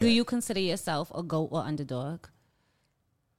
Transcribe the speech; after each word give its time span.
Do 0.00 0.08
you 0.08 0.24
consider 0.24 0.60
yourself 0.60 1.10
a 1.14 1.22
goat 1.22 1.48
or 1.52 1.62
underdog? 1.62 2.26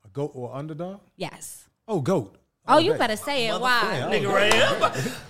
A 0.04 0.08
goat 0.10 0.32
or 0.34 0.56
underdog? 0.56 1.00
Yes. 1.18 1.68
Oh, 1.88 2.02
goat. 2.02 2.38
Oh, 2.68 2.80
you 2.80 2.96
better 2.96 3.16
say 3.16 3.48
it. 3.50 3.62
Why? 3.62 4.02
Nigga 4.10 4.28
right 4.34 4.52
here. 4.52 4.90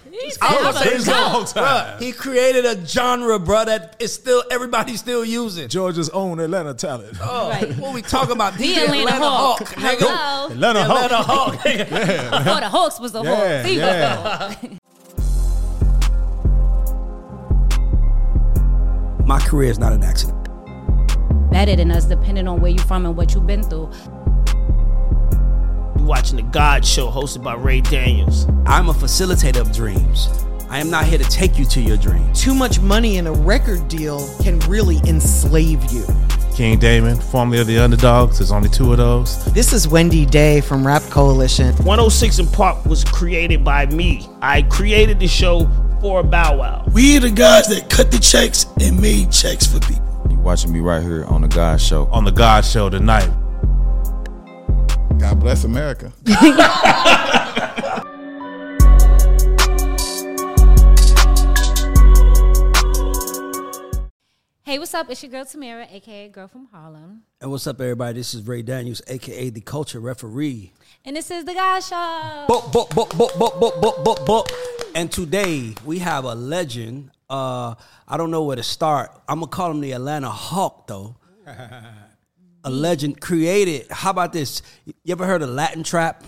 He 0.10 0.32
said 0.32 0.40
I'm 0.42 0.56
I'm 0.58 0.64
gonna 0.64 0.70
a 0.70 0.74
say 0.84 0.90
this 0.92 1.08
a 1.08 1.12
goat. 1.12 1.34
long 1.34 1.46
time. 1.46 2.00
He 2.02 2.14
created 2.14 2.64
a 2.64 2.86
genre, 2.86 3.38
bro, 3.40 3.66
that 3.66 3.98
is 4.00 4.14
still 4.14 4.42
everybody's 4.50 5.02
still 5.02 5.26
using. 5.26 5.68
Georgia's 5.68 6.08
own 6.12 6.40
Atlanta 6.40 6.74
talent. 6.74 7.18
Oh, 7.22 7.50
Right. 7.50 7.76
what 7.78 7.94
we 7.94 8.02
talking 8.02 8.32
about? 8.36 8.54
The 8.58 8.64
DJ 8.64 8.88
Atlanta 9.00 9.26
Hawk. 9.30 9.60
nigga. 9.66 9.98
Hello. 10.00 10.48
Atlanta 10.52 10.84
Hawk. 10.86 11.04
Atlanta 11.12 11.24
Hawk. 11.24 11.56
nigga. 11.56 12.44
Before 12.46 12.60
the 12.62 12.70
Hawks 12.70 13.00
was 13.02 13.12
the 13.12 13.24
Yeah, 13.24 13.58
Hawks. 13.58 13.68
He 13.70 13.76
yeah. 13.78 14.48
was 14.48 14.56
the 14.62 14.68
Hawk. 19.20 19.28
My 19.28 19.40
career 19.40 19.72
is 19.72 19.80
not 19.80 19.92
an 19.92 20.04
accident. 20.04 20.45
Better 21.56 21.78
than 21.78 21.90
us, 21.90 22.04
depending 22.04 22.50
on 22.50 22.60
where 22.60 22.72
you're 22.72 22.84
from 22.84 23.06
and 23.06 23.16
what 23.16 23.34
you've 23.34 23.48
been 23.48 23.64
through. 23.64 23.90
You're 25.96 26.06
watching 26.06 26.36
the 26.36 26.42
GAUDS 26.52 26.86
Show 26.86 27.10
hosted 27.10 27.44
by 27.44 27.56
Ray 27.56 27.80
Daniels. 27.80 28.46
I'm 28.66 28.90
a 28.90 28.94
facilitator 28.94 29.62
of 29.62 29.72
dreams. 29.72 30.28
I 30.70 30.80
am 30.80 30.90
not 30.90 31.06
here 31.06 31.18
to 31.18 31.24
take 31.30 31.58
you 31.58 31.64
to 31.64 31.80
your 31.80 31.96
dreams. 31.96 32.42
Too 32.42 32.54
much 32.54 32.82
money 32.82 33.16
in 33.16 33.26
a 33.26 33.32
record 33.32 33.88
deal 33.88 34.28
can 34.44 34.60
really 34.68 34.98
enslave 35.08 35.82
you. 35.94 36.06
King 36.54 36.78
Damon, 36.78 37.16
formerly 37.16 37.62
of 37.62 37.68
the 37.68 37.80
Underdogs. 37.80 38.40
There's 38.40 38.52
only 38.52 38.68
two 38.68 38.92
of 38.92 38.98
those. 38.98 39.46
This 39.54 39.72
is 39.72 39.88
Wendy 39.88 40.26
Day 40.26 40.60
from 40.60 40.86
Rap 40.86 41.04
Coalition. 41.04 41.74
106 41.78 42.40
in 42.40 42.48
Park 42.48 42.84
was 42.86 43.06
created 43.06 43.64
by 43.64 43.86
me. 43.86 44.28
I 44.42 44.64
created 44.64 45.22
the 45.22 45.28
show 45.30 45.70
for 46.02 46.22
Bow 46.22 46.58
Wow. 46.58 46.86
We 46.92 47.16
are 47.16 47.22
the 47.22 47.32
guys 47.32 47.70
that 47.70 47.90
cut 47.90 48.12
the 48.12 48.20
checks 48.20 48.66
and 48.82 49.02
made 49.02 49.32
checks 49.32 49.66
for 49.66 49.80
people. 49.80 50.05
You 50.46 50.50
watching 50.50 50.72
me 50.72 50.80
right 50.80 51.02
here 51.02 51.26
on 51.26 51.42
the 51.42 51.48
GAUDS 51.48 51.82
Show. 51.82 52.06
On 52.12 52.24
the 52.24 52.32
GAUDS 52.32 52.70
Show 52.70 52.88
tonight. 52.92 53.32
God 55.18 55.40
bless 55.40 55.64
America. 55.64 56.14
Hey, 64.62 64.80
what's 64.80 64.94
up? 64.96 65.10
It's 65.10 65.24
your 65.24 65.32
girl 65.32 65.46
Tamira, 65.46 65.90
aka 65.92 66.28
Girl 66.28 66.48
from 66.48 66.68
Harlem. 66.72 67.22
And 67.40 67.50
what's 67.50 67.66
up, 67.66 67.80
everybody? 67.80 68.20
This 68.20 68.34
is 68.34 68.46
Ray 68.46 68.62
Daniels, 68.62 69.02
aka 69.08 69.50
the 69.50 69.62
culture 69.62 70.00
referee. 70.00 70.74
And 71.06 71.16
this 71.16 71.32
is 71.32 71.46
the 71.46 71.54
GAUDS 71.54 71.88
Show. 71.88 72.46
Book, 72.48 72.72
book, 72.72 72.90
book, 72.90 73.10
book, 73.16 73.38
book, 73.38 73.60
book, 73.60 73.82
book, 73.82 74.04
book, 74.04 74.26
book. 74.26 74.48
And 74.94 75.12
today 75.12 75.76
we 75.86 76.00
have 76.00 76.26
a 76.26 76.36
legend. 76.36 77.12
Uh, 77.30 77.76
I 78.08 78.18
don't 78.18 78.32
know 78.32 78.44
where 78.44 78.56
to 78.56 78.64
start. 78.64 79.12
I'm 79.28 79.40
gonna 79.40 79.48
call 79.52 79.72
him 79.72 79.82
the 79.82 79.94
Atlanta 79.94 80.30
Hawk, 80.30 80.88
though. 80.88 81.16
a 82.64 82.70
legend 82.70 83.20
created. 83.22 83.88
How 83.92 84.12
about 84.12 84.34
this? 84.34 84.62
You 84.86 85.12
ever 85.12 85.26
heard 85.26 85.42
of 85.42 85.50
Latin 85.50 85.84
trap, 85.84 86.24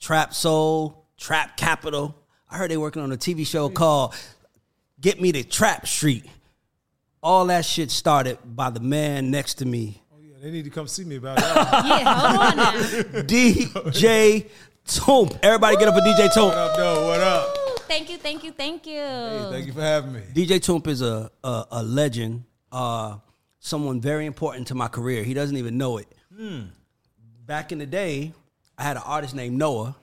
trap 0.00 0.34
soul, 0.34 1.06
trap 1.18 1.56
capital? 1.56 2.14
I 2.50 2.56
heard 2.56 2.70
they 2.70 2.76
working 2.76 3.02
on 3.02 3.12
a 3.12 3.16
TV 3.16 3.46
show 3.46 3.68
called 3.68 4.14
"Get 5.00 5.20
Me 5.20 5.32
to 5.32 5.44
Trap 5.44 5.86
Street." 5.86 6.24
All 7.22 7.46
that 7.46 7.66
shit 7.66 7.90
started 7.90 8.38
by 8.44 8.70
the 8.70 8.80
man 8.80 9.30
next 9.30 9.54
to 9.56 9.66
me, 9.66 10.02
Oh 10.10 10.16
yeah, 10.22 10.36
They 10.40 10.50
need 10.50 10.64
to 10.64 10.70
come 10.70 10.88
see 10.88 11.04
me 11.04 11.16
about 11.16 11.36
that. 11.36 11.84
Yeah, 11.84 12.14
hold 12.14 12.40
on 12.40 12.56
now. 12.56 12.72
DJ 13.22 14.48
Toomp. 14.86 15.38
Everybody 15.42 15.76
get 15.76 15.88
up 15.88 15.94
for 15.94 16.00
DJ 16.00 16.28
what 16.42 16.54
up, 16.56 16.76
though? 16.78 17.06
What 17.08 17.20
up? 17.20 17.59
Ooh, 17.90 17.92
Thank 17.92 18.08
you, 18.10 18.18
thank 18.18 18.44
you, 18.44 18.52
thank 18.52 18.86
you. 18.86 19.00
Hey, 19.00 19.48
thank 19.50 19.66
you 19.66 19.72
for 19.72 19.80
having 19.80 20.12
me. 20.12 20.20
DJ 20.32 20.60
Toomp 20.60 20.86
is 20.86 21.02
a, 21.02 21.28
a, 21.42 21.64
a 21.72 21.82
legend, 21.82 22.44
uh, 22.70 23.16
someone 23.58 24.00
very 24.00 24.26
important 24.26 24.68
to 24.68 24.76
my 24.76 24.86
career. 24.86 25.24
He 25.24 25.34
doesn't 25.34 25.56
even 25.56 25.76
know 25.76 25.98
it. 25.98 26.06
Back 27.46 27.72
in 27.72 27.78
the 27.78 27.86
day, 27.86 28.32
I 28.78 28.84
had 28.84 28.96
an 28.96 29.02
artist 29.04 29.34
named 29.34 29.58
Noah, 29.58 29.96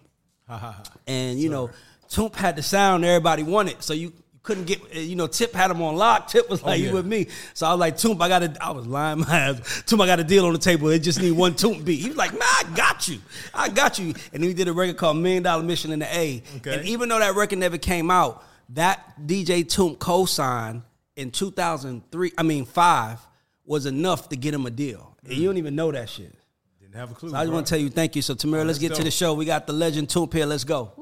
and 1.08 1.40
you 1.40 1.50
know, 1.50 1.70
Toomp 2.10 2.36
had 2.36 2.58
the 2.58 2.62
sound 2.62 3.06
everybody 3.06 3.44
wanted, 3.44 3.82
so 3.82 3.94
you 3.94 4.12
couldn't 4.48 4.64
get, 4.64 4.82
uh, 4.96 5.00
you 5.00 5.18
know, 5.18 5.28
Tip 5.28 5.54
had 5.54 5.70
him 5.70 5.82
on 5.82 5.98
lock. 5.98 6.30
Tip 6.30 6.50
was 6.50 6.64
like, 6.64 6.80
yeah. 6.80 6.88
"You 6.88 6.94
with 6.94 7.06
me?" 7.06 7.28
So 7.54 7.68
I 7.68 7.72
was 7.72 7.80
like, 7.82 7.98
"Toomp, 7.98 8.22
I 8.22 8.30
got 8.30 8.40
to." 8.40 8.66
I 8.66 8.72
was 8.72 8.88
lying 8.88 9.20
my 9.28 9.40
ass. 9.40 9.60
Toomp, 9.86 10.02
I 10.02 10.06
got 10.06 10.22
a 10.22 10.24
deal 10.24 10.46
on 10.46 10.54
the 10.54 10.60
table. 10.60 10.88
It 10.88 11.00
just 11.00 11.22
need 11.22 11.34
one 11.34 11.54
Toomp 11.54 11.84
beat. 11.84 12.00
He 12.00 12.08
was 12.08 12.18
like, 12.18 12.32
"Man, 12.32 12.42
I 12.42 12.64
got 12.74 13.10
you. 13.10 13.20
I 13.54 13.68
got 13.68 14.00
you." 14.00 14.14
And 14.32 14.42
then 14.42 14.48
we 14.48 14.54
did 14.54 14.70
a 14.70 14.74
record 14.74 14.96
called 14.96 15.18
Million 15.18 15.44
Dollar 15.44 15.64
Mission 15.64 15.92
in 15.92 16.00
the 16.00 16.16
A. 16.16 16.42
Okay. 16.58 16.76
And 16.76 16.88
even 16.88 17.10
though 17.10 17.20
that 17.20 17.36
record 17.36 17.60
never 17.60 17.78
came 17.78 18.10
out, 18.10 18.42
that 18.70 19.28
DJ 19.28 19.66
Toomp 19.66 20.00
co-sign 20.00 20.82
in 21.18 21.30
2003, 21.30 22.32
I 22.38 22.44
mean 22.44 22.64
five, 22.64 23.20
was 23.66 23.86
enough 23.86 24.30
to 24.30 24.38
get 24.38 24.54
him 24.54 24.66
a 24.66 24.72
deal. 24.72 25.18
And 25.26 25.34
you 25.34 25.50
don't 25.50 25.58
even 25.58 25.76
know 25.76 25.92
that 25.92 26.08
shit. 26.08 26.34
Didn't 26.80 26.96
have 26.96 27.12
a 27.12 27.16
clue. 27.16 27.32
So 27.32 27.36
I 27.36 27.44
just 27.44 27.52
want 27.52 27.68
to 27.68 27.70
tell 27.70 27.82
you 27.82 27.90
thank 27.90 28.16
you. 28.16 28.22
So 28.22 28.34
Tamira, 28.34 28.66
let's 28.66 28.80
get 28.80 28.96
to 28.96 29.04
the 29.04 29.12
show. 29.12 29.34
We 29.34 29.44
got 29.44 29.68
the 29.68 29.74
legend 29.74 30.08
Toomp 30.08 30.32
here. 30.32 30.46
Let's 30.46 30.64
go. 30.64 30.94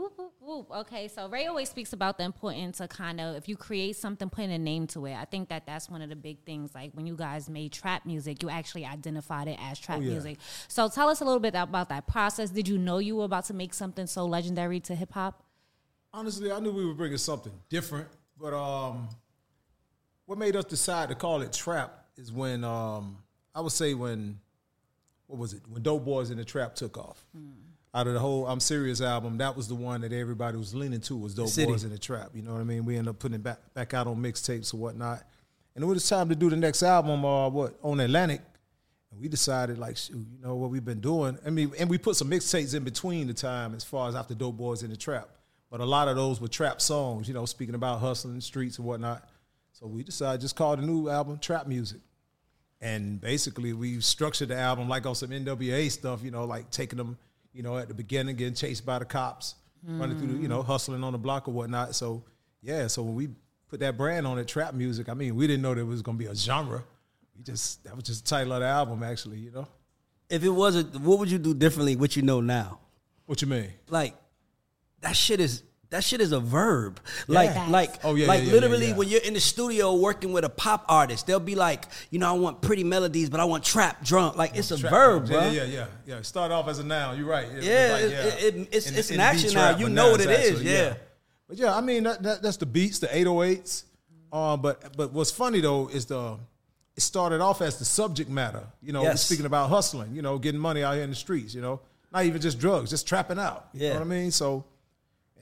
Whoop. 0.56 0.72
Okay, 0.72 1.10
so 1.10 1.28
Ray 1.28 1.48
always 1.48 1.70
speaks 1.70 1.92
about 1.92 2.18
the 2.18 2.24
importance 2.24 2.80
of 2.80 2.88
kind 2.88 3.20
of 3.20 3.36
if 3.36 3.50
you 3.50 3.58
create 3.58 3.98
something, 3.98 4.30
putting 4.30 4.54
a 4.54 4.58
name 4.58 4.88
to 4.88 5.06
it. 5.06 5.16
I 5.16 5.26
think 5.26 5.50
that 5.50 5.66
that's 5.66 5.90
one 5.90 6.02
of 6.02 6.08
the 6.10 6.16
big 6.16 6.46
things. 6.46 6.74
Like 6.74 6.92
when 6.94 7.06
you 7.06 7.16
guys 7.18 7.50
made 7.50 7.74
trap 7.74 8.06
music, 8.06 8.42
you 8.42 8.50
actually 8.50 8.86
identified 8.86 9.50
it 9.50 9.60
as 9.62 9.78
trap 9.80 9.98
Oh, 9.98 10.02
yeah. 10.02 10.12
music. 10.12 10.38
So 10.70 10.88
tell 10.88 11.10
us 11.10 11.20
a 11.20 11.26
little 11.26 11.42
bit 11.42 11.56
about 11.56 11.90
that 11.90 12.08
process. 12.08 12.52
Did 12.52 12.70
you 12.70 12.78
know 12.78 13.00
you 13.00 13.18
were 13.18 13.26
about 13.26 13.46
to 13.46 13.54
make 13.54 13.74
something 13.74 14.08
so 14.08 14.26
legendary 14.26 14.80
to 14.82 14.96
hip 14.96 15.12
hop? 15.12 15.44
Honestly, 16.14 16.50
I 16.52 16.60
knew 16.62 16.72
we 16.72 16.86
were 16.86 16.94
bringing 16.94 17.18
something 17.18 17.52
different, 17.68 18.08
but 18.40 18.54
um, 18.54 19.10
what 20.26 20.38
made 20.38 20.56
us 20.56 20.64
decide 20.64 21.10
to 21.10 21.16
call 21.16 21.42
it 21.42 21.52
trap 21.52 22.06
is 22.16 22.32
when 22.32 22.64
um, 22.64 23.18
I 23.54 23.60
would 23.60 23.74
say 23.74 23.94
when 23.94 24.40
what 25.28 25.38
was 25.38 25.54
it 25.54 25.64
when 25.68 25.84
Dope 25.84 26.06
Boys 26.06 26.30
in 26.30 26.38
the 26.38 26.46
Trap 26.46 26.76
took 26.76 26.98
off. 26.98 27.26
Out 27.96 28.08
of 28.08 28.14
the 28.14 28.20
whole 28.20 28.46
I'm 28.46 28.60
Serious 28.60 29.00
album, 29.00 29.38
that 29.38 29.56
was 29.56 29.70
the 29.70 29.76
one 29.76 30.02
that 30.02 30.12
everybody 30.12 30.58
was 30.58 30.76
leaning 30.76 31.00
to 31.02 31.16
was 31.16 31.34
Dope 31.34 31.48
City. 31.48 31.72
Boys 31.72 31.86
in 31.86 31.92
the 31.92 31.98
Trap. 31.98 32.32
You 32.34 32.42
know 32.42 32.52
what 32.52 32.60
I 32.60 32.66
mean? 32.66 32.84
We 32.84 32.98
ended 32.98 33.12
up 33.12 33.20
putting 33.20 33.36
it 33.36 33.44
back 33.44 33.60
back 33.74 33.94
out 33.94 34.06
on 34.06 34.18
mixtapes 34.18 34.74
or 34.74 34.78
whatnot. 34.78 35.24
And 35.74 35.84
it 35.84 35.88
was 35.88 36.08
time 36.08 36.28
to 36.28 36.36
do 36.36 36.50
the 36.50 36.58
next 36.58 36.84
album, 36.84 37.24
uh, 37.24 37.48
what 37.50 37.80
on 37.82 38.02
Atlantic. 38.02 38.42
And 39.12 39.22
we 39.22 39.30
decided, 39.30 39.78
like, 39.78 39.96
shoot, 39.96 40.18
you 40.18 40.40
know 40.44 40.56
what 40.56 40.72
we've 40.72 40.84
been 40.84 41.00
doing. 41.00 41.38
I 41.46 41.50
mean, 41.50 41.72
and 41.80 41.90
we 41.90 41.98
put 41.98 42.18
some 42.18 42.30
mixtapes 42.30 42.76
in 42.76 42.84
between 42.84 43.28
the 43.28 43.34
time 43.34 43.74
as 43.74 43.86
far 43.86 44.10
as 44.10 44.16
after 44.16 44.36
Dope 44.36 44.58
Boys 44.58 44.84
in 44.84 44.90
the 44.90 44.98
Trap. 44.98 45.30
But 45.72 45.80
a 45.80 45.86
lot 45.86 46.10
of 46.10 46.18
those 46.18 46.42
were 46.42 46.50
trap 46.50 46.82
songs, 46.82 47.30
you 47.30 47.34
know, 47.34 47.46
speaking 47.46 47.76
about 47.76 48.00
hustling 48.00 48.42
streets 48.42 48.78
and 48.78 48.86
whatnot. 48.86 49.28
So 49.72 49.88
we 49.88 50.04
decided 50.04 50.42
just 50.42 50.56
call 50.58 50.76
the 50.76 50.82
new 50.82 51.10
album 51.10 51.38
Trap 51.38 51.66
Music. 51.68 52.02
And 52.82 53.20
basically, 53.22 53.72
we 53.74 54.02
structured 54.02 54.50
the 54.50 54.58
album 54.58 54.90
like 54.90 55.06
on 55.06 55.16
some 55.16 55.30
NWA 55.30 55.90
stuff, 55.90 56.24
you 56.24 56.32
know, 56.32 56.44
like 56.46 56.70
taking 56.72 56.98
them, 56.98 57.18
you 57.56 57.64
know, 57.64 57.78
at 57.78 57.88
the 57.88 57.94
beginning, 57.94 58.36
getting 58.36 58.54
chased 58.54 58.86
by 58.86 59.00
the 59.00 59.06
cops, 59.06 59.56
running 59.88 60.18
through, 60.18 60.28
the, 60.28 60.38
you 60.40 60.48
know, 60.48 60.62
mm. 60.62 60.66
hustling 60.66 61.04
on 61.04 61.14
the 61.14 61.18
block 61.18 61.48
or 61.48 61.52
whatnot. 61.52 61.96
So, 61.96 62.24
yeah, 62.62 62.88
so 62.88 63.02
when 63.02 63.16
we 63.16 63.30
put 63.70 63.80
that 63.80 63.98
brand 63.98 64.28
on 64.28 64.38
it, 64.38 64.48
trap 64.48 64.74
music, 64.74 65.08
I 65.10 65.14
mean, 65.14 65.36
we 65.36 65.48
didn't 65.48 65.62
know 65.62 65.74
there 65.74 65.86
was 65.86 66.02
going 66.02 66.18
to 66.18 66.24
be 66.24 66.30
a 66.30 66.36
genre. 66.36 66.84
We 67.38 67.44
just, 67.44 67.84
that 67.86 67.96
was 67.96 68.04
just 68.04 68.26
the 68.26 68.30
title 68.30 68.54
of 68.54 68.60
the 68.60 68.68
album, 68.68 69.04
actually, 69.04 69.38
you 69.38 69.52
know? 69.52 69.68
If 70.30 70.44
it 70.44 70.50
wasn't, 70.50 71.00
what 71.00 71.20
would 71.20 71.30
you 71.30 71.38
do 71.38 71.54
differently? 71.54 71.96
What 71.96 72.16
you 72.16 72.24
know 72.24 72.42
now? 72.42 72.80
What 73.26 73.42
you 73.42 73.48
mean? 73.48 73.72
Like 73.90 74.16
that 75.02 75.16
shit 75.16 75.40
is 75.40 75.64
that 75.96 76.04
shit 76.04 76.22
is 76.22 76.32
a 76.32 76.40
verb. 76.40 77.00
Like 77.28 77.50
Yeah. 77.56 77.68
like 77.70 78.00
Oh, 78.04 78.16
yeah, 78.16 78.28
like 78.28 78.42
yeah, 78.42 78.46
yeah, 78.48 78.52
literally 78.54 78.86
yeah, 78.86 78.92
yeah. 78.92 78.96
when 78.98 79.08
you're 79.10 79.22
in 79.22 79.34
the 79.34 79.40
studio 79.40 79.96
working 79.96 80.32
with 80.34 80.44
a 80.46 80.50
pop 80.50 80.86
artist, 80.88 81.26
they'll 81.28 81.40
be 81.40 81.56
like, 81.56 81.86
you 82.12 82.20
know, 82.20 82.30
I 82.30 82.38
want 82.38 82.62
pretty 82.62 82.84
melodies, 82.84 83.30
but 83.30 83.40
I 83.40 83.46
want 83.46 83.64
trap 83.64 84.04
drum. 84.04 84.36
Like 84.36 84.56
it's 84.56 84.72
a 84.72 84.78
Trap 84.78 84.92
verb, 84.92 85.28
bro. 85.28 85.40
Yeah, 85.46 85.52
yeah, 85.52 85.64
yeah, 85.64 85.86
yeah. 86.06 86.22
Start 86.22 86.52
off 86.52 86.68
as 86.68 86.80
a 86.80 86.84
noun. 86.84 87.18
You're 87.18 87.28
right. 87.28 87.48
It- 87.48 87.58
it's 87.58 87.66
Yeah, 87.66 87.90
like, 87.94 88.04
it- 88.04 88.12
it- 88.12 88.56
it- 88.56 88.62
it's- 88.68 88.88
In- 88.92 88.96
it's 88.98 89.10
in 89.10 89.16
an 89.16 89.22
action 89.22 89.54
now. 89.54 89.78
You 89.78 89.90
know 89.90 90.12
what 90.12 90.22
it's 90.22 90.30
it 90.30 90.40
is, 90.40 90.50
actually- 90.60 90.72
yeah. 90.74 90.94
But 91.48 91.58
yeah, 91.58 91.76
I 91.76 91.82
mean 91.82 92.04
that, 92.04 92.24
that 92.24 92.42
that's 92.42 92.58
the 92.58 92.66
beats, 92.66 93.00
the 93.00 93.08
808s. 93.08 93.84
Um, 94.34 94.62
but 94.62 94.96
but 94.98 95.14
what's 95.14 95.32
funny 95.32 95.62
though 95.62 95.88
is 95.88 96.06
the 96.08 96.38
it 96.98 97.02
started 97.02 97.42
off 97.42 97.62
as 97.62 97.78
the 97.78 97.86
subject 97.86 98.30
matter. 98.30 98.64
You 98.82 98.94
know, 98.94 99.04
Yes. 99.04 99.24
speaking 99.26 99.46
about 99.46 99.70
hustling. 99.70 100.16
You 100.16 100.22
know, 100.22 100.38
getting 100.38 100.60
money 100.60 100.82
out 100.84 100.94
here 100.96 101.04
in 101.04 101.10
the 101.10 101.16
streets. 101.16 101.54
You 101.54 101.62
know, 101.62 101.80
not 102.14 102.26
even 102.26 102.42
just 102.42 102.58
drugs, 102.58 102.90
just 102.90 103.06
trapping 103.08 103.38
out. 103.40 103.68
You 103.74 103.82
Yeah. 103.88 103.90
know 103.94 104.00
what 104.00 104.06
I 104.06 104.10
mean? 104.10 104.32
So. 104.32 104.66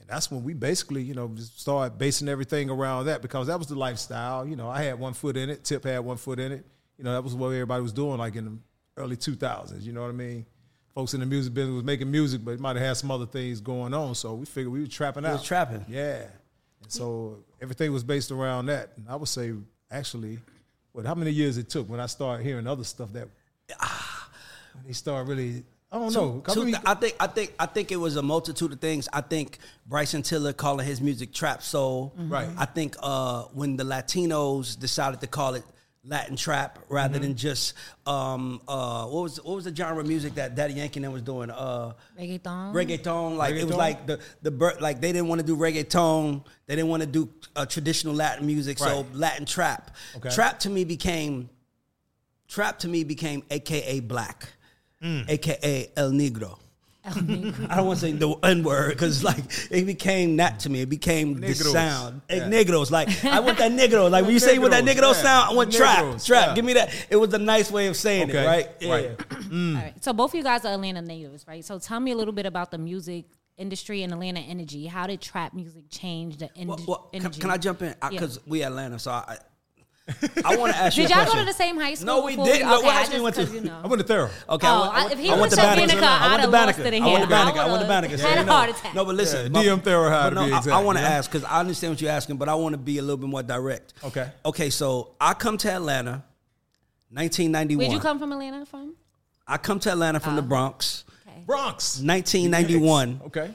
And 0.06 0.14
that's 0.14 0.30
when 0.30 0.44
we 0.44 0.52
basically, 0.52 1.02
you 1.02 1.14
know, 1.14 1.28
just 1.34 1.58
started 1.62 1.96
basing 1.96 2.28
everything 2.28 2.68
around 2.68 3.06
that 3.06 3.22
because 3.22 3.46
that 3.46 3.58
was 3.58 3.68
the 3.68 3.74
lifestyle. 3.74 4.46
You 4.46 4.54
know, 4.54 4.68
I 4.68 4.82
had 4.82 4.98
one 4.98 5.14
foot 5.14 5.36
in 5.38 5.48
it. 5.48 5.64
Tip 5.64 5.84
had 5.84 6.00
one 6.00 6.18
foot 6.18 6.38
in 6.38 6.52
it. 6.52 6.66
You 6.98 7.04
know, 7.04 7.12
that 7.12 7.24
was 7.24 7.34
what 7.34 7.48
everybody 7.48 7.82
was 7.82 7.92
doing, 7.94 8.18
like 8.18 8.36
in 8.36 8.44
the 8.44 8.58
early 9.02 9.16
2000s. 9.16 9.82
You 9.82 9.92
know 9.94 10.02
what 10.02 10.10
I 10.10 10.12
mean? 10.12 10.44
Folks 10.94 11.14
in 11.14 11.20
the 11.20 11.26
music 11.26 11.54
business 11.54 11.74
was 11.74 11.84
making 11.84 12.10
music, 12.10 12.44
but 12.44 12.50
it 12.52 12.60
might 12.60 12.76
have 12.76 12.84
had 12.84 12.96
some 12.98 13.10
other 13.10 13.24
things 13.26 13.60
going 13.62 13.94
on. 13.94 14.14
So 14.14 14.34
we 14.34 14.44
figured 14.44 14.70
we 14.72 14.80
were 14.80 14.86
trapping 14.86 15.22
We 15.22 15.30
out. 15.30 15.32
was 15.32 15.42
trapping. 15.42 15.84
Yeah. 15.88 16.26
And 16.82 16.92
so 16.92 17.38
everything 17.62 17.90
was 17.90 18.04
based 18.04 18.30
around 18.30 18.66
that. 18.66 18.90
And 18.96 19.06
I 19.08 19.16
would 19.16 19.28
say, 19.28 19.54
actually, 19.90 20.38
what? 20.92 21.06
How 21.06 21.14
many 21.14 21.30
years 21.30 21.56
it 21.56 21.70
took 21.70 21.88
when 21.88 21.98
I 21.98 22.06
started 22.06 22.44
hearing 22.44 22.66
other 22.66 22.84
stuff 22.84 23.10
that 23.14 23.26
when 24.74 24.86
they 24.86 24.92
started 24.92 25.28
really? 25.28 25.64
I 25.94 25.98
don't 25.98 26.12
know. 26.12 26.32
Two- 26.32 26.40
Couple- 26.40 26.64
two- 26.66 26.74
I 26.84 26.94
think 26.94 27.16
I 27.20 27.26
think 27.28 27.54
I 27.58 27.66
think 27.66 27.92
it 27.92 27.96
was 27.96 28.16
a 28.16 28.22
multitude 28.22 28.72
of 28.72 28.80
things. 28.80 29.08
I 29.12 29.20
think 29.20 29.58
Bryson 29.86 30.22
Tiller 30.22 30.52
calling 30.52 30.84
his 30.86 31.00
music 31.00 31.32
trap 31.32 31.62
soul. 31.62 32.12
Right. 32.16 32.48
I 32.58 32.64
think 32.64 32.96
uh, 33.00 33.42
when 33.52 33.76
the 33.76 33.84
Latinos 33.84 34.76
decided 34.78 35.20
to 35.20 35.26
call 35.28 35.54
it 35.54 35.62
Latin 36.06 36.36
trap 36.36 36.78
rather 36.90 37.18
than 37.18 37.34
just 37.36 37.72
um, 38.06 38.60
uh, 38.68 39.06
what 39.06 39.22
was 39.22 39.36
what 39.42 39.54
was 39.54 39.64
the 39.64 39.74
genre 39.74 40.00
of 40.02 40.06
music 40.08 40.34
that 40.34 40.54
Daddy 40.56 40.74
Yankee 40.74 40.98
and 40.98 41.04
them 41.04 41.12
was 41.12 41.22
doing? 41.22 41.48
Uh, 41.50 41.92
Reggaeton. 42.18 42.74
reggaeton. 42.74 43.36
Like 43.36 43.54
it 43.54 43.64
was 43.64 43.76
like 43.76 44.06
the 44.06 44.20
the 44.42 44.50
bir- 44.50 44.76
like 44.80 45.00
they 45.00 45.12
didn't 45.12 45.28
want 45.28 45.40
to 45.40 45.46
do 45.46 45.56
reggaeton. 45.56 46.44
They 46.66 46.74
didn't 46.76 46.90
want 46.90 47.02
to 47.04 47.06
do 47.06 47.28
uh, 47.56 47.66
traditional 47.66 48.14
Latin 48.14 48.44
music. 48.46 48.78
So 48.80 49.06
Latin 49.14 49.46
trap. 49.46 49.92
Okay. 50.16 50.30
Trap 50.30 50.58
to 50.60 50.70
me 50.70 50.84
became 50.84 51.48
trap 52.48 52.80
to 52.80 52.88
me 52.88 53.04
became 53.04 53.42
AKA 53.50 54.00
black, 54.00 54.48
Mm. 55.04 55.28
AKA 55.28 55.90
El 55.96 56.12
Negro. 56.12 56.58
I 57.06 57.10
don't 57.76 57.86
want 57.86 58.00
to 58.00 58.06
say 58.06 58.12
the 58.12 58.34
N 58.42 58.62
word 58.62 58.88
because 58.94 59.22
like 59.22 59.44
it 59.70 59.84
became 59.84 60.38
that 60.38 60.60
to 60.60 60.70
me. 60.70 60.80
It 60.80 60.88
became 60.88 61.38
the 61.38 61.54
sound. 61.54 62.22
Yeah. 62.30 62.48
Negros. 62.48 62.90
Like 62.90 63.22
I 63.26 63.40
want 63.40 63.58
that 63.58 63.72
negro. 63.80 64.10
Like 64.10 64.24
when 64.24 64.32
you 64.32 64.38
say 64.38 64.58
with 64.58 64.70
that 64.70 64.84
Negros, 64.84 64.94
negro 64.94 65.12
yeah. 65.14 65.22
sound, 65.22 65.50
I 65.50 65.54
want 65.54 65.70
trap. 65.70 65.98
Negros, 65.98 66.24
Trap. 66.24 66.48
yeah. 66.48 66.54
Give 66.54 66.64
me 66.64 66.72
that. 66.72 66.94
It 67.10 67.16
was 67.16 67.34
a 67.34 67.38
nice 67.38 67.70
way 67.70 67.88
of 67.88 67.96
saying 67.96 68.30
Okay, 68.30 68.42
it, 68.42 68.46
right? 68.46 68.68
right. 68.88 69.10
All 69.52 69.74
right. 69.74 69.92
So 70.02 70.14
both 70.14 70.30
of 70.30 70.36
you 70.36 70.42
guys 70.42 70.64
are 70.64 70.72
Atlanta 70.72 71.02
natives, 71.02 71.44
right? 71.46 71.62
So 71.62 71.78
tell 71.78 72.00
me 72.00 72.12
a 72.12 72.16
little 72.16 72.32
bit 72.32 72.46
about 72.46 72.70
the 72.70 72.78
music 72.78 73.26
industry 73.58 74.02
and 74.02 74.10
Atlanta 74.10 74.40
energy. 74.40 74.86
How 74.86 75.06
did 75.06 75.20
trap 75.20 75.52
music 75.52 75.84
change 75.90 76.38
the 76.38 76.48
ind- 76.56 76.70
Well, 76.70 76.80
well, 76.88 77.08
can, 77.12 77.20
energy? 77.20 77.40
can 77.42 77.50
I 77.50 77.58
jump 77.58 77.82
in? 77.82 77.88
Yeah. 77.88 78.08
Because 78.08 78.40
we 78.46 78.62
Atlanta, 78.62 78.98
so 78.98 79.10
I, 79.10 79.36
I 80.44 80.56
want 80.56 80.72
to 80.74 80.78
ask 80.78 80.96
you. 80.98 81.06
Did 81.06 81.16
y'all 81.16 81.24
go 81.24 81.34
to 81.38 81.44
the 81.46 81.52
same 81.52 81.78
high 81.78 81.94
school? 81.94 82.06
No, 82.06 82.24
we 82.26 82.36
didn't. 82.36 82.48
Okay, 82.48 82.64
What 82.64 82.84
high 82.84 83.00
I 83.00 83.04
school 83.04 83.16
you 83.16 83.22
went 83.22 83.36
to? 83.36 83.44
'cause, 83.46 83.54
you 83.54 83.60
know. 83.62 83.80
I 83.82 83.86
went 83.86 84.06
to 84.06 84.12
Therrell. 84.12 84.30
Okay, 84.50 84.66
Oh, 84.66 84.70
I 84.70 84.80
went, 84.80 84.92
I- 85.10 85.12
if 85.12 85.18
he 85.18 85.30
I 85.30 85.34
went 85.40 85.50
to 85.50 85.56
said 85.56 85.62
Banneker. 85.62 85.86
Banneker, 86.00 86.04
I 86.06 86.28
went 86.28 86.34
to 86.36 86.40
have 86.42 86.50
Banneker. 86.52 86.66
lost 86.66 86.78
it 86.86 86.94
in 86.94 87.02
I 87.02 87.06
went 87.06 87.22
to 87.24 87.28
Banneker. 87.30 87.58
I 87.58 87.62
I 87.64 87.70
went 87.70 87.82
to 87.82 87.88
Banneker. 87.88 88.16
had 88.18 88.38
a 88.48 88.52
heart 88.52 88.70
attack. 88.70 88.94
No, 88.94 89.04
but 89.06 89.14
listen, 89.14 89.54
Yeah, 89.54 89.62
DM 89.62 89.80
Therrell 89.82 90.10
had 90.10 90.28
to 90.30 90.34
no, 90.34 90.46
be 90.46 90.52
I- 90.52 90.78
I, 90.78 90.82
want 90.82 90.98
to 90.98 91.04
ask 91.04 91.30
because 91.30 91.44
I 91.48 91.58
understand 91.60 91.92
what 91.94 92.00
you're 92.02 92.10
asking, 92.10 92.36
but 92.36 92.50
I 92.50 92.54
want 92.54 92.74
to 92.74 92.78
be 92.78 92.98
a 92.98 93.02
little 93.02 93.16
bit 93.16 93.30
more 93.30 93.42
direct. 93.42 93.94
Okay. 94.04 94.28
Okay, 94.44 94.68
so 94.68 95.12
I 95.18 95.32
come 95.32 95.56
to 95.58 95.72
Atlanta, 95.72 96.22
1991. 97.10 97.78
Where'd 97.78 97.92
you 97.92 98.00
come 98.00 98.18
from, 98.18 98.32
Atlanta? 98.32 98.66
From? 98.66 98.94
I 99.46 99.56
come 99.56 99.78
to 99.80 99.90
Atlanta 99.92 100.20
from 100.20 100.36
the 100.36 100.42
oh. 100.42 100.46
Bronx, 100.46 101.04
Bronx. 101.46 102.00
1991, 102.00 103.20
Okay. 103.26 103.50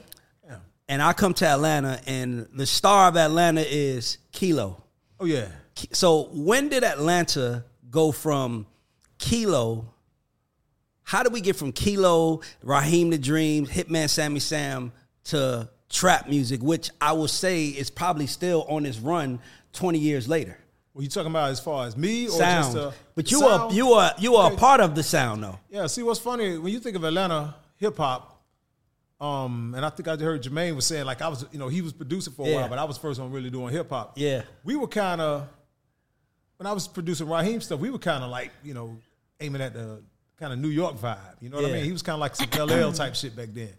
Yeah. 0.46 0.56
and 0.88 1.00
I 1.02 1.12
come 1.12 1.34
to 1.34 1.46
Atlanta, 1.46 2.00
and 2.06 2.48
the 2.54 2.66
star 2.66 3.08
of 3.08 3.16
Atlanta 3.16 3.60
is 3.66 4.18
Kilo. 4.32 4.82
Oh 5.20 5.24
yeah. 5.26 5.46
So 5.92 6.28
when 6.32 6.68
did 6.68 6.84
Atlanta 6.84 7.64
go 7.90 8.12
from 8.12 8.66
Kilo? 9.18 9.92
How 11.02 11.22
did 11.22 11.32
we 11.32 11.40
get 11.40 11.56
from 11.56 11.72
Kilo, 11.72 12.40
Raheem 12.62 13.10
the 13.10 13.18
Dream, 13.18 13.66
Hitman 13.66 14.08
Sammy 14.08 14.40
Sam 14.40 14.92
to 15.24 15.68
trap 15.88 16.28
music, 16.28 16.62
which 16.62 16.90
I 17.00 17.12
will 17.12 17.28
say 17.28 17.66
is 17.66 17.90
probably 17.90 18.26
still 18.26 18.64
on 18.68 18.86
its 18.86 18.98
run 18.98 19.40
20 19.72 19.98
years 19.98 20.28
later? 20.28 20.56
Were 20.94 21.02
you 21.02 21.08
talking 21.08 21.30
about 21.30 21.50
as 21.50 21.60
far 21.60 21.86
as 21.86 21.96
me 21.96 22.26
or 22.26 22.30
sound. 22.30 22.64
just 22.64 22.76
uh, 22.76 22.90
but 23.14 23.30
you 23.30 23.38
sound? 23.38 23.72
are 23.72 23.72
you 23.72 23.92
are 23.92 24.12
you 24.18 24.34
are 24.36 24.46
Okay. 24.46 24.56
a 24.56 24.58
part 24.58 24.80
of 24.80 24.94
the 24.94 25.02
sound 25.02 25.42
though. 25.42 25.58
Yeah, 25.70 25.86
see 25.86 26.02
what's 26.02 26.18
funny 26.20 26.58
when 26.58 26.72
you 26.72 26.80
think 26.80 26.96
of 26.96 27.04
Atlanta 27.04 27.54
hip 27.76 27.96
hop, 27.96 28.42
um, 29.20 29.72
and 29.76 29.84
I 29.86 29.90
think 29.90 30.08
I 30.08 30.16
heard 30.16 30.42
Jermaine 30.42 30.74
was 30.74 30.86
saying 30.86 31.06
like 31.06 31.22
I 31.22 31.28
was, 31.28 31.46
you 31.52 31.58
know, 31.60 31.68
he 31.68 31.80
was 31.80 31.92
producing 31.92 32.32
for 32.32 32.44
a 32.46 32.50
Yeah. 32.50 32.56
while, 32.60 32.68
but 32.68 32.78
I 32.78 32.84
was 32.84 32.98
first 32.98 33.20
one 33.20 33.30
really 33.30 33.50
doing 33.50 33.72
hip 33.72 33.88
hop. 33.88 34.14
Yeah. 34.16 34.42
we 34.64 34.74
were 34.76 34.88
kind 34.88 35.20
of 35.20 35.48
when 36.60 36.66
I 36.66 36.72
was 36.72 36.86
producing 36.86 37.26
Raheem 37.26 37.62
stuff, 37.62 37.80
we 37.80 37.88
were 37.88 37.98
kind 37.98 38.22
of 38.22 38.28
like 38.28 38.50
you 38.62 38.74
know 38.74 38.94
aiming 39.40 39.62
at 39.62 39.72
the 39.72 40.02
kind 40.38 40.52
of 40.52 40.58
New 40.58 40.68
York 40.68 40.96
vibe. 40.96 41.16
You 41.40 41.48
know 41.48 41.56
what 41.56 41.64
I 41.70 41.72
mean? 41.72 41.84
He 41.86 41.90
was 41.92 42.02
kind 42.02 42.14
of 42.14 42.20
like 42.20 42.36
some 42.36 42.48
LL 42.50 42.92
type 42.92 43.14
shit 43.14 43.34
back 43.34 43.48
then, 43.54 43.70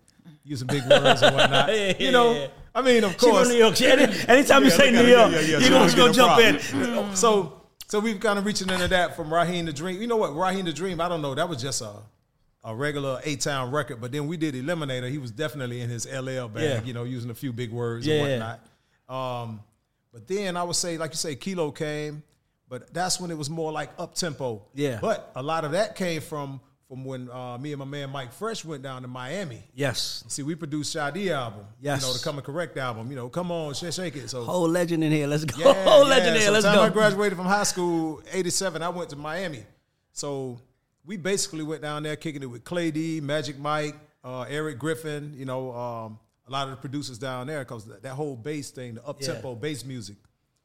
using 0.43 0.65
big 0.67 0.81
words 0.89 1.21
and 1.21 1.35
whatnot. 1.35 1.69
Yeah, 1.75 1.93
you 1.99 2.11
know, 2.11 2.33
yeah. 2.33 2.47
I 2.73 2.81
mean, 2.81 3.03
of 3.03 3.15
course, 3.19 3.49
New 3.49 3.53
York. 3.55 3.79
Any- 3.81 4.11
anytime 4.27 4.63
you 4.63 4.71
say 4.71 4.89
New 4.89 5.05
York, 5.05 5.31
it. 5.31 5.33
Yeah, 5.33 5.39
yeah, 5.41 5.47
yeah. 5.51 5.57
you 5.59 5.63
So 5.65 5.69
gonna 5.69 5.85
we 5.85 5.95
go 5.95 6.11
jump 6.11 6.39
in. 6.41 7.15
So, 7.15 7.61
so 7.87 7.99
we've 7.99 8.19
kind 8.19 8.39
of 8.39 8.45
reaching 8.45 8.67
into 8.71 8.87
that 8.87 9.15
from 9.15 9.31
Raheem 9.31 9.65
the 9.65 9.73
Dream. 9.73 10.01
You 10.01 10.07
know 10.07 10.17
what? 10.17 10.35
Raheem 10.35 10.65
the 10.65 10.73
Dream, 10.73 10.99
I 10.99 11.07
don't 11.07 11.21
know. 11.21 11.35
That 11.35 11.47
was 11.47 11.61
just 11.61 11.81
a 11.83 11.93
a 12.63 12.75
regular 12.75 13.19
eight 13.25 13.41
town 13.41 13.69
record. 13.69 14.01
But 14.01 14.11
then 14.11 14.25
we 14.27 14.37
did 14.37 14.55
Eliminator. 14.55 15.09
He 15.11 15.19
was 15.19 15.29
definitely 15.29 15.81
in 15.81 15.89
his 15.89 16.07
LL 16.11 16.47
bag, 16.47 16.63
Yeah. 16.63 16.81
you 16.83 16.93
know, 16.93 17.03
using 17.03 17.29
a 17.29 17.35
few 17.35 17.53
big 17.53 17.71
words 17.71 18.07
Yeah. 18.07 18.23
and 18.23 18.41
whatnot. 19.07 19.45
Um, 19.47 19.59
but 20.11 20.27
then 20.27 20.57
I 20.57 20.63
would 20.63 20.75
say, 20.75 20.97
like 20.97 21.11
you 21.11 21.17
say, 21.17 21.35
Kilo 21.35 21.69
came, 21.71 22.23
but 22.71 22.93
that's 22.93 23.19
when 23.19 23.31
it 23.31 23.37
was 23.37 23.49
more 23.49 23.69
like 23.69 23.89
up 23.99 24.15
tempo. 24.15 24.63
Yeah. 24.73 24.99
But 25.01 25.29
a 25.35 25.43
lot 25.43 25.65
of 25.65 25.73
that 25.73 25.97
came 25.97 26.21
from 26.21 26.61
from 26.87 27.03
when 27.03 27.29
uh, 27.29 27.57
me 27.57 27.73
and 27.73 27.79
my 27.79 27.85
man 27.85 28.09
Mike 28.09 28.31
Fresh 28.31 28.63
went 28.63 28.81
down 28.81 29.01
to 29.01 29.09
Miami. 29.09 29.61
Yes. 29.75 30.23
See, 30.29 30.41
we 30.41 30.55
produced 30.55 30.93
Shy 30.93 31.11
D 31.11 31.31
album. 31.31 31.65
Yes. 31.81 32.01
You 32.01 32.07
know, 32.07 32.13
the 32.13 32.23
Come 32.23 32.37
and 32.37 32.45
Correct 32.45 32.77
album. 32.77 33.09
You 33.09 33.17
know, 33.17 33.27
come 33.27 33.51
on, 33.51 33.73
shake, 33.73 33.91
shake 33.91 34.15
it. 34.15 34.29
So 34.29 34.45
Whole 34.45 34.69
legend 34.69 35.03
in 35.03 35.11
here. 35.11 35.27
Let's 35.27 35.43
go. 35.43 35.57
yeah, 35.59 35.83
Whole 35.83 36.03
yeah. 36.03 36.09
legend 36.09 36.29
in 36.29 36.35
here. 36.35 36.45
So 36.45 36.51
Let's 36.53 36.65
time 36.65 36.75
go. 36.75 36.83
I 36.83 36.89
graduated 36.89 37.37
from 37.37 37.45
high 37.45 37.63
school, 37.63 38.23
'87. 38.31 38.81
I 38.81 38.87
went 38.87 39.09
to 39.09 39.17
Miami, 39.17 39.65
so 40.13 40.57
we 41.05 41.17
basically 41.17 41.63
went 41.63 41.81
down 41.81 42.03
there 42.03 42.15
kicking 42.15 42.41
it 42.41 42.49
with 42.49 42.63
Clay 42.63 42.89
D, 42.89 43.19
Magic 43.19 43.59
Mike, 43.59 43.97
uh, 44.23 44.45
Eric 44.47 44.79
Griffin. 44.79 45.33
You 45.35 45.43
know, 45.43 45.73
um, 45.73 46.19
a 46.47 46.51
lot 46.51 46.69
of 46.69 46.71
the 46.71 46.77
producers 46.77 47.17
down 47.17 47.47
there 47.47 47.59
because 47.59 47.83
that, 47.87 48.03
that 48.03 48.13
whole 48.13 48.37
bass 48.37 48.69
thing, 48.69 48.95
the 48.95 49.05
up 49.05 49.19
tempo 49.19 49.55
bass 49.55 49.83
music. 49.83 50.15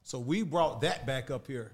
So 0.05 0.21
we 0.21 0.45
brought 0.45 0.83
that 0.83 1.05
back 1.05 1.33
up 1.33 1.49
here. 1.49 1.73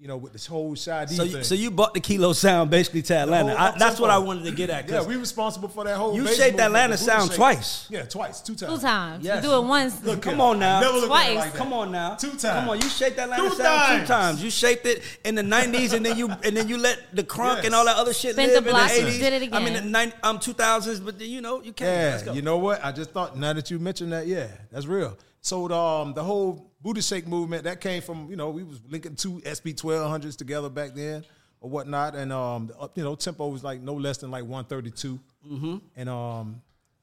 You 0.00 0.08
know, 0.08 0.16
with 0.16 0.32
this 0.32 0.46
whole 0.46 0.74
Shy 0.74 1.04
D 1.04 1.14
So, 1.14 1.24
thing. 1.26 1.32
you, 1.36 1.44
so 1.44 1.54
you 1.54 1.70
bought 1.70 1.92
the 1.92 2.00
kilo 2.00 2.32
sound 2.32 2.70
basically 2.70 3.02
to 3.02 3.14
Atlanta. 3.18 3.50
whole 3.54 3.58
I, 3.74 3.78
that's 3.78 4.00
what 4.00 4.08
I 4.08 4.16
wanted 4.16 4.44
to 4.44 4.50
get 4.52 4.70
at. 4.70 4.88
'cause 4.88 5.02
yeah, 5.02 5.06
we 5.06 5.16
responsible 5.16 5.68
for 5.68 5.84
that 5.84 5.98
whole. 5.98 6.16
You 6.16 6.26
shaped 6.26 6.58
Atlanta 6.58 6.96
sound 6.96 7.28
shake. 7.28 7.36
twice. 7.36 7.86
Yeah, 7.90 8.04
twice, 8.04 8.40
two 8.40 8.54
times. 8.54 8.76
Two 8.76 8.80
times. 8.80 9.22
Yes. 9.26 9.44
You 9.44 9.50
do 9.50 9.56
it 9.58 9.64
once. 9.66 10.02
Look 10.02 10.22
Come 10.22 10.40
on 10.40 10.58
now. 10.58 10.80
Never 10.80 10.94
looked 11.00 11.04
at 11.04 11.04
it 11.04 11.08
Twice. 11.08 11.36
like 11.36 11.52
that. 11.52 11.58
Come 11.58 11.72
on 11.74 11.92
now. 11.92 12.14
Two 12.14 12.28
times. 12.30 12.40
Come 12.42 12.68
on, 12.70 12.80
you 12.80 12.88
shaped 12.88 13.16
that 13.16 13.24
Atlanta 13.24 13.42
Two 13.42 13.54
sound 13.56 13.56
two 13.56 13.96
times. 14.06 14.08
times. 14.08 14.42
You 14.42 14.50
shaped 14.50 14.86
it 14.86 15.02
in 15.22 15.34
the 15.34 15.42
nineties, 15.42 15.92
and 15.92 16.06
then 16.06 16.16
you 16.16 16.30
and 16.30 16.56
then 16.56 16.66
you 16.66 16.78
let 16.78 16.98
the 17.14 17.22
crunk 17.22 17.56
Yes. 17.56 17.66
and 17.66 17.74
all 17.74 17.84
that 17.84 17.96
other 17.96 18.14
shit 18.14 18.32
Spin 18.32 18.46
live 18.46 18.64
the 18.64 18.70
in 18.70 18.74
the 18.74 18.80
eighties. 19.08 19.18
did 19.20 19.32
it 19.34 19.42
again. 19.42 19.54
I 19.54 19.62
mean, 19.62 19.74
the 19.74 19.78
again. 19.80 19.92
90, 19.92 20.16
um, 20.22 20.38
two 20.38 20.54
thousands, 20.54 21.00
but 21.00 21.18
then, 21.18 21.28
you 21.28 21.42
know 21.42 21.60
you 21.62 21.74
can't. 21.74 21.90
Let's 21.90 22.22
Yeah, 22.22 22.26
go. 22.30 22.32
you 22.32 22.40
know 22.40 22.56
what? 22.56 22.82
I 22.82 22.90
just 22.90 23.10
thought 23.10 23.36
now 23.36 23.52
that 23.52 23.70
you 23.70 23.78
mentioned 23.78 24.14
that, 24.14 24.26
yeah, 24.26 24.46
that's 24.72 24.86
real. 24.86 25.18
So 25.42 25.68
the, 25.68 25.76
um, 25.76 26.12
the 26.14 26.22
whole 26.22 26.70
booty 26.82 27.00
shake 27.00 27.26
movement 27.26 27.64
that 27.64 27.80
came 27.80 28.02
from 28.02 28.28
you 28.30 28.36
know 28.36 28.50
we 28.50 28.62
was 28.62 28.80
linking 28.88 29.14
two 29.16 29.40
SB 29.44 29.76
twelve 29.76 30.10
hundreds 30.10 30.36
together 30.36 30.68
back 30.68 30.94
then 30.94 31.24
or 31.60 31.68
whatnot, 31.70 32.14
and 32.14 32.32
um, 32.32 32.66
the, 32.68 32.90
you 32.94 33.02
know 33.04 33.14
tempo 33.14 33.48
was 33.48 33.64
like 33.64 33.80
no 33.80 33.94
less 33.94 34.18
than 34.18 34.30
like 34.30 34.44
one 34.44 34.64
thirty 34.64 34.90
two, 34.90 35.18
Mm-hmm. 35.50 35.76
and 35.96 36.08
um, 36.08 36.60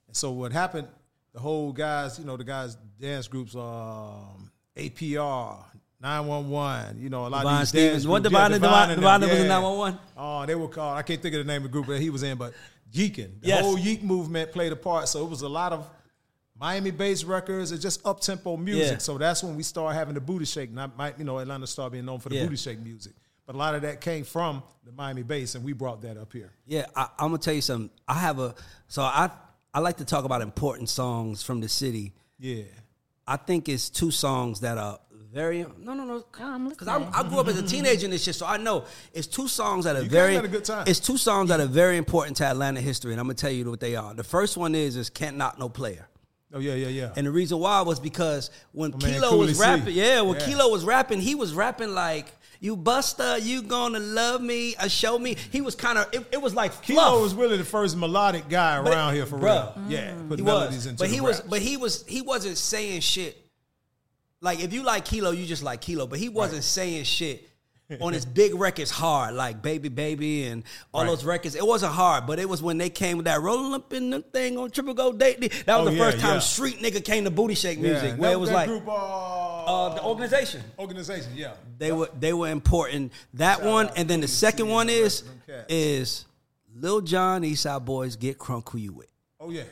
and 0.07 0.15
so 0.15 0.31
what 0.31 0.51
happened? 0.51 0.87
The 1.33 1.39
whole 1.39 1.71
guys, 1.71 2.17
you 2.19 2.25
know, 2.25 2.37
the 2.37 2.43
guys 2.43 2.75
dance 2.99 3.27
groups, 3.27 3.53
um, 3.55 4.49
APR, 4.75 5.63
911. 6.01 7.01
You 7.01 7.09
know, 7.09 7.27
a 7.27 7.29
lot 7.29 7.45
of 7.45 7.59
these 7.59 7.69
Stevens. 7.69 7.93
dance 7.93 8.05
What 8.07 8.23
Divine- 8.23 8.51
yeah, 8.51 8.57
Divine- 8.59 8.89
them, 8.89 9.29
was 9.29 9.39
in 9.39 9.43
yeah. 9.45 9.47
911? 9.49 9.99
Oh, 10.17 10.45
they 10.45 10.55
were 10.55 10.67
called. 10.67 10.97
I 10.97 11.01
can't 11.03 11.21
think 11.21 11.35
of 11.35 11.45
the 11.45 11.51
name 11.51 11.57
of 11.57 11.63
the 11.63 11.69
group 11.69 11.85
that 11.87 12.01
he 12.01 12.09
was 12.09 12.23
in, 12.23 12.37
but 12.37 12.53
Yeeking. 12.93 13.41
The 13.41 13.47
Yes. 13.49 13.61
whole 13.61 13.77
Yeek 13.77 14.01
movement 14.03 14.51
played 14.51 14.71
a 14.71 14.75
part. 14.75 15.07
So 15.09 15.23
it 15.25 15.29
was 15.29 15.41
a 15.43 15.49
lot 15.49 15.73
of 15.73 15.87
Miami-based 16.59 17.23
records 17.25 17.71
and 17.71 17.79
just 17.79 18.05
up-tempo 18.05 18.57
music. 18.57 18.91
Yeah. 18.93 18.97
So 18.97 19.17
that's 19.17 19.43
when 19.43 19.55
we 19.55 19.63
started 19.63 19.95
having 19.97 20.13
the 20.15 20.21
booty 20.21 20.45
shake. 20.45 20.69
And 20.69 20.79
I 20.79 20.87
might, 20.97 21.17
you 21.19 21.25
know, 21.25 21.37
Atlanta 21.39 21.67
started 21.67 21.91
being 21.91 22.05
known 22.05 22.19
for 22.19 22.29
the 22.29 22.35
Yeah. 22.35 22.43
booty 22.45 22.55
shake 22.57 22.79
music. 22.79 23.13
But 23.45 23.55
a 23.55 23.57
lot 23.57 23.75
of 23.75 23.81
that 23.83 24.01
came 24.01 24.25
from 24.25 24.61
the 24.85 24.91
Miami 24.91 25.23
bass, 25.23 25.55
and 25.55 25.63
we 25.63 25.71
brought 25.73 26.01
that 26.01 26.17
up 26.17 26.33
here. 26.33 26.51
Yeah, 26.65 26.85
I, 26.95 27.03
I'm 27.17 27.29
gonna 27.29 27.37
tell 27.37 27.53
you 27.53 27.61
something. 27.61 27.89
I 28.07 28.15
have 28.15 28.39
a 28.39 28.53
so 28.89 29.01
I 29.01 29.29
I 29.73 29.79
like 29.79 29.97
to 29.97 30.05
talk 30.05 30.25
about 30.25 30.41
important 30.41 30.89
songs 30.89 31.43
from 31.43 31.61
the 31.61 31.69
city. 31.69 32.13
Yeah. 32.39 32.63
I 33.25 33.37
think 33.37 33.69
it's 33.69 33.89
two 33.89 34.11
songs 34.11 34.59
that 34.61 34.77
are 34.77 34.99
very 35.33 35.65
no 35.79 35.93
no 35.93 36.03
no 36.03 36.25
I'm 36.39 36.67
because 36.69 36.87
I, 36.89 36.97
I 37.13 37.23
grew 37.23 37.39
up 37.39 37.47
as 37.47 37.57
a 37.57 37.63
teenager 37.65 38.05
in 38.05 38.11
this 38.11 38.23
shit, 38.23 38.35
so 38.35 38.45
I 38.45 38.57
know 38.57 38.83
it's 39.13 39.27
two 39.27 39.47
songs 39.47 39.85
that 39.85 39.95
are 39.95 40.03
You 40.03 40.09
very 40.09 40.33
had 40.35 40.43
a 40.43 40.49
good 40.49 40.65
time. 40.65 40.85
It's 40.87 40.99
two 40.99 41.17
songs 41.17 41.47
that 41.49 41.61
are 41.61 41.67
very 41.67 41.95
important 41.95 42.35
to 42.37 42.45
Atlanta 42.45 42.81
history, 42.81 43.13
and 43.13 43.19
I'm 43.21 43.27
gonna 43.27 43.35
tell 43.35 43.51
you 43.51 43.69
what 43.69 43.79
they 43.79 43.95
are. 43.95 44.13
The 44.13 44.23
first 44.25 44.57
one 44.57 44.75
is 44.75 44.97
is 44.97 45.09
Can't 45.09 45.37
Knock 45.37 45.57
No 45.57 45.69
Player. 45.69 46.09
Oh 46.53 46.59
yeah, 46.59 46.75
yeah, 46.75 46.87
yeah. 46.87 47.13
And 47.15 47.27
the 47.27 47.31
reason 47.31 47.59
why 47.59 47.81
was 47.81 47.99
because 47.99 48.49
when 48.71 48.91
My 48.91 48.97
man 48.99 49.13
Kilo 49.15 49.29
Cooley 49.31 49.47
was 49.47 49.57
C. 49.57 49.63
rapping, 49.63 49.93
yeah, 49.95 50.21
when 50.21 50.39
Yeah. 50.39 50.45
Kilo 50.45 50.69
was 50.71 50.85
rapping, 50.85 51.19
he 51.19 51.35
was 51.35 51.53
rapping 51.53 51.93
like, 51.93 52.27
"You 52.61 52.77
Buster, 52.77 53.37
you 53.39 53.61
gonna 53.63 53.99
love 53.99 54.41
me, 54.41 54.73
uh, 54.77 54.87
show 54.87 55.19
me." 55.19 55.35
He 55.51 55.59
was 55.59 55.75
kind 55.75 55.97
of, 55.97 56.07
it, 56.13 56.25
it 56.31 56.41
was 56.41 56.53
like 56.55 56.81
Kilo 56.81 57.21
was 57.21 57.33
really 57.33 57.57
the 57.57 57.65
first 57.65 57.97
melodic 57.97 58.47
guy 58.47 58.81
But- 58.81 58.93
around 58.93 59.15
here 59.15 59.25
for 59.25 59.37
bruh. 59.37 59.75
real. 59.75 59.83
Yeah, 59.89 60.13
put 60.29 60.39
he 60.39 60.45
melodies 60.45 60.77
was, 60.77 60.85
into 60.85 60.99
but 61.03 61.09
the 61.09 61.13
he 61.15 61.21
was, 61.21 61.41
but 61.41 61.59
he 61.61 61.75
was, 61.75 62.05
he 62.07 62.21
wasn't 62.21 62.57
saying 62.57 63.01
shit. 63.01 63.37
Like 64.39 64.61
if 64.61 64.71
you 64.71 64.83
like 64.83 65.03
Kilo, 65.03 65.31
you 65.31 65.45
just 65.45 65.63
like 65.63 65.81
Kilo, 65.81 66.07
but 66.07 66.17
he 66.19 66.29
wasn't 66.29 66.63
saying 66.63 67.03
shit 67.03 67.49
on 68.01 68.11
his 68.11 68.25
big 68.25 68.53
records 68.55 68.91
hard, 68.91 69.33
like 69.33 69.61
Baby 69.61 69.87
Baby 69.89 70.43
and 70.47 70.63
all 70.93 71.01
Right. 71.03 71.09
those 71.09 71.23
records. 71.23 71.55
It 71.55 71.65
wasn't 71.65 71.93
hard, 71.93 72.27
but 72.27 72.37
it 72.37 72.47
was 72.49 72.61
when 72.61 72.77
they 72.77 72.89
came 72.89 73.15
with 73.17 73.25
that 73.27 73.39
rolling 73.41 73.73
up 73.73 73.93
in 73.93 74.09
the 74.09 74.19
thing 74.21 74.57
on 74.57 74.71
Triple 74.71 74.93
Go 74.93 75.13
Date. 75.13 75.39
That 75.65 75.79
was 75.79 75.87
Oh, 75.87 75.91
the 75.91 75.97
yeah, 75.97 76.03
first 76.03 76.19
time 76.19 76.33
yeah. 76.35 76.39
street 76.39 76.79
nigga 76.81 77.03
came 77.03 77.23
to 77.23 77.31
booty 77.31 77.55
shake 77.55 77.79
music, 77.79 78.11
and 78.11 78.19
where 78.19 78.31
that- 78.31 78.35
it 78.35 78.39
was 78.39 78.51
like 78.51 78.67
group, 78.67 78.87
uh, 78.87 78.91
uh, 78.91 79.93
the 79.95 80.03
organization. 80.03 80.61
organization, 80.77 81.31
yeah. 81.35 81.53
They 81.77 81.91
were 81.93 82.09
they 82.19 82.33
were 82.33 82.49
important. 82.49 83.13
That 83.35 83.63
one, 83.63 83.89
and 83.95 84.09
then 84.09 84.19
the 84.19 84.27
second 84.27 84.67
one 84.67 84.89
is 84.89 85.23
is 85.69 86.25
Lil 86.75 87.01
Jon 87.01 87.41
Eastside 87.43 87.85
Boys 87.85 88.15
Get 88.17 88.37
Crunk 88.37 88.69
Who 88.69 88.79
You 88.79 88.91
With. 88.91 89.07
Oh 89.39 89.49
yeah. 89.49 89.63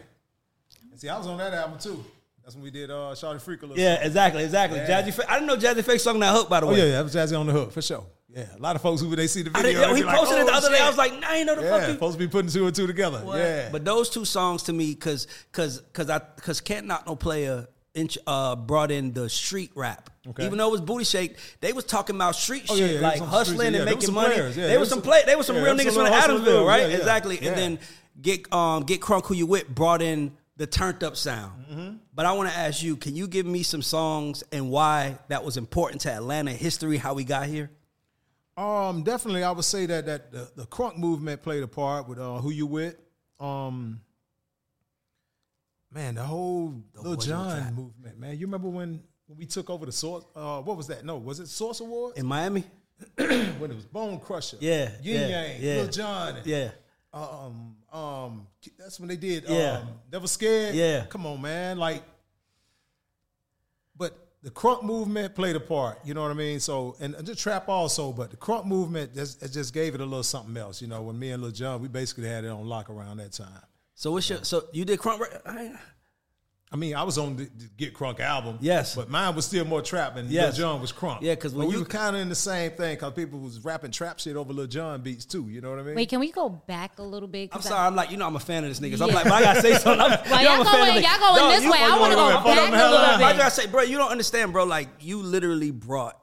And 0.91 1.00
see, 1.00 1.10
I 1.10 1.17
was 1.17 1.27
on 1.27 1.38
that 1.39 1.53
album 1.53 1.79
too. 1.79 2.03
That's 2.45 2.55
when 2.55 2.63
we 2.63 2.69
did 2.71 2.91
uh 2.91 3.13
Shawty 3.15 3.41
Freak 3.41 3.63
a 3.63 3.65
little 3.65 3.81
Yeah, 3.83 3.93
something. 3.95 4.07
exactly, 4.07 4.43
exactly. 4.43 4.77
Yeah. 4.79 5.01
Jazzy, 5.01 5.19
I 5.27 5.39
didn't 5.39 5.47
know 5.47 5.57
Jazzy 5.57 5.83
Pha 5.83 5.97
sung 5.97 6.19
that 6.19 6.31
hook 6.33 6.47
by 6.47 6.59
the 6.59 6.67
way. 6.67 6.73
Oh 6.73 6.75
way. 6.75 6.79
yeah, 6.81 6.85
yeah, 6.85 6.97
that 6.97 7.03
was 7.03 7.15
Jazzy 7.15 7.39
on 7.39 7.47
the 7.47 7.51
hook 7.53 7.71
for 7.71 7.81
sure. 7.81 8.05
Yeah, 8.29 8.45
a 8.55 8.59
lot 8.59 8.75
of 8.75 8.81
folks 8.83 9.01
who 9.01 9.15
they 9.15 9.25
see 9.27 9.41
the 9.43 9.51
I 9.55 9.61
video, 9.63 9.81
yo, 9.81 9.93
he 9.95 10.01
be 10.01 10.05
like, 10.07 10.17
posted 10.17 10.39
it 10.39 10.45
the 10.45 10.51
"Oh, 10.51 10.55
other 10.57 10.69
day. 10.69 10.79
I 10.79 10.87
was 10.87 10.97
like, 10.97 11.19
nah, 11.19 11.31
ain't 11.31 11.47
know 11.47 11.55
the 11.55 11.63
yeah, 11.63 11.79
fuck. 11.79 11.89
supposed 11.89 12.19
to 12.19 12.23
be 12.23 12.27
putting 12.29 12.51
two 12.51 12.67
and 12.67 12.75
two 12.75 12.85
together. 12.85 13.23
Yeah, 13.25 13.69
But 13.71 13.83
those 13.85 14.09
two 14.09 14.25
songs 14.25 14.63
to 14.63 14.73
me, 14.73 14.93
cause 14.93 15.25
cause 15.53 15.81
cause 15.93 16.09
I 16.09 16.19
cause 16.19 16.61
Can't 16.61 16.85
not 16.85 17.07
No 17.07 17.15
Player 17.15 17.65
int- 17.95 18.17
uh, 18.27 18.55
brought 18.57 18.91
in 18.91 19.13
the 19.13 19.27
street 19.29 19.71
rap. 19.73 20.09
Okay. 20.27 20.45
Even 20.45 20.57
though 20.59 20.67
it 20.67 20.71
was 20.71 20.81
booty 20.81 21.05
shake, 21.05 21.37
they 21.61 21.71
was 21.73 21.85
talking 21.85 22.15
about 22.17 22.35
street 22.35 22.65
Oh, 22.69 22.75
yeah, 22.75 22.87
shit, 22.87 22.95
yeah, 22.95 23.07
like 23.07 23.13
was 23.13 23.21
on 23.21 23.27
the 23.31 23.43
streets, 23.45 23.49
hustling 23.61 23.73
yeah. 23.73 23.79
and 23.81 23.89
making 23.89 24.13
money. 24.13 24.33
players, 24.35 24.55
they 24.55 24.77
was 24.77 24.89
some 24.89 25.01
play. 25.01 25.23
They 25.25 25.35
was 25.35 25.47
some 25.47 25.55
real 25.55 25.73
niggas 25.75 25.93
from 25.95 26.05
Adamsville, 26.05 26.67
right? 26.67 26.91
exactly. 26.91 27.37
And 27.39 27.57
then 27.57 27.79
get 28.21 28.53
um 28.53 28.83
get 28.83 28.99
Crunk 29.01 29.25
Who 29.27 29.33
You 29.33 29.45
With 29.47 29.67
brought 29.73 30.01
in 30.03 30.33
the 30.57 30.67
turned 30.67 31.03
up 31.03 31.15
sound. 31.15 31.65
Mm-hmm. 31.69 31.95
But 32.13 32.25
I 32.25 32.31
want 32.33 32.50
to 32.50 32.55
ask 32.55 32.81
you, 32.81 32.95
can 32.95 33.15
you 33.15 33.27
give 33.27 33.45
me 33.45 33.63
some 33.63 33.81
songs 33.81 34.43
and 34.51 34.69
why 34.69 35.17
that 35.27 35.43
was 35.43 35.57
important 35.57 36.01
to 36.01 36.12
Atlanta 36.12 36.51
history, 36.51 36.97
how 36.97 37.13
we 37.13 37.24
got 37.24 37.47
here? 37.47 37.71
Um, 38.57 39.03
definitely, 39.03 39.43
I 39.43 39.51
would 39.51 39.65
say 39.65 39.85
that 39.85 40.05
that 40.05 40.31
the, 40.31 40.50
the 40.55 40.65
crunk 40.65 40.97
movement 40.97 41.41
played 41.41 41.62
a 41.62 41.67
part 41.67 42.07
with 42.07 42.19
uh, 42.19 42.35
who 42.38 42.51
you 42.51 42.65
with. 42.65 42.95
Um, 43.38 44.00
man, 45.91 46.15
the 46.15 46.24
whole 46.24 46.74
Lil 46.95 47.17
the 47.17 47.25
Trap. 47.25 47.27
John 47.27 47.75
movement, 47.75 48.17
man. 48.17 48.38
You 48.38 48.45
remember 48.45 48.69
when, 48.69 49.03
when 49.27 49.38
we 49.38 49.45
took 49.45 49.69
over 49.69 49.85
the 49.85 49.91
source? 49.91 50.24
Uh, 50.33 50.62
what 50.62 50.77
was 50.77 50.88
that? 50.88 51.03
No, 51.03 51.17
was 51.17 51.41
it 51.41 51.47
Source 51.47 51.81
Awards 51.81 52.17
In 52.17 52.25
Miami? 52.25 52.63
when 53.15 53.71
it 53.71 53.75
was 53.75 53.85
Bone 53.85 54.21
Crusher? 54.21 54.55
Yeah, 54.62 54.91
Yin 55.01 55.29
yeah, 55.29 55.47
Yang, 55.47 55.62
yeah. 55.62 55.75
Lil 55.75 55.88
Jon. 55.89 56.38
Yeah. 56.45 56.71
Um, 57.15 57.75
um, 57.93 58.48
that's 58.77 59.00
when 59.00 59.07
they 59.07 59.15
did. 59.15 59.45
Yeah. 59.48 59.79
Um, 59.79 59.88
Never 60.12 60.27
scared. 60.27 60.75
Yeah. 60.75 61.05
Come 61.05 61.25
on, 61.25 61.41
man. 61.41 61.77
Like, 61.77 62.03
but 63.95 64.27
the 64.43 64.51
crunk 64.51 64.84
movement 64.84 65.34
played 65.34 65.55
a 65.55 65.60
part. 65.62 66.00
You 66.03 66.13
know 66.13 66.22
what 66.22 66.31
I 66.31 66.36
mean? 66.36 66.60
So, 66.60 66.98
and 67.00 67.15
the 67.15 67.34
trap 67.36 67.69
also, 67.69 68.12
but 68.12 68.31
the 68.31 68.38
crunk 68.38 68.65
movement 68.65 69.15
just 69.15 69.41
it 69.41 69.51
just 69.53 69.74
gave 69.74 69.95
it 69.95 70.01
a 70.01 70.03
little 70.03 70.24
something 70.24 70.57
else. 70.57 70.81
You 70.81 70.89
know, 70.89 71.03
when 71.03 71.17
me 71.17 71.31
and 71.31 71.41
Lil 71.41 71.51
Jon, 71.51 71.81
we 71.81 71.88
basically 71.88 72.27
had 72.27 72.43
it 72.43 72.50
on 72.50 72.67
lock 72.67 72.89
around 72.89 73.17
that 73.17 73.31
time. 73.31 73.62
So 73.93 74.12
what's 74.12 74.29
your 74.29 74.43
so 74.43 74.65
you 74.74 74.84
did 74.84 75.00
Crunk? 75.00 75.22
I- 75.45 75.79
I 76.72 76.77
mean, 76.77 76.95
I 76.95 77.03
was 77.03 77.17
on 77.17 77.38
the, 77.38 77.43
the 77.43 77.69
Get 77.77 77.93
Crunk 77.93 78.19
album. 78.19 78.57
Yes. 78.60 78.95
But 78.95 79.07
mine 79.10 79.34
was 79.36 79.45
still 79.45 79.63
more 79.65 79.81
trap 79.84 80.17
and 80.17 80.29
Yes. 80.29 80.57
Lil 80.57 80.67
Jon 80.74 80.81
was 80.81 80.91
crunk. 80.91 81.19
Yeah, 81.22 81.36
because 81.36 81.53
when 81.53 81.67
we 81.67 81.74
you- 81.75 81.79
were 81.81 81.86
kind 81.86 82.15
of 82.15 82.22
in 82.22 82.27
the 82.27 82.36
same 82.36 82.72
thing 82.72 82.95
because 82.95 83.13
people 83.13 83.39
was 83.39 83.63
rapping 83.63 83.91
trap 83.91 84.19
shit 84.19 84.36
over 84.36 84.51
Lil 84.51 84.67
Jon 84.67 85.01
beats 85.01 85.25
too. 85.25 85.48
You 85.48 85.62
know 85.62 85.69
what 85.69 85.79
I 85.79 85.84
mean? 85.84 85.95
Wait, 85.95 86.10
can 86.10 86.19
we 86.19 86.31
go 86.31 86.50
back 86.50 86.98
a 87.00 87.03
little 87.03 87.29
bit? 87.29 87.50
I'm 87.53 87.62
sorry. 87.62 87.86
I'm 87.88 87.95
like, 87.95 88.10
you 88.12 88.17
know, 88.17 88.25
I'm 88.25 88.36
a 88.36 88.39
fan 88.39 88.63
of 88.65 88.72
this 88.72 88.79
nigga. 88.79 88.98
So 88.98 89.07
I'm 89.07 89.13
like, 89.13 89.24
but 89.25 89.34
I 89.34 89.41
gotta 89.43 89.62
say 89.62 89.74
something. 89.75 90.01
I'm, 90.01 90.10
Well, 90.29 90.39
you 90.41 90.45
know, 90.48 90.51
y'all 90.51 90.51
I'm 90.53 90.62
a 90.62 90.65
fan 90.65 90.74
going- 90.93 91.03
y'all 91.03 91.19
going 91.38 91.51
this 91.51 91.63
you- 91.63 91.72
way. 91.72 91.77
I 91.81 92.00
wanna 92.00 92.15
go 92.15 92.27
wait, 92.27 92.34
back 92.34 92.45
a 92.45 92.48
wait, 92.48 92.72
little 92.72 92.98
wait. 93.07 93.17
bit. 93.19 93.25
I 93.25 93.38
gotta 93.38 93.51
say, 93.51 93.67
bro, 93.67 93.81
you 93.84 93.98
don't 93.98 94.12
understand, 94.12 94.51
bro. 94.51 94.63
Like, 94.65 94.89
you 95.00 95.22
literally 95.22 95.72
brought 95.72 96.19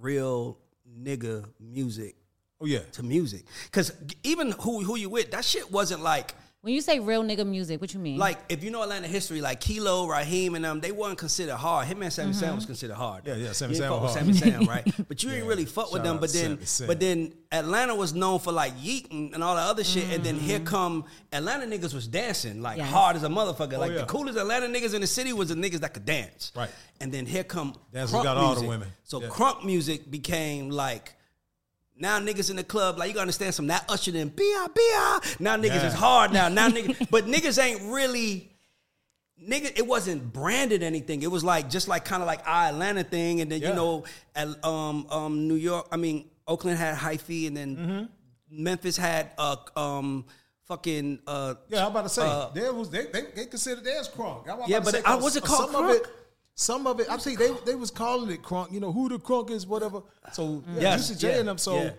real 0.00 0.58
nigga 1.00 1.44
music 1.60 2.16
oh 2.60 2.66
yeah. 2.66 2.80
to 2.92 3.02
music. 3.04 3.44
Cause 3.70 3.92
even 4.24 4.50
who 4.52 4.80
who 4.82 4.96
you 4.96 5.08
with, 5.08 5.30
that 5.30 5.44
shit 5.44 5.70
wasn't 5.70 6.02
like. 6.02 6.34
When 6.68 6.74
you 6.74 6.82
say 6.82 7.00
real 7.00 7.22
nigga 7.24 7.46
music, 7.46 7.80
what 7.80 7.94
you 7.94 7.98
mean? 8.00 8.18
Like 8.18 8.38
if 8.50 8.62
you 8.62 8.70
know 8.70 8.82
Atlanta 8.82 9.08
history, 9.08 9.40
like 9.40 9.58
Kilo, 9.58 10.06
Raheem, 10.06 10.54
and 10.54 10.62
them, 10.62 10.80
they 10.80 10.92
weren't 10.92 11.16
considered 11.16 11.56
hard. 11.56 11.88
Hitman 11.88 12.02
and 12.02 12.12
Sammy 12.12 12.32
Mm-hmm. 12.32 12.40
Sam 12.40 12.54
was 12.56 12.66
considered 12.66 12.96
hard. 12.96 13.26
Yeah, 13.26 13.36
yeah, 13.36 13.52
Sammy 13.52 13.70
You 13.72 13.76
Sam 13.78 13.90
didn't 13.90 14.02
was 14.02 14.14
hard. 14.14 14.26
Sammy 14.26 14.32
Sam, 14.34 14.64
right? 14.66 14.84
But 15.08 15.22
you 15.22 15.30
didn't 15.30 15.48
really 15.48 15.64
fuck 15.64 15.90
with 15.92 16.00
Shout 16.00 16.04
them. 16.04 16.18
But 16.20 16.30
then, 16.34 16.62
Sam. 16.66 16.86
but 16.86 17.00
then 17.00 17.32
Atlanta 17.50 17.94
was 17.94 18.12
known 18.12 18.38
for 18.38 18.52
like 18.52 18.76
yeeting 18.76 19.32
and 19.32 19.42
all 19.42 19.54
the 19.54 19.62
other 19.62 19.82
shit. 19.82 20.12
And 20.12 20.22
then 20.22 20.34
Mm-hmm. 20.36 20.44
here 20.46 20.60
come 20.60 21.06
Atlanta 21.32 21.64
niggas 21.64 21.94
was 21.94 22.06
dancing 22.06 22.60
like 22.60 22.76
Yes. 22.76 22.90
hard 22.90 23.16
as 23.16 23.22
a 23.22 23.28
motherfucker. 23.28 23.78
like 23.78 23.92
Oh, 23.92 23.94
yeah. 23.94 24.00
the 24.00 24.06
coolest 24.06 24.36
Atlanta 24.36 24.66
niggas 24.66 24.92
in 24.92 25.00
the 25.00 25.06
city 25.06 25.32
was 25.32 25.48
the 25.48 25.54
niggas 25.54 25.80
that 25.80 25.94
could 25.94 26.04
dance. 26.04 26.52
Right. 26.54 26.68
And 27.00 27.10
then 27.10 27.24
here 27.24 27.44
come 27.44 27.74
Dancers 27.94 28.14
crunk 28.14 28.24
got 28.24 28.36
all 28.36 28.54
the 28.56 28.66
women. 28.68 28.88
So 29.04 29.22
Yeah. 29.22 29.28
crunk 29.28 29.64
music 29.64 30.10
became 30.10 30.68
like. 30.68 31.14
Now 32.00 32.20
niggas 32.20 32.48
in 32.50 32.56
the 32.56 32.64
club, 32.64 32.96
like 32.98 33.08
you 33.08 33.14
gotta 33.14 33.22
understand 33.22 33.54
some 33.54 33.66
that 33.68 33.84
ushered 33.88 34.14
in 34.14 34.28
bia 34.28 34.68
bia. 34.74 35.20
Now 35.40 35.56
niggas 35.56 35.66
Yeah. 35.82 35.86
is 35.88 35.94
hard 35.94 36.32
now. 36.32 36.48
Now 36.48 36.68
niggas, 36.68 37.08
but 37.10 37.26
niggas 37.26 37.62
ain't 37.62 37.92
really 37.92 38.50
nigga. 39.42 39.76
It 39.76 39.86
wasn't 39.86 40.32
branded 40.32 40.82
anything. 40.82 41.22
It 41.22 41.30
was 41.30 41.42
like 41.44 41.68
just 41.70 41.88
like 41.88 42.04
kind 42.04 42.22
of 42.22 42.26
like 42.26 42.40
our 42.46 42.66
Atlanta 42.68 43.04
thing, 43.04 43.40
and 43.40 43.50
then 43.50 43.60
Yeah. 43.60 43.70
you 43.70 43.74
know, 43.74 44.04
at, 44.36 44.48
um, 44.64 45.06
um, 45.10 45.48
New 45.48 45.56
York. 45.56 45.88
I 45.90 45.96
mean, 45.96 46.28
Oakland 46.46 46.78
had 46.78 46.96
hyphy, 46.96 47.46
and 47.48 47.56
then 47.56 47.76
Mm-hmm. 47.76 48.04
Memphis 48.64 48.96
had 48.96 49.30
uh, 49.36 49.56
um, 49.76 50.24
fucking 50.64 51.18
uh, 51.26 51.54
Yeah, 51.68 51.84
I'm 51.84 51.90
about 51.90 52.02
to 52.04 52.08
say 52.08 52.22
uh, 52.26 52.48
there 52.54 52.72
was 52.72 52.88
they 52.90 53.06
they, 53.06 53.22
they 53.36 53.46
considered 53.46 53.84
theirs 53.84 54.08
crunk. 54.08 54.46
Yeah, 54.68 54.78
to 54.78 54.84
but 54.84 54.94
it- 54.94 55.04
'cause 55.04 55.22
what's 55.22 55.36
it 55.36 55.44
called, 55.44 55.70
Some 55.70 55.84
of 55.84 55.90
it, 55.90 56.02
crunk? 56.04 56.10
Some 56.58 56.88
of 56.88 56.98
it. 56.98 57.08
I 57.08 57.16
think 57.16 57.38
they 57.38 57.52
they 57.64 57.76
was 57.76 57.92
calling 57.92 58.30
it 58.30 58.42
crunk. 58.42 58.72
You 58.72 58.80
know 58.80 58.92
who 58.92 59.08
the 59.08 59.18
crunk 59.18 59.50
is, 59.50 59.64
whatever. 59.64 60.02
So 60.32 60.64
yeah, 60.74 60.80
Yes, 60.80 61.08
Juicy 61.08 61.20
J 61.20 61.30
yeah, 61.30 61.38
and 61.38 61.48
them. 61.48 61.58
So 61.58 61.76
yeah. 61.76 61.90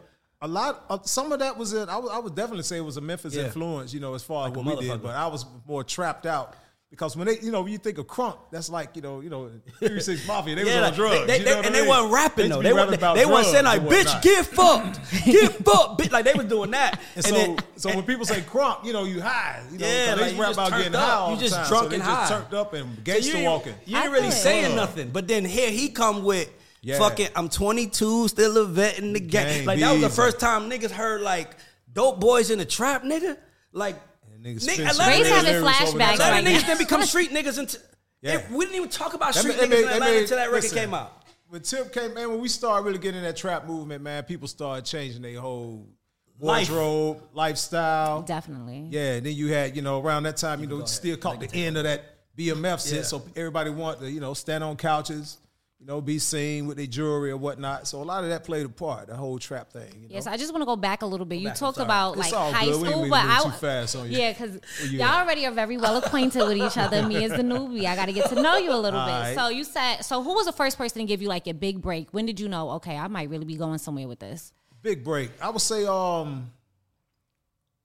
a 0.41 0.47
lot 0.49 0.83
of 0.89 1.07
some 1.07 1.31
of 1.31 1.39
that 1.39 1.57
was 1.57 1.71
it. 1.71 1.87
I 1.87 1.97
would, 1.97 2.11
I 2.11 2.19
would 2.19 2.35
definitely 2.35 2.63
say 2.63 2.77
it 2.77 2.81
was 2.81 2.97
a 2.97 3.01
Memphis 3.01 3.35
influence. 3.37 3.93
You 3.93 4.01
know, 4.01 4.15
as 4.15 4.23
far 4.23 4.49
Like 4.49 4.57
as 4.57 4.65
what 4.65 4.79
we 4.79 4.87
did, 4.87 5.01
but 5.01 5.15
I 5.15 5.27
was 5.27 5.45
more 5.65 5.85
trapped 5.85 6.25
out. 6.25 6.55
Because 6.89 7.15
when 7.15 7.27
they, 7.27 7.39
you 7.39 7.51
know, 7.51 7.61
when 7.61 7.71
you 7.71 7.77
think 7.77 7.99
of 7.99 8.07
crunk, 8.07 8.35
that's 8.51 8.67
like, 8.67 8.95
you 8.95 9.03
know, 9.03 9.21
you 9.21 9.29
know, 9.29 9.51
Three 9.77 9.99
Six 9.99 10.27
Mafia. 10.27 10.55
They 10.55 10.63
was 10.65 10.73
on 10.73 10.81
like, 10.81 10.95
drugs. 10.95 11.27
They, 11.27 11.37
you 11.37 11.45
they- 11.45 11.57
and 11.57 11.67
I 11.67 11.69
they 11.69 11.81
mean? 11.81 11.89
weren't 11.89 12.11
rapping 12.11 12.49
though. 12.49 12.57
be 12.57 12.63
They 12.63 12.73
rapping 12.73 12.99
weren't. 12.99 13.15
They 13.15 13.25
weren't 13.27 13.45
saying 13.45 13.65
like, 13.65 13.81
"Bitch, 13.83 14.05
whatnot." 14.05 14.23
get 14.23 14.45
fucked, 14.47 14.99
get 15.25 15.51
fucked." 15.65 16.01
Bitch, 16.01 16.11
like 16.11 16.25
they 16.25 16.33
was 16.33 16.47
doing 16.47 16.71
that. 16.71 16.99
And, 17.15 17.23
so, 17.25 17.31
then- 17.35 17.57
so 17.75 17.89
when 17.95 18.03
people 18.05 18.25
say 18.25 18.41
crunk, 18.41 18.83
you 18.85 18.91
know, 18.93 19.03
you 19.03 19.21
high. 19.21 19.61
You 19.71 19.77
know, 19.77 19.85
Yeah, 19.87 20.05
'cause 20.07 20.21
like 20.21 20.29
they 20.31 20.35
you 20.35 20.41
rap 20.41 20.53
about 20.53 20.71
getting 20.71 20.95
up. 20.95 21.01
high 21.03 21.13
all 21.13 21.29
You 21.29 21.35
the 21.35 21.41
just 21.43 21.55
time. 21.55 21.67
drunk 21.67 21.83
so 21.83 21.89
they 21.89 21.95
and 21.97 22.03
just 22.03 22.31
high. 22.33 22.39
turned 22.39 22.53
up 22.55 22.73
and 22.73 22.95
So 22.95 23.01
gangster 23.03 23.37
you, 23.37 23.45
walking. 23.45 23.75
You 23.85 23.97
ain't 23.97 24.05
I 24.07 24.11
really 24.11 24.31
saying 24.31 24.75
nothing. 24.75 25.09
But 25.11 25.27
then 25.27 25.45
here 25.45 25.69
he 25.69 25.89
come 25.89 26.23
with 26.23 26.49
Yeah. 26.81 26.97
fucking 26.97 27.27
I'm 27.35 27.49
22, 27.49 28.29
still 28.29 28.57
a 28.57 28.65
vet 28.65 28.97
in 28.97 29.13
the 29.13 29.19
game. 29.19 29.29
Gang 29.29 29.65
Like 29.67 29.79
that 29.79 29.91
was 29.91 30.01
the 30.01 30.09
first 30.09 30.39
time 30.39 30.67
niggas 30.71 30.89
heard 30.91 31.21
like 31.21 31.51
dope 31.93 32.19
boys 32.19 32.49
in 32.49 32.57
the 32.57 32.65
trap, 32.65 33.03
nigga. 33.03 33.37
Like 33.73 33.95
niggas 34.41 34.55
nigga, 34.65 34.73
spin 34.73 34.87
Atlanta 34.87 34.93
some 34.93 35.07
Ray's 35.07 35.27
niggas, 35.27 35.29
having 35.29 35.51
lyrics 35.51 35.57
over 35.57 35.69
flashbacks 35.69 35.97
the 35.97 36.03
Atlanta 36.13 36.31
right 36.31 36.45
niggas 36.45 36.61
now. 36.61 36.67
then 36.67 36.77
become 36.77 37.03
street 37.03 37.29
niggas 37.31 37.57
until 37.57 37.81
Yeah. 38.21 38.41
we 38.51 38.65
didn't 38.65 38.75
even 38.77 38.89
talk 38.89 39.13
about 39.13 39.35
street 39.35 39.57
made- 39.57 39.69
niggas 39.69 39.69
that 39.69 39.77
in 39.81 39.87
Atlanta 39.89 40.13
that 40.13 40.21
until 40.21 40.37
that 40.37 40.45
record 40.51 40.63
listen, 40.63 40.77
came 40.77 40.93
out. 40.93 41.15
When 41.47 41.61
Tip 41.61 41.91
came, 41.93 42.13
man, 42.13 42.29
when 42.29 42.39
we 42.41 42.47
started 42.47 42.85
really 42.85 42.99
getting 42.99 43.23
that 43.23 43.35
trap 43.35 43.65
movement, 43.65 44.03
man, 44.03 44.23
people 44.23 44.47
started 44.47 44.85
changing 44.85 45.21
their 45.23 45.39
whole 45.39 45.87
Life. 46.39 46.69
wardrobe, 46.69 47.23
lifestyle. 47.33 48.21
Definitely. 48.21 48.87
Yeah, 48.91 49.13
and 49.15 49.25
then 49.25 49.33
you 49.33 49.47
had, 49.51 49.75
you 49.75 49.81
know, 49.81 49.99
around 49.99 50.23
that 50.23 50.37
time, 50.37 50.61
you 50.61 50.67
know, 50.67 50.85
still 50.85 51.17
caught 51.17 51.39
the 51.39 51.51
end 51.53 51.75
of 51.77 51.83
that 51.83 52.03
BMF 52.37 52.81
shit. 52.87 52.93
Yeah. 52.97 53.01
So 53.01 53.23
everybody 53.35 53.71
wanted 53.71 54.01
to, 54.01 54.11
you 54.11 54.19
know, 54.21 54.33
stand 54.33 54.63
on 54.63 54.77
couches, 54.77 55.37
you 55.79 55.85
know, 55.85 56.01
be 56.01 56.19
seen 56.19 56.67
with 56.67 56.75
their 56.75 56.87
jewelry 56.87 57.31
or 57.31 57.37
whatnot. 57.37 57.87
So 57.87 58.01
a 58.01 58.03
lot 58.03 58.25
of 58.25 58.29
that 58.31 58.43
played 58.43 58.65
a 58.65 58.69
part, 58.69 59.07
the 59.07 59.15
whole 59.15 59.39
trap 59.39 59.71
thing. 59.71 59.89
You 59.95 60.09
know? 60.09 60.15
Yes, 60.15 60.27
I 60.27 60.35
just 60.35 60.51
want 60.51 60.61
to 60.61 60.65
go 60.65 60.75
back 60.75 61.03
a 61.03 61.05
little 61.05 61.25
bit. 61.25 61.37
You 61.37 61.47
back, 61.47 61.55
talked 61.55 61.77
about 61.77 62.17
It's 62.17 62.31
like 62.31 62.33
all 62.33 62.51
high 62.51 62.65
good. 62.65 62.85
School, 62.91 63.09
but 63.09 63.23
I 63.23 63.43
too 63.43 63.49
fast 63.51 63.95
on 63.95 64.11
you. 64.11 64.17
yeah, 64.17 64.33
because 64.33 64.59
you 64.91 64.99
y'all 64.99 65.07
at? 65.07 65.23
already 65.23 65.45
are 65.45 65.51
very 65.51 65.77
well 65.77 65.95
acquainted 65.95 66.45
with 66.45 66.57
each 66.57 66.77
other. 66.77 67.01
Me 67.07 67.23
as 67.23 67.31
the 67.31 67.37
newbie, 67.37 67.85
I 67.85 67.95
got 67.95 68.07
to 68.07 68.13
get 68.13 68.27
to 68.29 68.35
know 68.35 68.57
you 68.57 68.71
a 68.71 68.75
little 68.75 68.99
bit. 68.99 69.13
Alright. 69.13 69.35
So 69.35 69.47
you 69.47 69.63
said, 69.63 70.01
so 70.01 70.21
who 70.21 70.33
was 70.33 70.47
the 70.47 70.51
first 70.51 70.77
person 70.77 70.99
to 70.99 71.05
give 71.05 71.21
you 71.21 71.29
like 71.29 71.47
a 71.47 71.53
big 71.53 71.81
break? 71.81 72.09
When 72.11 72.25
did 72.25 72.41
you 72.41 72.49
know? 72.49 72.71
Okay, 72.71 72.97
I 72.97 73.07
might 73.07 73.29
really 73.29 73.45
be 73.45 73.55
going 73.55 73.77
somewhere 73.77 74.07
with 74.07 74.19
this. 74.19 74.51
Big 74.81 75.01
break. 75.01 75.31
I 75.41 75.49
would 75.49 75.61
say, 75.61 75.85
um, 75.85 76.51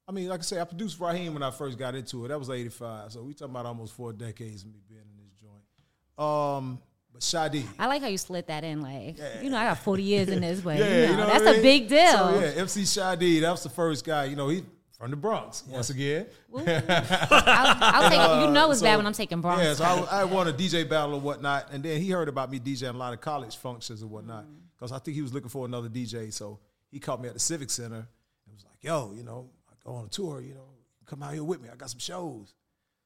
I 0.09 0.13
mean, 0.13 0.29
like 0.29 0.41
I 0.41 0.43
say, 0.43 0.61
I 0.61 0.65
produced 0.65 0.99
Raheem 0.99 1.33
when 1.33 1.45
I 1.45 1.53
first 1.53 1.79
got 1.79 1.95
into 1.95 2.25
it. 2.25 2.29
That 2.29 2.39
was 2.41 2.51
'85. 2.51 3.13
So 3.13 3.23
we 3.23 3.35
talking 3.35 3.53
about 3.55 3.67
almost 3.67 3.95
four 3.95 4.13
decades 4.13 4.63
of 4.63 4.69
me 4.69 4.81
being 4.89 5.01
in 5.01 5.17
this 5.17 5.33
joint. 5.41 6.27
Um, 6.29 6.79
but 7.15 7.23
Shy 7.23 7.49
D. 7.49 7.65
I 7.79 7.87
like 7.87 8.03
how 8.03 8.09
you 8.09 8.19
slid 8.19 8.49
that 8.49 8.65
in. 8.65 8.83
Like, 8.83 9.17
you 9.41 9.49
know, 9.49 9.57
I 9.57 9.65
got 9.67 9.79
forty 9.79 10.03
years 10.03 10.29
in 10.29 10.41
this, 10.41 10.61
but 10.61 10.77
Yeah, 10.79 10.85
you 10.85 10.91
know, 10.91 11.11
you 11.13 11.17
know 11.17 11.27
that's 11.29 11.47
I 11.47 11.51
a 11.51 11.53
mean? 11.55 11.63
big 11.63 11.89
deal. 11.89 12.11
So 12.11 12.41
yeah, 12.41 12.61
MC 12.61 12.85
Shy 12.85 13.17
D, 13.17 13.41
that 13.41 13.51
was 13.51 13.63
the 13.63 13.69
first 13.71 14.05
guy. 14.05 14.25
You 14.25 14.37
know, 14.37 14.49
he 14.49 14.65
from 14.99 15.11
the 15.11 15.17
Bronx 15.17 15.65
once 15.69 15.91
again. 15.91 16.27
I'll, 16.57 16.65
I'll 16.69 18.11
take. 18.11 18.47
You 18.47 18.53
know, 18.53 18.71
it's 18.71 18.81
So, 18.81 18.85
bad 18.87 18.97
when 18.97 19.07
I'm 19.07 19.13
taking 19.13 19.41
Bronx. 19.41 19.63
Yeah, 19.63 19.75
so 19.75 19.85
I, 19.85 20.23
I 20.23 20.25
won 20.25 20.49
a 20.49 20.53
DJ 20.53 20.89
battle 20.89 21.15
or 21.15 21.21
whatnot, 21.21 21.69
and 21.73 21.83
then 21.83 22.01
he 22.01 22.11
heard 22.11 22.29
about 22.29 22.51
me 22.51 22.59
DJing 22.59 22.95
a 22.95 22.99
lot 22.99 23.13
of 23.13 23.21
college 23.21 23.57
functions 23.57 24.03
and 24.03 24.11
whatnot 24.11 24.45
mm-hmm. 24.45 24.55
because 24.77 24.93
I 24.93 24.99
think 24.99 25.15
he 25.15 25.23
was 25.23 25.33
looking 25.33 25.51
for 25.51 25.67
another 25.67 25.89
DJ. 25.89 26.33
So 26.33 26.59
he 26.91 26.99
called 26.99 27.23
me 27.23 27.29
at 27.29 27.35
the 27.35 27.41
Civic 27.41 27.71
Center 27.71 27.97
and 27.97 28.55
was 28.55 28.65
like, 28.65 28.83
"Yo, 28.83 29.13
you 29.17 29.23
know, 29.23 29.51
I 29.71 29.75
go 29.85 29.95
on 29.95 30.07
a 30.07 30.09
tour. 30.09 30.41
You 30.41 30.55
know, 30.55 30.69
come 31.07 31.23
out 31.23 31.33
here 31.33 31.45
with 31.45 31.61
me. 31.61 31.69
I 31.73 31.77
got 31.77 31.91
some 31.91 32.01
shows." 32.01 32.55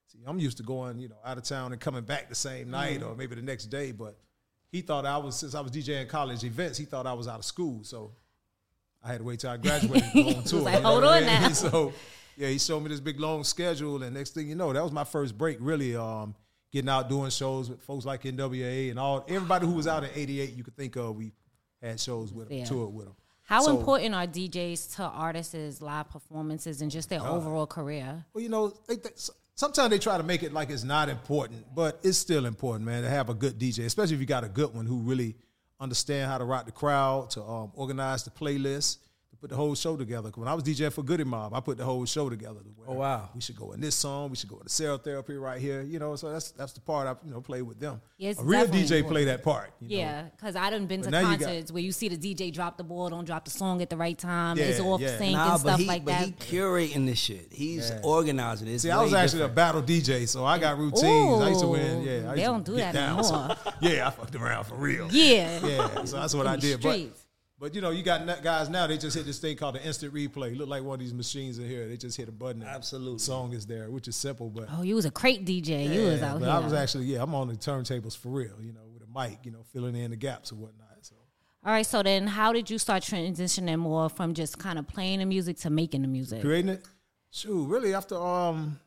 See, 0.09 0.19
I'm 0.27 0.39
used 0.41 0.57
to 0.57 0.63
going, 0.63 0.99
you 0.99 1.09
know, 1.09 1.17
out 1.25 1.37
of 1.39 1.45
town 1.45 1.73
and 1.73 1.81
coming 1.81 2.03
back 2.03 2.29
the 2.29 2.35
same 2.35 2.71
night 2.71 3.03
or 3.03 3.15
maybe 3.15 3.35
the 3.35 3.43
next 3.43 3.67
day, 3.67 3.93
but 3.93 4.17
he 4.73 4.81
thought 4.81 5.05
I 5.07 5.19
was 5.19 5.37
since 5.39 5.55
I 5.55 5.61
was 5.61 5.71
DJing 5.71 6.09
college 6.09 6.45
events. 6.45 6.79
He 6.79 6.85
thought 6.87 7.07
I 7.07 7.13
was 7.13 7.29
out 7.29 7.39
of 7.39 7.45
school, 7.45 7.85
so 7.85 8.13
I 9.03 9.09
had 9.09 9.19
to 9.19 9.25
wait 9.25 9.41
till 9.41 9.51
I 9.51 9.57
graduated 9.59 10.11
to 10.13 10.23
go 10.23 10.29
on 10.39 10.45
tour. 10.45 10.61
like, 10.63 10.83
"Hold 10.83 11.05
on 11.05 11.25
now. 11.27 11.49
So 11.53 11.93
yeah, 12.39 12.49
he 12.49 12.59
showed 12.59 12.81
me 12.81 12.89
this 12.89 13.01
big 13.01 13.21
long 13.21 13.45
schedule, 13.45 14.03
and 14.03 14.15
next 14.15 14.31
thing 14.31 14.49
you 14.49 14.55
know, 14.55 14.73
that 14.73 14.83
was 14.83 14.93
my 14.93 15.05
first 15.05 15.37
break. 15.37 15.59
Really, 15.61 15.95
um, 15.95 16.35
getting 16.73 16.89
out 16.89 17.09
doing 17.09 17.31
shows 17.31 17.69
with 17.69 17.83
folks 17.83 18.05
like 18.07 18.23
NWA 18.23 18.91
and 18.91 18.99
all 18.99 19.25
everybody 19.29 19.67
who 19.67 19.73
was 19.73 19.87
out 19.87 20.05
in 20.05 20.11
'88 20.15 20.55
you 20.57 20.65
could 20.65 20.77
think 20.77 20.97
of. 20.97 21.17
We 21.17 21.33
had 21.83 22.01
shows 22.01 22.33
with 22.33 22.49
them, 22.49 22.59
Yeah. 22.59 22.65
toured 22.65 22.95
with 22.95 23.07
them. 23.07 23.15
How 23.43 23.61
So- 23.63 23.79
important 23.79 24.15
are 24.15 24.27
DJs 24.27 24.97
to 24.97 25.03
artists' 25.05 25.81
live 25.83 26.09
performances 26.11 26.81
and 26.83 26.91
just 26.91 27.09
their 27.09 27.23
Oh. 27.23 27.37
overall 27.37 27.67
career? 27.67 28.25
Well, 28.35 28.43
you 28.43 28.49
know, 28.51 28.69
they, 28.87 28.97
they, 28.97 29.11
sometimes 29.59 29.91
they 29.91 29.99
try 29.99 30.17
to 30.17 30.23
make 30.23 30.45
it 30.45 30.53
like 30.53 30.71
it's 30.71 30.85
not 30.85 31.09
important, 31.09 31.67
but 31.75 31.99
it's 32.05 32.17
still 32.17 32.47
important, 32.47 32.87
man, 32.87 33.03
to 33.03 33.09
have 33.09 33.29
a 33.29 33.35
good 33.35 33.59
DJ, 33.59 33.85
especially 33.85 34.15
if 34.15 34.21
you 34.21 34.27
got 34.27 34.45
a 34.45 34.49
good 34.49 34.73
one 34.73 34.87
who 34.87 34.99
really 34.99 35.35
understand 35.81 36.31
how 36.31 36.39
to 36.39 36.45
rock 36.45 36.65
the 36.67 36.73
crowd, 36.73 37.31
to 37.31 37.43
um, 37.43 37.73
organize 37.75 38.23
the 38.23 38.31
playlist, 38.31 38.99
put 39.41 39.51
the 39.51 39.57
whole 39.57 39.75
show 39.75 39.97
together. 39.97 40.31
When 40.35 40.49
I 40.49 40.55
was 40.55 40.65
DJing 40.65 40.93
for 40.93 41.03
Goodie 41.03 41.25
Mob, 41.25 41.55
I 41.55 41.61
put 41.61 41.79
the 41.79 41.85
whole 41.85 42.05
show 42.07 42.29
together. 42.29 42.61
to 42.61 42.69
where 42.77 42.89
Oh, 42.91 42.95
wow. 42.95 43.29
We 43.35 43.41
should 43.41 43.57
go 43.57 43.73
in 43.73 43.81
this 43.81 43.95
song. 43.95 44.31
We 44.31 44.37
should 44.37 44.49
go 44.49 44.57
in 44.57 44.65
the 44.65 44.69
cell 44.71 44.99
therapy 44.99 45.35
right 45.37 45.61
here. 45.61 45.83
You 45.83 45.99
know, 45.99 46.17
so 46.17 46.31
that's 46.33 46.51
that's 46.53 46.73
the 46.73 46.81
part 46.81 47.07
I 47.07 47.15
you 47.27 47.33
know 47.33 47.41
play 47.41 47.63
with 47.63 47.79
them. 47.79 48.01
Yeah, 48.17 48.31
it's 48.31 48.41
a 48.41 48.45
real 48.45 48.67
DJ 48.67 48.81
important. 48.81 49.09
play 49.09 49.25
that 49.27 49.43
part. 49.45 49.73
you. 49.81 49.99
Yeah, 49.99 50.23
because 50.37 50.57
I 50.57 50.71
done 50.71 50.87
been 50.87 51.01
But 51.01 51.07
to 51.07 51.11
now 51.13 51.21
you 51.31 51.37
got- 51.39 51.47
concerts 51.47 51.71
where 51.73 51.83
you 51.83 51.93
see 51.93 52.09
the 52.09 52.17
DJ 52.17 52.53
drop 52.53 52.77
the 52.77 52.85
ball, 52.85 53.11
don't 53.11 53.25
drop 53.25 53.45
the 53.45 53.51
song 53.51 53.81
at 53.83 53.91
the 53.91 53.97
right 53.97 54.19
time, 54.19 54.57
Yeah, 54.57 54.65
it's 54.65 54.81
off 54.81 55.01
yeah. 55.01 55.19
sync 55.19 55.33
Nah, 55.33 55.43
and 55.43 55.51
but 55.53 55.59
stuff 55.69 55.81
he, 55.81 55.87
like 55.87 56.05
but 56.05 56.13
that. 56.13 56.25
he 56.25 56.33
curating 56.57 57.07
this 57.07 57.19
shit. 57.19 57.49
He's 57.53 57.91
Yeah. 57.91 58.01
organizing 58.03 58.67
it. 58.69 58.73
It's 58.75 58.83
See, 58.83 58.91
I 58.91 59.01
was 59.03 59.13
actually 59.15 59.39
different. 59.41 59.53
a 59.53 59.55
battle 59.55 59.83
DJ, 59.83 60.27
so 60.27 60.45
I 60.45 60.59
got 60.59 60.79
routines. 60.79 61.43
I 61.43 61.49
used 61.51 61.61
to 61.61 61.69
win. 61.69 62.03
Yeah, 62.03 62.11
I 62.13 62.15
used 62.17 62.37
They 62.37 62.43
don't 62.43 62.65
do 62.65 62.77
that 62.77 62.93
down. 62.95 63.23
So, 63.23 63.35
anymore. 63.37 63.57
yeah, 63.83 64.07
I 64.09 64.11
fucked 64.11 64.35
around 64.35 64.65
for 64.65 64.75
real. 64.77 65.09
Yeah. 65.13 65.65
yeah. 65.67 66.05
So 66.05 66.17
that's 66.17 66.35
what 66.35 66.47
I 66.47 66.55
In 66.55 66.61
the 66.61 66.67
did. 66.67 66.83
But, 66.83 66.93
streets. 66.95 67.21
but 67.21 67.28
you 67.75 67.81
know, 67.81 67.91
you 67.91 68.05
got 68.05 68.43
guys 68.43 68.69
now. 68.69 68.87
They 68.87 68.99
just 68.99 69.17
hit 69.17 69.27
this 69.27 69.39
thing 69.39 69.57
called 69.57 69.75
the 69.75 69.85
instant 69.85 70.15
replay. 70.15 70.57
Look 70.57 70.69
like 70.69 70.85
one 70.85 70.95
of 70.95 71.01
these 71.01 71.13
machines 71.13 71.59
in 71.59 71.69
here. 71.69 71.89
They 71.89 71.97
just 71.97 72.17
hit 72.17 72.29
a 72.29 72.33
button. 72.33 72.63
And 72.63 72.71
Absolutely. 72.71 73.19
song 73.19 73.53
is 73.53 73.67
there, 73.67 73.91
which 73.91 74.07
is 74.07 74.15
simple. 74.15 74.49
But 74.49 74.69
oh, 74.73 74.83
you 74.83 74.95
was 74.95 75.05
a 75.07 75.11
crate 75.11 75.45
DJ. 75.45 75.93
you 75.93 76.03
was 76.03 76.23
out 76.23 76.39
but 76.39 76.47
here. 76.47 76.55
I 76.55 76.59
was 76.61 76.73
actually 76.73 77.07
yeah. 77.07 77.23
I'm 77.23 77.35
on 77.35 77.49
the 77.49 77.55
turntables 77.55 78.17
for 78.17 78.29
real. 78.29 78.55
You 78.61 78.73
know, 78.73 78.87
with 78.93 79.03
a 79.03 79.29
mic. 79.29 79.41
You 79.45 79.51
know, 79.51 79.65
filling 79.73 79.97
in 79.97 80.11
the 80.11 80.17
gaps 80.17 80.53
or 80.53 80.55
whatnot. 80.57 80.89
So 81.01 81.17
All 81.65 81.73
right, 81.73 81.85
so 81.85 82.03
then 82.03 82.29
how 82.29 82.53
did 82.53 82.71
you 82.71 82.79
start 82.79 83.03
transitioning 83.03 83.79
more 83.79 84.09
from 84.09 84.35
just 84.35 84.59
kind 84.59 84.79
of 84.79 84.87
playing 84.87 85.19
the 85.19 85.27
music 85.27 85.57
to 85.59 85.71
making 85.71 86.03
the 86.03 86.09
music? 86.09 86.43
creating 86.43 86.71
it. 86.71 86.85
Shoot, 87.31 87.67
really 87.67 87.93
after 87.93 88.17
um, 88.17 88.79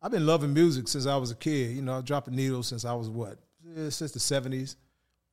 I've 0.00 0.12
been 0.12 0.24
loving 0.24 0.54
music 0.54 0.86
since 0.86 1.04
I 1.06 1.16
was 1.16 1.32
a 1.32 1.34
kid. 1.34 1.74
You 1.74 1.82
know, 1.82 1.94
I 1.94 1.96
was 1.96 2.04
dropping 2.04 2.36
needles 2.36 2.68
since 2.68 2.84
I 2.84 2.94
was 2.94 3.10
what 3.10 3.38
eh, 3.76 3.90
since 3.90 4.12
the 4.12 4.20
seventies, 4.20 4.76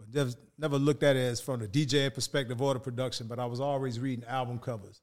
but 0.06 0.14
never, 0.16 0.32
never 0.58 0.78
looked 0.78 1.04
at 1.04 1.16
it 1.16 1.20
as 1.20 1.42
from 1.42 1.60
the 1.60 1.68
DJ 1.68 2.14
perspective 2.14 2.62
or 2.62 2.74
the 2.74 2.80
production. 2.80 3.28
But 3.28 3.40
I 3.40 3.46
was 3.46 3.60
always 3.60 4.00
reading 4.00 4.26
album 4.26 4.60
covers. 4.60 5.02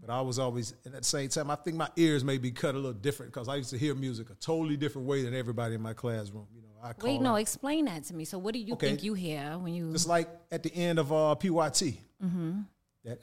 But 0.00 0.10
I 0.10 0.20
was 0.20 0.40
always, 0.40 0.74
and 0.84 0.92
at 0.94 1.02
the 1.02 1.06
same 1.08 1.28
time, 1.28 1.48
I 1.48 1.54
think 1.54 1.76
my 1.76 1.88
ears 1.96 2.24
may 2.24 2.36
be 2.36 2.50
cut 2.50 2.74
a 2.74 2.78
little 2.78 2.92
different 2.92 3.32
because 3.32 3.46
I 3.48 3.54
used 3.54 3.70
to 3.70 3.78
hear 3.78 3.94
music 3.94 4.30
a 4.30 4.34
totally 4.34 4.76
different 4.76 5.06
way 5.06 5.22
than 5.22 5.32
everybody 5.34 5.76
in 5.76 5.80
my 5.80 5.92
classroom. 5.92 6.48
You 6.52 6.62
know, 6.62 6.68
I 6.82 6.92
Wait, 7.00 7.16
it- 7.16 7.22
no, 7.22 7.36
explain 7.36 7.84
that 7.84 8.02
to 8.04 8.14
me. 8.14 8.24
So 8.24 8.38
what 8.38 8.54
do 8.54 8.58
you 8.58 8.74
Okay. 8.74 8.88
think 8.88 9.04
you 9.04 9.14
hear 9.14 9.56
when 9.58 9.72
you 9.72 9.92
It's 9.92 10.06
like 10.08 10.28
at 10.50 10.64
the 10.64 10.74
end 10.74 10.98
of 10.98 11.12
uh, 11.12 11.36
PYT. 11.36 12.00
Mhm. 12.20 12.66
That 13.04 13.20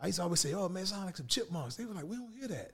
I 0.00 0.06
used 0.06 0.16
to 0.18 0.22
always 0.22 0.40
say, 0.40 0.52
"Oh 0.54 0.68
man, 0.68 0.84
it 0.84 0.86
sound 0.86 1.06
like 1.06 1.16
some 1.16 1.26
chipmunks." 1.26 1.76
They 1.76 1.84
were 1.84 1.94
like, 1.94 2.04
"We 2.06 2.16
don't 2.16 2.32
hear 2.38 2.48
that." 2.48 2.72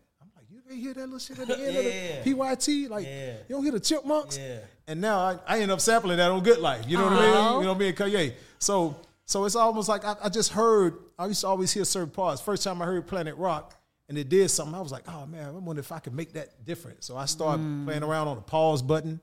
I'm 0.73 0.77
like, 0.77 0.77
"You 0.79 0.83
hear 0.83 0.95
that 0.95 1.01
little 1.07 1.19
shit 1.19 1.39
at 1.39 1.47
the 1.49 1.55
end 1.59 1.75
Yeah. 1.75 1.81
of 1.81 2.25
the 2.25 2.35
PYT? 2.35 2.89
Like, 2.89 3.07
Yeah. 3.07 3.33
you 3.49 3.55
don't 3.57 3.63
hear 3.63 3.73
the 3.73 3.81
chipmunks?" 3.81 4.37
Yeah. 4.39 4.59
And 4.87 5.01
now 5.01 5.19
I, 5.19 5.39
I 5.47 5.61
end 5.61 5.71
up 5.71 5.81
sampling 5.81 6.17
that 6.19 6.31
on 6.31 6.43
Good 6.43 6.59
Life. 6.59 6.85
You 6.89 6.97
know 6.99 7.05
what 7.05 7.13
I 7.15 7.51
mean? 7.53 7.61
You 7.61 7.67
know 7.67 7.75
me 7.75 7.89
and 7.89 7.97
Kanye. 7.97 8.35
So 8.59 8.97
so 9.25 9.45
it's 9.45 9.55
almost 9.57 9.89
like 9.89 10.05
I, 10.05 10.17
I 10.25 10.29
just 10.29 10.53
heard. 10.53 10.99
I 11.19 11.27
used 11.27 11.43
to 11.43 11.47
always 11.47 11.73
hear 11.73 11.85
certain 11.85 12.11
parts. 12.11 12.41
First 12.41 12.65
time 12.65 12.83
I 12.83 12.87
heard 12.87 13.07
Planet 13.07 13.37
Rock. 13.37 13.75
And 14.09 14.19
it 14.19 14.29
did 14.29 14.51
something. 14.51 14.75
I 14.75 14.81
was 14.81 14.93
like, 14.93 15.05
oh 15.09 15.25
man, 15.27 15.47
I 15.47 15.51
wonder 15.53 15.81
if 15.81 15.91
I 15.91 15.99
could 16.01 16.13
make 16.13 16.33
that 16.35 16.65
different. 16.67 17.03
So 17.05 17.17
I 17.17 17.25
started 17.25 17.63
Mm. 17.63 17.87
playing 17.87 18.03
around 18.03 18.29
on 18.29 18.37
the 18.37 18.43
pause 18.43 18.83
button 18.83 19.21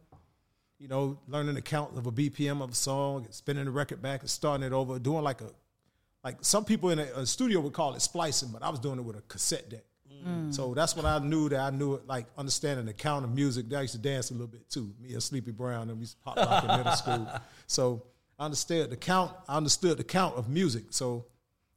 you 0.79 0.87
know, 0.87 1.19
learning 1.27 1.55
the 1.55 1.61
count 1.61 1.97
of 1.97 2.07
a 2.07 2.11
BPM 2.11 2.61
of 2.63 2.71
a 2.71 2.73
song, 2.73 3.27
spinning 3.31 3.65
the 3.65 3.71
record 3.71 4.01
back 4.01 4.21
and 4.21 4.29
starting 4.29 4.65
it 4.65 4.71
over, 4.71 4.97
doing 4.97 5.21
like 5.21 5.41
a, 5.41 5.49
like 6.23 6.37
some 6.39 6.63
people 6.63 6.89
in 6.89 6.99
a, 6.99 7.03
a 7.17 7.25
studio 7.25 7.59
would 7.59 7.73
call 7.73 7.93
it 7.95 7.99
splicing, 8.01 8.47
but 8.53 8.63
I 8.63 8.69
was 8.69 8.79
doing 8.79 8.97
it 8.97 9.01
with 9.01 9.17
a 9.17 9.21
cassette 9.23 9.69
deck. 9.69 9.83
Mm. 10.27 10.53
So 10.53 10.73
that's 10.73 10.95
when 10.95 11.05
I 11.05 11.19
knew 11.19 11.49
that 11.49 11.59
I 11.59 11.69
knew 11.69 11.95
it, 11.95 12.07
like 12.07 12.25
understanding 12.37 12.85
the 12.85 12.93
count 12.93 13.25
of 13.25 13.33
music. 13.33 13.65
I 13.73 13.81
used 13.81 13.93
to 13.93 13.99
dance 13.99 14.29
a 14.31 14.33
little 14.33 14.47
bit 14.47 14.69
too. 14.69 14.93
Me 15.01 15.13
and 15.13 15.23
Sleepy 15.23 15.51
Brown, 15.51 15.89
and 15.89 15.97
we 15.97 16.01
used 16.01 16.17
to 16.17 16.23
pop 16.23 16.37
rock 16.37 16.63
in 16.63 16.77
middle 16.77 16.93
school. 16.93 17.27
So 17.67 18.03
I 18.37 18.45
understood 18.45 18.89
the 18.89 18.97
count. 18.97 19.31
I 19.47 19.57
understood 19.57 19.97
the 19.97 20.03
count 20.03 20.35
of 20.35 20.49
music. 20.49 20.85
So 20.89 21.25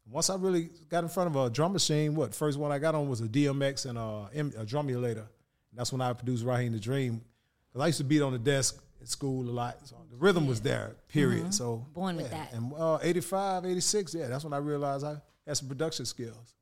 once 0.09 0.31
I 0.31 0.37
really 0.37 0.71
got 0.89 1.05
in 1.05 1.09
front 1.11 1.29
of 1.29 1.37
a 1.37 1.51
drum 1.51 1.73
machine, 1.73 2.15
what 2.15 2.35
first 2.35 2.59
one 2.59 2.73
I 2.73 2.79
got 2.79 2.95
on 2.95 3.09
was 3.09 3.21
a 3.21 3.29
DMX 3.29 3.87
and 3.87 3.99
a, 3.99 4.61
a 4.61 4.65
drumulator. 4.65 5.27
That's 5.75 5.93
when 5.93 6.01
I 6.01 6.13
produced 6.13 6.45
Raheem 6.45 6.73
the 6.73 6.79
Dream. 6.81 7.21
Because 7.69 7.83
I 7.83 7.87
used 7.87 7.99
to 7.99 8.05
beat 8.05 8.21
on 8.23 8.33
the 8.33 8.39
desk 8.39 8.83
at 9.01 9.09
school 9.09 9.49
a 9.49 9.51
lot. 9.51 9.79
So 9.87 9.97
the 10.11 10.17
rhythm 10.17 10.47
was 10.47 10.61
there, 10.61 10.97
period. 11.09 11.47
Mhm. 11.47 11.55
So 11.55 11.87
Born 11.95 12.17
with 12.17 12.31
that. 12.31 12.53
And 12.53 12.73
uh, 12.77 12.99
85, 13.03 13.65
86, 13.67 14.15
yeah, 14.15 14.29
that's 14.29 14.45
when 14.45 14.53
I 14.53 14.59
realized 14.59 15.05
I 15.05 15.17
had 15.47 15.57
some 15.57 15.69
production 15.69 16.05
skills. 16.07 16.55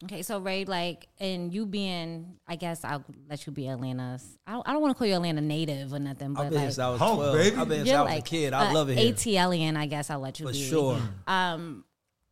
Yeah. 0.00 0.06
Okay, 0.06 0.22
so 0.22 0.38
Ray, 0.38 0.64
like, 0.64 1.08
and 1.18 1.52
you 1.52 1.66
being, 1.66 2.36
I 2.46 2.56
guess 2.56 2.84
I'll 2.84 3.04
let 3.28 3.46
you 3.46 3.52
be 3.52 3.68
Atlanta's. 3.68 4.38
I 4.46 4.52
don't, 4.52 4.66
I 4.68 4.72
don't 4.72 4.80
want 4.80 4.94
to 4.94 4.98
call 4.98 5.06
you 5.06 5.14
Atlanta 5.14 5.40
native 5.42 5.92
or 5.92 5.98
nothing, 5.98 6.32
but 6.34 6.42
I've 6.44 6.50
been 6.50 6.58
like, 6.58 6.66
since 6.68 6.78
I 6.78 6.88
was 6.90 6.98
Hunk, 7.00 7.16
12. 7.18 7.36
baby. 7.36 7.56
I've 7.56 7.68
been 7.68 7.76
since 7.78 7.88
you're 7.88 7.98
I 7.98 8.02
was 8.02 8.10
like 8.12 8.18
a 8.20 8.22
kid. 8.22 8.52
I 8.54 8.70
a 8.70 8.72
love 8.74 8.88
it 8.90 8.98
here. 8.98 9.12
ATLian, 9.12 9.76
I 9.76 9.86
guess 9.86 10.08
I'll 10.10 10.20
let 10.20 10.40
you 10.40 10.46
For 10.46 10.52
be. 10.52 10.58
sure. 10.68 10.98
Um, 11.26 11.84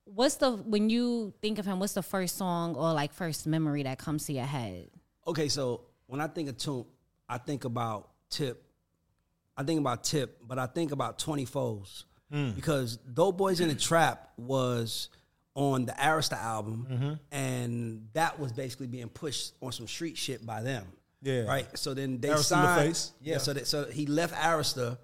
what's 0.05 0.37
the 0.37 0.53
when 0.53 0.89
you 0.89 1.35
think 1.43 1.59
of 1.59 1.67
him? 1.67 1.79
What's 1.79 1.93
the 1.93 2.03
first 2.03 2.37
song 2.37 2.75
or 2.75 2.93
like 2.95 3.13
first 3.13 3.47
memory 3.47 3.83
that 3.83 3.99
comes 3.99 4.25
to 4.27 4.33
your 4.33 4.47
head? 4.47 4.89
Okay, 5.27 5.49
so 5.49 5.83
when 6.07 6.21
I 6.23 6.27
think 6.27 6.49
of 6.49 6.57
Toomp, 6.57 6.87
I 7.29 7.37
think 7.39 7.65
about 7.65 8.09
Tip. 8.31 8.65
I 9.59 9.63
think 9.63 9.79
about 9.81 10.05
Tip, 10.05 10.41
but 10.47 10.59
I 10.59 10.67
think 10.67 10.93
about 10.93 11.19
20 11.19 11.45
Foes. 11.45 12.05
Because 12.31 12.99
Dope 12.99 13.39
Boys 13.39 13.59
in 13.61 13.69
the 13.69 13.75
Trap 13.75 14.31
was 14.37 15.09
on 15.59 15.87
the 15.87 15.93
Arista 15.93 16.41
album, 16.41 16.87
mm-hmm. 16.89 17.13
and 17.33 18.09
that 18.13 18.39
was 18.39 18.53
basically 18.53 18.87
being 18.87 19.09
pushed 19.09 19.55
on 19.61 19.73
some 19.73 19.89
street 19.89 20.17
shit 20.17 20.47
by 20.47 20.63
them. 20.63 20.87
Yeah. 21.21 21.43
Right? 21.43 21.67
So 21.77 21.95
then 21.95 22.21
they 22.21 22.29
Arista 22.29 22.45
signed. 22.45 22.91
LaFace. 22.95 23.11
Yeah, 23.21 23.33
Yeah. 23.33 23.39
so 23.39 23.53
that, 23.55 23.67
so 23.67 23.85
he 23.87 24.07
left 24.07 24.35
Arista. 24.35 24.99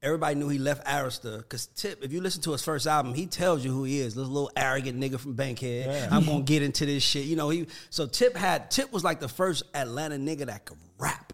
Everybody 0.00 0.36
knew 0.36 0.48
he 0.48 0.58
left 0.58 0.86
Arista 0.86 1.38
because 1.38 1.66
Tip, 1.66 2.04
if 2.04 2.12
you 2.12 2.20
listen 2.20 2.40
to 2.42 2.52
his 2.52 2.62
first 2.62 2.86
album, 2.86 3.14
he 3.14 3.26
tells 3.26 3.64
you 3.64 3.72
who 3.72 3.82
he 3.82 3.98
is. 3.98 4.14
This 4.14 4.28
little 4.28 4.52
arrogant 4.56 5.00
nigga 5.00 5.18
from 5.18 5.34
Bankhead. 5.34 5.86
Yeah. 5.86 6.08
I'm 6.16 6.24
gonna 6.24 6.44
get 6.44 6.62
into 6.62 6.86
this 6.86 7.02
shit. 7.02 7.24
You 7.24 7.34
know, 7.34 7.48
he 7.48 7.66
so 7.90 8.06
Tip 8.06 8.36
had 8.36 8.70
Tip 8.70 8.92
was 8.92 9.02
like 9.02 9.18
the 9.18 9.28
first 9.28 9.64
Atlanta 9.74 10.16
nigga 10.16 10.46
that 10.46 10.66
could 10.66 10.78
rap. 10.98 11.32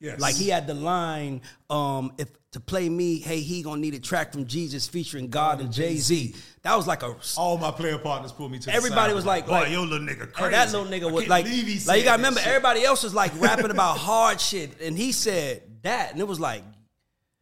Yes. 0.00 0.20
Like 0.20 0.36
he 0.36 0.48
had 0.48 0.66
the 0.66 0.74
line, 0.74 1.40
um, 1.70 2.12
if 2.18 2.28
to 2.52 2.60
play 2.60 2.88
me, 2.88 3.18
hey, 3.18 3.40
he 3.40 3.62
gonna 3.62 3.80
need 3.80 3.94
a 3.94 3.98
track 4.00 4.32
from 4.32 4.46
Jesus 4.46 4.86
featuring 4.86 5.28
God 5.28 5.60
and 5.60 5.72
Jay 5.72 5.96
Z. 5.96 6.34
That 6.62 6.76
was 6.76 6.86
like 6.86 7.02
a 7.02 7.14
All 7.36 7.58
my 7.58 7.70
player 7.70 7.98
partners 7.98 8.32
pulled 8.32 8.52
me 8.52 8.58
to 8.60 8.66
the 8.66 8.74
Everybody 8.74 9.12
was 9.12 9.26
like, 9.26 9.46
boy, 9.46 9.52
like 9.52 9.70
your 9.70 9.84
little 9.86 10.06
nigga 10.06 10.32
crazy. 10.32 10.50
that 10.52 10.72
little 10.72 10.86
nigga 10.86 11.10
was 11.12 11.26
like, 11.28 11.44
like 11.46 11.98
you 11.98 12.04
gotta 12.04 12.18
remember, 12.18 12.40
shit. 12.40 12.48
everybody 12.48 12.84
else 12.84 13.02
was 13.02 13.14
like 13.14 13.32
rapping 13.40 13.70
about 13.70 13.98
hard 13.98 14.40
shit, 14.40 14.80
and 14.80 14.96
he 14.96 15.12
said 15.12 15.62
that, 15.82 16.12
and 16.12 16.20
it 16.20 16.28
was 16.28 16.38
like, 16.40 16.62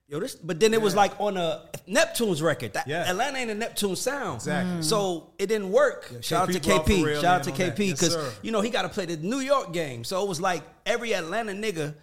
Yo, 0.09 0.21
this, 0.21 0.37
but 0.37 0.61
then 0.61 0.73
it 0.73 0.81
was 0.81 0.95
like 0.95 1.12
on 1.21 1.37
a 1.37 1.69
Neptune's 1.88 2.40
record. 2.40 2.73
That 2.75 2.87
Yeah. 2.87 3.11
Atlanta 3.11 3.38
ain't 3.38 3.51
a 3.51 3.55
Neptune 3.57 3.97
sound. 3.97 4.37
Exactly. 4.37 4.83
So 4.83 5.33
it 5.37 5.47
didn't 5.49 5.73
work. 5.73 6.12
Shout 6.21 6.49
out 6.49 6.53
to 6.55 6.61
KP 6.61 6.85
KP. 6.85 7.14
Shout 7.16 7.25
out 7.25 7.42
to 7.42 7.49
in 7.51 7.55
on 7.55 7.59
that. 7.59 7.77
KP 7.77 7.90
because 7.90 8.12
sir. 8.12 8.33
you 8.40 8.53
know 8.53 8.61
he 8.61 8.71
got 8.71 8.83
to 8.83 8.88
play 8.88 9.07
the 9.07 9.16
New 9.16 9.40
York 9.40 9.73
game. 9.73 10.05
So 10.05 10.23
it 10.23 10.29
was 10.29 10.40
like 10.40 10.62
every 10.87 11.12
Atlanta 11.12 11.51
nigga 11.53 11.95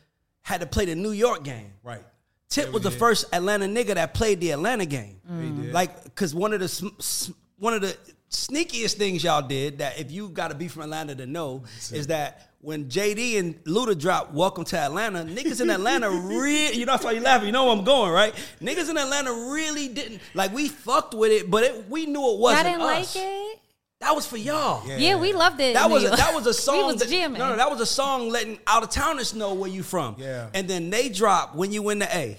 had 0.43 0.62
to 0.62 0.67
play 0.67 0.86
the 0.86 0.95
New 0.95 1.12
York 1.12 1.43
game. 1.43 1.71
Right. 1.84 2.03
Tip 2.49 2.67
Yeah, 2.67 2.71
was 2.73 2.84
the 2.84 2.89
did. 2.91 2.99
first 2.99 3.25
Atlanta 3.34 3.65
nigga 3.65 3.95
that 3.95 4.13
played 4.13 4.39
the 4.39 4.51
Atlanta 4.51 4.86
game. 4.86 5.19
Mm. 5.29 5.63
did. 5.63 5.73
Like, 5.73 6.13
cause 6.15 6.36
one 6.36 6.53
of 6.53 6.60
the 6.60 6.67
sm- 6.67 6.88
s- 6.99 7.32
one 7.58 7.73
of 7.73 7.82
the 7.82 7.97
sneakiest 8.29 8.95
things 8.95 9.23
y'all 9.23 9.41
did 9.41 9.79
that 9.79 9.99
if 9.99 10.12
you 10.12 10.29
got 10.29 10.49
to 10.49 10.56
be 10.56 10.67
from 10.67 10.84
Atlanta 10.84 11.15
to 11.15 11.25
know 11.25 11.63
is 11.91 12.08
that 12.08 12.49
when 12.62 12.86
JD 12.86 13.39
and 13.39 13.63
Luda 13.65 13.97
dropped 13.99 14.34
"Welcome 14.34 14.63
to 14.65 14.77
Atlanta," 14.77 15.23
niggas 15.23 15.62
in 15.62 15.69
Atlanta 15.69 16.10
really, 16.12 16.73
you 16.77 16.86
know, 16.86 16.93
that's 16.93 17.03
why 17.03 17.12
you 17.12 17.21
laughing. 17.21 17.47
You 17.47 17.51
know 17.51 17.65
where 17.65 17.75
I'm 17.75 17.84
going, 17.84 18.12
right? 18.12 18.34
Niggas 18.62 18.89
in 18.89 18.97
Atlanta 18.97 19.32
really 19.51 19.88
didn't 19.89 20.21
like. 20.34 20.53
We 20.53 20.67
fucked 20.69 21.13
with 21.13 21.32
it, 21.32 21.49
but 21.51 21.63
it, 21.63 21.89
we 21.89 22.06
knew 22.06 22.34
it 22.34 22.39
wasn't 22.39 22.65
didn't 22.65 22.82
us. 22.82 23.15
like 23.15 23.23
it. 23.25 23.60
That 24.04 24.16
was 24.16 24.28
for 24.28 24.36
y'all. 24.36 24.86
Yeah, 24.86 25.16
we 25.16 25.32
loved 25.32 25.62
it. 25.62 25.76
That 25.76 25.89
was 25.89 26.04
a, 26.04 26.10
that 26.18 26.34
was 26.34 26.46
a 26.46 26.54
song. 26.54 26.78
we 26.78 26.84
was 26.84 26.96
that, 26.98 27.10
jamming. 27.10 27.39
No, 27.39 27.50
no, 27.52 27.56
that 27.56 27.72
was 27.72 27.80
a 27.80 27.86
song 27.86 28.30
letting 28.30 28.60
out 28.68 28.84
of 28.84 28.89
towners 28.89 29.34
know 29.34 29.54
where 29.54 29.70
you 29.70 29.82
from. 29.82 30.16
Yeah. 30.18 30.50
And 30.54 30.68
then 30.68 30.89
they 30.89 31.08
drop 31.08 31.56
when 31.56 31.72
you 31.72 31.82
win 31.82 32.00
the 32.00 32.16
A. 32.16 32.38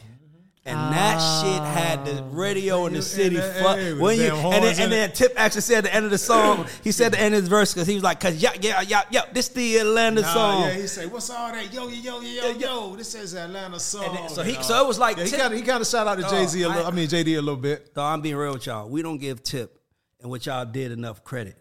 And 0.67 0.79
that 0.95 1.19
shit 1.19 1.63
had 1.63 2.07
the 2.07 2.23
ah. 2.23 2.29
radio 2.33 2.87
in 2.87 2.95
the 2.95 3.03
city. 3.03 3.37
in 3.37 3.43
the 3.43 3.49
Fuck, 3.49 3.79
A 3.79 3.93
when 3.95 4.19
you 4.19 4.35
and 4.35 4.65
then, 4.65 4.81
and 4.81 4.93
then 4.93 5.13
Tip 5.13 5.35
actually 5.37 5.61
said 5.61 5.79
at 5.79 5.85
the 5.85 5.95
end 5.95 6.07
of 6.07 6.11
the 6.11 6.19
song, 6.19 6.67
he 6.83 6.91
said 6.91 7.13
the 7.13 7.21
end 7.21 7.35
of 7.35 7.41
his 7.41 7.49
verse 7.49 7.75
because 7.75 7.87
he 7.87 7.95
was 7.95 8.03
like, 8.03 8.19
"Cause 8.19 8.37
yeah, 8.37 8.53
yeah, 8.61 8.81
yeah, 8.81 9.03
yeah, 9.11 9.23
this 9.33 9.49
the 9.49 9.77
Atlanta 9.79 10.23
Nah, 10.23 10.33
song." 10.33 10.63
Yeah, 10.63 10.73
he 10.73 10.87
say, 10.87 11.05
"What's 11.07 11.29
all 11.29 11.53
that? 11.53 11.71
Yo, 11.71 11.89
yo, 11.89 12.21
yo, 12.21 12.21
yo, 12.23 12.51
yo, 12.53 12.97
This 12.97 13.15
is 13.15 13.35
Atlanta 13.35 13.79
song." 13.79 14.15
Then- 14.15 14.29
so 14.31 14.43
he- 14.43 14.55
know. 14.55 14.63
so 14.63 14.83
it 14.83 14.89
was 14.89 14.99
like 14.99 15.19
yeah, 15.19 15.25
he 15.25 15.31
Tip- 15.31 15.41
kind 15.41 15.53
of 15.53 15.59
he 15.59 15.65
kind 15.67 15.81
of 15.83 15.87
shout 15.87 16.07
out 16.07 16.19
to 16.19 16.29
Jay 16.31 16.47
Z 16.47 16.63
a 16.63 16.69
little. 16.69 16.85
I- 16.85 16.89
I, 16.89 16.91
mean 16.93 17.09
JD 17.09 17.37
a 17.37 17.43
little 17.43 17.61
bit. 17.61 17.91
So 17.95 18.03
I'm 18.03 18.23
being 18.23 18.37
real 18.37 18.55
with 18.55 18.65
y'all. 18.65 18.89
We 18.89 19.03
don't 19.03 19.19
give 19.19 19.43
Tip 19.43 19.84
and 20.25 20.31
what 20.31 20.45
y'all 20.47 20.65
did 20.65 20.91
enough 20.91 21.23
credit. 21.23 21.57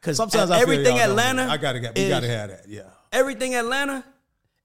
Because 0.00 0.16
Sometimes 0.18 0.50
everything. 0.52 0.98
Atlanta, 0.98 1.42
I 1.42 1.56
gotta 1.56 1.80
get. 1.80 1.98
We 1.98 2.08
gotta 2.08 2.28
have 2.28 2.50
that. 2.50 2.68
Yeah. 2.68 2.82
everything 3.12 3.56
Atlanta. 3.56 4.04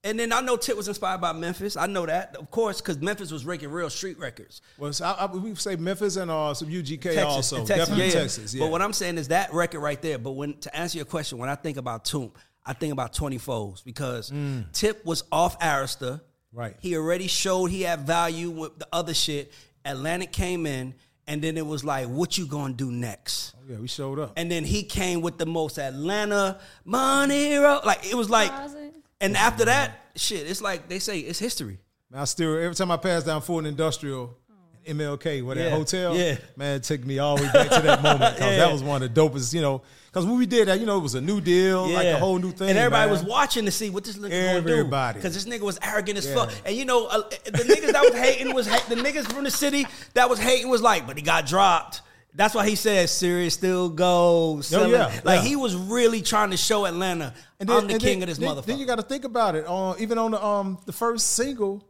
And 0.03 0.19
then 0.19 0.31
I 0.31 0.39
know 0.41 0.55
Tip 0.55 0.77
was 0.77 0.87
inspired 0.87 1.19
by 1.19 1.33
Memphis. 1.33 1.75
I 1.75 1.87
know 1.87 2.05
that, 2.05 2.35
of 2.35 2.51
course, 2.51 2.79
because 2.79 2.99
Memphis 2.99 3.31
was 3.31 3.43
breaking 3.43 3.71
real 3.71 3.89
street 3.89 4.19
records. 4.19 4.61
Well, 4.77 4.93
so 4.93 5.03
I, 5.03 5.25
I, 5.25 5.25
we 5.25 5.55
say 5.55 5.77
Memphis 5.77 6.17
and 6.17 6.29
uh, 6.29 6.53
some 6.53 6.67
UGK 6.69 7.25
also. 7.25 7.57
and 7.57 7.67
Texas, 7.67 7.87
Definitely 7.87 8.13
yeah. 8.13 8.21
Texas. 8.21 8.53
Yeah. 8.53 8.65
But 8.65 8.71
what 8.71 8.83
I'm 8.83 8.93
saying 8.93 9.17
is 9.17 9.29
that 9.29 9.51
record 9.51 9.79
right 9.79 9.99
there. 9.99 10.19
But 10.19 10.33
when 10.33 10.53
to 10.59 10.75
answer 10.77 10.99
your 10.99 11.05
question, 11.05 11.39
when 11.39 11.49
I 11.49 11.55
think 11.55 11.77
about 11.77 12.05
Toomp, 12.05 12.33
I 12.63 12.73
think 12.73 12.93
about 12.93 13.13
20 13.13 13.39
Foes 13.39 13.81
because 13.81 14.31
Tip 14.73 15.03
was 15.05 15.23
off 15.31 15.59
Arista. 15.59 16.19
Mm. 16.19 16.21
Right. 16.53 16.75
He 16.79 16.95
already 16.95 17.27
showed 17.27 17.65
he 17.65 17.81
had 17.81 18.01
value 18.01 18.51
with 18.51 18.77
the 18.77 18.87
other 18.93 19.15
shit. 19.15 19.51
Atlantic 19.83 20.31
came 20.31 20.67
in, 20.67 20.93
and 21.27 21.41
then 21.41 21.57
it 21.57 21.65
was 21.65 21.83
like, 21.83 22.07
what 22.07 22.37
you 22.37 22.45
gonna 22.45 22.73
do 22.73 22.91
next? 22.91 23.55
Oh, 23.57 23.71
yeah, 23.71 23.77
we 23.79 23.87
showed 23.87 24.19
up. 24.19 24.33
And 24.37 24.51
then 24.51 24.63
he 24.63 24.83
came 24.83 25.21
with 25.21 25.37
the 25.37 25.45
most 25.45 25.77
Atlanta 25.79 26.59
money. 26.83 27.55
Ro-" 27.55 27.81
Like 27.85 28.05
it 28.05 28.15
was 28.15 28.29
like, 28.29 28.51
and 29.21 29.35
after 29.35 29.65
that, 29.65 29.99
shit, 30.15 30.49
it's 30.49 30.61
like 30.61 30.87
they 30.87 30.99
say 30.99 31.19
it's 31.19 31.39
history. 31.39 31.79
Man, 32.11 32.21
I 32.21 32.25
still 32.25 32.55
every 32.57 32.75
time 32.75 32.91
I 32.91 32.97
pass 32.97 33.23
down 33.23 33.41
Fulton 33.41 33.65
Industrial, 33.65 34.37
MLK, 34.87 35.43
where 35.43 35.55
that 35.55 35.71
hotel, 35.71 36.15
yeah. 36.15 36.37
man, 36.55 36.75
it 36.75 36.83
took 36.83 37.03
me 37.03 37.17
all 37.17 37.37
the 37.37 37.43
way 37.43 37.51
back 37.51 37.69
to 37.69 37.81
that 37.81 38.03
moment 38.03 38.35
because 38.35 38.51
Yeah. 38.51 38.57
that 38.57 38.71
was 38.71 38.83
one 38.83 39.01
of 39.01 39.13
the 39.13 39.19
dopest. 39.21 39.53
You 39.53 39.61
know, 39.61 39.81
because 40.15 40.25
when 40.27 40.37
we 40.37 40.45
did 40.45 40.69
that, 40.69 40.79
you 40.79 40.85
know, 40.85 40.97
it 40.97 41.01
was 41.01 41.15
a 41.15 41.19
new 41.19 41.41
deal, 41.41 41.89
like 41.89 42.07
a 42.07 42.17
whole 42.17 42.39
new 42.39 42.53
thing, 42.53 42.69
And 42.69 42.77
everybody 42.77 43.09
man. 43.11 43.19
was 43.19 43.21
watching 43.29 43.65
to 43.65 43.71
see 43.71 43.89
what 43.89 44.05
this 44.05 44.15
nigga 44.15 44.21
was 44.21 44.29
gonna 44.31 44.61
do. 44.61 44.69
Everybody. 44.69 45.19
Because 45.19 45.33
this 45.33 45.43
nigga 45.43 45.63
was 45.63 45.77
arrogant 45.83 46.17
as 46.17 46.25
Yeah. 46.25 46.35
fuck. 46.35 46.53
And 46.65 46.73
you 46.73 46.85
know, 46.85 47.07
uh, 47.07 47.23
the 47.43 47.51
niggas 47.65 47.91
that 47.91 48.01
was 48.01 48.13
hating 48.13 48.55
was 48.55 48.65
ha- 48.65 48.85
the 48.87 48.95
niggas 48.95 49.25
from 49.29 49.43
the 49.43 49.51
city 49.51 49.85
that 50.13 50.29
was 50.29 50.39
hating 50.39 50.69
was 50.69 50.81
like, 50.81 51.05
but 51.05 51.17
he 51.17 51.21
got 51.21 51.45
dropped. 51.45 52.01
That's 52.33 52.55
why 52.55 52.65
he 52.65 52.75
said 52.75 53.09
Sirius 53.09 53.55
still 53.55 53.89
goes. 53.89 54.73
Oh, 54.73 54.85
yeah, 54.87 55.11
Like 55.25 55.41
yeah. 55.43 55.47
he 55.49 55.57
was 55.57 55.75
really 55.75 56.21
trying 56.21 56.51
to 56.51 56.57
show 56.57 56.85
Atlanta, 56.85 57.33
And 57.59 57.67
then, 57.67 57.75
I'm 57.77 57.87
the 57.87 57.99
king 57.99 58.19
then- 58.19 58.23
of 58.23 58.29
this 58.29 58.37
then, 58.37 58.49
motherfucker. 58.55 58.65
Then 58.67 58.77
you 58.79 58.85
got 58.85 58.95
to 58.95 59.03
think 59.03 59.25
about 59.25 59.55
it. 59.55 59.65
On 59.67 59.97
even 59.99 60.17
on 60.17 60.31
the 60.31 60.41
um 60.41 60.77
the 60.85 60.93
first 60.93 61.31
single 61.31 61.83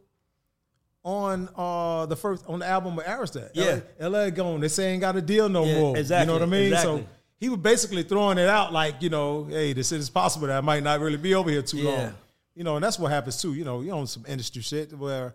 on 1.04 1.48
uh 1.56 2.06
the 2.06 2.16
first 2.16 2.44
on 2.48 2.58
the 2.58 2.66
album 2.66 2.96
with 2.96 3.06
Arista. 3.06 3.50
Yeah. 3.54 3.78
LA, 4.00 4.08
LA 4.24 4.30
gone. 4.30 4.60
They 4.60 4.68
say 4.68 4.90
ain't 4.90 5.00
got 5.00 5.14
a 5.14 5.22
deal 5.22 5.48
no 5.48 5.64
Yeah, 5.64 5.78
more. 5.80 5.96
exactly, 5.96 6.22
You 6.34 6.40
know 6.40 6.46
what 6.46 6.54
I 6.54 6.58
mean? 6.58 6.72
exactly. 6.72 7.02
So 7.02 7.08
he 7.38 7.48
was 7.48 7.58
basically 7.58 8.02
throwing 8.02 8.38
it 8.38 8.48
out 8.48 8.72
like 8.72 9.02
you 9.02 9.10
know, 9.10 9.44
hey, 9.44 9.72
this 9.72 9.92
is 9.92 10.08
possible 10.10 10.46
that 10.48 10.58
I 10.58 10.60
might 10.60 10.82
not 10.82 11.00
really 11.00 11.16
be 11.18 11.34
over 11.34 11.50
here 11.50 11.62
too 11.62 11.78
Yeah. 11.78 11.90
long. 11.90 12.14
You 12.54 12.64
know, 12.64 12.76
and 12.76 12.84
that's 12.84 12.98
what 12.98 13.10
happens 13.10 13.40
too. 13.40 13.52
You 13.54 13.64
know, 13.64 13.82
you 13.82 13.90
own 13.92 14.06
some 14.06 14.24
industry 14.26 14.62
shit 14.62 14.92
where 14.94 15.34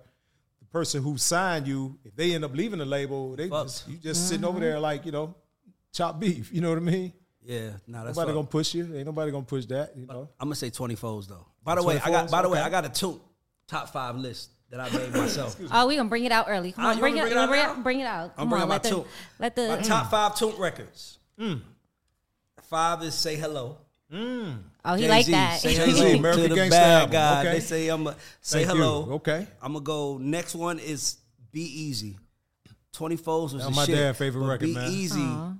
the 0.59 0.65
person 0.65 1.03
who 1.03 1.17
signed 1.17 1.67
you, 1.67 1.99
if 2.03 2.15
they 2.15 2.33
end 2.33 2.43
up 2.43 2.55
leaving 2.55 2.79
the 2.79 2.85
label, 2.85 3.35
they 3.35 3.47
Fucked. 3.47 3.67
just, 3.69 3.87
you 3.87 3.97
just 3.97 4.27
sitting 4.27 4.43
over 4.45 4.59
there 4.59 4.79
like 4.79 5.05
you 5.05 5.11
know, 5.11 5.35
chop 5.93 6.19
beef. 6.19 6.51
You 6.51 6.61
know 6.61 6.69
what 6.69 6.77
I 6.79 6.81
mean? 6.81 7.13
yeah, 7.43 7.71
nah, 7.87 8.03
that's 8.03 8.17
nobody 8.17 8.33
gonna 8.33 8.47
push 8.47 8.73
you. 8.73 8.95
Ain't 8.95 9.05
nobody 9.05 9.31
gonna 9.31 9.43
push 9.45 9.65
that. 9.67 9.95
You 9.95 10.07
know. 10.07 10.29
I'm 10.39 10.47
gonna 10.47 10.55
say 10.55 10.69
20 10.71 10.95
foes 10.95 11.27
though. 11.27 11.45
By 11.63 11.75
the 11.75 11.83
way, 11.83 11.99
I 12.03 12.09
got 12.09 12.21
foes? 12.23 12.31
by 12.31 12.41
the 12.41 12.49
way, 12.49 12.59
I 12.59 12.69
got 12.69 12.85
a 12.85 12.89
two 12.89 13.21
top 13.67 13.89
five 13.89 14.15
list 14.15 14.49
that 14.71 14.79
I 14.79 14.89
made 14.89 15.13
myself. 15.13 15.55
Oh, 15.71 15.85
we 15.87 15.97
gonna 15.97 16.09
bring 16.09 16.25
it 16.25 16.31
out 16.31 16.45
early. 16.49 16.71
Come 16.71 16.85
Ah, 16.85 16.89
on, 16.89 16.95
you 16.97 17.01
bring 17.01 17.17
it, 17.17 17.21
bring 17.21 17.31
it 17.33 17.37
out 17.37 17.49
bring, 17.49 17.61
it, 17.61 17.83
bring 17.83 17.99
it 17.99 18.05
out. 18.07 18.33
I'm 18.37 18.49
bringing 18.49 18.63
on, 18.63 18.69
my 18.69 18.75
let 18.75 18.83
the, 18.83 18.89
two. 18.89 19.05
let 19.37 19.55
the 19.55 19.67
My 19.67 19.81
top 19.81 20.09
five 20.09 20.31
Toomp 20.33 20.57
records. 20.57 21.19
Mm. 21.39 21.61
Five 22.71 23.03
is 23.03 23.15
Say 23.15 23.35
Hello. 23.35 23.79
Oh, 24.13 24.95
he 24.95 25.05
like 25.09 25.25
Jay-Z, 25.25 25.31
that. 25.33 25.59
Say 25.59 25.75
Jay-Z, 25.75 25.91
hello 25.91 26.19
American 26.19 26.43
to 26.43 26.49
the 26.49 26.55
Gangsta 26.55 26.69
bad 26.69 26.99
album. 27.01 27.11
guy. 27.11 27.39
Okay. 27.41 27.51
They 27.51 27.59
say 27.59 27.87
I'm 27.89 28.07
a, 28.07 28.15
say 28.39 28.63
Thank 28.63 28.77
you. 28.77 28.83
hello. 28.83 29.11
Okay. 29.15 29.47
I'm 29.61 29.73
gonna 29.73 29.83
go. 29.83 30.17
Next 30.17 30.55
one 30.55 30.79
is 30.79 31.17
Be 31.51 31.63
Easy. 31.63 32.17
Twenty 32.93 33.17
foes 33.17 33.53
was 33.53 33.63
That's 33.63 33.75
the 33.75 33.81
my 33.81 33.85
shit. 33.85 33.95
dad's 33.95 34.17
favorite 34.17 34.39
but 34.41 34.47
record, 34.47 34.65
Be 34.67 34.73
man. 34.73 34.89
Easy. 34.89 35.19
Aw. 35.19 35.53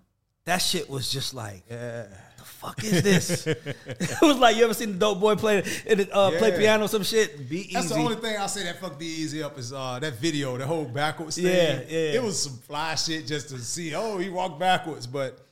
That 0.45 0.59
shit 0.59 0.89
was 0.89 1.11
just 1.11 1.33
like, 1.33 1.67
the 1.67 2.07
fuck 2.45 2.81
is 2.81 3.03
this? 3.03 3.45
it 3.47 4.21
was 4.21 4.37
like 4.37 4.55
you 4.55 4.63
ever 4.63 4.73
seen 4.73 4.93
the 4.93 4.99
dope 4.99 5.19
boy 5.19 5.35
play 5.35 5.57
it, 5.85 6.09
uh, 6.13 6.31
play 6.31 6.57
piano 6.57 6.85
or 6.85 6.87
some 6.87 7.03
shit. 7.03 7.49
Be 7.49 7.59
easy. 7.59 7.73
That's 7.73 7.89
the 7.89 7.95
only 7.95 8.15
thing 8.15 8.37
I 8.37 8.47
say 8.47 8.63
that 8.63 8.79
fuck 8.79 8.97
be 8.97 9.05
easy 9.05 9.43
up 9.43 9.59
is 9.59 9.73
uh, 9.73 9.99
that 9.99 10.13
video, 10.13 10.55
the 10.57 10.65
whole 10.65 10.85
backwards 10.85 11.35
thing. 11.35 11.45
Yeah, 11.47 11.81
yeah. 11.89 12.13
It 12.13 12.23
was 12.23 12.41
some 12.41 12.53
fly 12.59 12.95
shit 12.95 13.27
just 13.27 13.49
to 13.49 13.59
see. 13.59 13.93
Oh, 13.95 14.17
he 14.17 14.29
walked 14.29 14.59
backwards, 14.59 15.07
but 15.07 15.45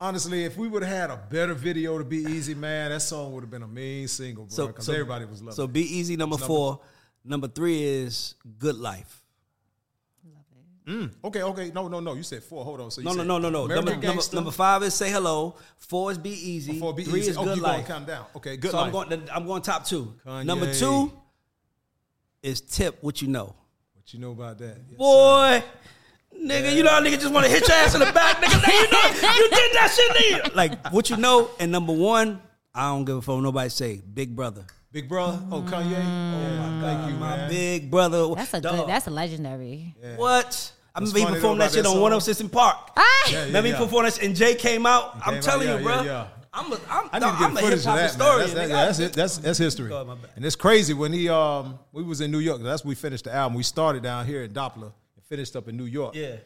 honestly, 0.00 0.44
if 0.44 0.56
we 0.56 0.68
would 0.68 0.82
have 0.82 0.96
had 0.96 1.10
a 1.10 1.16
better 1.16 1.54
video 1.54 1.98
to 1.98 2.04
be 2.04 2.18
easy, 2.18 2.54
man, 2.54 2.90
that 2.90 3.00
song 3.00 3.32
would 3.32 3.42
have 3.42 3.50
been 3.50 3.62
a 3.62 3.68
mean 3.68 4.08
single, 4.08 4.44
bro. 4.44 4.54
so, 4.54 4.66
Because 4.68 4.86
so 4.86 4.92
everybody 4.92 5.24
was 5.24 5.42
loving. 5.42 5.54
So 5.56 5.64
it. 5.64 5.72
Be 5.72 5.82
Easy 5.82 6.16
number 6.16 6.34
Number- 6.34 6.46
four. 6.46 6.80
Number 7.24 7.48
three 7.48 7.82
is 7.82 8.34
Good 8.58 8.76
Life. 8.76 9.22
Mm, 10.86 11.10
okay, 11.24 11.42
okay, 11.42 11.72
no, 11.74 11.88
no, 11.88 11.98
no. 11.98 12.14
You 12.14 12.22
said 12.22 12.44
four. 12.44 12.64
Hold 12.64 12.80
on. 12.80 12.90
So 12.92 13.00
you 13.00 13.06
No, 13.06 13.10
no, 13.10 13.18
said 13.18 13.26
no, 13.26 13.38
no, 13.40 13.50
no. 13.50 13.64
American 13.64 13.86
Number, 13.86 14.06
number, 14.06 14.34
number 14.36 14.50
five 14.52 14.84
is 14.84 14.94
Say 14.94 15.10
Hello. 15.10 15.56
Four 15.78 16.12
is 16.12 16.18
Be 16.18 16.30
Easy. 16.30 16.78
Four, 16.78 16.94
Be 16.94 17.02
Three 17.02 17.18
Easy. 17.22 17.30
is 17.30 17.36
Oh, 17.36 17.42
Good 17.44 17.56
you 17.56 17.62
going 17.64 17.78
Life. 17.78 17.88
calm 17.88 18.04
down. 18.04 18.24
Okay, 18.36 18.56
Good 18.56 18.70
so 18.70 18.76
Life. 18.76 18.86
I'm 18.86 18.92
going. 18.92 19.08
To, 19.08 19.34
I'm 19.34 19.46
going 19.48 19.62
top 19.62 19.84
two. 19.84 20.14
Kanye. 20.24 20.44
Number 20.44 20.72
two 20.72 21.12
is 22.44 22.60
Tip. 22.60 22.98
What 23.02 23.20
you 23.20 23.26
know, 23.26 23.46
What 23.94 24.12
you 24.14 24.20
know 24.20 24.30
about 24.30 24.58
that? 24.58 24.76
Yes, 24.88 24.96
boy? 24.96 25.64
Nigga, 26.42 26.74
you 26.74 26.82
know 26.82 26.90
how 26.90 27.00
nigga 27.00 27.18
just 27.20 27.32
want 27.32 27.44
to 27.46 27.50
hit 27.50 27.66
your 27.66 27.76
ass 27.76 27.94
in 27.94 28.00
the 28.00 28.12
back, 28.12 28.36
nigga. 28.36 28.62
Now 28.62 28.72
you 28.74 28.90
know 28.90 29.34
you 29.34 29.50
did 29.50 29.72
that 29.74 29.92
shit, 29.94 30.16
nigga. 30.44 30.54
Like 30.54 30.92
what 30.92 31.10
you 31.10 31.16
know. 31.16 31.50
And 31.58 31.72
number 31.72 31.92
one, 31.92 32.40
I 32.74 32.88
don't 32.90 33.04
give 33.04 33.16
a 33.16 33.22
fuck. 33.22 33.40
Nobody 33.40 33.68
say 33.70 34.00
Big 34.14 34.34
Brother. 34.36 34.64
Big 34.92 35.08
brother. 35.10 35.38
Oh, 35.50 35.60
Kanye. 35.60 35.98
Oh 35.98 36.70
my 36.70 36.80
thank 36.80 37.12
you, 37.12 37.18
My 37.18 37.36
man. 37.36 37.50
big 37.50 37.90
brother. 37.90 38.34
That's 38.34 38.54
a 38.54 38.60
Dog. 38.62 38.76
good. 38.76 38.88
That's 38.88 39.06
a 39.06 39.10
legendary. 39.10 39.94
What? 40.16 40.72
I 40.94 41.00
What's 41.00 41.12
remember 41.12 41.18
he 41.18 41.24
funny 41.24 41.34
performed 41.36 41.60
though 41.60 41.64
that 41.64 41.72
shit 41.72 41.80
about 41.80 41.90
on 41.90 41.96
that 41.96 42.02
106 42.02 42.40
in 42.40 42.48
Park. 42.48 42.76
Ah! 42.96 43.02
Yeah, 43.26 43.32
yeah, 43.32 43.44
Remember 43.46 43.68
yeah. 43.68 43.76
he 43.76 43.84
performed 43.84 44.06
that 44.06 44.14
shit 44.14 44.24
and 44.24 44.34
Jay 44.34 44.54
came 44.54 44.86
out. 44.86 45.16
I'm 45.16 45.34
came 45.34 45.42
telling 45.42 45.68
out, 45.68 45.80
you, 45.80 45.84
bro. 45.84 45.94
yeah, 45.96 46.04
yeah. 46.04 46.26
I'm 46.54 46.72
a, 46.72 46.76
I'm, 46.88 47.10
I 47.12 47.18
need 47.18 47.26
to 47.26 47.26
I'm 47.44 47.54
get 47.54 47.62
a 47.62 47.64
footage 47.66 47.78
hip 47.80 47.84
hop 47.84 47.94
of 47.94 47.98
that, 47.98 48.02
historian. 48.04 48.54
man. 48.54 48.68
That's, 48.68 48.68
nigga. 48.68 48.70
that's, 48.70 48.98
that's, 48.98 49.14
that's, 49.16 49.38
that's 49.38 49.58
history. 49.58 49.88
Go 49.90 50.04
my 50.06 50.14
bad. 50.14 50.30
And 50.36 50.44
it's 50.46 50.56
crazy 50.56 50.94
when 50.94 51.12
he 51.12 51.28
um 51.28 51.78
we 51.92 52.02
was 52.02 52.22
in 52.22 52.30
New 52.30 52.38
York. 52.38 52.62
That's 52.62 52.82
when 52.82 52.88
we 52.90 52.94
finished 52.94 53.24
the 53.24 53.34
album. 53.34 53.54
We 53.58 53.62
started 53.64 54.02
down 54.02 54.24
here 54.24 54.44
in 54.44 54.52
Doppler 54.52 54.84
and 54.84 54.92
finished 55.28 55.56
up 55.56 55.68
in 55.68 55.76
New 55.76 55.84
York. 55.86 56.14
Yeah. 56.14 56.36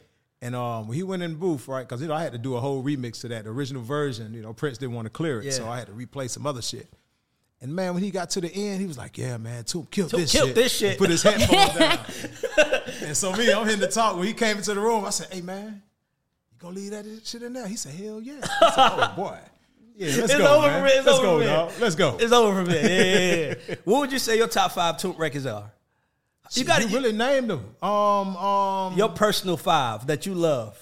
And 0.43 0.55
um, 0.55 0.87
when 0.87 0.95
he 0.97 1.03
went 1.03 1.21
in 1.21 1.31
the 1.33 1.37
booth, 1.37 1.67
right? 1.67 1.87
Because 1.87 2.01
you 2.01 2.07
know 2.07 2.15
I 2.15 2.23
had 2.23 2.31
to 2.31 2.39
do 2.39 2.55
a 2.55 2.59
whole 2.59 2.83
remix 2.83 3.21
to 3.21 3.27
that. 3.27 3.43
The 3.43 3.51
original 3.51 3.83
version, 3.83 4.33
you 4.33 4.41
know, 4.41 4.53
Prince 4.53 4.77
didn't 4.79 4.95
want 4.95 5.05
to 5.05 5.09
clear 5.11 5.39
it, 5.39 5.45
Yeah. 5.45 5.51
so 5.51 5.69
I 5.69 5.77
had 5.77 5.87
to 5.87 5.93
replay 5.93 6.29
some 6.29 6.47
other 6.47 6.61
shit. 6.63 6.87
And 7.61 7.75
man, 7.75 7.93
when 7.93 8.01
he 8.01 8.09
got 8.09 8.31
to 8.31 8.41
the 8.41 8.51
end, 8.51 8.81
he 8.81 8.87
was 8.87 8.97
like, 8.97 9.19
"Yeah, 9.19 9.37
man, 9.37 9.63
Toomp 9.65 9.91
killed 9.91 10.09
this 10.09 10.31
killed 10.31 10.47
shit." 10.47 10.55
this 10.55 10.75
shit. 10.75 10.97
Put 10.97 11.11
his 11.11 11.21
headphones 11.21 11.73
down. 11.77 11.99
and 13.03 13.15
so 13.15 13.31
me, 13.33 13.51
I'm 13.53 13.65
hitting 13.65 13.81
the 13.81 13.87
talk. 13.87 14.17
When 14.17 14.25
he 14.25 14.33
came 14.33 14.57
into 14.57 14.73
the 14.73 14.79
room, 14.81 15.05
I 15.05 15.11
said, 15.11 15.27
"Hey, 15.31 15.41
man, 15.41 15.83
you 16.51 16.57
gonna 16.57 16.73
leave 16.75 16.89
that 16.89 17.05
shit 17.23 17.43
in 17.43 17.53
there?" 17.53 17.67
He 17.67 17.75
said, 17.75 17.93
"Hell 17.93 18.19
yeah." 18.19 18.39
I 18.41 18.47
said, 18.71 18.73
"Oh 18.77 19.13
boy, 19.15 19.37
yeah, 19.95 20.07
let's 20.07 20.17
It's 20.33 20.37
go, 20.37 20.57
over 20.57 20.67
man. 20.67 20.79
for 20.81 20.85
me. 20.87 20.91
It's 20.91 21.05
let's 21.05 21.19
over 21.19 21.27
go, 21.27 21.33
for 21.35 21.39
me. 21.41 21.45
dog. 21.45 21.71
Let's 21.79 21.95
go." 21.95 22.17
It's 22.19 22.31
over 22.33 22.65
for 22.65 22.71
me. 22.71 22.75
Yeah, 22.81 22.87
yeah, 22.87 23.53
yeah. 23.69 23.75
what 23.85 23.99
would 23.99 24.11
you 24.11 24.17
say 24.17 24.37
your 24.37 24.47
top 24.47 24.71
five 24.71 24.97
Toomp 24.97 25.19
records 25.19 25.45
are? 25.45 25.71
You 26.53 26.63
got 26.65 26.81
to 26.81 26.87
really 26.89 27.11
name 27.13 27.47
them. 27.47 27.75
Um, 27.81 28.35
um, 28.37 28.97
your 28.97 29.09
personal 29.09 29.57
five 29.57 30.07
that 30.07 30.25
you 30.25 30.33
love. 30.35 30.77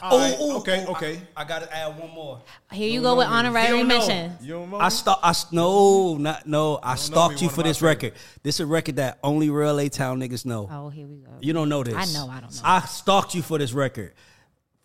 All 0.00 0.18
right, 0.18 0.36
ooh, 0.40 0.56
okay, 0.56 0.84
ooh, 0.84 0.88
okay. 0.92 1.20
I, 1.36 1.42
I 1.42 1.44
gotta 1.44 1.72
add 1.72 1.96
one 1.96 2.10
more. 2.10 2.40
Here 2.72 2.88
you 2.88 3.02
go 3.02 3.14
with 3.14 3.28
honorary 3.28 3.66
He 3.66 3.72
don't 3.72 3.86
know. 3.86 3.98
mention. 3.98 4.36
You 4.42 4.54
don't 4.54 4.70
know 4.70 4.78
I 4.78 4.84
me? 4.86 4.90
stalk. 4.90 5.20
I 5.22 5.30
s- 5.30 5.52
no, 5.52 6.16
not 6.16 6.44
no. 6.44 6.80
I 6.82 6.92
know 6.92 6.96
stalked 6.96 7.34
me, 7.36 7.40
you 7.42 7.46
one 7.46 7.54
for 7.54 7.60
of 7.60 7.66
my 7.66 7.70
this 7.70 7.82
record. 7.82 8.12
This 8.42 8.56
is 8.56 8.60
a 8.60 8.66
record 8.66 8.96
that 8.96 9.20
only 9.22 9.48
real 9.48 9.78
A 9.78 9.88
Town 9.88 10.18
niggas 10.18 10.44
know. 10.44 10.68
Oh, 10.72 10.88
here 10.88 11.06
we 11.06 11.18
go. 11.18 11.30
You 11.40 11.52
don't 11.52 11.68
know 11.68 11.84
this. 11.84 11.94
I 11.94 12.06
know, 12.18 12.28
I 12.28 12.40
don't 12.40 12.52
know. 12.52 12.60
I 12.64 12.80
stalked 12.80 13.36
you 13.36 13.42
for 13.42 13.58
this 13.58 13.72
record. 13.72 14.12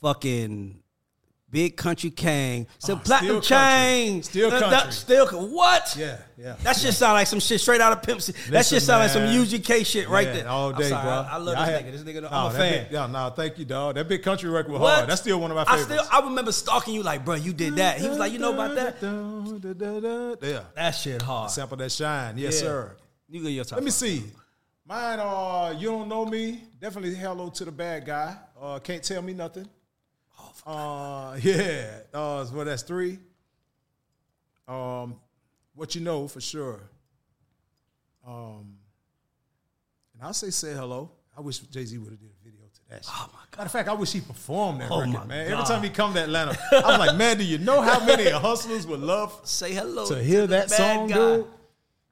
Fucking 0.02 0.78
Big 1.50 1.78
Country 1.78 2.10
Kang. 2.10 2.68
Said 2.78 2.98
Oh, 2.98 3.02
platinum 3.06 3.42
still 3.42 3.58
country. 3.58 3.68
chain. 3.78 4.24
Still 4.24 4.50
That- 4.52 4.60
country. 4.60 4.78
that- 4.80 4.94
still 4.94 5.28
what? 5.48 5.96
Yeah, 5.98 6.18
yeah. 6.38 6.56
That 6.64 6.76
shit 6.76 6.94
sound 6.94 7.14
like 7.14 7.26
some 7.28 7.40
shit 7.40 7.62
straight 7.62 7.80
out 7.80 7.94
of 7.94 8.04
Pimp. 8.04 8.22
C. 8.22 8.34
that 8.34 8.52
Listen, 8.52 8.76
shit 8.76 8.84
sound 8.84 9.04
like 9.04 9.12
some 9.12 9.24
man. 9.24 9.34
UGK 9.34 9.86
shit 9.86 10.10
right 10.10 10.28
Yeah, 10.28 10.34
there. 10.34 10.50
all 10.50 10.74
day, 10.74 10.90
sorry, 10.90 11.04
bro. 11.04 11.12
I, 11.12 11.28
I 11.32 11.38
love 11.38 11.56
Yeah, 11.56 11.66
this 11.66 11.74
had- 11.74 11.86
nigga. 11.86 11.92
This 11.92 12.16
nigga, 12.16 12.22
Nah, 12.24 12.48
I'm 12.50 12.54
a 12.54 12.58
fan. 12.58 12.84
Big, 12.84 12.92
yeah, 12.92 13.08
no, 13.08 13.30
thank 13.34 13.58
you, 13.60 13.64
dog. 13.66 13.96
That 13.96 14.10
big 14.10 14.24
country 14.24 14.50
record 14.50 14.72
was 14.74 14.82
What? 14.82 14.96
hard. 14.96 15.10
That's 15.10 15.22
still 15.22 15.40
one 15.40 15.50
of 15.52 15.56
my 15.56 15.64
favorites. 15.64 15.90
I 15.90 15.96
still, 15.96 16.08
I 16.12 16.20
remember 16.28 16.52
stalking 16.52 16.94
you 16.96 17.04
like, 17.04 17.24
bro, 17.24 17.36
you 17.36 17.54
did 17.54 17.78
that. 17.78 18.00
He 18.00 18.10
was 18.10 18.18
like, 18.18 18.34
you 18.34 18.40
know 18.40 18.54
about 18.54 18.76
that? 18.76 20.38
Yeah. 20.42 20.60
That 20.76 20.92
shit 20.92 21.22
hard. 21.22 21.50
Sample 21.52 21.78
that 21.78 21.92
shine. 21.94 22.38
Yes, 22.38 22.56
Yeah. 22.56 22.60
sir. 22.60 22.98
You 23.30 23.42
get 23.44 23.50
your 23.52 23.64
top. 23.64 23.78
Let 23.78 23.86
me 23.86 23.92
see. 23.92 24.24
Mine, 24.86 25.20
uh, 25.20 25.74
you 25.78 25.90
don't 25.90 26.08
know 26.08 26.26
me. 26.26 26.64
Definitely 26.80 27.16
hello 27.16 27.50
to 27.50 27.66
the 27.66 27.72
bad 27.72 28.06
guy. 28.06 28.36
Uh, 28.62 28.80
can't 28.80 29.04
tell 29.04 29.22
me 29.22 29.34
nothing. 29.34 29.68
Uh, 30.68 31.38
yeah. 31.42 32.00
Uh, 32.14 32.46
well, 32.54 32.66
that's 32.66 32.84
three. 32.84 33.20
Um, 34.68 35.16
what 35.74 35.96
you 35.96 36.02
know 36.02 36.28
for 36.28 36.42
sure. 36.42 36.82
Um, 38.28 38.76
and 40.14 40.24
I'll 40.24 40.34
say 40.34 40.50
say 40.50 40.74
hello. 40.74 41.10
I 41.38 41.42
wish 41.42 41.60
Jay 41.60 41.86
Z 41.86 41.98
would 42.00 42.10
have 42.12 42.20
did 42.20 42.30
a 42.30 42.44
video 42.44 42.66
to 42.66 42.80
that. 42.90 43.06
Shit. 43.06 43.14
Oh 43.16 43.30
my 43.32 43.40
god! 43.52 43.58
Matter 43.60 43.66
of 43.68 43.72
fact, 43.72 43.88
I 43.90 43.94
wish 43.94 44.12
he 44.12 44.20
performed 44.20 44.82
that 44.82 44.92
Oh 44.92 45.00
record, 45.02 45.28
man. 45.28 45.50
Every 45.52 45.64
time 45.64 45.84
he 45.84 45.90
come 45.90 46.14
to 46.16 46.22
Atlanta, 46.24 46.58
I 46.72 46.98
was 46.98 47.08
like, 47.08 47.16
man, 47.16 47.38
do 47.38 47.46
you 47.46 47.60
know 47.60 47.80
how 47.82 48.04
many 48.06 48.30
hustlers 48.30 48.86
would 48.88 49.00
love 49.00 49.40
Say 49.46 49.74
hello 49.74 50.06
to 50.08 50.22
hear 50.22 50.42
the 50.42 50.48
that 50.48 50.72
song, 50.72 51.08
guy. 51.08 51.16
dude? 51.16 51.48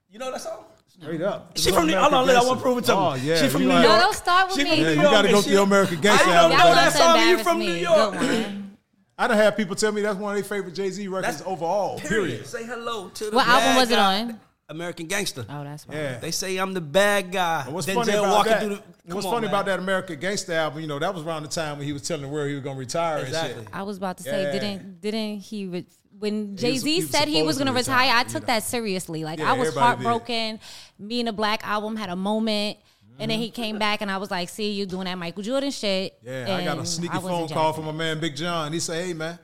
You 0.10 0.20
know 0.20 0.32
that 0.32 0.39
song? 0.41 0.63
Straight 1.01 1.21
up. 1.21 1.58
She 1.58 1.71
from 1.71 1.88
New- 1.88 1.97
hold 1.97 2.13
on, 2.13 2.25
let- 2.25 2.38
I 2.38 2.43
wanna 2.45 2.62
prove 2.62 2.77
it 2.79 2.86
to 2.86 2.93
Oh, 2.95 3.13
yeah. 3.15 3.36
She 3.41 3.49
from 3.49 3.62
you 3.63 3.67
New 3.67 3.73
like- 3.73 3.84
No, 3.84 3.99
don't 3.99 4.15
start 4.15 4.47
with 4.47 4.58
She 4.58 4.63
me. 4.63 4.69
from 4.69 4.79
Yeah, 4.79 4.86
New 4.86 4.95
you 4.95 5.01
got 5.01 5.21
to 5.23 5.27
go 5.29 5.36
and 5.36 5.43
to 5.43 5.49
she- 5.49 5.55
the 5.55 5.62
American 5.62 6.01
Gangster 6.01 6.29
I 6.29 6.34
didn't 6.47 6.58
know 6.58 6.65
Y'all 6.65 6.75
that 6.75 6.93
song. 6.93 7.29
You 7.29 7.38
from. 7.39 7.60
New 7.60 7.71
York. 7.73 8.12
Good 8.19 8.21
one. 8.45 8.77
I 9.17 9.27
done 9.27 9.38
had 9.38 9.55
people 9.58 9.75
tell 9.75 9.91
me 9.91 10.01
that's 10.01 10.17
one 10.17 10.31
of 10.31 10.36
their 10.36 10.43
favorite 10.58 10.73
Jay 10.75 10.89
Z 10.89 11.08
records 11.08 11.38
That's- 11.38 11.43
overall. 11.53 11.99
Period. 11.99 12.45
Say 12.47 12.65
hello 12.65 13.10
to 13.10 13.29
the 13.29 13.36
What 13.36 13.47
album 13.47 13.62
bad 13.63 13.77
was 13.77 13.91
it 13.91 13.99
on? 13.99 14.39
American 14.69 15.08
Gangster. 15.08 15.45
Oh, 15.49 15.63
that's 15.63 15.88
right. 15.88 15.95
Yeah. 15.97 16.17
They 16.19 16.32
say 16.32 16.58
I'm 16.58 16.73
the 16.73 16.82
bad 16.82 17.32
guy. 17.32 17.63
And 17.65 17.73
what's 17.73 17.88
Denzel 17.88 17.93
funny 18.06 18.13
about 18.13 18.45
that? 18.45 18.62
the- 18.62 19.13
what's 19.13 19.25
on, 19.25 19.32
funny 19.34 19.45
man. 19.45 19.49
about 19.54 19.65
that 19.67 19.80
American 19.80 20.19
Gangster 20.19 20.54
album? 20.54 20.82
You 20.82 20.88
know, 20.88 20.97
that 20.99 21.13
was 21.13 21.23
around 21.23 21.43
the 21.43 21.49
time 21.49 21.78
when 21.78 21.86
he 21.86 21.93
was 21.93 22.01
telling 22.01 22.23
the 22.23 22.28
world 22.28 22.47
he 22.49 22.56
was 22.56 22.63
gonna 22.63 22.80
retire 22.80 23.19
Exactly. 23.19 23.54
and 23.60 23.67
shit. 23.67 23.75
I 23.75 23.84
was 23.84 23.97
about 23.97 24.17
to 24.17 24.23
say, 24.23 24.43
Yeah. 24.43 24.51
didn't 24.60 25.01
didn't 25.01 25.39
he? 25.39 25.67
Re- 25.67 25.86
when 26.17 26.56
Jay 26.56 26.78
Z 26.78 27.01
said 27.01 27.28
he 27.28 27.43
was 27.43 27.58
going 27.58 27.67
to 27.67 27.73
retire, 27.73 28.04
retire, 28.06 28.15
I 28.15 28.21
you 28.23 28.30
took 28.30 28.43
know. 28.43 28.47
that 28.54 28.63
seriously. 28.63 29.25
Like 29.25 29.39
Yeah, 29.39 29.49
I 29.51 29.54
was 29.54 29.67
everybody 29.67 29.97
did. 29.97 30.04
heartbroken. 30.06 30.60
Me 30.97 31.19
and 31.19 31.28
the 31.28 31.34
Black 31.34 31.67
album 31.67 31.97
had 31.97 32.10
a 32.10 32.15
moment, 32.15 32.78
and 32.78 33.19
Mm-hmm. 33.19 33.28
then 33.30 33.39
he 33.39 33.49
came 33.51 33.78
back, 33.78 34.01
and 34.01 34.10
I 34.10 34.15
was 34.17 34.32
like, 34.32 34.47
"See, 34.47 34.71
you 34.71 34.86
doing 34.86 35.06
that 35.06 35.17
Michael 35.17 35.43
Jordan 35.43 35.71
shit." 35.71 36.17
Yeah, 36.23 36.56
I 36.56 36.63
got 36.63 36.80
a 36.80 36.86
sneaky 36.86 37.17
phone 37.19 37.49
call 37.49 37.73
from 37.73 37.84
my 37.86 37.91
man 37.91 38.19
Big 38.21 38.34
John. 38.36 38.71
He 38.71 38.80
said, 38.80 39.04
"Hey 39.06 39.13
man," 39.13 39.38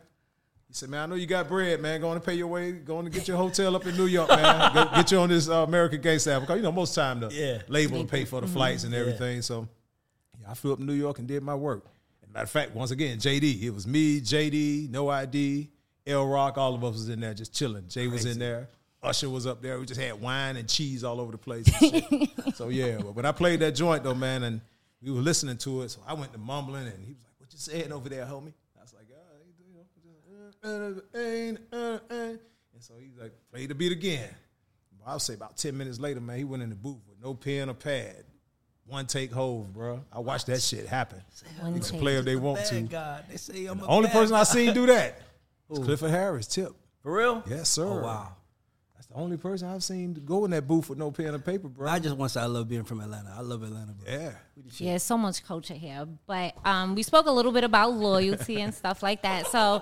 he 0.71 0.75
said, 0.75 0.89
"Man, 0.89 1.01
I 1.01 1.05
know 1.05 1.15
you 1.15 1.25
got 1.27 1.49
bread, 1.49 1.81
man. 1.81 1.99
Going 1.99 2.17
to 2.17 2.25
pay 2.25 2.35
your 2.35 2.47
way, 2.47 2.71
going 2.71 3.03
to 3.03 3.11
get 3.11 3.27
your 3.27 3.35
hotel 3.35 3.75
up 3.75 3.85
in 3.85 3.97
New 3.97 4.05
York, 4.05 4.29
man. 4.29 4.73
Go, 4.73 4.85
get 4.95 5.11
you 5.11 5.17
on 5.19 5.27
this 5.27 5.49
uh, 5.49 5.55
American 5.67 5.99
Gangster 5.99 6.39
because 6.39 6.55
you 6.55 6.63
know 6.63 6.71
most 6.71 6.95
time 6.95 7.19
the 7.19 7.27
Yeah. 7.29 7.61
label 7.67 7.97
will 7.97 8.05
pay 8.05 8.23
for 8.23 8.39
the 8.39 8.47
flights 8.47 8.85
and 8.85 8.93
everything. 8.95 9.41
So 9.41 9.67
yeah, 10.39 10.49
I 10.49 10.53
flew 10.53 10.71
up 10.71 10.79
to 10.79 10.85
New 10.85 10.93
York 10.93 11.19
and 11.19 11.27
did 11.27 11.43
my 11.43 11.55
work. 11.55 11.83
And 12.23 12.31
matter 12.31 12.45
of 12.45 12.49
fact, 12.51 12.73
once 12.73 12.91
again, 12.91 13.17
JD, 13.17 13.63
it 13.63 13.71
was 13.71 13.85
me, 13.85 14.21
JD, 14.21 14.89
No 14.89 15.09
ID, 15.09 15.67
L 16.07 16.25
Rock, 16.25 16.57
all 16.57 16.73
of 16.73 16.81
us 16.85 16.93
was 16.93 17.09
in 17.09 17.19
there 17.19 17.33
just 17.33 17.53
chilling. 17.53 17.89
Jay 17.89 18.07
was 18.07 18.25
in 18.25 18.39
there. 18.39 18.69
Usher 19.03 19.29
was 19.29 19.45
up 19.45 19.61
there. 19.61 19.77
We 19.77 19.85
just 19.85 19.99
had 19.99 20.21
wine 20.21 20.55
and 20.55 20.69
cheese 20.69 21.03
all 21.03 21.19
over 21.19 21.33
the 21.33 21.37
place. 21.37 21.65
so 22.55 22.69
yeah, 22.69 22.95
but 22.97 23.13
when 23.13 23.25
I 23.25 23.33
played 23.33 23.59
that 23.59 23.73
joint 23.73 24.03
though, 24.05 24.15
man, 24.15 24.43
and 24.43 24.61
we 25.01 25.11
were 25.11 25.19
listening 25.19 25.57
to 25.57 25.81
it, 25.81 25.89
so 25.89 25.99
I 26.07 26.13
went 26.13 26.31
to 26.31 26.37
mumbling, 26.39 26.85
and 26.87 27.03
he 27.03 27.11
was 27.13 27.23
like, 27.23 27.33
"What 27.39 27.51
you 27.51 27.59
saying 27.59 27.91
over 27.91 28.07
there, 28.07 28.23
homie?" 28.25 28.53
I 28.77 28.83
was 28.83 28.93
like, 28.93 29.07
"Ah, 29.11 29.33
you 29.59 29.73
know, 29.73 29.81
just, 29.95 30.05
uh, 30.05 30.11
uh, 30.31 30.37
uh, 30.37 30.45
uh, 30.45 30.49
uh." 30.49 30.50
And 30.63 31.59
so 32.79 32.93
he's 32.99 33.17
like, 33.19 33.33
"Play 33.51 33.65
the 33.67 33.75
beat 33.75 33.91
again." 33.91 34.29
I'll 35.05 35.19
say 35.19 35.33
about 35.33 35.57
ten 35.57 35.75
minutes 35.77 35.99
later, 35.99 36.21
man, 36.21 36.37
he 36.37 36.43
went 36.43 36.61
in 36.61 36.69
the 36.69 36.75
booth 36.75 36.99
with 37.09 37.17
no 37.21 37.33
pen 37.33 37.69
or 37.69 37.73
pad. 37.73 38.23
One 38.85 39.05
take 39.07 39.31
Hov, 39.31 39.73
bro. 39.73 40.03
I 40.11 40.19
watched 40.19 40.47
that 40.47 40.61
shit 40.61 40.85
happen. 40.87 41.21
One 41.59 41.75
You 41.75 41.81
can 41.81 41.99
play 41.99 42.17
if 42.17 42.25
they 42.25 42.35
want 42.35 42.65
to. 42.65 42.75
Bad 42.81 42.89
guy. 42.89 43.21
They 43.29 43.37
say 43.37 43.65
I'm 43.65 43.79
The 43.79 43.85
a 43.85 43.87
only 43.87 44.07
bad 44.07 44.13
person 44.13 44.33
guy. 44.35 44.39
I 44.41 44.43
seen 44.43 44.73
do 44.73 44.85
that 44.87 45.19
was 45.69 45.79
Clifford 45.79 46.11
Harris. 46.11 46.47
Tip. 46.47 46.73
For 47.01 47.13
real? 47.13 47.43
Yes, 47.47 47.69
sir. 47.69 47.85
Oh, 47.85 48.01
wow. 48.03 48.35
That's 48.95 49.07
the 49.07 49.15
only 49.15 49.37
person 49.37 49.69
I've 49.69 49.83
seen 49.83 50.13
go 50.25 50.45
in 50.45 50.51
that 50.51 50.67
booth 50.67 50.89
with 50.89 50.99
no 50.99 51.09
pen 51.09 51.33
and 51.33 51.43
paper, 51.43 51.67
bro. 51.67 51.89
I 51.89 51.97
just 51.99 52.15
want 52.15 52.31
to 52.31 52.39
say 52.39 52.43
I 52.43 52.47
love 52.47 52.67
being 52.67 52.83
from 52.83 52.99
Atlanta. 53.01 53.33
I 53.35 53.41
love 53.41 53.63
Atlanta, 53.63 53.93
bro. 53.93 54.11
yeah. 54.13 54.31
Yeah, 54.77 54.97
so 54.97 55.17
much 55.17 55.43
culture 55.43 55.73
here. 55.73 56.07
But 56.27 56.55
um, 56.65 56.93
we 56.93 57.01
spoke 57.03 57.25
a 57.27 57.31
little 57.31 57.51
bit 57.51 57.63
about 57.63 57.93
loyalty 57.93 58.61
and 58.61 58.73
stuff 58.73 59.01
like 59.01 59.21
that. 59.23 59.47
So 59.47 59.81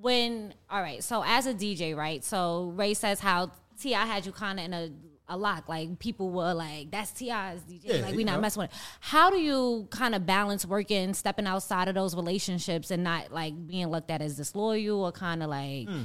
when 0.00 0.54
all 0.70 0.80
right, 0.82 1.02
so 1.02 1.22
as 1.24 1.46
a 1.46 1.54
DJ, 1.54 1.96
right? 1.96 2.22
So 2.24 2.72
Ray 2.76 2.94
says 2.94 3.20
how 3.20 3.52
Ti 3.80 3.92
had 3.92 4.26
you 4.26 4.32
kind 4.32 4.58
of 4.58 4.64
in 4.64 4.72
a 4.74 4.90
a 5.28 5.36
lock. 5.36 5.68
Like 5.68 5.98
people 5.98 6.30
were 6.30 6.54
like, 6.54 6.90
"That's 6.90 7.10
Ti's 7.12 7.60
DJ. 7.62 7.80
Yeah, 7.84 8.06
like 8.06 8.14
we 8.14 8.24
not 8.24 8.36
know. 8.36 8.40
messing 8.40 8.60
with 8.62 8.70
it." 8.70 8.76
How 9.00 9.30
do 9.30 9.38
you 9.38 9.86
kind 9.90 10.14
of 10.14 10.26
balance 10.26 10.64
working, 10.64 11.14
stepping 11.14 11.46
outside 11.46 11.88
of 11.88 11.94
those 11.94 12.14
relationships, 12.14 12.90
and 12.90 13.04
not 13.04 13.32
like 13.32 13.66
being 13.66 13.88
looked 13.88 14.10
at 14.10 14.22
as 14.22 14.36
disloyal 14.36 15.04
or 15.04 15.12
kind 15.12 15.42
of 15.42 15.50
like? 15.50 15.88
Hmm. 15.88 16.04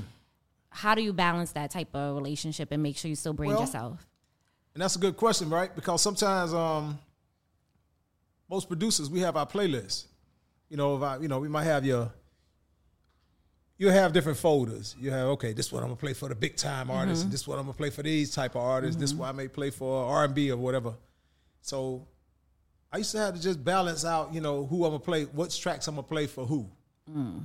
How 0.69 0.95
do 0.95 1.01
you 1.03 1.13
balance 1.13 1.51
that 1.51 1.69
type 1.69 1.93
of 1.93 2.15
relationship 2.15 2.71
and 2.71 2.81
make 2.81 2.97
sure 2.97 3.07
you 3.07 3.15
still 3.15 3.33
brand 3.33 3.53
Well, 3.53 3.61
yourself? 3.61 4.07
And 4.73 4.81
that's 4.81 4.95
a 4.95 4.99
good 4.99 5.17
question, 5.17 5.49
right? 5.49 5.73
Because 5.73 6.01
sometimes 6.01 6.51
um, 6.51 6.97
most 8.49 8.67
producers 8.67 9.09
we 9.09 9.19
have 9.19 9.37
our 9.37 9.45
playlists. 9.45 10.07
You 10.69 10.77
know, 10.77 10.97
if 10.97 11.03
I, 11.03 11.17
you 11.17 11.27
know, 11.27 11.39
we 11.39 11.47
might 11.47 11.65
have 11.65 11.85
your 11.85 12.11
you 13.77 13.89
have 13.89 14.13
different 14.13 14.37
folders. 14.37 14.95
You 14.99 15.11
have 15.11 15.27
okay, 15.29 15.53
this 15.53 15.71
one 15.71 15.83
I'm 15.83 15.89
gonna 15.89 15.97
play 15.97 16.13
for 16.13 16.29
the 16.29 16.35
big 16.35 16.55
time 16.55 16.89
artists, 16.91 17.23
and 17.23 17.31
this 17.33 17.47
one 17.47 17.57
I'm 17.57 17.65
gonna 17.65 17.73
play 17.77 17.89
for 17.89 18.03
these 18.03 18.33
type 18.33 18.55
of 18.55 18.61
artists. 18.61 18.99
This 18.99 19.13
one 19.13 19.29
I 19.29 19.31
may 19.31 19.47
play 19.47 19.69
for 19.69 20.05
R 20.05 20.25
and 20.25 20.35
B 20.35 20.51
or 20.51 20.57
whatever. 20.57 20.93
So 21.61 22.07
I 22.91 22.97
used 22.97 23.11
to 23.11 23.17
have 23.17 23.35
to 23.35 23.41
just 23.41 23.63
balance 23.63 24.05
out, 24.05 24.33
you 24.33 24.41
know, 24.41 24.65
who 24.65 24.85
I'm 24.85 24.91
gonna 24.91 24.99
play, 24.99 25.23
what 25.23 25.49
tracks 25.51 25.87
I'm 25.87 25.95
gonna 25.95 26.07
play 26.07 26.27
for 26.27 26.45
who. 26.45 26.69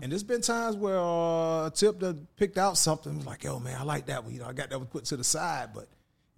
And 0.02 0.12
there's 0.12 0.22
been 0.22 0.40
times 0.40 0.76
where 0.76 0.98
uh, 1.00 1.70
Tip 1.70 1.98
done 1.98 2.28
picked 2.36 2.58
out 2.58 2.76
something 2.78 3.16
was 3.16 3.26
like, 3.26 3.42
yo, 3.42 3.58
man, 3.58 3.76
I 3.80 3.82
like 3.82 4.06
that 4.06 4.22
one. 4.22 4.32
You 4.32 4.40
know, 4.40 4.46
I 4.46 4.52
got 4.52 4.70
that 4.70 4.78
one 4.78 4.86
put 4.86 5.04
to 5.06 5.16
the 5.16 5.24
side, 5.24 5.70
but 5.74 5.88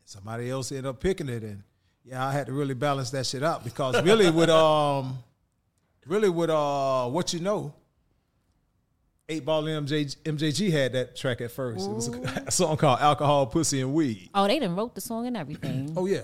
somebody 0.07 0.49
else 0.49 0.73
ended 0.73 0.87
up 0.87 1.01
picking 1.01 1.29
it, 1.29 1.43
and 1.43 1.63
yeah, 2.05 2.27
I 2.27 2.33
had 2.33 2.47
to 2.47 2.53
really 2.53 2.73
balance 2.75 3.11
that 3.11 3.27
shit 3.27 3.43
out 3.43 3.63
because 3.63 4.03
really 4.05 4.31
with 4.31 4.49
um, 4.51 5.19
really 6.07 6.31
with 6.31 6.49
uh, 6.49 7.09
what 7.09 7.35
you 7.35 7.41
know, 7.41 7.75
Eight 9.31 9.45
Ball 9.45 9.67
and 9.69 9.87
MJ, 9.87 10.17
MJG 10.25 10.71
had 10.73 10.93
that 10.93 11.17
track 11.17 11.41
at 11.41 11.53
first. 11.53 11.89
It 11.89 11.93
was 11.93 12.09
a, 12.09 12.13
a 12.49 12.51
song 12.51 12.77
called 12.77 13.01
Alcohol, 13.01 13.47
Pussy, 13.47 13.81
and 13.81 13.95
Weed. 13.95 14.29
Oh, 14.35 14.47
they 14.47 14.59
done 14.59 14.75
wrote 14.75 14.95
the 14.95 15.01
song 15.01 15.27
and 15.27 15.37
everything. 15.37 15.95
Oh 15.97 16.07
yeah, 16.07 16.23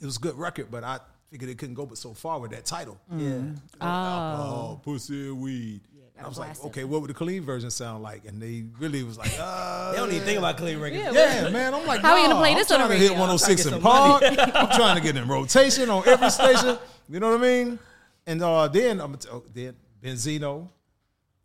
it 0.00 0.06
was 0.06 0.16
a 0.16 0.20
good 0.20 0.36
record, 0.38 0.68
but 0.70 0.84
I 0.84 1.00
figured 1.30 1.50
it 1.50 1.58
couldn't 1.58 1.74
go 1.74 1.84
but 1.84 1.98
so 1.98 2.14
far 2.14 2.38
with 2.38 2.52
that 2.52 2.64
title. 2.64 3.00
Yeah. 3.14 3.40
Alcohol, 3.80 4.80
pussy, 4.84 5.28
and 5.28 5.40
weed. 5.40 5.80
And 6.16 6.26
I 6.26 6.28
was 6.28 6.38
like, 6.38 6.64
okay, 6.66 6.84
what 6.84 7.00
would 7.00 7.10
the 7.10 7.14
clean 7.14 7.42
version 7.42 7.70
sound 7.70 8.02
like? 8.02 8.26
And 8.26 8.40
they 8.40 8.64
really 8.78 9.02
was 9.02 9.18
like, 9.18 9.32
uh, 9.40 9.90
They 9.92 9.98
don't 9.98 10.10
even 10.12 10.22
think 10.22 10.38
about 10.38 10.56
clean 10.58 10.78
records. 10.78 11.14
yeah, 11.14 11.48
man. 11.48 11.74
I'm 11.74 11.86
like, 11.86 12.00
How 12.00 12.12
are 12.12 12.16
we 12.16 12.22
gonna 12.22 12.34
nah, 12.34 12.40
play 12.40 12.50
I'm 12.50 12.58
this 12.58 12.70
on 12.70 12.78
trying 12.78 12.90
the 12.90 12.94
to 12.96 13.00
hit 13.00 13.10
106 13.12 13.66
I'm 13.66 13.74
in 13.74 13.80
Park. 13.80 14.22
I'm 14.24 14.76
trying 14.76 14.96
to 14.96 15.02
get 15.02 15.16
in 15.16 15.26
rotation 15.26 15.90
on 15.90 16.06
every 16.06 16.30
station. 16.30 16.78
You 17.08 17.18
know 17.18 17.30
what 17.30 17.40
I 17.40 17.42
mean? 17.42 17.78
And 18.26 18.42
uh, 18.42 18.68
then 18.68 19.00
I'm 19.00 19.16
oh, 19.32 19.42
then 19.52 19.74
Benzino. 20.02 20.68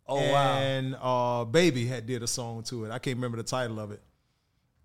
Oh, 0.08 0.16
wow. 0.16 0.58
And 0.58 0.96
uh, 1.00 1.44
Baby 1.44 1.86
had 1.86 2.06
did 2.06 2.22
a 2.22 2.26
song 2.26 2.62
to 2.64 2.84
it. 2.84 2.90
I 2.90 2.98
can't 2.98 3.16
remember 3.16 3.36
the 3.36 3.42
title 3.42 3.78
of 3.78 3.92
it, 3.92 4.02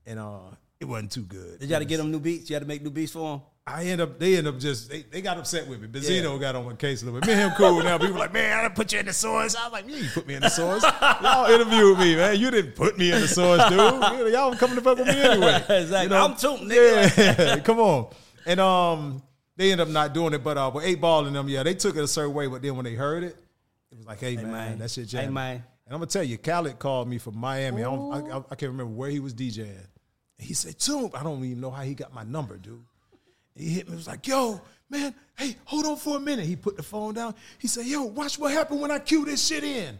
and 0.05 0.19
uh, 0.19 0.39
it 0.79 0.85
wasn't 0.85 1.11
too 1.11 1.23
good. 1.23 1.59
Did 1.59 1.65
you 1.65 1.69
got 1.69 1.79
to 1.79 1.85
get 1.85 1.97
them 1.97 2.11
new 2.11 2.19
beats? 2.19 2.49
You 2.49 2.55
had 2.55 2.63
to 2.63 2.67
make 2.67 2.81
new 2.83 2.89
beats 2.89 3.13
for 3.13 3.37
them? 3.37 3.41
I 3.65 3.85
end 3.85 4.01
up, 4.01 4.19
they 4.19 4.35
end 4.35 4.45
up 4.45 4.59
just, 4.59 4.89
they, 4.89 5.03
they 5.03 5.21
got 5.21 5.37
upset 5.37 5.65
with 5.69 5.79
me. 5.79 5.87
Benzino 5.87 6.37
got 6.37 6.53
on 6.53 6.65
my 6.65 6.73
case 6.73 7.01
a 7.01 7.05
little 7.05 7.21
bit. 7.21 7.27
Me 7.27 7.33
and 7.33 7.43
him 7.43 7.51
cool 7.55 7.81
now. 7.81 7.97
People 7.97 8.17
like, 8.17 8.33
man, 8.33 8.59
I 8.59 8.63
didn't 8.63 8.75
put 8.75 8.91
you 8.91 8.99
in 8.99 9.05
the 9.05 9.13
source. 9.13 9.55
I 9.55 9.63
was 9.63 9.71
like, 9.71 9.87
you 9.87 10.09
put 10.13 10.27
me 10.27 10.33
in 10.33 10.41
the 10.41 10.49
source. 10.49 10.83
Y'all 11.21 11.49
interviewed 11.49 11.97
me, 11.97 12.17
man. 12.17 12.37
You 12.37 12.51
didn't 12.51 12.75
put 12.75 12.97
me 12.97 13.13
in 13.13 13.21
the 13.21 13.27
source, 13.29 13.61
dude. 13.69 14.33
Y'all 14.33 14.53
coming 14.55 14.75
to 14.75 14.81
fuck 14.81 14.97
with 14.97 15.07
me 15.07 15.13
anyway. 15.13 15.63
Exactly. 15.69 16.17
I'm 16.17 16.35
too, 16.35 16.57
nigga. 16.65 17.37
Yeah, 17.37 17.59
come 17.63 17.79
on. 17.79 18.13
And 18.45 18.59
um, 18.59 19.23
they 19.55 19.71
end 19.71 19.79
up 19.79 19.87
not 19.87 20.13
doing 20.13 20.33
it, 20.33 20.43
but 20.43 20.57
uh, 20.57 20.69
with 20.73 20.83
eight 20.83 20.99
ball 20.99 21.25
in 21.25 21.31
them, 21.31 21.47
yeah, 21.47 21.63
they 21.63 21.73
took 21.73 21.95
it 21.95 22.03
a 22.03 22.07
certain 22.07 22.33
way. 22.33 22.47
But 22.47 22.61
then 22.61 22.75
when 22.75 22.83
they 22.83 22.95
heard 22.95 23.23
it, 23.23 23.37
it 23.93 23.97
was 23.97 24.07
like, 24.07 24.19
hey, 24.19 24.35
man, 24.35 24.51
man. 24.51 24.77
that 24.79 24.89
shit 24.89 25.11
Hey, 25.11 25.29
man. 25.29 25.63
And 25.85 25.93
I'm 25.93 25.99
gonna 25.99 26.07
tell 26.07 26.23
you, 26.23 26.37
Khaled 26.37 26.79
called 26.79 27.07
me 27.07 27.19
from 27.19 27.37
Miami. 27.37 27.81
I, 27.81 27.85
don't, 27.85 28.31
I, 28.31 28.37
I, 28.37 28.55
can't 28.55 28.71
remember 28.71 28.93
where 28.93 29.09
he 29.09 29.19
was 29.19 29.33
DJing. 29.33 29.67
And 29.67 30.47
he 30.47 30.53
said, 30.53 30.79
"Toomp, 30.79 31.13
I 31.13 31.23
don't 31.23 31.43
even 31.43 31.59
know 31.59 31.71
how 31.71 31.83
he 31.83 31.93
got 31.93 32.13
my 32.13 32.23
number, 32.23 32.57
dude." 32.57 32.83
He 33.55 33.69
hit 33.69 33.87
me. 33.89 33.95
Was 33.95 34.07
like, 34.07 34.25
"Yo, 34.25 34.61
man, 34.89 35.13
hey, 35.37 35.57
hold 35.65 35.85
on 35.85 35.97
for 35.97 36.17
a 36.17 36.19
minute." 36.19 36.45
He 36.45 36.55
put 36.55 36.77
the 36.77 36.83
phone 36.83 37.13
down. 37.13 37.35
He 37.59 37.67
said, 37.67 37.85
"Yo, 37.85 38.03
watch 38.03 38.39
what 38.39 38.51
happened 38.51 38.81
when 38.81 38.91
I 38.91 38.99
cue 38.99 39.25
this 39.25 39.45
shit 39.45 39.63
in." 39.63 39.99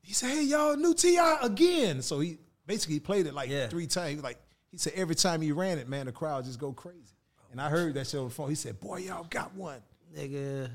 He 0.00 0.14
said, 0.14 0.30
"Hey, 0.30 0.44
y'all, 0.44 0.76
new 0.76 0.94
Ti 0.94 1.18
again." 1.42 2.00
So 2.00 2.20
he 2.20 2.38
basically 2.66 2.98
played 2.98 3.26
it 3.26 3.34
like 3.34 3.50
three 3.70 3.86
times. 3.86 4.16
He 4.16 4.20
like 4.20 4.38
he 4.70 4.78
said, 4.78 4.94
every 4.96 5.14
time 5.14 5.40
he 5.42 5.52
ran 5.52 5.78
it, 5.78 5.88
man, 5.88 6.06
the 6.06 6.12
crowd 6.12 6.44
just 6.44 6.58
go 6.58 6.72
crazy. 6.72 7.14
And 7.52 7.60
I 7.60 7.68
heard 7.68 7.94
that 7.94 8.06
shit 8.06 8.18
on 8.18 8.28
the 8.28 8.34
phone. 8.34 8.48
He 8.48 8.54
said, 8.54 8.80
"Boy, 8.80 8.98
y'all 8.98 9.26
got 9.28 9.54
one." 9.54 9.80
Nigga, 10.16 10.70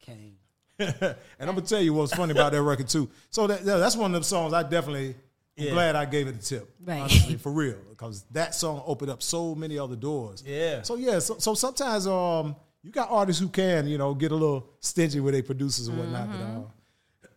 Kane. 0.00 0.36
and 0.78 1.16
I'm 1.40 1.46
gonna 1.54 1.62
tell 1.62 1.80
you 1.80 1.92
what's 1.94 2.14
funny 2.14 2.32
about 2.32 2.52
that 2.52 2.62
record 2.62 2.88
too. 2.88 3.08
So 3.30 3.46
that, 3.46 3.64
yeah, 3.64 3.76
that's 3.76 3.96
one 3.96 4.10
of 4.10 4.14
them 4.14 4.22
songs 4.22 4.52
I 4.52 4.62
definitely. 4.62 5.14
I'm 5.58 5.64
Yeah. 5.64 5.70
glad 5.72 5.96
I 5.96 6.04
gave 6.04 6.28
it 6.28 6.32
the 6.38 6.42
tip, 6.44 6.68
Right. 6.84 7.00
honestly, 7.00 7.36
for 7.36 7.50
real, 7.50 7.78
because 7.88 8.24
that 8.32 8.54
song 8.54 8.82
opened 8.84 9.10
up 9.10 9.22
so 9.22 9.54
many 9.54 9.78
other 9.78 9.96
doors. 9.96 10.42
Yeah. 10.46 10.82
So 10.82 10.96
yeah, 10.96 11.18
so, 11.18 11.38
so 11.38 11.54
sometimes 11.54 12.06
um, 12.06 12.56
you 12.82 12.90
got 12.90 13.10
artists 13.10 13.40
who 13.40 13.48
can, 13.48 13.88
you 13.88 13.96
know, 13.96 14.12
get 14.12 14.32
a 14.32 14.34
little 14.34 14.68
stingy 14.80 15.18
with 15.20 15.32
their 15.32 15.42
producers 15.42 15.88
and 15.88 15.98
whatnot. 15.98 16.28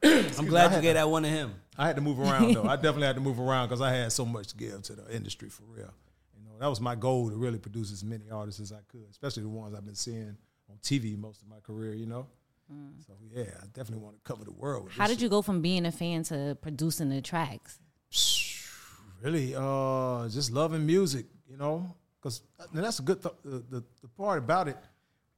But, 0.01 0.09
uh, 0.09 0.29
I'm 0.37 0.47
glad 0.47 0.75
you 0.75 0.81
gave 0.81 0.95
that 0.95 1.09
one 1.09 1.23
to 1.23 1.29
him. 1.29 1.53
I 1.77 1.87
had 1.87 1.95
to 1.95 2.01
move 2.01 2.19
around 2.19 2.53
though. 2.55 2.65
I 2.65 2.75
definitely 2.75 3.07
had 3.07 3.15
to 3.15 3.21
move 3.21 3.39
around 3.39 3.69
because 3.69 3.79
I 3.79 3.93
had 3.93 4.11
so 4.11 4.25
much 4.25 4.47
to 4.49 4.57
give 4.57 4.81
to 4.83 4.93
the 4.95 5.15
industry 5.15 5.47
for 5.47 5.63
real. 5.63 5.93
You 6.37 6.43
know, 6.45 6.59
that 6.59 6.67
was 6.67 6.81
my 6.81 6.95
goal 6.95 7.29
to 7.29 7.37
really 7.37 7.57
produce 7.57 7.89
as 7.93 8.03
many 8.03 8.29
artists 8.29 8.59
as 8.59 8.73
I 8.73 8.79
could, 8.91 9.05
especially 9.09 9.43
the 9.43 9.49
ones 9.49 9.73
I've 9.73 9.85
been 9.85 9.95
seeing 9.95 10.35
on 10.69 10.75
TV 10.83 11.17
most 11.17 11.41
of 11.41 11.47
my 11.47 11.61
career. 11.61 11.93
You 11.93 12.05
know, 12.07 12.27
Mm. 12.71 13.05
so 13.05 13.13
yeah, 13.31 13.45
I 13.61 13.65
definitely 13.73 14.03
want 14.03 14.15
to 14.15 14.21
cover 14.21 14.43
the 14.43 14.51
world. 14.51 14.85
With 14.85 14.93
How 14.93 15.07
did 15.07 15.21
you 15.21 15.29
go 15.29 15.41
from 15.41 15.61
being 15.61 15.85
a 15.85 15.91
fan 15.91 16.23
to 16.23 16.57
producing 16.61 17.09
the 17.09 17.21
tracks? 17.21 17.79
really 19.21 19.53
uh 19.55 20.29
just 20.29 20.51
loving 20.51 20.85
music 20.85 21.25
you 21.49 21.57
know? 21.57 21.95
Because 22.21 22.41
uh, 22.59 22.65
that's 22.73 22.99
a 22.99 23.01
good 23.01 23.21
th- 23.21 23.35
the, 23.43 23.63
the, 23.69 23.83
the 24.01 24.07
part 24.17 24.39
about 24.39 24.67
it. 24.67 24.77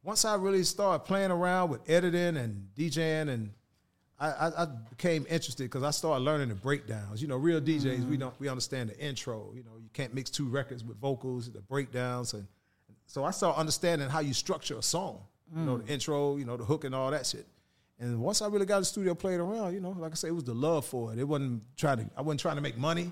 Once 0.04 0.26
i 0.26 0.36
really 0.36 0.64
started 0.64 1.06
playing 1.06 1.32
around 1.32 1.70
with 1.70 1.88
editing 1.90 2.36
and 2.38 2.68
djing 2.76 3.30
and 3.30 3.52
i, 4.20 4.30
I, 4.30 4.64
I 4.64 4.68
became 4.90 5.28
interested 5.30 5.64
because 5.64 5.84
i 5.84 5.92
started 5.92 6.24
learning 6.24 6.50
the 6.50 6.56
breakdowns. 6.56 7.22
You 7.22 7.28
know 7.28 7.38
real 7.38 7.62
djs 7.62 7.84
we 7.84 7.92
mm-hmm. 7.92 8.16
don't 8.16 8.40
we 8.40 8.50
understand 8.50 8.90
the 8.90 9.00
intro. 9.00 9.52
You 9.56 9.64
know 9.64 9.78
you 9.80 9.90
can't 9.94 10.14
mix 10.14 10.30
two 10.30 10.48
records 10.48 10.84
with 10.84 11.00
vocals 11.00 11.52
the 11.52 11.62
breakdowns 11.62 12.34
and 12.34 12.48
so 13.06 13.24
i 13.24 13.32
started 13.32 13.60
understanding 13.60 14.10
how 14.10 14.20
you 14.20 14.34
structure 14.34 14.78
a 14.78 14.84
song 14.84 15.22
you 15.56 15.66
know 15.66 15.78
the 15.78 15.84
mm. 15.84 15.90
intro 15.90 16.38
you 16.38 16.46
know 16.46 16.58
the 16.58 16.64
hook 16.64 16.84
and 16.84 16.96
all 16.96 17.12
that 17.12 17.26
shit 17.26 17.48
and 18.02 18.20
once 18.20 18.42
I 18.42 18.48
really 18.48 18.66
got 18.66 18.80
the 18.80 18.86
studio 18.86 19.14
played 19.14 19.40
around, 19.40 19.76
you 19.76 19.80
know, 19.80 19.92
like 19.92 20.12
I 20.12 20.16
say, 20.16 20.30
it 20.30 20.36
was 20.36 20.44
the 20.44 20.56
love 20.56 20.88
for 20.88 21.14
it. 21.14 21.20
It 21.20 21.24
wasn't 21.24 21.62
trying 21.78 21.98
to. 21.98 22.10
I 22.18 22.22
wasn't 22.22 22.40
trying 22.40 22.56
to 22.56 22.62
make 22.62 22.76
money. 22.76 23.12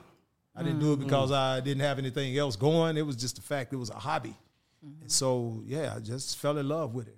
I 0.56 0.64
didn't 0.64 0.80
do 0.80 0.94
it 0.94 0.96
mm-hmm. 0.96 1.04
because 1.04 1.32
I 1.32 1.60
didn't 1.60 1.84
have 1.84 2.00
anything 2.00 2.36
else 2.36 2.56
going. 2.56 2.98
It 2.98 3.04
was 3.04 3.16
just 3.16 3.36
the 3.36 3.42
fact 3.44 3.72
it 3.72 3.76
was 3.76 3.92
a 3.92 3.96
hobby. 3.96 4.36
Mm-hmm. 4.84 5.02
And 5.02 5.12
so, 5.12 5.62
yeah, 5.66 5.94
I 5.96 6.00
just 6.00 6.40
fell 6.40 6.58
in 6.58 6.68
love 6.68 6.96
with 6.96 7.08
it. 7.08 7.16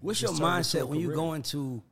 What's 0.00 0.20
your 0.20 0.32
mindset 0.32 0.88
when 0.88 0.98
you 0.98 1.14
go 1.14 1.34
into 1.34 1.82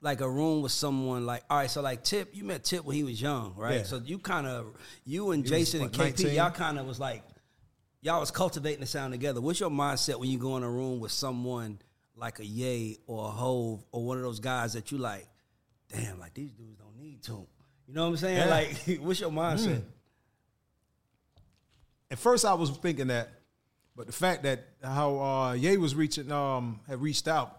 like 0.00 0.20
a 0.20 0.28
room 0.28 0.62
with 0.62 0.72
someone 0.72 1.24
like 1.24 1.44
all 1.48 1.58
right, 1.58 1.70
so 1.70 1.80
like 1.80 2.02
Tip, 2.02 2.34
you 2.34 2.42
met 2.42 2.64
Tip 2.64 2.84
when 2.84 2.96
he 2.96 3.04
was 3.04 3.22
young, 3.22 3.54
right? 3.56 3.76
Yeah. 3.76 3.82
So 3.84 4.02
you 4.04 4.18
kind 4.18 4.48
of 4.48 4.66
you 5.04 5.30
and 5.30 5.46
He 5.46 5.50
was, 5.50 5.60
Jason 5.60 5.80
what, 5.80 5.96
and 5.96 6.14
KP, 6.14 6.24
19? 6.24 6.34
y'all 6.34 6.50
kind 6.50 6.78
of 6.80 6.86
was 6.86 6.98
like 6.98 7.22
y'all 8.00 8.20
was 8.20 8.30
cultivating 8.30 8.80
the 8.80 8.86
sound 8.86 9.12
together. 9.12 9.40
What's 9.40 9.60
your 9.60 9.70
mindset 9.70 10.18
when 10.18 10.30
you 10.30 10.38
go 10.38 10.56
in 10.56 10.62
a 10.62 10.70
room 10.70 11.00
with 11.00 11.12
someone 11.12 11.78
like 12.16 12.38
a 12.38 12.44
Ye 12.44 12.98
or 13.06 13.26
a 13.26 13.30
Hov 13.30 13.84
or 13.92 14.04
one 14.04 14.16
of 14.16 14.22
those 14.22 14.40
guys 14.40 14.74
that 14.74 14.90
you 14.92 14.98
like? 14.98 15.26
Damn, 15.88 16.18
like 16.18 16.34
these 16.34 16.52
dudes 16.52 16.76
don't 16.76 16.98
need 16.98 17.22
to. 17.24 17.46
You 17.86 17.94
know 17.94 18.02
what 18.02 18.10
I'm 18.10 18.16
saying? 18.18 18.36
Yeah. 18.36 18.46
Like, 18.46 19.00
what's 19.00 19.20
your 19.20 19.30
mindset? 19.30 19.76
Mm. 19.76 19.82
At 22.10 22.18
first, 22.18 22.44
I 22.44 22.54
was 22.54 22.70
thinking 22.70 23.08
that, 23.08 23.30
but 23.96 24.06
the 24.06 24.12
fact 24.12 24.42
that 24.44 24.66
how 24.82 25.18
uh, 25.20 25.52
Ye 25.52 25.76
was 25.76 25.94
reaching, 25.94 26.30
um, 26.32 26.80
had 26.86 27.00
reached 27.00 27.28
out 27.28 27.58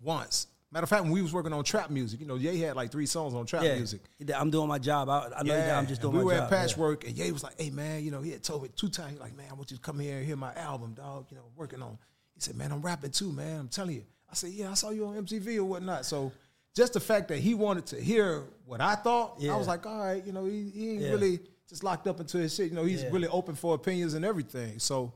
once. 0.00 0.46
Matter 0.72 0.84
of 0.84 0.88
fact, 0.88 1.02
when 1.02 1.12
we 1.12 1.20
was 1.20 1.34
working 1.34 1.52
on 1.52 1.62
trap 1.64 1.90
music, 1.90 2.18
you 2.18 2.26
know, 2.26 2.36
Ye 2.36 2.58
had 2.60 2.76
like 2.76 2.90
three 2.90 3.04
songs 3.04 3.34
on 3.34 3.44
trap 3.44 3.62
Yeah, 3.62 3.74
music. 3.74 4.00
I'm 4.34 4.50
doing 4.50 4.68
my 4.68 4.78
job. 4.78 5.10
I, 5.10 5.28
I 5.36 5.42
know 5.42 5.54
I'm 5.54 5.86
just 5.86 6.00
doing 6.00 6.14
we 6.14 6.24
my 6.24 6.34
job. 6.38 6.50
We 6.50 6.56
were 6.56 6.62
at 6.62 6.68
Patchwerk, 7.00 7.06
and 7.06 7.16
Ye 7.16 7.30
was 7.30 7.42
like, 7.42 7.60
"Hey 7.60 7.68
man, 7.68 8.02
you 8.02 8.10
know, 8.10 8.22
he 8.22 8.30
had 8.30 8.42
told 8.42 8.62
me 8.62 8.70
two 8.74 8.88
times, 8.88 9.20
like, 9.20 9.36
man, 9.36 9.46
I 9.50 9.54
want 9.54 9.70
you 9.70 9.76
to 9.76 9.82
come 9.82 9.98
here 9.98 10.16
and 10.16 10.26
hear 10.26 10.36
my 10.36 10.54
album, 10.54 10.94
dog. 10.94 11.26
You 11.30 11.36
know, 11.36 11.44
working 11.56 11.82
on." 11.82 11.98
He 12.34 12.40
said, 12.40 12.56
"Man, 12.56 12.72
I'm 12.72 12.80
rapping 12.80 13.10
too, 13.10 13.30
man. 13.32 13.60
I'm 13.60 13.68
telling 13.68 13.96
you." 13.96 14.04
I 14.30 14.34
said, 14.34 14.50
"Yeah, 14.50 14.70
I 14.70 14.74
saw 14.74 14.88
you 14.88 15.06
on 15.06 15.16
MTV 15.26 15.58
or 15.58 15.64
whatnot." 15.64 16.06
So, 16.06 16.32
just 16.74 16.94
the 16.94 17.00
fact 17.00 17.28
that 17.28 17.38
he 17.38 17.54
wanted 17.54 17.84
to 17.88 18.00
hear 18.00 18.44
what 18.64 18.80
I 18.80 18.94
thought, 18.94 19.36
Yeah. 19.40 19.52
I 19.52 19.56
was 19.58 19.66
like, 19.66 19.84
"All 19.84 19.98
right, 19.98 20.24
you 20.24 20.32
know, 20.32 20.46
he, 20.46 20.70
he 20.74 20.92
ain't 20.92 21.02
Yeah. 21.02 21.10
really 21.10 21.40
just 21.68 21.84
locked 21.84 22.06
up 22.06 22.18
into 22.18 22.38
his 22.38 22.54
shit. 22.54 22.70
You 22.70 22.74
know, 22.76 22.84
he's 22.84 23.02
Yeah. 23.02 23.10
really 23.12 23.28
open 23.28 23.54
for 23.56 23.74
opinions 23.74 24.14
and 24.14 24.24
everything." 24.24 24.78
So, 24.78 25.12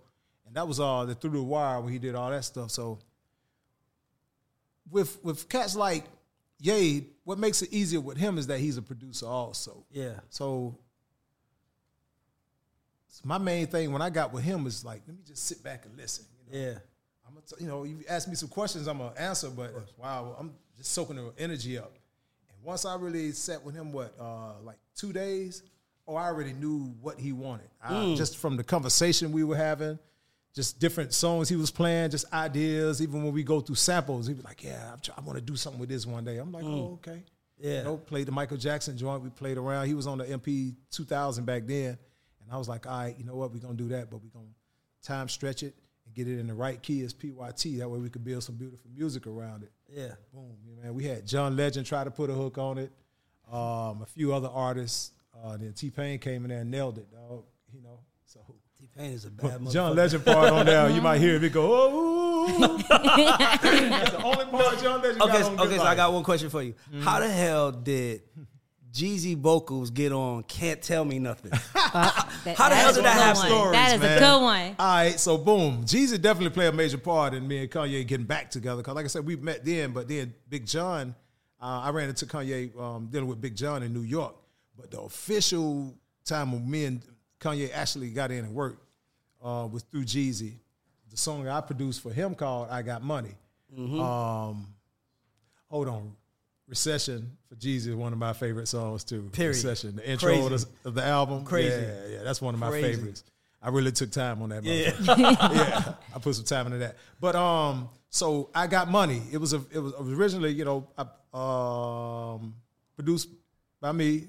and 0.47 0.55
that 0.55 0.69
was 0.69 0.81
all 0.81 1.07
the 1.07 1.15
through 1.15 1.31
the 1.31 1.43
wire 1.43 1.81
when 1.81 1.95
he 1.95 1.99
did 1.99 2.15
all 2.15 2.31
that 2.31 2.45
stuff. 2.45 2.71
So, 2.71 2.99
with 4.91 5.23
with 5.25 5.49
cats 5.49 5.75
like 5.77 6.05
Ye, 6.59 7.07
what 7.25 7.39
makes 7.39 7.61
it 7.61 7.71
easier 7.71 8.01
with 8.01 8.17
him 8.17 8.39
is 8.39 8.47
that 8.47 8.59
he's 8.61 8.79
a 8.79 8.83
producer 8.83 9.27
also. 9.27 9.85
Yeah. 9.91 10.21
So, 10.31 10.79
so 13.09 13.23
my 13.25 13.39
main 13.39 13.67
thing 13.67 13.93
when 13.93 14.03
I 14.03 14.11
got 14.11 14.33
with 14.33 14.43
him 14.43 14.65
was 14.65 14.85
like, 14.85 15.03
let 15.07 15.17
me 15.17 15.23
just 15.27 15.45
sit 15.47 15.63
back 15.63 15.85
and 15.85 15.97
listen. 15.97 16.25
You 16.51 16.59
know? 16.61 16.67
Yeah. 16.67 16.75
I'm 17.27 17.35
gonna 17.35 17.47
t- 17.47 17.57
you 17.63 17.69
know, 17.69 17.85
you 17.85 17.99
ask 18.09 18.29
me 18.29 18.35
some 18.37 18.49
questions, 18.49 18.87
I'm 18.87 18.99
gonna 18.99 19.13
answer, 19.19 19.51
but 19.51 19.73
wow, 19.99 20.37
I'm 20.39 20.53
just 20.77 20.93
soaking 20.93 21.17
the 21.17 21.33
energy 21.39 21.77
up. 21.77 21.93
And 22.49 22.57
once 22.65 22.85
I 22.85 22.95
really 22.97 23.33
sat 23.33 23.63
with 23.65 23.75
him, 23.75 23.93
what, 23.93 24.15
uh, 24.21 24.53
like 24.63 24.79
two 24.95 25.13
days, 25.13 25.63
oh, 26.07 26.15
I 26.15 26.25
already 26.27 26.53
knew 26.53 26.95
what 27.03 27.19
he 27.19 27.33
wanted. 27.33 27.69
I- 27.83 27.93
Mm. 27.93 28.17
just 28.17 28.37
from 28.37 28.57
the 28.57 28.65
conversation 28.65 29.33
we 29.33 29.45
were 29.45 29.57
having, 29.57 29.99
just 30.57 30.81
different 30.81 31.13
songs 31.13 31.49
he 31.49 31.55
was 31.55 31.71
playing, 31.71 32.11
just 32.11 32.33
ideas. 32.33 33.01
Even 33.03 33.23
when 33.23 33.33
we 33.33 33.45
go 33.45 33.61
through 33.61 33.75
samples, 33.77 34.27
he 34.27 34.35
was 34.35 34.43
like, 34.45 34.65
"Yeah, 34.65 34.93
I'm 34.93 34.99
try- 35.01 35.15
I 35.17 35.21
want 35.21 35.37
to 35.39 35.45
do 35.45 35.55
something 35.55 35.79
with 35.79 35.91
this 35.91 36.05
one 36.07 36.25
day." 36.25 36.39
I'm 36.39 36.51
like, 36.51 36.65
Mm. 36.65 36.75
"Oh, 36.75 36.93
okay." 36.95 37.23
Yeah. 37.59 37.79
You 37.79 37.85
know, 37.85 37.97
played 37.99 38.27
the 38.27 38.33
Michael 38.33 38.57
Jackson 38.57 38.97
joint. 38.97 39.23
We 39.23 39.31
played 39.31 39.59
around. 39.59 39.87
He 39.87 39.95
was 39.95 40.07
on 40.07 40.19
the 40.19 40.25
MP 40.29 40.75
2000 40.91 41.45
back 41.45 41.67
then, 41.67 41.97
and 42.41 42.51
I 42.51 42.57
was 42.57 42.69
like, 42.69 42.87
"All 42.87 42.99
right, 42.99 43.17
you 43.19 43.25
know 43.25 43.37
what? 43.37 43.53
We're 43.53 43.61
gonna 43.61 43.75
do 43.75 43.89
that, 43.89 44.11
but 44.11 44.23
we're 44.23 44.31
gonna 44.31 44.47
time 45.03 45.29
stretch 45.29 45.63
it 45.63 45.75
and 46.07 46.15
get 46.15 46.27
it 46.27 46.39
in 46.39 46.47
the 46.49 46.55
right 46.55 46.83
key 46.83 47.03
as 47.03 47.13
PYT. 47.13 47.77
That 47.79 47.89
way 47.89 47.99
we 47.99 48.09
could 48.11 48.25
build 48.25 48.43
some 48.43 48.57
beautiful 48.57 48.91
music 48.91 49.27
around 49.27 49.63
it." 49.63 49.73
Yeah. 49.89 50.15
Boom, 50.33 50.57
yeah, 50.67 50.83
man. 50.83 50.95
We 50.95 51.05
had 51.05 51.27
John 51.27 51.55
Legend 51.57 51.87
try 51.87 52.03
to 52.03 52.11
put 52.11 52.29
a 52.31 52.35
hook 52.35 52.57
on 52.59 52.79
it. 52.79 52.91
Um, 53.51 54.03
a 54.03 54.07
few 54.09 54.35
other 54.35 54.49
artists. 54.49 55.13
Uh, 55.35 55.57
then 55.59 55.73
T 55.75 55.91
Pain 55.91 56.19
came 56.19 56.45
in 56.45 56.49
there 56.49 56.61
and 56.63 56.71
nailed 56.71 56.97
it, 56.99 57.11
dog. 57.13 57.45
You 57.73 57.83
know, 57.83 58.01
so 58.25 58.41
Pain 58.97 59.13
is 59.13 59.25
a 59.27 59.31
bad 59.31 59.69
John. 59.71 59.95
Legend 59.95 60.25
part 60.25 60.51
on 60.53 60.65
there. 60.67 60.89
You 60.91 61.01
might 61.03 61.19
hear 61.19 61.35
it 61.43 61.53
go, 61.53 61.69
"Oh." 61.71 62.77
That's 62.89 64.11
the 64.13 64.23
only 64.23 64.45
part 64.47 64.79
John 64.83 65.03
Legend 65.03 65.21
Okay, 65.23 65.33
got 65.33 65.43
so- 65.43 65.49
on 65.53 65.61
okay. 65.61 65.69
Good 65.71 65.81
So 65.81 65.85
I 65.87 65.95
got 65.95 66.13
one 66.13 66.23
question 66.25 66.49
for 66.51 66.63
you. 66.63 66.73
Mm-hmm. 66.91 67.03
How 67.03 67.21
the 67.21 67.29
hell 67.29 67.73
did 67.73 68.23
Jeezy 68.93 69.37
vocals 69.37 69.91
get 69.91 70.13
on? 70.13 70.45
Can't 70.45 70.81
tell 70.81 71.05
me 71.05 71.19
nothing. 71.19 71.51
How 71.75 72.69
the 72.71 72.75
hell 72.75 72.93
did 72.93 73.01
a 73.01 73.03
that 73.03 73.35
good 73.35 73.43
happen? 73.43 73.59
one. 73.59 73.73
That 73.73 73.89
is 73.97 74.01
a 74.01 74.05
man. 74.05 74.19
good 74.19 74.43
one. 74.43 74.77
All 74.79 74.95
right, 74.97 75.21
so 75.21 75.37
boom, 75.37 75.85
Jeezy 75.85 76.21
definitely 76.21 76.51
played 76.55 76.69
a 76.69 76.73
major 76.73 76.99
part 76.99 77.35
in 77.35 77.47
me 77.47 77.59
and 77.63 77.71
Kanye 77.71 78.07
getting 78.07 78.25
back 78.27 78.51
together. 78.51 78.83
Cause 78.83 78.95
like 78.95 79.05
I 79.05 79.09
said, 79.09 79.27
we 79.27 79.37
met 79.37 79.65
then, 79.65 79.93
but 79.93 80.09
then 80.09 80.33
Big 80.49 80.65
Jon, 80.67 81.15
uh, 81.61 81.81
I 81.85 81.91
ran 81.91 82.09
into 82.09 82.25
Kanye 82.25 82.79
um, 82.81 83.09
dealing 83.11 83.29
with 83.29 83.41
Big 83.41 83.55
Jon 83.57 83.83
in 83.83 83.93
New 83.93 84.01
York. 84.03 84.37
But 84.79 84.91
the 84.91 85.01
official 85.01 85.95
time 86.25 86.53
when 86.53 86.71
me 86.71 86.85
and 86.87 87.03
Kanye 87.41 87.71
actually 87.75 88.11
got 88.11 88.31
in 88.31 88.45
and 88.45 88.55
worked 88.55 88.83
uh, 89.47 89.67
was 89.67 89.83
through 89.85 90.05
Jeezy. 90.05 90.55
The 91.11 91.17
song 91.17 91.47
I 91.47 91.61
produced 91.61 92.03
for 92.03 92.13
him 92.13 92.35
called 92.35 92.69
"I 92.71 92.83
Got 92.83 93.03
Money." 93.03 93.37
Mm-hmm. 93.77 94.01
Um, 94.01 94.67
hold 95.69 95.89
on, 95.89 96.17
Recession 96.69 97.37
for 97.49 97.55
Jeezy 97.55 97.89
is 97.89 97.95
one 97.95 98.13
of 98.13 98.19
my 98.19 98.33
favorite 98.33 98.67
songs 98.67 99.05
too. 99.05 99.31
Period. 99.33 99.51
Recession, 99.51 99.97
the 99.97 100.11
intro 100.11 100.47
of 100.47 100.51
the, 100.51 100.67
of 100.85 100.95
the 100.95 101.05
album, 101.05 101.45
Crazy. 101.45 101.69
Yeah, 101.71 102.07
yeah, 102.17 102.23
that's 102.25 102.43
one 102.43 102.55
of 102.55 102.61
my 102.61 102.71
Crazy. 102.71 102.97
favorites. 102.97 103.25
I 103.63 103.71
really 103.71 103.93
took 103.93 104.11
time 104.11 104.43
on 104.43 104.49
that. 104.51 104.65
Yeah. 104.65 104.93
yeah, 105.17 105.95
I 106.15 106.19
put 106.19 106.35
some 106.35 106.45
time 106.45 106.67
into 106.67 106.79
that. 106.79 106.97
But 107.21 107.37
um, 107.37 107.89
so 108.11 108.51
I 108.55 108.67
got 108.67 108.91
money. 108.91 109.23
It 109.33 109.39
was 109.39 109.53
a, 109.53 109.63
it 109.73 109.79
was 109.79 109.95
originally, 110.01 110.53
you 110.53 110.65
know, 110.65 110.89
I, 110.97 112.35
um, 112.35 112.55
produced 112.95 113.29
by 113.81 113.93
me. 113.93 114.29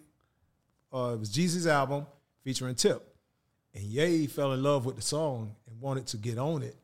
Uh, 0.93 1.11
it 1.13 1.19
was 1.19 1.31
Jeezy's 1.31 1.67
album 1.67 2.05
featuring 2.43 2.75
Tip, 2.75 3.06
and 3.77 3.85
Ye 3.85 4.27
fell 4.27 4.51
in 4.53 4.61
love 4.63 4.85
with 4.85 4.95
the 4.97 5.01
song 5.01 5.55
and 5.69 5.79
wanted 5.79 6.07
to 6.07 6.17
get 6.17 6.37
on 6.37 6.63
it, 6.63 6.75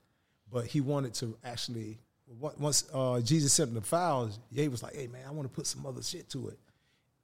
but 0.52 0.66
he 0.66 0.80
wanted 0.80 1.14
to 1.16 1.36
actually. 1.44 2.00
Once 2.40 2.86
uh, 2.94 3.20
Jeezy 3.22 3.50
sent 3.50 3.70
him 3.70 3.76
the 3.76 3.82
files, 3.82 4.40
Ye 4.52 4.68
was 4.68 4.82
like, 4.82 4.96
"Hey 4.96 5.08
man, 5.08 5.22
I 5.28 5.32
want 5.32 5.48
to 5.50 5.54
put 5.54 5.68
some 5.68 5.86
other 5.86 6.02
shit 6.02 6.30
to 6.30 6.50
it," 6.50 6.60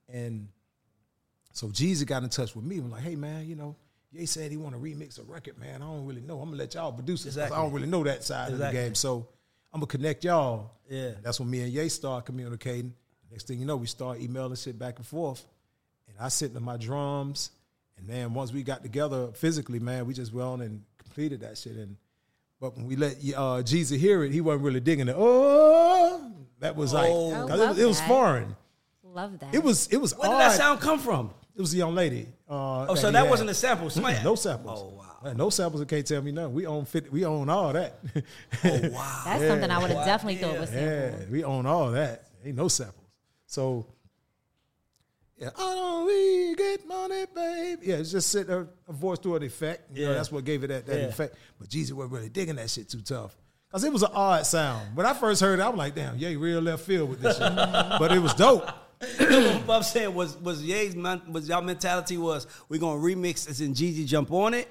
and 0.07 0.47
so 1.51 1.67
Jeezy 1.67 2.05
got 2.05 2.23
in 2.23 2.29
touch 2.29 2.55
with 2.55 2.63
me. 2.65 2.77
and 2.77 2.91
like, 2.91 3.01
hey 3.01 3.15
man, 3.15 3.47
you 3.47 3.55
know, 3.55 3.75
Ye 4.11 4.25
said 4.25 4.51
he 4.51 4.57
want 4.57 4.75
to 4.75 4.81
remix 4.81 5.19
a 5.19 5.23
record, 5.23 5.57
man. 5.57 5.81
I 5.81 5.85
don't 5.85 6.05
really 6.05 6.21
know. 6.21 6.39
I'm 6.41 6.49
gonna 6.49 6.57
let 6.57 6.73
y'all 6.75 6.91
produce 6.91 7.25
it. 7.25 7.29
Exactly. 7.29 7.57
I 7.57 7.61
don't 7.61 7.71
really 7.73 7.87
know 7.87 8.03
that 8.03 8.23
side 8.23 8.51
Exactly. 8.51 8.67
of 8.67 8.73
the 8.73 8.79
game. 8.87 8.95
So 8.95 9.27
I'm 9.73 9.79
gonna 9.79 9.87
connect 9.87 10.23
y'all. 10.23 10.71
Yeah. 10.89 11.11
That's 11.23 11.39
when 11.39 11.49
me 11.49 11.61
and 11.61 11.71
Ye 11.71 11.89
start 11.89 12.25
communicating. 12.25 12.93
Next 13.31 13.47
thing 13.47 13.59
you 13.59 13.65
know, 13.65 13.77
we 13.77 13.87
start 13.87 14.19
emailing 14.19 14.55
shit 14.55 14.77
back 14.79 14.97
and 14.97 15.05
forth. 15.05 15.45
And 16.07 16.17
I 16.19 16.29
sent 16.29 16.53
to 16.55 16.59
my 16.59 16.77
drums. 16.77 17.51
And 17.99 18.07
then 18.09 18.33
once 18.33 18.51
we 18.51 18.63
got 18.63 18.81
together 18.83 19.27
physically, 19.33 19.79
man, 19.79 20.05
we 20.07 20.13
just 20.13 20.33
went 20.33 20.47
on 20.47 20.61
and 20.61 20.83
completed 20.97 21.41
that 21.41 21.57
shit. 21.57 21.73
And 21.75 21.95
But 22.59 22.75
when 22.75 22.85
we 22.87 22.95
let 22.95 23.13
uh, 23.35 23.61
Jeezy 23.63 23.97
hear 23.97 24.23
it, 24.23 24.31
he 24.31 24.41
wasn't 24.41 24.63
really 24.63 24.79
digging 24.79 25.07
it. 25.07 25.15
Oh, 25.17 26.31
that 26.59 26.75
was 26.75 26.93
like 26.93 27.09
Oh. 27.11 27.47
it, 27.47 27.49
was- 27.69 27.77
it 27.79 27.85
was 27.85 27.99
that. 27.99 28.07
foreign. 28.07 28.55
Love 29.03 29.39
that. 29.39 29.53
It 29.55 29.63
was 29.63 29.87
it 29.87 29.97
was 29.97 30.15
Where 30.17 30.29
odd. 30.29 30.33
did 30.33 30.39
that 30.41 30.55
sound 30.57 30.79
come 30.81 30.99
from? 30.99 31.31
It 31.55 31.61
was 31.61 31.73
a 31.73 31.77
young 31.77 31.95
lady. 31.95 32.27
Uh, 32.49 32.85
Oh, 32.87 32.95
so 32.95 33.11
that 33.11 33.19
had. 33.21 33.29
wasn't 33.29 33.49
a 33.49 33.53
sample. 33.53 33.87
Mm, 33.89 34.23
No 34.23 34.35
samples. 34.35 34.79
Oh, 34.81 34.95
wow. 34.97 35.17
Man, 35.23 35.35
no 35.35 35.49
samples. 35.49 35.83
Can't 35.85 36.05
tell 36.05 36.21
me 36.21 36.31
nothing. 36.31 36.53
We 36.53 36.65
own 36.67 36.85
50, 36.85 37.09
We 37.09 37.25
own 37.25 37.49
all 37.49 37.73
that. 37.73 37.99
Oh, 38.63 38.89
wow. 38.91 39.21
That's 39.25 39.47
something 39.47 39.69
I 39.71 39.77
would 39.79 39.91
have 39.91 40.05
definitely 40.05 40.37
thought 40.37 40.59
was 40.59 40.71
Yeah, 40.71 41.09
sample. 41.11 41.31
we 41.31 41.43
own 41.43 41.65
all 41.65 41.91
that. 41.91 42.27
Ain't 42.45 42.55
no 42.55 42.67
samples. 42.69 43.03
So, 43.47 43.87
yeah, 45.39 45.49
I 45.57 45.75
don't 45.75 46.05
really 46.05 46.55
get 46.55 46.87
money, 46.87 47.25
babe. 47.33 47.79
Yeah, 47.81 47.95
it's 47.95 48.11
just 48.11 48.29
sit 48.29 48.49
a, 48.49 48.67
a 48.87 48.93
voice 48.93 49.19
through 49.19 49.35
an 49.37 49.43
effect. 49.43 49.95
You 49.95 50.03
know, 50.05 50.11
Yeah. 50.11 50.17
that's 50.17 50.31
what 50.31 50.43
gave 50.43 50.63
it 50.63 50.67
that, 50.67 50.85
that 50.85 50.95
Yeah. 50.97 51.05
effect. 51.07 51.35
But 51.57 51.69
Jeezy 51.69 51.93
wasn't 51.93 52.13
really 52.13 52.29
digging 52.29 52.55
that 52.57 52.69
shit 52.69 52.89
too 52.89 53.01
tough. 53.01 53.35
Cause 53.71 53.83
it 53.83 53.93
was 53.93 54.01
an 54.03 54.09
odd 54.13 54.45
sound. 54.47 54.95
When 54.97 55.05
I 55.05 55.13
first 55.13 55.41
heard 55.41 55.59
it, 55.59 55.61
I 55.61 55.69
was 55.69 55.77
like, 55.77 55.93
damn, 55.95 56.17
yeah, 56.17 56.29
real 56.29 56.59
left 56.59 56.83
field 56.83 57.09
with 57.09 57.21
this 57.21 57.37
shit. 57.37 57.55
but 57.55 58.11
it 58.11 58.19
was 58.19 58.33
dope. 58.33 58.63
what 58.65 59.69
I'm 59.69 59.83
saying 59.83 60.13
was 60.13 60.35
was 60.37 60.61
Ye's 60.63 60.93
was 60.95 61.47
y'all 61.47 61.61
mentality 61.61 62.17
was 62.17 62.47
we 62.67 62.79
gonna 62.79 62.99
remix 62.99 63.45
this 63.47 63.59
and 63.61 63.73
Jeezy 63.75 64.05
jump 64.05 64.31
on 64.33 64.53
it. 64.53 64.67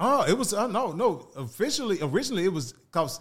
Oh, 0.00 0.22
it 0.26 0.38
was 0.38 0.54
uh, 0.54 0.68
no, 0.68 0.92
no. 0.92 1.28
Officially, 1.36 1.98
originally 2.00 2.44
it 2.44 2.52
was 2.52 2.72
cause 2.92 3.20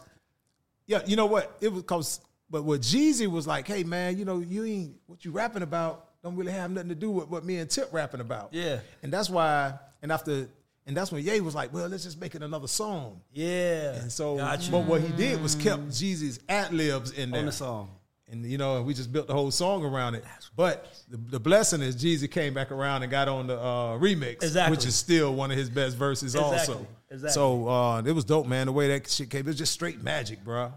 yeah, 0.87 1.01
you 1.05 1.15
know 1.17 1.25
what? 1.25 1.57
It 1.61 1.73
was 1.73 1.83
cause 1.83 2.21
but 2.49 2.63
what 2.63 2.81
Jeezy 2.81 3.27
was 3.27 3.45
like, 3.47 3.67
hey 3.67 3.83
man, 3.83 4.17
you 4.17 4.23
know, 4.23 4.39
you 4.39 4.63
ain't 4.63 4.95
what 5.07 5.25
you 5.25 5.31
rapping 5.31 5.63
about 5.63 6.10
don't 6.23 6.35
really 6.35 6.51
have 6.51 6.71
nothing 6.71 6.89
to 6.89 6.95
do 6.95 7.09
with 7.11 7.27
what 7.29 7.43
me 7.45 7.57
and 7.57 7.69
Tip 7.69 7.89
rapping 7.91 8.21
about. 8.21 8.49
Yeah. 8.51 8.79
And 9.03 9.11
that's 9.11 9.29
why 9.29 9.73
and 10.01 10.11
after 10.11 10.47
and 10.87 10.97
that's 10.97 11.11
when 11.11 11.23
Ye 11.23 11.39
was 11.41 11.53
like, 11.55 11.71
well, 11.73 11.87
let's 11.87 12.03
just 12.03 12.19
make 12.19 12.33
it 12.35 12.41
another 12.41 12.67
song. 12.67 13.21
Yeah. 13.33 13.93
And 13.95 14.11
so 14.11 14.37
Got 14.37 14.65
you. 14.65 14.71
but 14.71 14.85
what 14.85 15.01
he 15.01 15.09
did 15.09 15.41
was 15.41 15.55
kept 15.55 15.89
Jeezy's 15.89 16.39
ad 16.49 16.73
libs 16.73 17.11
in 17.11 17.31
there. 17.31 17.39
on 17.39 17.45
the 17.45 17.51
song. 17.51 17.89
And 18.29 18.45
you 18.45 18.57
know, 18.57 18.77
and 18.77 18.85
we 18.85 18.93
just 18.93 19.11
built 19.11 19.27
the 19.27 19.33
whole 19.33 19.51
song 19.51 19.83
around 19.83 20.15
it. 20.15 20.23
But 20.55 20.89
the, 21.09 21.17
the 21.17 21.39
blessing 21.39 21.81
is 21.81 21.95
Jeezy 21.97 22.31
came 22.31 22.53
back 22.53 22.71
around 22.71 23.03
and 23.03 23.11
got 23.11 23.27
on 23.27 23.47
the 23.47 23.59
uh, 23.59 23.97
remix, 23.99 24.35
Exactly. 24.41 24.75
which 24.77 24.85
is 24.85 24.95
still 24.95 25.33
one 25.35 25.51
of 25.51 25.57
his 25.57 25.69
best 25.69 25.97
verses, 25.97 26.33
Exactly. 26.33 26.75
also. 26.75 26.87
Exactly. 27.09 27.33
So 27.33 27.67
uh, 27.67 28.01
it 28.05 28.13
was 28.13 28.23
dope, 28.23 28.47
man. 28.47 28.67
The 28.67 28.71
way 28.71 28.87
that 28.87 29.09
shit 29.09 29.29
came, 29.29 29.41
it 29.41 29.47
was 29.47 29.57
just 29.57 29.73
straight 29.73 30.01
magic, 30.01 30.43
bro. 30.45 30.71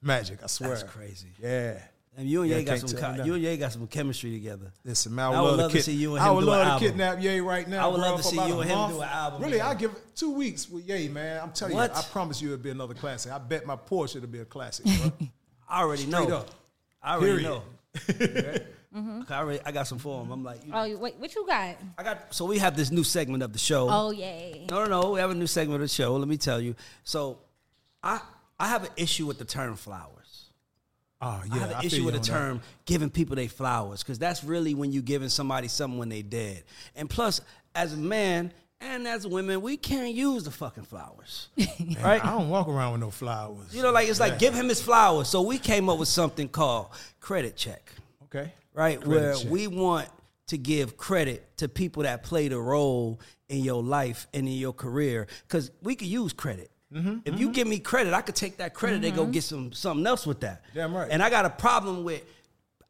Magic, 0.00 0.38
I 0.42 0.46
swear. 0.46 0.70
That's 0.70 0.84
crazy. 0.84 1.28
Yeah. 1.42 1.80
And 2.16 2.28
you 2.28 2.42
and 2.42 2.50
Yeah, 2.50 2.58
Ye 2.58 2.64
got 2.64 2.78
some 2.80 2.88
tell 2.98 3.14
co- 3.16 3.24
you 3.24 3.34
and 3.34 3.42
Ye 3.42 3.56
got 3.56 3.72
some 3.72 3.86
chemistry 3.86 4.32
together. 4.32 4.72
Listen, 4.84 5.14
man, 5.14 5.26
I 5.26 5.28
would, 5.30 5.36
I 5.36 5.40
would 5.42 5.48
love, 5.50 5.58
love 5.58 5.70
to, 5.70 5.76
to 5.76 5.78
kid- 5.78 5.84
see 5.84 5.94
you 5.94 6.14
and 6.16 6.24
I 6.24 6.28
him 6.28 6.34
would 6.34 6.40
do 6.42 6.46
an 6.50 6.58
love 6.58 6.64
to 6.66 6.70
album. 6.72 6.88
kidnap 6.88 7.22
Ye 7.22 7.40
right 7.40 7.68
now. 7.68 7.84
I 7.84 7.86
would 7.90 7.98
bro, 7.98 8.08
love 8.10 8.16
to 8.18 8.22
see 8.26 8.36
you 8.48 8.60
and 8.60 8.70
him 8.70 8.78
month. 8.78 8.94
do 8.94 9.00
an 9.02 9.08
album 9.08 9.40
Really, 9.42 9.52
together. 9.52 9.70
I 9.70 9.74
give 9.74 9.90
it 9.92 10.16
two 10.16 10.32
weeks 10.32 10.68
with 10.68 10.88
Ye, 10.88 11.08
man. 11.08 11.40
I'm 11.42 11.52
telling 11.52 11.74
What? 11.74 11.92
you, 11.92 11.96
I 11.98 12.02
promise 12.02 12.42
you 12.42 12.52
it'll 12.52 12.62
be 12.62 12.70
another 12.70 12.94
classic. 12.94 13.32
I 13.32 13.38
bet 13.38 13.64
my 13.64 13.76
Porsche 13.76 14.16
it'll 14.16 14.28
be 14.28 14.40
a 14.40 14.44
classic, 14.44 14.86
bro. 14.86 15.12
I 15.68 15.82
already 15.82 16.02
Straight 16.02 16.28
know. 16.28 16.36
up. 16.38 16.50
I 17.02 17.14
already 17.14 17.42
Period. 17.42 17.42
know. 17.44 17.62
Mm-hmm. 18.92 19.32
I 19.32 19.36
already 19.38 19.60
I 19.64 19.70
got 19.70 19.86
some 19.86 19.98
for 19.98 20.20
him. 20.20 20.32
I'm 20.32 20.42
like, 20.42 20.66
you- 20.66 20.72
Oh, 20.74 20.96
wait, 20.98 21.14
what 21.18 21.32
you 21.32 21.46
got? 21.46 21.76
I 21.96 22.02
got. 22.02 22.34
So 22.34 22.44
we 22.44 22.58
have 22.58 22.76
this 22.76 22.90
new 22.90 23.04
segment 23.04 23.44
of 23.44 23.52
the 23.52 23.58
show. 23.60 23.86
Oh, 23.88 24.10
yay. 24.10 24.66
No, 24.68 24.84
no, 24.84 25.00
no. 25.02 25.10
We 25.12 25.20
have 25.20 25.30
a 25.30 25.34
new 25.34 25.46
segment 25.46 25.76
of 25.76 25.88
the 25.88 25.94
show. 25.94 26.16
Let 26.16 26.26
me 26.26 26.36
tell 26.36 26.60
you. 26.60 26.74
So, 27.04 27.38
I 28.02 28.20
I 28.58 28.66
have 28.66 28.82
an 28.82 28.90
issue 28.96 29.26
with 29.26 29.38
the 29.38 29.44
term 29.44 29.76
flowers. 29.76 30.49
Oh, 31.22 31.42
yeah. 31.48 31.54
I 31.54 31.58
have 31.58 31.70
an 31.70 31.76
I 31.76 31.84
issue 31.84 32.04
with 32.04 32.14
the 32.14 32.20
on 32.20 32.24
that. 32.24 32.30
term 32.30 32.60
giving 32.86 33.10
people 33.10 33.36
their 33.36 33.48
flowers 33.48 34.02
because 34.02 34.18
that's 34.18 34.42
really 34.42 34.74
when 34.74 34.92
you're 34.92 35.02
giving 35.02 35.28
somebody 35.28 35.68
something 35.68 35.98
when 35.98 36.08
they 36.08 36.22
dead. 36.22 36.62
And 36.96 37.10
plus, 37.10 37.40
as 37.74 37.92
a 37.92 37.96
man 37.96 38.52
and 38.80 39.06
as 39.06 39.26
a 39.26 39.28
women, 39.28 39.60
we 39.60 39.76
can't 39.76 40.14
use 40.14 40.44
the 40.44 40.50
fucking 40.50 40.84
flowers, 40.84 41.48
right? 42.02 42.24
I 42.24 42.30
don't 42.32 42.48
walk 42.48 42.68
around 42.68 42.92
with 42.92 43.00
no 43.02 43.10
flowers. 43.10 43.74
You 43.74 43.82
know, 43.82 43.92
like 43.92 44.08
it's 44.08 44.18
like 44.20 44.32
Yeah. 44.32 44.38
give 44.38 44.54
him 44.54 44.68
his 44.70 44.80
flowers. 44.80 45.28
So 45.28 45.42
we 45.42 45.58
came 45.58 45.88
up 45.90 45.98
with 45.98 46.08
something 46.08 46.48
called 46.48 46.88
credit 47.20 47.54
check, 47.56 47.92
Okay. 48.24 48.52
right? 48.72 48.98
Credit 48.98 49.08
Where 49.20 49.34
check. 49.34 49.50
we 49.50 49.66
want 49.66 50.08
to 50.46 50.56
give 50.56 50.96
credit 50.96 51.46
to 51.58 51.68
people 51.68 52.04
that 52.04 52.22
played 52.22 52.52
a 52.54 52.58
role 52.58 53.20
in 53.50 53.58
your 53.62 53.82
life 53.82 54.26
and 54.32 54.48
in 54.48 54.54
your 54.54 54.72
career 54.72 55.26
because 55.46 55.70
we 55.82 55.94
could 55.94 56.08
use 56.08 56.32
credit. 56.32 56.70
Mm-hmm, 56.92 57.18
if 57.24 57.38
you 57.38 57.50
give 57.52 57.68
me 57.68 57.78
credit, 57.78 58.12
I 58.14 58.20
could 58.20 58.34
take 58.34 58.56
that 58.56 58.74
credit 58.74 59.04
and 59.04 59.14
go 59.14 59.26
get 59.26 59.44
some 59.44 59.72
something 59.72 60.06
else 60.06 60.26
with 60.26 60.40
that. 60.40 60.62
Damn 60.74 60.94
right. 60.94 61.08
And 61.10 61.22
I 61.22 61.30
got 61.30 61.44
a 61.44 61.50
problem 61.50 62.02
with 62.04 62.22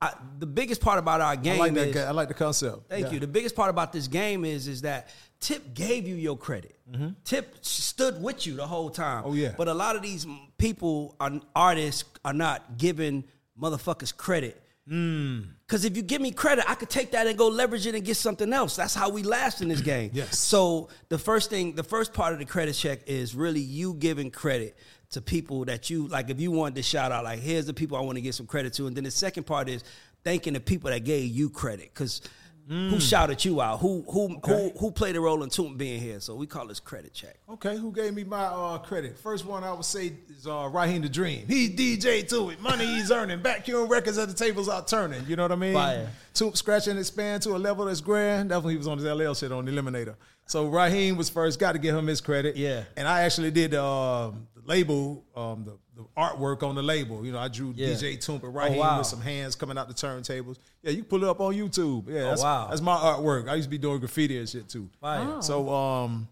I, 0.02 0.14
the 0.38 0.46
biggest 0.46 0.80
part 0.80 0.98
about 0.98 1.20
our 1.20 1.36
game. 1.36 1.60
I 1.60 1.68
like 1.68 1.72
is. 1.76 1.96
I 1.96 2.10
like 2.12 2.28
the 2.28 2.34
concept. 2.34 2.88
Thank 2.88 3.06
Yeah. 3.06 3.12
you. 3.12 3.20
The 3.20 3.26
biggest 3.26 3.54
part 3.54 3.68
about 3.68 3.92
this 3.92 4.08
game 4.08 4.46
is 4.46 4.66
is 4.68 4.82
that 4.82 5.08
Tip 5.40 5.74
gave 5.74 6.06
you 6.06 6.14
your 6.14 6.36
credit. 6.36 6.76
Tip 7.24 7.56
stood 7.62 8.22
with 8.22 8.46
you 8.46 8.56
the 8.56 8.66
whole 8.66 8.90
time. 8.90 9.22
Mm-hmm. 9.24 9.30
Oh, 9.30 9.34
yeah. 9.34 9.54
But 9.56 9.68
a 9.68 9.74
lot 9.74 9.96
of 9.96 10.02
these 10.02 10.26
people, 10.58 11.14
are, 11.20 11.32
artists, 11.54 12.04
are 12.24 12.32
not 12.32 12.78
giving 12.78 13.24
motherfuckers 13.60 14.14
credit. 14.16 14.60
Mm. 14.90 15.50
Because 15.70 15.84
if 15.84 15.96
you 15.96 16.02
give 16.02 16.20
me 16.20 16.32
credit, 16.32 16.68
I 16.68 16.74
could 16.74 16.90
take 16.90 17.12
that 17.12 17.28
and 17.28 17.38
go 17.38 17.46
leverage 17.46 17.86
it 17.86 17.94
and 17.94 18.04
get 18.04 18.16
something 18.16 18.52
else. 18.52 18.74
That's 18.74 18.92
how 18.92 19.08
we 19.08 19.22
last 19.22 19.62
in 19.62 19.68
this 19.68 19.80
game. 19.80 20.10
Yes. 20.20 20.36
So 20.36 20.88
the 21.08 21.18
first 21.18 21.48
thing, 21.48 21.76
the 21.76 21.84
first 21.84 22.12
part 22.12 22.32
of 22.32 22.40
the 22.40 22.44
credit 22.44 22.72
check 22.72 23.06
is 23.06 23.36
really 23.36 23.60
you 23.60 23.94
giving 23.94 24.32
credit 24.32 24.76
to 25.10 25.20
people 25.20 25.64
that 25.66 25.88
you 25.88 26.08
like. 26.08 26.28
If 26.28 26.40
you 26.40 26.50
wanted 26.50 26.74
to 26.74 26.82
shout 26.82 27.12
out, 27.12 27.22
like 27.22 27.38
here's 27.38 27.66
the 27.66 27.72
people 27.72 27.96
I 27.96 28.00
want 28.00 28.16
to 28.16 28.20
give 28.20 28.34
some 28.34 28.46
credit 28.46 28.72
to, 28.74 28.88
and 28.88 28.96
then 28.96 29.04
the 29.04 29.12
second 29.12 29.44
part 29.44 29.68
is 29.68 29.84
thanking 30.24 30.54
the 30.54 30.60
people 30.60 30.90
that 30.90 31.04
gave 31.04 31.30
you 31.30 31.48
credit 31.48 31.94
because. 31.94 32.20
Who 32.68 33.00
shouted 33.00 33.44
you 33.44 33.60
out? 33.60 33.80
Who 33.80 34.04
who 34.08 34.28
Mm. 34.28 34.36
Okay. 34.38 34.70
who 34.74 34.78
who 34.78 34.90
played 34.92 35.16
a 35.16 35.20
role 35.20 35.42
in 35.42 35.48
Toomp 35.50 35.76
being 35.76 36.00
here? 36.00 36.20
So 36.20 36.36
we 36.36 36.46
call 36.46 36.66
this 36.68 36.78
credit 36.78 37.12
check. 37.12 37.36
Okay, 37.48 37.76
who 37.76 37.90
gave 37.92 38.14
me 38.14 38.22
my 38.22 38.44
uh, 38.44 38.78
credit? 38.78 39.18
First 39.18 39.44
one 39.44 39.64
I 39.64 39.72
would 39.72 39.84
say 39.84 40.12
is 40.28 40.46
uh, 40.46 40.68
Raheem 40.72 41.02
the 41.02 41.08
Dream. 41.08 41.46
He 41.48 41.68
DJ 41.68 42.28
to 42.28 42.50
it. 42.50 42.60
Money 42.60 42.86
he's 42.86 43.10
earning. 43.12 43.40
Vacuum 43.42 43.88
records 43.88 44.18
at 44.18 44.28
the 44.28 44.34
tables 44.34 44.68
are 44.68 44.84
turning. 44.84 45.24
You 45.26 45.34
know 45.36 45.42
what 45.42 45.52
I 45.52 45.56
mean? 45.56 45.74
Fire. 45.74 46.08
To 46.34 46.54
scratch 46.54 46.86
and 46.86 46.98
expand 46.98 47.42
to 47.42 47.56
a 47.56 47.58
level 47.58 47.86
that's 47.86 48.00
grand. 48.00 48.52
That's 48.52 48.62
when 48.62 48.70
he 48.72 48.78
was 48.78 48.86
on 48.86 48.98
his 48.98 49.06
LL 49.06 49.34
shit 49.34 49.50
on 49.50 49.66
Eliminator. 49.66 50.14
So 50.46 50.66
Raheem 50.68 51.16
was 51.16 51.28
first. 51.28 51.58
Got 51.58 51.72
to 51.72 51.78
give 51.80 51.96
him 51.96 52.06
his 52.06 52.20
credit. 52.20 52.56
Yeah. 52.56 52.84
And 52.96 53.08
I 53.08 53.22
actually 53.22 53.50
did 53.50 53.74
um, 53.74 54.46
the 54.54 54.62
label, 54.64 55.24
um, 55.34 55.64
the 55.64 55.76
artwork 56.16 56.62
on 56.62 56.74
the 56.74 56.82
label. 56.82 57.24
You 57.24 57.32
know, 57.32 57.38
I 57.38 57.48
drew 57.48 57.72
Yeah. 57.76 57.88
DJ 57.88 58.18
Toomp 58.18 58.42
and 58.42 58.54
Raheem 58.54 58.78
wow. 58.78 58.98
with 58.98 59.06
some 59.06 59.20
hands 59.20 59.54
coming 59.56 59.78
out 59.78 59.88
the 59.88 59.94
turntables. 59.94 60.58
Yeah, 60.82 60.90
you 60.90 60.98
can 60.98 61.06
pull 61.06 61.22
it 61.24 61.28
up 61.28 61.40
on 61.40 61.54
YouTube. 61.54 62.08
Yeah, 62.08 62.22
that's, 62.22 62.42
wow. 62.42 62.68
that's 62.68 62.80
my 62.80 62.96
artwork. 62.96 63.48
I 63.48 63.54
used 63.54 63.66
to 63.66 63.70
be 63.70 63.78
doing 63.78 63.98
graffiti 64.00 64.38
and 64.38 64.48
shit 64.48 64.68
too. 64.68 64.88
Fire. 65.00 65.40
So 65.42 65.68
um 65.70 66.28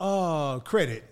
uh 0.00 0.58
credit. 0.60 1.04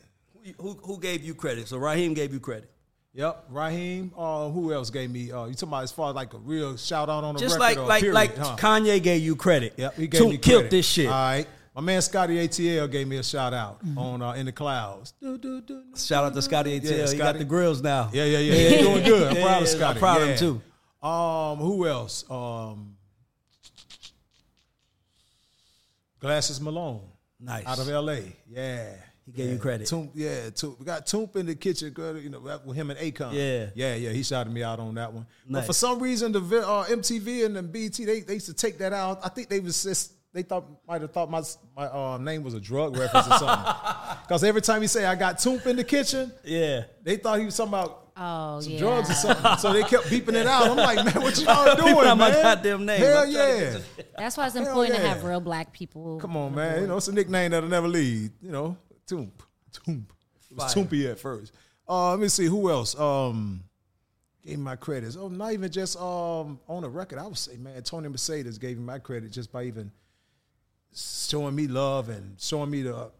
Who 0.59 0.75
who 0.85 0.99
gave 0.99 1.25
you 1.25 1.35
credit? 1.35 1.69
So 1.69 1.79
Raheem 1.79 2.15
gave 2.15 2.33
you 2.33 2.41
credit. 2.41 2.71
Yep. 3.15 3.47
Raheem. 3.51 4.13
Uh 4.17 4.49
who 4.51 4.73
else 4.73 4.91
gave 4.91 5.11
me 5.11 5.33
uh 5.33 5.47
you 5.47 5.55
talking 5.55 5.69
about 5.71 5.85
as 5.85 5.93
far 5.93 6.11
as 6.11 6.15
like 6.15 6.35
a 6.35 6.39
real 6.39 6.77
shout 6.77 7.09
out 7.09 7.25
on 7.25 7.35
the 7.35 7.41
Just 7.41 7.59
record 7.59 7.63
like 7.63 7.79
or 7.79 7.87
like 7.87 8.01
period, 8.01 8.15
like 8.15 8.37
huh? 8.37 8.57
Kanye 8.59 9.03
gave 9.03 9.23
you 9.23 9.35
credit. 9.37 9.75
Yep, 9.77 9.97
he 9.97 10.07
gave 10.07 10.21
Toomp 10.21 10.31
me 10.31 10.39
killed 10.39 10.61
credit. 10.63 10.71
this 10.71 10.87
shit. 10.87 11.07
All 11.07 11.13
right. 11.13 11.47
My 11.77 11.83
man 11.83 12.01
Scotty 12.01 12.37
ATL 12.37 12.91
gave 12.91 13.07
me 13.07 13.19
a 13.19 13.23
shout 13.23 13.53
out 13.53 13.83
on 13.99 14.23
uh, 14.23 14.33
in 14.33 14.47
the 14.47 14.53
clouds. 14.53 15.13
Do, 15.21 15.37
do, 15.37 15.61
do, 15.61 15.83
do. 15.93 15.99
Shout 15.99 16.25
out 16.25 16.33
to 16.33 16.41
Scotty 16.41 16.81
ATL. 16.81 16.91
Yeah, 16.91 17.13
he 17.13 17.19
got 17.19 17.37
the 17.37 17.45
grills 17.45 17.83
now. 17.83 18.09
Yeah, 18.15 18.25
yeah, 18.25 18.39
yeah. 18.39 18.69
He's 18.71 18.81
doing 18.81 19.05
good. 19.05 19.29
I'm 19.29 19.37
Yeah, 19.37 19.45
proud 19.45 19.63
of 19.63 19.69
Scotty. 19.69 19.85
I'm 19.85 19.99
proud 19.99 20.23
of 20.23 20.29
him 20.29 20.39
too. 20.39 21.07
Um, 21.07 21.59
who 21.59 21.87
else? 21.87 22.25
Um, 22.31 22.97
Glasses 26.19 26.63
Malone. 26.63 27.03
Nice. 27.39 27.67
Out 27.67 27.79
of 27.79 27.89
LA. 27.89 28.21
Yeah. 28.51 28.95
He 29.27 29.33
gave 29.33 29.51
you 29.51 29.59
credit. 29.59 29.87
Toomp, 29.87 30.13
yeah, 30.15 30.49
Toomp. 30.51 30.79
We 30.79 30.87
got 30.87 31.05
Toomp 31.05 31.37
in 31.37 31.45
the 31.45 31.57
kitchen, 31.57 31.91
girl, 31.91 32.17
you 32.17 32.31
know, 32.31 32.41
with 32.65 32.77
him 32.77 32.91
and 32.91 32.99
Akon. 32.99 33.35
Yeah. 33.35 33.67
Yeah, 33.75 33.97
yeah. 33.97 34.11
He 34.11 34.23
shouted 34.23 34.51
me 34.51 34.63
out 34.63 34.81
on 34.81 34.95
that 34.95 35.13
one. 35.13 35.27
But 35.47 35.67
for 35.67 35.75
some 35.75 36.01
reason, 36.01 36.33
the 36.33 36.39
uh, 36.39 36.87
MTV 36.87 37.45
and 37.45 37.57
the 37.57 37.63
BT, 37.63 38.07
they, 38.07 38.21
they 38.21 38.35
used 38.35 38.47
to 38.47 38.55
take 38.55 38.79
that 38.79 38.95
out. 38.95 39.21
I 39.23 39.29
think 39.29 39.51
they 39.51 39.61
was 39.61 39.83
just, 39.83 40.13
they 40.37 40.43
thought 40.43 40.67
might 40.87 41.01
have 41.01 41.13
thought 41.13 41.31
my 41.31 41.43
my 41.77 41.87
uh, 41.87 42.19
name 42.19 42.43
was 42.45 42.55
a 42.55 42.61
drug 42.61 42.97
reference 42.97 43.27
or 43.27 43.39
something. 43.39 43.75
Because 44.27 44.43
every 44.43 44.61
time 44.61 44.83
he 44.83 44.89
say 44.89 45.05
I 45.07 45.15
got 45.15 45.39
Toomp 45.39 45.67
in 45.67 45.77
the 45.77 45.85
kitchen, 45.85 46.33
Yeah. 46.45 46.83
they 47.05 47.17
thought 47.17 47.39
he 47.39 47.45
was 47.45 47.57
talking 47.57 47.73
about 47.73 48.03
Oh, 48.19 48.61
some 48.61 48.73
yeah. 48.73 48.79
drugs 48.79 49.11
or 49.11 49.15
something. 49.15 49.57
So 49.59 49.73
they 49.73 49.83
kept 49.85 50.07
beeping 50.07 50.33
it 50.35 50.47
out. 50.47 50.69
I'm 50.71 50.77
like, 50.77 51.05
man, 51.05 51.23
what 51.23 51.39
y'all 51.39 51.77
doing, 51.85 51.95
man? 51.95 52.19
my 52.19 52.31
goddamn 52.31 52.85
name. 52.87 52.99
Hell 53.01 53.19
I'm 53.25 53.33
trying 53.33 53.59
to 53.59 53.65
yeah. 53.65 53.79
get 53.99 54.17
That's 54.19 54.37
why 54.37 54.47
it's 54.47 54.55
Hell 54.57 54.67
important 54.67 54.97
to 54.97 55.07
have 55.07 55.23
real 55.23 55.39
black 55.41 55.73
people. 55.73 56.19
Come 56.19 56.37
on, 56.37 56.55
man. 56.55 56.81
You 56.81 56.87
know, 56.89 56.97
it's 56.97 57.09
a 57.09 57.13
nickname 57.13 57.51
that'll 57.53 57.69
never 57.69 57.87
leave. 57.89 58.31
You 58.43 58.51
know, 58.53 58.77
Toomp. 59.07 59.31
Toomp. 59.73 60.05
It 60.51 60.57
was 60.57 60.75
Fire. 60.75 60.85
Toompy 60.85 61.11
at 61.11 61.19
first. 61.21 61.53
Uh, 61.89 62.11
let 62.13 62.21
me 62.21 62.29
see 62.29 62.47
who 62.47 62.69
else. 62.71 62.99
Um, 62.99 63.63
gave 64.45 64.59
me 64.59 64.65
my 64.65 64.77
credits. 64.77 65.17
Oh, 65.17 65.29
not 65.29 65.53
even 65.53 65.71
just 65.71 65.97
um 66.01 66.59
on 66.69 66.83
the 66.83 66.89
record. 66.89 67.19
I 67.19 67.27
would 67.27 67.37
say, 67.39 67.57
man, 67.59 67.81
Tony 67.83 68.09
Mercedes 68.09 68.59
gave 68.59 68.79
me 68.79 68.83
my 68.85 68.99
credit 68.99 69.31
just 69.31 69.53
by 69.53 69.65
even 69.65 69.93
showing 70.97 71.55
me 71.55 71.67
love 71.67 72.09
and 72.09 72.41
showing 72.41 72.71
me 72.71 72.83
the 72.83 73.11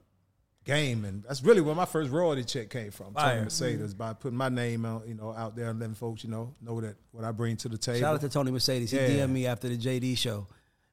game, 0.65 1.05
and 1.05 1.23
that's 1.23 1.43
really 1.43 1.61
where 1.61 1.75
my 1.75 1.85
first 1.85 2.11
royalty 2.11 2.45
check 2.45 2.71
came 2.71 2.91
from. 2.91 3.15
Fire. 3.15 3.35
Tony 3.35 3.45
Mercedes 3.45 3.95
by 3.95 4.13
putting 4.13 4.37
my 4.37 4.49
name 4.49 4.85
out, 4.85 5.07
you 5.07 5.15
know, 5.15 5.33
out 5.33 5.57
there 5.57 5.71
and 5.71 5.79
letting 5.79 5.95
folks, 5.95 6.25
you 6.25 6.31
know, 6.31 6.55
know 6.61 6.81
that 6.81 6.97
what 7.13 7.25
I 7.25 7.33
bring 7.33 7.57
to 7.59 7.69
the 7.69 7.79
table. 7.79 8.01
Shout 8.01 8.15
out 8.15 8.21
to 8.23 8.29
Tony 8.29 8.51
Mercedes. 8.51 8.91
He 8.91 8.99
Yeah. 8.99 9.09
DM'd 9.09 9.31
me 9.31 9.47
after 9.47 9.69
the 9.69 9.77
JD 9.77 10.17
show. 10.17 10.47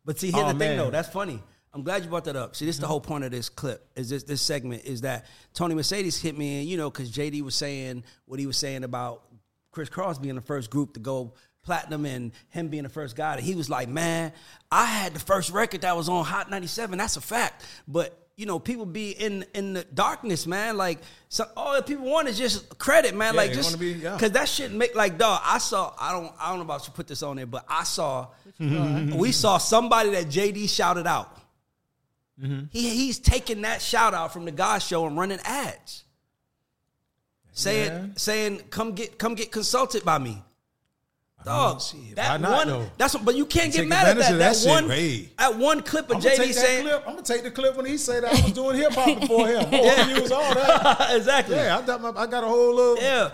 But 0.05 0.19
see, 0.19 0.31
here's 0.31 0.43
Oh, 0.43 0.53
the 0.53 0.59
thing 0.59 0.77
though. 0.77 0.91
That's 0.91 1.09
funny. 1.09 1.41
I'm 1.73 1.81
glad 1.81 2.03
you 2.03 2.09
brought 2.09 2.25
that 2.25 2.35
up. 2.35 2.55
See, 2.55 2.65
this 2.65 2.75
is 2.75 2.79
the 2.79 2.85
mm-hmm. 2.85 2.91
whole 2.91 3.01
point 3.01 3.23
of 3.23 3.31
this 3.31 3.49
clip. 3.49 3.89
Is 3.95 4.09
this 4.09 4.23
this 4.23 4.41
segment 4.41 4.83
is 4.85 5.01
that 5.01 5.25
Tony 5.53 5.73
Mercedes 5.73 6.21
hit 6.21 6.37
me, 6.37 6.59
and 6.59 6.69
you 6.69 6.77
know, 6.77 6.89
because 6.91 7.11
JD 7.11 7.41
was 7.41 7.55
saying 7.55 8.03
what 8.25 8.39
he 8.39 8.45
was 8.45 8.57
saying 8.57 8.83
about 8.83 9.23
Kris 9.71 9.89
Kross 9.89 10.21
being 10.21 10.35
the 10.35 10.41
first 10.41 10.69
group 10.69 10.93
to 10.93 10.99
go 10.99 11.33
platinum 11.63 12.05
and 12.05 12.31
him 12.49 12.67
being 12.67 12.83
the 12.83 12.89
first 12.89 13.15
guy. 13.15 13.39
He 13.41 13.55
was 13.55 13.69
like, 13.69 13.89
"Man, 13.89 14.31
I 14.71 14.85
had 14.85 15.13
the 15.13 15.19
first 15.19 15.49
record 15.51 15.81
that 15.81 15.95
was 15.95 16.09
on 16.09 16.23
Hot 16.25 16.49
97. 16.49 16.97
That's 16.97 17.17
a 17.17 17.21
fact." 17.21 17.65
But 17.87 18.19
you 18.35 18.45
know, 18.45 18.57
people 18.59 18.85
be 18.85 19.11
in 19.11 19.45
in 19.53 19.73
the 19.73 19.83
darkness, 19.83 20.47
man. 20.47 20.75
Like, 20.75 20.99
so 21.29 21.45
all 21.55 21.73
that 21.73 21.85
people 21.85 22.05
want 22.05 22.27
is 22.27 22.37
just 22.37 22.77
credit, 22.79 23.15
man. 23.15 23.33
Yeah, 23.33 23.41
like, 23.41 23.53
just 23.53 23.69
wanna 23.71 23.77
be- 23.77 23.91
yeah. 23.99 24.13
because 24.13 24.31
that 24.31 24.49
shit 24.49 24.71
make 24.71 24.95
like, 24.95 25.17
dog. 25.17 25.39
I 25.43 25.59
saw. 25.59 25.93
I 25.99 26.11
don't. 26.11 26.31
I 26.39 26.49
don't 26.49 26.57
know 26.57 26.63
about 26.65 26.87
you 26.87 26.93
put 26.93 27.07
this 27.07 27.21
on 27.23 27.35
there, 27.35 27.45
but 27.45 27.65
I 27.67 27.83
saw. 27.83 28.27
we 28.59 29.31
saw 29.31 29.57
somebody 29.57 30.11
that 30.11 30.25
JD 30.27 30.69
shouted 30.69 31.07
out. 31.07 31.37
Mm-hmm. 32.41 32.65
He 32.71 32.89
he's 32.89 33.19
taking 33.19 33.61
that 33.61 33.81
shout 33.81 34.15
out 34.15 34.33
from 34.33 34.45
the 34.45 34.51
GAUDS 34.51 34.87
Show 34.87 35.05
and 35.05 35.15
running 35.15 35.39
ads, 35.45 36.03
saying 37.51 37.91
Yeah. 37.91 38.05
saying 38.15 38.61
come 38.71 38.93
get 38.93 39.19
come 39.19 39.35
get 39.35 39.51
consulted 39.51 40.03
by 40.03 40.17
me. 40.17 40.41
Dog, 41.45 41.81
shit, 41.81 42.15
that 42.15 42.39
one. 42.41 42.67
though? 42.67 42.89
That's 42.97 43.13
what, 43.13 43.25
but 43.25 43.35
you 43.35 43.45
can't 43.45 43.73
get 43.73 43.87
mad 43.87 44.07
at 44.07 44.17
that. 44.17 44.31
That, 44.31 44.37
that 44.37 44.55
shit, 44.55 44.69
one, 44.69 44.89
hey. 44.89 45.29
at 45.37 45.57
one 45.57 45.81
clip 45.81 46.09
of 46.09 46.17
JD 46.17 46.53
saying, 46.53 46.83
clip. 46.83 47.03
I'm 47.05 47.13
gonna 47.15 47.21
take 47.25 47.43
the 47.43 47.51
clip 47.51 47.75
when 47.75 47.85
he 47.85 47.97
said 47.97 48.23
that 48.23 48.33
I 48.33 48.41
was 48.43 48.51
doing 48.53 48.77
hip 48.77 48.93
hop 48.93 49.19
before 49.19 49.47
him. 49.47 49.65
I'm 49.65 49.71
gonna 49.71 50.19
use 50.19 50.31
all 50.31 50.53
that. 50.53 51.07
exactly. 51.15 51.55
Yeah, 51.55 51.77
I 51.77 51.81
got, 51.85 52.01
my, 52.01 52.09
I 52.09 52.25
got 52.27 52.43
a 52.43 52.47
whole 52.47 52.73
little. 52.75 52.97
Yeah. 53.03 53.31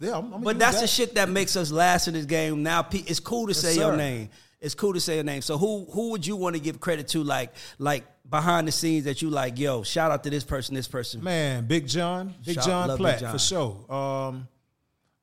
yeah. 0.00 0.16
I'm, 0.18 0.32
I'm 0.34 0.42
But 0.42 0.58
that's 0.58 0.76
that. 0.76 0.82
the 0.82 0.86
shit 0.88 1.14
that 1.16 1.28
makes 1.28 1.56
us 1.56 1.70
last 1.70 2.08
in 2.08 2.14
this 2.14 2.24
game. 2.26 2.62
Now 2.62 2.86
it's 2.92 3.20
cool 3.20 3.46
to 3.46 3.50
Yes, 3.52 3.60
say 3.60 3.74
your 3.76 3.92
sir. 3.92 3.96
name. 3.96 4.28
It's 4.60 4.74
cool 4.74 4.92
to 4.94 5.00
say 5.00 5.16
your 5.16 5.24
name. 5.24 5.40
So 5.42 5.56
who 5.56 5.86
who 5.92 6.10
would 6.10 6.26
you 6.26 6.34
want 6.36 6.56
to 6.56 6.60
give 6.60 6.80
credit 6.80 7.08
to, 7.08 7.22
like 7.22 7.52
like 7.78 8.04
behind 8.28 8.66
the 8.66 8.72
scenes 8.72 9.04
that 9.04 9.22
you 9.22 9.30
like? 9.30 9.56
Yo, 9.58 9.82
shout 9.84 10.10
out 10.10 10.24
to 10.24 10.30
this 10.30 10.42
person, 10.42 10.74
this 10.74 10.88
person. 10.88 11.22
Man, 11.22 11.66
Big 11.66 11.86
Jon, 11.86 12.34
Big 12.44 12.56
Shout- 12.56 12.64
Jon 12.64 12.88
love 12.88 12.98
Big 12.98 13.04
Platt 13.04 13.20
Jon. 13.20 13.32
for 13.32 13.38
sure. 13.38 13.92
Um, 13.92 14.48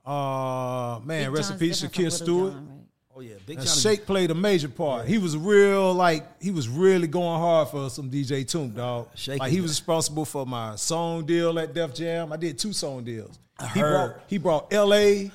uh, 0.05 0.99
man, 1.03 1.25
Big 1.25 1.37
rest 1.37 1.51
in 1.51 1.59
Jon's 1.59 1.81
peace, 1.81 1.81
Shakir 1.81 2.11
Stewart. 2.11 2.53
Jon, 2.53 2.67
right? 2.67 2.75
Oh 3.17 3.21
yeah, 3.21 3.35
Big 3.45 3.57
Jon. 3.57 3.67
Shake 3.67 4.05
played 4.05 4.29
a 4.31 4.35
major 4.35 4.67
part. 4.67 5.07
He 5.07 5.17
was 5.17 5.37
real 5.37 5.93
like 5.93 6.41
he 6.41 6.51
was 6.51 6.67
really 6.67 7.07
going 7.07 7.39
hard 7.39 7.69
for 7.69 7.89
some 7.89 8.11
DJ 8.11 8.45
Toomp, 8.45 8.75
dog. 8.75 9.07
Shake 9.15 9.39
like 9.39 9.51
he 9.51 9.61
was 9.61 9.71
responsible 9.71 10.25
for 10.25 10.45
my 10.45 10.75
song 10.75 11.25
deal 11.25 11.57
at 11.57 11.73
Def 11.73 11.93
Jam. 11.93 12.33
I 12.33 12.37
did 12.37 12.59
two 12.59 12.73
song 12.73 13.03
deals. 13.03 13.39
he 13.73 13.79
heard. 13.79 13.91
brought 13.91 14.23
he 14.27 14.37
brought 14.37 14.73
L.A. 14.73 15.31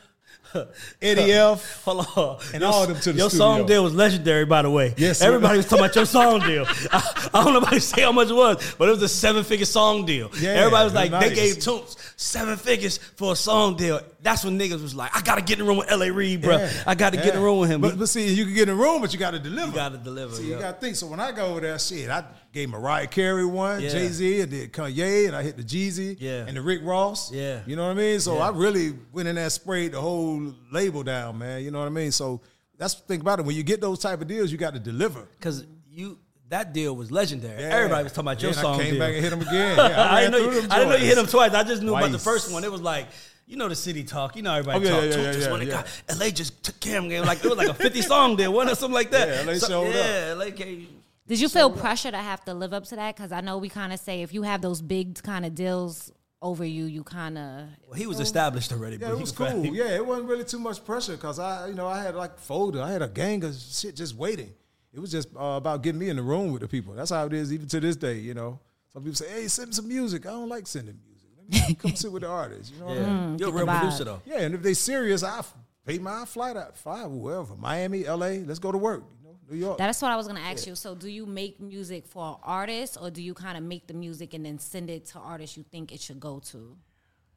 Eddie 1.02 1.32
F. 1.32 1.82
Hold 1.84 2.06
on. 2.16 2.38
And 2.52 2.62
Your- 2.62 2.72
all 2.72 2.86
them 2.86 2.98
to 3.00 3.12
the 3.12 3.18
Your 3.18 3.30
studio. 3.30 3.46
song 3.46 3.66
deal 3.66 3.82
was 3.84 3.94
legendary, 3.94 4.44
by 4.44 4.62
the 4.62 4.70
way. 4.70 4.94
Yes, 4.96 5.18
sir. 5.18 5.26
Everybody 5.26 5.58
was 5.58 5.66
talking 5.66 5.84
about 5.84 5.96
your 5.96 6.06
song 6.06 6.40
deal. 6.40 6.64
I, 6.92 7.28
I 7.34 7.44
don't 7.44 7.52
know 7.52 7.58
about 7.60 7.72
to 7.72 7.80
say 7.80 8.02
how 8.02 8.12
much 8.12 8.28
it 8.30 8.34
was, 8.34 8.74
but 8.78 8.88
it 8.88 8.92
was 8.92 9.02
a 9.02 9.08
seven 9.08 9.44
figure 9.44 9.66
song 9.66 10.04
deal. 10.06 10.30
Yeah, 10.38 10.50
Everybody 10.50 10.84
was 10.84 10.94
like, 10.94 11.10
was 11.12 11.20
they 11.20 11.34
gave 11.34 11.56
Toomp 11.56 11.96
seven 12.16 12.56
figures 12.56 12.98
for 12.98 13.32
a 13.32 13.36
song 13.36 13.76
deal. 13.76 14.00
That's 14.22 14.44
when 14.44 14.58
niggas 14.58 14.82
was 14.82 14.94
like, 14.94 15.16
I 15.16 15.22
gotta 15.22 15.40
get 15.42 15.58
in 15.58 15.64
the 15.64 15.68
room 15.68 15.78
with 15.78 15.90
L.A. 15.90 16.10
Reid, 16.10 16.42
bro. 16.42 16.58
Yeah, 16.58 16.70
I 16.86 16.94
gotta 16.94 17.16
get 17.16 17.28
in 17.28 17.34
the 17.36 17.40
room 17.40 17.60
with 17.60 17.70
him. 17.70 17.80
But, 17.80 17.98
but 17.98 18.08
see, 18.08 18.32
you 18.34 18.44
can 18.44 18.54
get 18.54 18.68
in 18.68 18.76
the 18.76 18.82
room, 18.82 19.00
but 19.00 19.12
you 19.12 19.18
got 19.18 19.30
to 19.30 19.38
deliver. 19.38 19.68
you 19.68 19.74
gotta 19.74 19.98
deliver. 19.98 20.34
See, 20.34 20.48
yeah. 20.50 20.56
you 20.56 20.60
got 20.60 20.74
to 20.74 20.80
think. 20.80 20.96
So 20.96 21.06
when 21.06 21.20
I 21.20 21.32
go 21.32 21.46
over 21.46 21.60
there, 21.60 21.78
shit, 21.78 22.10
I 22.10 22.24
gave 22.52 22.68
Mariah 22.68 23.06
Carey 23.06 23.44
one, 23.46 23.80
Yeah. 23.80 23.90
Jay 23.90 24.08
Z, 24.08 24.40
and 24.40 24.50
did 24.50 24.72
Kanye, 24.72 25.26
and 25.28 25.36
I 25.36 25.42
hit 25.42 25.56
the 25.56 25.62
Jeezy, 25.62 26.16
Yeah. 26.18 26.44
and 26.46 26.56
the 26.56 26.60
Rick 26.62 26.80
Ross. 26.82 27.30
Yeah. 27.32 27.60
you 27.66 27.76
know 27.76 27.84
what 27.84 27.92
I 27.92 27.94
mean. 27.94 28.18
So 28.20 28.34
Yeah. 28.36 28.48
I 28.48 28.50
really 28.50 28.94
went 29.12 29.28
in 29.28 29.36
there, 29.36 29.44
and 29.44 29.52
sprayed 29.52 29.92
the 29.92 30.00
whole 30.00 30.52
label 30.72 31.02
down, 31.02 31.38
man. 31.38 31.62
You 31.62 31.70
know 31.70 31.78
what 31.78 31.86
I 31.86 31.90
mean. 31.90 32.10
So 32.12 32.40
that's 32.76 32.94
the 32.94 33.02
thing 33.02 33.20
about 33.20 33.38
it. 33.38 33.44
When 33.44 33.54
you 33.56 33.62
get 33.62 33.80
those 33.80 33.98
type 34.00 34.20
of 34.20 34.26
deals, 34.26 34.50
you 34.50 34.58
got 34.58 34.74
to 34.74 34.80
deliver. 34.80 35.28
Cause 35.40 35.64
you 35.90 36.18
that 36.48 36.72
deal 36.72 36.96
was 36.96 37.12
legendary. 37.12 37.62
Yeah. 37.62 37.68
Everybody 37.68 38.02
was 38.02 38.12
talking 38.12 38.26
about 38.28 38.42
your 38.42 38.50
Yeah, 38.50 38.56
and 38.56 38.62
song 38.64 38.80
I 38.80 38.82
came 38.82 38.90
deal. 38.94 38.98
back 39.00 39.14
and 39.14 39.22
hit 39.22 39.32
him 39.32 39.40
again. 39.48 39.76
Yeah, 39.76 39.82
I 40.02 40.16
I, 40.16 40.20
didn't 40.22 40.32
know 40.32 40.38
you, 40.38 40.58
I 40.58 40.60
didn't 40.78 40.88
know 40.88 40.96
you 40.96 41.04
hit 41.06 41.18
him 41.18 41.26
twice. 41.26 41.52
I 41.54 41.62
just 41.62 41.82
knew 41.82 41.94
about 41.94 42.10
the 42.10 42.18
first 42.18 42.50
one. 42.50 42.64
It 42.64 42.72
was 42.72 42.80
like, 42.80 43.06
you 43.46 43.56
know, 43.56 43.68
the 43.68 43.76
city 43.76 44.02
talk. 44.02 44.34
You 44.34 44.42
know, 44.42 44.54
everybody 44.54 44.88
Oh, 44.88 45.00
yeah, 45.00 45.10
talk. 45.10 45.16
yeah, 45.16 45.32
yeah, 45.32 45.38
yeah, 45.38 45.50
one, 45.52 45.60
yeah. 45.66 45.82
got- 46.08 46.18
LA 46.18 46.30
just 46.30 46.60
took 46.64 46.80
care 46.80 46.98
of 46.98 47.04
me. 47.04 47.20
Like 47.20 47.44
it 47.44 47.48
was 47.48 47.56
like 47.58 47.68
a 47.68 47.74
fifty 47.74 48.02
song 48.02 48.34
deal, 48.34 48.52
one 48.52 48.68
or? 48.68 48.74
Something 48.74 48.94
like 48.94 49.12
that. 49.12 49.28
Yeah, 49.28 49.42
LA 49.52 49.58
So- 49.58 49.68
showed 49.68 49.88
up. 49.90 49.94
yeah, 49.94 50.32
LA 50.36 50.50
came. 50.50 50.88
Did 51.30 51.40
you 51.40 51.48
feel 51.48 51.70
pressure 51.70 52.10
to 52.10 52.16
have 52.16 52.44
to 52.46 52.54
live 52.54 52.72
up 52.72 52.84
to 52.86 52.96
that? 52.96 53.14
Because 53.14 53.30
I 53.30 53.40
know 53.40 53.56
we 53.58 53.68
kind 53.68 53.92
of 53.92 54.00
say 54.00 54.22
if 54.22 54.34
you 54.34 54.42
have 54.42 54.60
those 54.62 54.82
big 54.82 55.22
kind 55.22 55.46
of 55.46 55.54
deals 55.54 56.10
over 56.42 56.64
you, 56.64 56.86
you 56.86 57.04
kind 57.04 57.38
of 57.38 57.68
Well, 57.86 57.94
he 57.96 58.06
was 58.08 58.18
established 58.18 58.72
already. 58.72 58.96
Yeah, 58.96 59.06
but 59.08 59.12
it 59.12 59.16
he 59.18 59.20
was 59.20 59.30
fine. 59.42 59.52
cool. 59.62 59.66
Yeah, 59.66 59.94
it 59.94 60.04
wasn't 60.04 60.28
really 60.28 60.42
too 60.44 60.58
much 60.58 60.84
pressure 60.84 61.12
because 61.12 61.38
I, 61.38 61.68
you 61.68 61.74
know, 61.74 61.86
I 61.86 62.02
had 62.02 62.16
like 62.16 62.36
folder. 62.38 62.82
I 62.82 62.90
had 62.90 63.00
a 63.02 63.08
gang 63.08 63.44
of 63.44 63.54
shit 63.54 63.94
just 63.94 64.16
waiting. 64.16 64.52
It 64.92 64.98
was 64.98 65.12
just 65.12 65.28
uh, 65.36 65.54
about 65.56 65.84
getting 65.84 66.00
me 66.00 66.08
in 66.08 66.16
the 66.16 66.22
room 66.22 66.50
with 66.52 66.62
the 66.62 66.68
people. 66.68 66.94
That's 66.94 67.10
how 67.10 67.24
it 67.26 67.32
is 67.32 67.52
even 67.52 67.68
to 67.68 67.78
this 67.78 67.94
day. 67.94 68.18
You 68.18 68.34
know, 68.34 68.58
some 68.92 69.02
people 69.04 69.14
say, 69.14 69.28
"Hey, 69.30 69.46
send 69.46 69.72
some 69.72 69.86
music." 69.86 70.26
I 70.26 70.30
don't 70.30 70.48
like 70.48 70.66
sending 70.66 70.98
music. 71.06 71.28
Let 71.52 71.68
me 71.68 71.74
come 71.76 71.94
sit 71.94 72.10
with 72.10 72.22
the 72.22 72.28
artist. 72.28 72.72
You 72.74 72.80
know, 72.80 72.86
what 72.86 72.96
I 72.96 73.00
mean? 73.02 73.38
Yeah, 73.38 73.46
you're 73.46 73.48
a 73.50 73.52
real 73.52 73.66
the 73.66 73.72
vibe. 73.72 73.78
producer 73.78 74.04
though. 74.04 74.22
Yeah, 74.26 74.40
and 74.40 74.54
if 74.56 74.62
they 74.62 74.74
serious, 74.74 75.22
I 75.22 75.38
f- 75.38 75.54
pay 75.86 75.98
my 75.98 76.24
flight 76.24 76.56
out, 76.56 76.76
fly 76.76 77.04
wherever, 77.06 77.54
Miami, 77.54 78.04
L.A. 78.04 78.40
Let's 78.40 78.58
go 78.58 78.72
to 78.72 78.78
work. 78.78 79.04
You 79.50 79.56
know, 79.56 79.60
New 79.60 79.66
York. 79.66 79.78
That's 79.78 80.00
what 80.00 80.10
I 80.12 80.16
was 80.16 80.26
gonna 80.26 80.40
ask 80.40 80.66
you. 80.66 80.74
So, 80.76 80.94
do 80.94 81.08
you 81.08 81.26
make 81.26 81.60
music 81.60 82.06
for 82.06 82.38
artists, 82.42 82.96
or 82.96 83.10
do 83.10 83.20
you 83.22 83.34
kind 83.34 83.58
of 83.58 83.64
make 83.64 83.86
the 83.86 83.94
music 83.94 84.34
and 84.34 84.44
then 84.46 84.58
send 84.58 84.88
it 84.90 85.06
to 85.06 85.18
artists 85.18 85.56
you 85.56 85.64
think 85.64 85.92
it 85.92 86.00
should 86.00 86.20
go 86.20 86.38
to? 86.38 86.76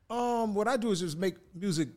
Um, 0.09 0.53
what 0.53 0.67
I 0.67 0.77
do 0.77 0.91
is 0.91 0.99
just 0.99 1.17
make 1.17 1.35
music 1.55 1.89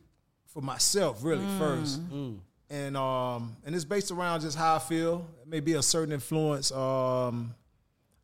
for 0.47 0.61
myself, 0.61 1.23
really 1.23 1.45
first, 1.59 2.01
Mm. 2.09 2.39
and 2.69 2.97
um, 2.97 3.55
and 3.65 3.75
it's 3.75 3.85
based 3.85 4.09
around 4.11 4.41
just 4.41 4.57
how 4.57 4.75
I 4.75 4.79
feel. 4.79 5.27
It 5.41 5.47
may 5.47 5.59
be 5.59 5.73
a 5.73 5.81
certain 5.83 6.13
influence. 6.13 6.71
Um, 6.71 7.53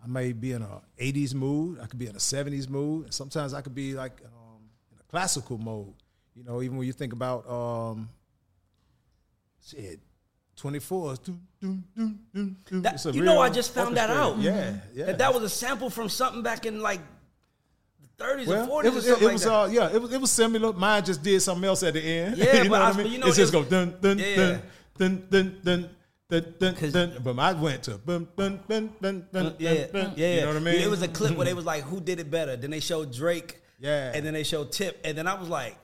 I 0.04 0.08
may 0.08 0.34
be 0.34 0.52
in 0.54 0.62
a 0.64 0.82
'80s 1.00 1.34
mood. 1.36 1.80
I 1.80 1.86
could 1.86 2.00
be 2.00 2.08
in 2.08 2.16
a 2.16 2.20
'70s 2.20 2.68
mood. 2.70 3.06
And 3.06 3.14
sometimes 3.14 3.54
I 3.54 3.62
could 3.62 3.76
be 3.76 3.94
like 3.94 4.20
um, 4.26 4.62
in 4.92 4.98
a 5.00 5.04
classical 5.04 5.58
mode. 5.58 5.94
You 6.36 6.44
know, 6.44 6.62
even 6.64 6.78
when 6.78 6.88
you 6.88 6.94
think 6.94 7.14
about 7.14 7.48
um, 7.48 8.10
shit. 9.66 10.00
24 10.64 11.16
That- 12.72 12.94
It's 12.94 13.06
a 13.06 13.12
you 13.12 13.22
know, 13.22 13.40
I 13.42 13.50
just 13.50 13.74
found 13.74 13.98
that 13.98 14.10
out. 14.10 14.38
Yeah, 14.38 14.76
yeah. 14.94 15.06
That 15.08 15.18
that 15.18 15.34
was 15.34 15.44
a 15.44 15.50
sample 15.50 15.90
from 15.90 16.08
something 16.08 16.42
back 16.42 16.66
in 16.66 16.82
like 16.82 17.02
the 18.18 18.24
30s 18.24 18.48
Well, 18.48 18.72
or 18.72 18.82
40s 18.84 18.86
it 18.88 18.94
was, 18.94 19.06
or 19.06 19.10
something 19.10 19.24
it, 19.24 19.26
like 19.26 19.34
was 19.34 19.44
that. 19.44 19.54
uh, 19.54 19.66
yeah, 19.68 19.94
it 19.96 20.02
was, 20.02 20.14
it 20.14 20.22
was 20.22 20.32
similar. 20.32 20.72
Mine 20.72 21.04
just 21.04 21.22
did 21.22 21.42
something 21.42 21.66
else 21.66 21.84
at 21.84 21.94
the 21.96 22.02
end. 22.02 22.38
Yeah, 22.44 22.46
you 22.46 22.64
know 22.64 22.70
but 22.70 22.70
what 22.70 22.82
I- 22.82 22.90
I 22.92 23.04
mean? 23.04 23.12
you 23.12 23.18
know, 23.20 23.28
it 23.28 23.36
just 23.36 23.54
it- 23.54 23.58
go 23.58 23.64
dun 23.66 23.98
dun 24.00 24.18
Yeah. 24.20 24.60
dun 24.98 25.28
dun 25.30 25.60
dun 25.66 25.90
dun 26.30 26.46
dun 26.60 26.76
dun 26.80 26.92
dun. 26.92 27.18
But 27.22 27.40
I 27.40 27.52
went 27.54 27.84
to 27.84 27.98
bun 27.98 28.28
dun 28.38 28.60
dun 28.70 28.84
dun 29.02 29.28
dun 29.34 29.56
yeah, 29.60 29.88
dun. 29.88 30.14
yeah, 30.16 30.36
You 30.36 30.42
know 30.42 30.48
what 30.48 30.56
I 30.56 30.60
mean? 30.60 30.76
It 30.76 30.90
was 30.90 31.02
a 31.02 31.10
clip 31.10 31.36
where 31.36 31.44
they 31.46 31.54
was 31.62 31.66
like, 31.66 31.84
"Who 31.84 32.00
did 32.00 32.22
it 32.22 32.32
better?" 32.32 32.56
Then 32.56 32.72
they 32.72 32.80
showed 32.80 33.12
Drake, 33.12 33.62
Yeah. 33.82 34.14
and 34.16 34.26
then 34.26 34.34
they 34.34 34.44
showed 34.44 34.72
Tip, 34.72 35.02
and 35.04 35.18
then 35.18 35.28
I 35.28 35.34
was 35.34 35.50
like, 35.50 35.76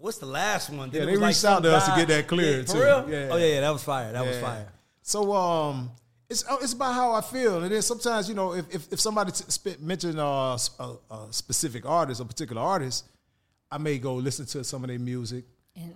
"What's 0.00 0.18
the 0.18 0.26
last 0.26 0.70
one?" 0.70 0.90
Then 0.90 1.00
Yeah, 1.00 1.06
they 1.06 1.12
was 1.12 1.20
like 1.20 1.28
reached 1.28 1.44
out 1.44 1.54
some 1.56 1.62
to 1.64 1.76
us 1.76 1.86
to 1.88 1.94
get 1.96 2.08
that 2.08 2.26
cleared, 2.28 2.66
Yeah, 2.68 2.72
too. 2.74 2.78
For 2.78 2.84
real? 2.84 3.10
Yeah. 3.10 3.28
Oh 3.32 3.36
yeah, 3.36 3.46
yeah, 3.54 3.60
that 3.60 3.70
was 3.70 3.82
fire. 3.82 4.12
That 4.12 4.26
was 4.26 4.38
fire. 4.38 4.68
So 5.02 5.32
um, 5.34 5.90
it's 6.28 6.44
uh, 6.48 6.56
it's 6.60 6.72
about 6.74 6.94
how 6.94 7.12
I 7.12 7.20
feel, 7.22 7.62
and 7.62 7.72
then 7.72 7.82
sometimes 7.82 8.28
you 8.28 8.34
know 8.34 8.54
if 8.54 8.74
if, 8.74 8.92
if 8.92 9.00
somebody 9.00 9.32
t- 9.32 9.44
sp- 9.48 9.80
mention 9.80 10.18
uh, 10.18 10.54
s- 10.54 10.70
a, 10.78 10.94
a 11.10 11.26
specific 11.30 11.86
artist, 11.86 12.20
a 12.20 12.24
particular 12.24 12.60
artist, 12.62 13.06
I 13.70 13.78
may 13.78 13.98
go 13.98 14.14
listen 14.14 14.44
to 14.46 14.64
some 14.64 14.84
of 14.84 14.88
their 14.88 14.98
music, 14.98 15.44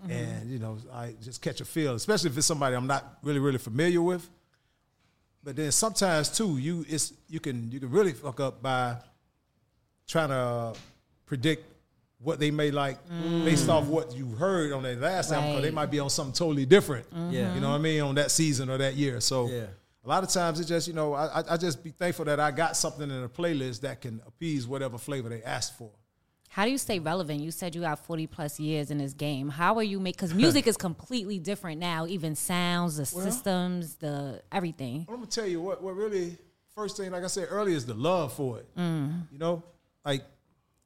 and, 0.09 0.51
you 0.51 0.59
know 0.59 0.79
I 0.93 1.15
just 1.23 1.43
catch 1.43 1.61
a 1.61 1.65
feel, 1.65 1.95
especially 1.95 2.31
if 2.31 2.39
it's 2.39 2.47
somebody 2.47 2.75
I'm 2.77 2.87
not 2.87 3.19
really 3.23 3.41
really 3.41 3.59
familiar 3.59 4.01
with. 4.01 4.29
But 5.45 5.57
then 5.57 5.73
sometimes 5.73 6.29
too, 6.31 6.57
you 6.59 6.85
it's 6.89 7.13
you 7.29 7.41
can 7.41 7.71
you 7.71 7.81
can 7.81 7.91
really 7.91 8.13
fuck 8.13 8.41
up 8.41 8.63
by 8.63 8.97
trying 10.09 10.29
to 10.29 10.75
predict 11.27 11.65
what 12.23 12.39
they 12.39 12.51
may 12.51 12.71
like 12.71 12.99
mm. 13.09 13.45
based 13.45 13.69
off 13.69 13.87
what 13.87 14.15
you 14.15 14.29
heard 14.31 14.73
on 14.73 14.83
their 14.83 14.97
last 14.97 15.33
album, 15.33 15.51
because 15.51 15.63
they 15.65 15.71
might 15.71 15.91
be 15.91 15.99
on 15.99 16.09
something 16.09 16.33
totally 16.33 16.65
different. 16.67 17.09
Mm-hmm. 17.11 17.33
Yeah. 17.33 17.55
You 17.55 17.61
know 17.61 17.71
what 17.71 17.77
I 17.77 17.79
mean? 17.79 18.01
On 18.03 18.15
that 18.15 18.31
season 18.31 18.71
or 18.71 18.79
that 18.79 18.95
year. 18.95 19.21
So 19.21 19.49
Yeah. 19.49 19.67
a 20.05 20.09
lot 20.09 20.23
of 20.23 20.31
times 20.31 20.61
it's 20.61 20.69
just, 20.69 20.87
you 20.87 20.95
know, 20.95 21.15
I, 21.15 21.41
I- 21.41 21.55
I 21.55 21.57
just 21.57 21.83
be 21.83 21.91
thankful 21.91 22.25
that 22.27 22.39
I 22.39 22.51
got 22.51 22.77
something 22.77 23.11
in 23.11 23.23
a 23.23 23.29
playlist 23.29 23.81
that 23.81 24.01
can 24.01 24.21
appease 24.27 24.67
whatever 24.67 24.99
flavor 24.99 25.29
they 25.29 25.43
asked 25.43 25.77
for. 25.77 25.91
How 26.49 26.67
do 26.67 26.71
you 26.71 26.77
stay 26.77 26.99
relevant? 26.99 27.41
You 27.41 27.51
said 27.51 27.75
you 27.75 27.81
got 27.81 28.05
40 28.05 28.27
plus 28.27 28.61
years 28.61 28.91
in 28.91 28.99
this 28.99 29.15
game. 29.15 29.49
How 29.49 29.77
are 29.79 29.83
you 29.83 29.99
make 29.99 30.17
because 30.17 30.35
music 30.35 30.67
is 30.73 30.77
completely 30.77 31.39
different 31.39 31.81
now, 31.81 32.07
even 32.07 32.37
sounds, 32.37 32.99
the 32.99 33.07
systems, 33.07 33.95
the 33.95 34.43
everything. 34.53 35.07
I'm 35.09 35.15
gonna 35.15 35.27
tell 35.29 35.47
you 35.47 35.63
what 35.63 35.83
what 35.83 35.97
really 35.97 36.37
first 36.75 36.99
thing, 36.99 37.11
like 37.11 37.25
I 37.25 37.29
said 37.29 37.49
earlier, 37.51 37.75
is 37.75 37.87
the 37.87 37.95
love 37.95 38.35
for 38.35 38.59
it. 38.59 38.69
Mm. 38.77 39.29
You 39.33 39.39
know? 39.39 39.63
Like 40.05 40.25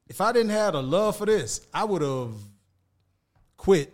if 0.07 0.21
I 0.21 0.33
didn't 0.33 0.51
have 0.51 0.75
a 0.75 0.81
love 0.81 1.17
for 1.17 1.27
this, 1.27 1.67
I 1.73 1.85
would 1.85 2.03
have 2.03 2.33
quit 3.57 3.93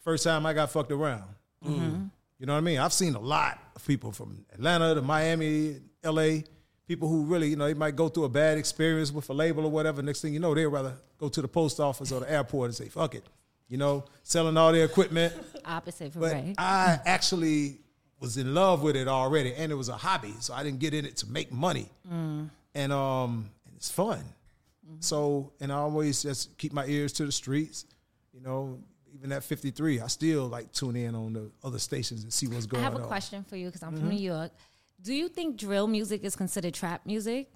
first 0.00 0.24
time 0.24 0.46
I 0.46 0.52
got 0.52 0.70
fucked 0.70 0.92
around. 0.92 1.24
Mm-hmm. 1.64 2.04
You 2.38 2.46
know 2.46 2.54
what 2.54 2.58
I 2.58 2.62
mean? 2.62 2.78
I've 2.78 2.92
seen 2.92 3.14
a 3.14 3.20
lot 3.20 3.58
of 3.76 3.86
people 3.86 4.12
from 4.12 4.44
Atlanta 4.52 4.94
to 4.94 5.02
Miami, 5.02 5.76
LA, 6.02 6.38
people 6.86 7.08
who 7.08 7.24
really, 7.24 7.48
you 7.48 7.56
know, 7.56 7.66
they 7.66 7.74
might 7.74 7.96
go 7.96 8.08
through 8.08 8.24
a 8.24 8.28
bad 8.28 8.56
experience 8.56 9.12
with 9.12 9.28
a 9.28 9.32
label 9.34 9.66
or 9.66 9.70
whatever. 9.70 10.00
Next 10.00 10.22
thing 10.22 10.32
you 10.32 10.40
know, 10.40 10.54
they'd 10.54 10.66
rather 10.66 10.94
go 11.18 11.28
to 11.28 11.42
the 11.42 11.48
post 11.48 11.80
office 11.80 12.10
or 12.12 12.20
the 12.20 12.32
airport 12.32 12.66
and 12.68 12.74
say, 12.74 12.88
fuck 12.88 13.14
it. 13.14 13.24
You 13.68 13.76
know, 13.76 14.04
selling 14.22 14.56
all 14.56 14.72
their 14.72 14.86
equipment. 14.86 15.34
Opposite 15.64 16.12
for 16.12 16.20
But 16.20 16.32
Ray. 16.32 16.54
I 16.58 16.96
mm-hmm. 16.98 17.02
actually 17.08 17.78
was 18.18 18.36
in 18.36 18.54
love 18.54 18.82
with 18.82 18.96
it 18.96 19.06
already, 19.06 19.54
and 19.54 19.70
it 19.70 19.74
was 19.74 19.88
a 19.88 19.96
hobby, 19.96 20.34
so 20.40 20.52
I 20.52 20.62
didn't 20.62 20.80
get 20.80 20.92
in 20.92 21.04
it 21.04 21.18
to 21.18 21.26
make 21.26 21.52
money, 21.52 21.88
mm. 22.10 22.50
and 22.74 22.92
um, 22.92 23.50
and 23.64 23.76
it's 23.76 23.90
fun. 23.90 24.22
So, 24.98 25.52
and 25.60 25.72
I 25.72 25.76
always 25.76 26.22
just 26.22 26.58
keep 26.58 26.72
my 26.72 26.84
ears 26.86 27.12
to 27.14 27.24
the 27.26 27.32
streets, 27.32 27.86
you 28.32 28.40
know. 28.40 28.78
Even 29.12 29.32
at 29.32 29.42
53, 29.44 30.00
I 30.00 30.06
still 30.06 30.46
like 30.46 30.72
tune 30.72 30.96
in 30.96 31.14
on 31.14 31.32
the 31.32 31.50
other 31.64 31.78
stations 31.78 32.22
and 32.22 32.32
see 32.32 32.46
what's 32.46 32.64
going 32.66 32.82
on. 32.84 32.90
I 32.90 32.94
have 32.94 33.02
a 33.02 33.06
question 33.06 33.44
for 33.44 33.56
you 33.56 33.66
because 33.66 33.82
I'm 33.82 33.92
Mhm. 33.94 33.98
from 33.98 34.08
New 34.10 34.18
York. 34.20 34.52
Do 35.02 35.12
you 35.12 35.28
think 35.28 35.56
drill 35.56 35.86
music 35.88 36.22
is 36.24 36.36
considered 36.36 36.74
trap 36.74 37.04
music? 37.04 37.50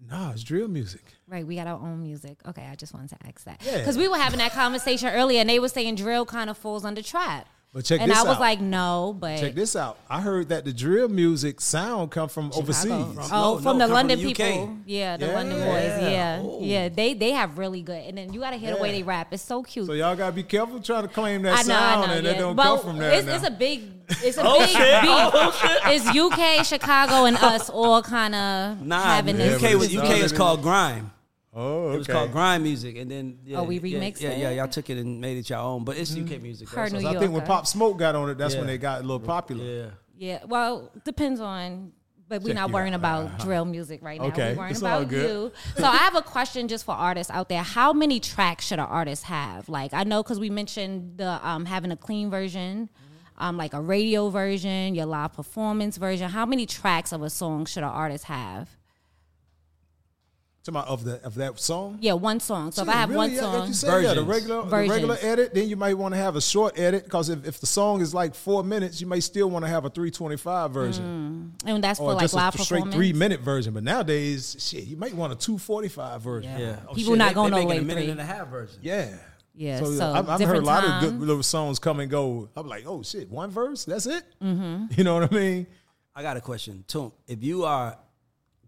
Nah, 0.00 0.32
it's 0.32 0.42
drill 0.42 0.68
music. 0.68 1.02
Right, 1.26 1.46
we 1.46 1.54
got 1.56 1.66
our 1.66 1.80
own 1.80 2.02
music. 2.02 2.38
Okay, 2.46 2.66
I 2.66 2.74
just 2.74 2.92
wanted 2.92 3.10
to 3.10 3.26
ask 3.26 3.44
that 3.44 3.62
Yeah. 3.64 3.78
because 3.78 3.96
we 3.96 4.08
were 4.08 4.18
having 4.18 4.38
that 4.38 4.52
conversation 4.52 5.08
earlier, 5.08 5.40
and 5.40 5.48
they 5.48 5.58
were 5.58 5.68
saying 5.70 5.94
drill 5.94 6.26
kind 6.26 6.50
of 6.50 6.58
falls 6.58 6.84
under 6.84 7.00
trap. 7.00 7.48
But 7.72 7.84
check 7.84 8.00
this 8.00 8.00
out. 8.00 8.02
and 8.04 8.10
this 8.12 8.18
I 8.18 8.22
was 8.30 8.38
like, 8.40 8.60
no, 8.60 9.14
but 9.18 9.38
Check 9.38 9.54
this 9.54 9.76
out. 9.76 9.98
I 10.08 10.22
heard 10.22 10.48
that 10.48 10.64
the 10.64 10.72
drill 10.72 11.10
music 11.10 11.60
sound 11.60 12.10
come 12.10 12.30
from 12.30 12.50
overseas. 12.54 12.90
Oh, 13.30 13.58
from 13.58 13.76
the 13.78 13.86
London 13.86 14.18
people, 14.18 14.78
yeah, 14.86 15.18
the 15.18 15.26
Yeah. 15.26 15.32
London 15.34 15.58
boys, 15.58 16.10
yeah, 16.10 16.40
Oh. 16.42 16.58
yeah. 16.62 16.88
They 16.88 17.12
they 17.12 17.32
have 17.32 17.58
really 17.58 17.82
good, 17.82 18.02
and 18.02 18.16
then 18.16 18.32
you 18.32 18.40
got 18.40 18.52
to 18.52 18.56
hear 18.56 18.74
the 18.74 18.80
way 18.80 18.92
they 18.92 19.02
rap. 19.02 19.28
It's 19.32 19.42
so 19.42 19.62
cute. 19.62 19.86
So 19.86 19.92
y'all 19.92 20.16
gotta 20.16 20.32
be 20.32 20.42
careful 20.42 20.80
trying 20.80 21.02
to 21.02 21.08
claim 21.08 21.42
that 21.42 21.52
I 21.52 21.62
know, 21.62 21.62
sound, 21.64 22.04
I 22.04 22.06
know, 22.06 22.12
and 22.14 22.24
yeah. 22.24 22.32
that 22.32 22.38
don't 22.38 22.56
Well, 22.56 22.76
come 22.78 22.86
from 22.86 22.98
there. 22.98 23.12
It's, 23.12 23.26
now. 23.26 23.34
it's 23.34 23.46
a 23.46 23.50
big, 23.50 23.82
it's 24.08 24.38
a 24.38 24.42
Oh, 24.46 24.58
big 24.58 24.68
shit. 24.70 25.02
beef. 25.02 25.10
Oh, 25.10 25.30
oh, 25.34 25.50
shit. 25.60 25.80
It's 26.00 26.16
UK, 26.16 26.64
Chicago, 26.64 27.26
and 27.26 27.36
us 27.36 27.68
all 27.68 28.00
kind 28.02 28.34
of 28.34 28.80
Nah, 28.80 29.02
having 29.02 29.36
this. 29.36 29.62
UK 29.62 29.74
was 29.78 29.94
UK 29.94 30.18
is 30.20 30.32
called 30.32 30.62
grime. 30.62 31.10
Oh, 31.58 31.92
It 31.92 31.98
was 31.98 32.06
called 32.06 32.32
grime 32.32 32.62
music, 32.64 32.96
and 32.98 33.10
then 33.10 33.38
yeah, 33.44 33.58
Oh, 33.58 33.62
we 33.64 33.78
yeah, 33.80 33.98
remixed 33.98 34.20
yeah, 34.20 34.30
it? 34.30 34.38
Yeah, 34.38 34.50
y'all 34.50 34.68
took 34.68 34.90
it 34.90 34.98
and 34.98 35.20
made 35.20 35.38
it 35.38 35.48
your 35.48 35.58
own, 35.58 35.84
but 35.84 35.96
it's 35.96 36.14
UK 36.14 36.40
music. 36.42 36.68
Her 36.68 36.88
though, 36.88 36.96
New 36.96 37.02
so- 37.02 37.08
I 37.08 37.18
think 37.18 37.32
when 37.32 37.46
Pop 37.46 37.66
Smoke 37.66 37.98
got 37.98 38.14
on 38.14 38.28
it, 38.28 38.36
that's 38.36 38.54
when 38.54 38.66
they 38.66 38.76
got 38.78 38.98
a 39.00 39.02
little 39.02 39.20
popular. 39.20 39.64
Yeah. 39.64 39.90
Yeah, 40.18 40.44
well, 40.46 40.90
depends 41.04 41.40
on. 41.40 41.92
But 42.28 42.42
we're 42.42 42.48
Check 42.48 42.56
not 42.56 42.72
worrying 42.72 42.92
out. 42.94 42.98
about 43.00 43.24
Uh-huh. 43.26 43.44
drill 43.44 43.64
music 43.64 44.02
right 44.02 44.20
now. 44.20 44.26
Okay, 44.28 44.50
We're 44.52 44.58
worrying 44.58 44.70
it's 44.72 44.80
about 44.80 45.08
good. 45.08 45.30
you. 45.30 45.52
So 45.76 45.84
I 45.84 45.96
have 45.98 46.16
a 46.16 46.22
question 46.22 46.66
just 46.66 46.84
for 46.84 46.92
artists 46.92 47.30
out 47.32 47.48
there. 47.48 47.62
How 47.62 47.92
many 47.92 48.18
tracks 48.18 48.66
should 48.66 48.80
an 48.80 48.86
artist 48.86 49.22
have? 49.24 49.68
Like 49.68 49.94
I 49.94 50.02
know 50.02 50.24
because 50.24 50.40
we 50.40 50.50
mentioned 50.50 51.18
the 51.18 51.38
um, 51.48 51.66
having 51.66 51.92
a 51.92 51.96
clean 51.96 52.28
version, 52.28 52.90
um, 53.38 53.56
like 53.56 53.74
a 53.74 53.80
radio 53.80 54.28
version, 54.28 54.96
your 54.96 55.06
live 55.06 55.34
performance 55.34 55.98
version. 55.98 56.28
How 56.28 56.44
many 56.44 56.66
tracks 56.66 57.12
of 57.12 57.22
a 57.22 57.30
song 57.30 57.64
should 57.64 57.84
an 57.84 57.90
artist 57.90 58.24
have? 58.24 58.75
Talking 60.66 60.80
about 60.80 60.88
of 60.88 61.04
the 61.04 61.24
of 61.24 61.34
that 61.36 61.58
song. 61.60 61.98
Yeah, 62.00 62.14
one 62.14 62.40
song. 62.40 62.72
So 62.72 62.82
if 62.82 62.88
I 62.88 62.92
have 62.92 63.08
really? 63.08 63.16
one 63.18 63.32
Yeah, 63.32 63.46
like 63.46 63.58
song, 63.58 63.68
you 63.68 63.74
said, 63.74 64.02
yeah, 64.02 64.14
the 64.14 64.24
regular, 64.24 64.62
the 64.64 64.76
regular 64.88 65.16
edit. 65.22 65.54
Then 65.54 65.68
you 65.68 65.76
might 65.76 65.94
want 65.94 66.12
to 66.14 66.18
have 66.18 66.36
a 66.36 66.40
short 66.40 66.78
edit 66.78 67.04
because 67.04 67.28
if, 67.28 67.46
if 67.46 67.60
the 67.60 67.66
song 67.66 68.00
is 68.00 68.12
like 68.12 68.34
four 68.34 68.64
minutes, 68.64 69.00
you 69.00 69.06
may 69.06 69.20
still 69.20 69.48
want 69.48 69.64
to 69.64 69.68
have 69.68 69.84
a 69.84 69.90
three 69.90 70.10
twenty 70.10 70.36
five 70.36 70.72
version, 70.72 71.52
and 71.64 71.82
that's 71.84 72.00
or 72.00 72.10
for 72.10 72.14
like 72.14 72.22
just 72.22 72.34
live 72.34 72.54
a 72.54 72.58
straight 72.58 72.90
three 72.92 73.12
minute 73.12 73.40
version. 73.40 73.74
But 73.74 73.84
nowadays, 73.84 74.56
shit, 74.58 74.84
you 74.84 74.96
might 74.96 75.14
want 75.14 75.32
a 75.32 75.36
two 75.36 75.56
forty 75.58 75.88
five 75.88 76.20
version. 76.22 76.50
Yeah. 76.58 76.80
Oh, 76.88 76.94
People 76.94 77.12
shit, 77.12 77.18
not 77.18 77.28
they- 77.28 77.34
going 77.34 77.52
they 77.52 77.56
all 77.58 77.62
the 77.62 77.68
making 77.68 77.68
way 77.68 77.78
a 77.78 77.82
minute 77.82 78.02
three. 78.02 78.10
and 78.10 78.20
a 78.20 78.24
half 78.24 78.48
version. 78.48 78.78
Yeah. 78.82 79.14
Yeah, 79.58 79.78
So, 79.78 79.90
so 79.92 80.12
I've, 80.12 80.16
I've 80.16 80.26
heard 80.28 80.34
a 80.34 80.38
different 80.38 80.64
lot 80.64 80.84
of 80.84 81.00
good 81.00 81.18
little 81.18 81.42
songs 81.42 81.78
come 81.78 82.00
and 82.00 82.10
go. 82.10 82.50
I'm 82.54 82.66
like, 82.68 82.84
oh 82.86 83.02
shit, 83.02 83.30
one 83.30 83.50
verse, 83.50 83.86
that's 83.86 84.04
it. 84.04 84.22
Mm-hmm. 84.42 84.86
You 84.98 85.04
know 85.04 85.14
what 85.14 85.32
I 85.32 85.34
mean? 85.34 85.66
I 86.14 86.20
got 86.22 86.36
a 86.36 86.42
question, 86.42 86.84
Toomp. 86.88 87.12
If 87.26 87.42
you 87.42 87.64
are, 87.64 87.96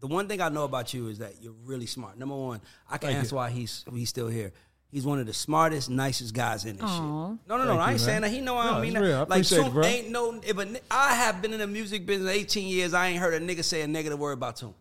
the 0.01 0.07
one 0.07 0.29
thing 0.29 0.41
I 0.41 0.49
know 0.49 0.65
about 0.65 0.93
you 0.95 1.09
is 1.09 1.19
that 1.19 1.35
you're 1.41 1.55
really 1.65 1.87
smart. 1.87 2.19
Number 2.19 2.37
one, 2.37 2.61
I 2.91 2.99
can 2.99 3.09
Thank 3.09 3.19
answer 3.21 3.35
you. 3.35 3.37
why 3.37 3.51
he's 3.51 3.85
he's 3.93 4.09
still 4.09 4.29
here. 4.29 4.53
He's 4.91 5.05
one 5.05 5.19
of 5.21 5.27
the 5.27 5.35
smartest, 5.35 5.91
nicest 5.91 6.33
guys 6.33 6.65
in 6.65 6.77
this 6.77 6.85
Aw. 6.85 6.89
shit. 7.33 7.39
No, 7.47 7.59
no, 7.59 7.65
no. 7.65 7.65
Thank 7.65 7.71
I 7.71 7.73
you, 7.73 7.81
ain't 7.81 7.89
man. 7.91 7.99
saying 7.99 8.23
that. 8.23 8.31
He 8.31 8.41
know 8.41 8.57
I 8.57 8.65
No, 8.67 8.73
don't 8.73 8.83
mean 8.83 8.95
that. 8.95 9.03
real. 9.03 9.17
I 9.17 9.19
like, 9.19 9.27
appreciate 9.29 9.67
it, 9.67 9.73
bro. 9.75 9.85
ain't 9.85 10.11
no. 10.11 10.41
If 10.47 10.57
a, 10.57 10.65
ni- 10.65 10.81
I 10.91 11.15
have 11.15 11.43
been 11.43 11.53
in 11.53 11.59
the 11.59 11.67
music 11.67 12.07
business 12.07 12.31
18 12.31 12.67
years, 12.69 12.95
I 12.95 13.09
ain't 13.09 13.19
heard 13.19 13.35
a 13.35 13.45
nigga 13.45 13.63
say 13.63 13.83
a 13.83 13.87
negative 13.87 14.19
word 14.19 14.33
about 14.33 14.57
Toomp. 14.57 14.73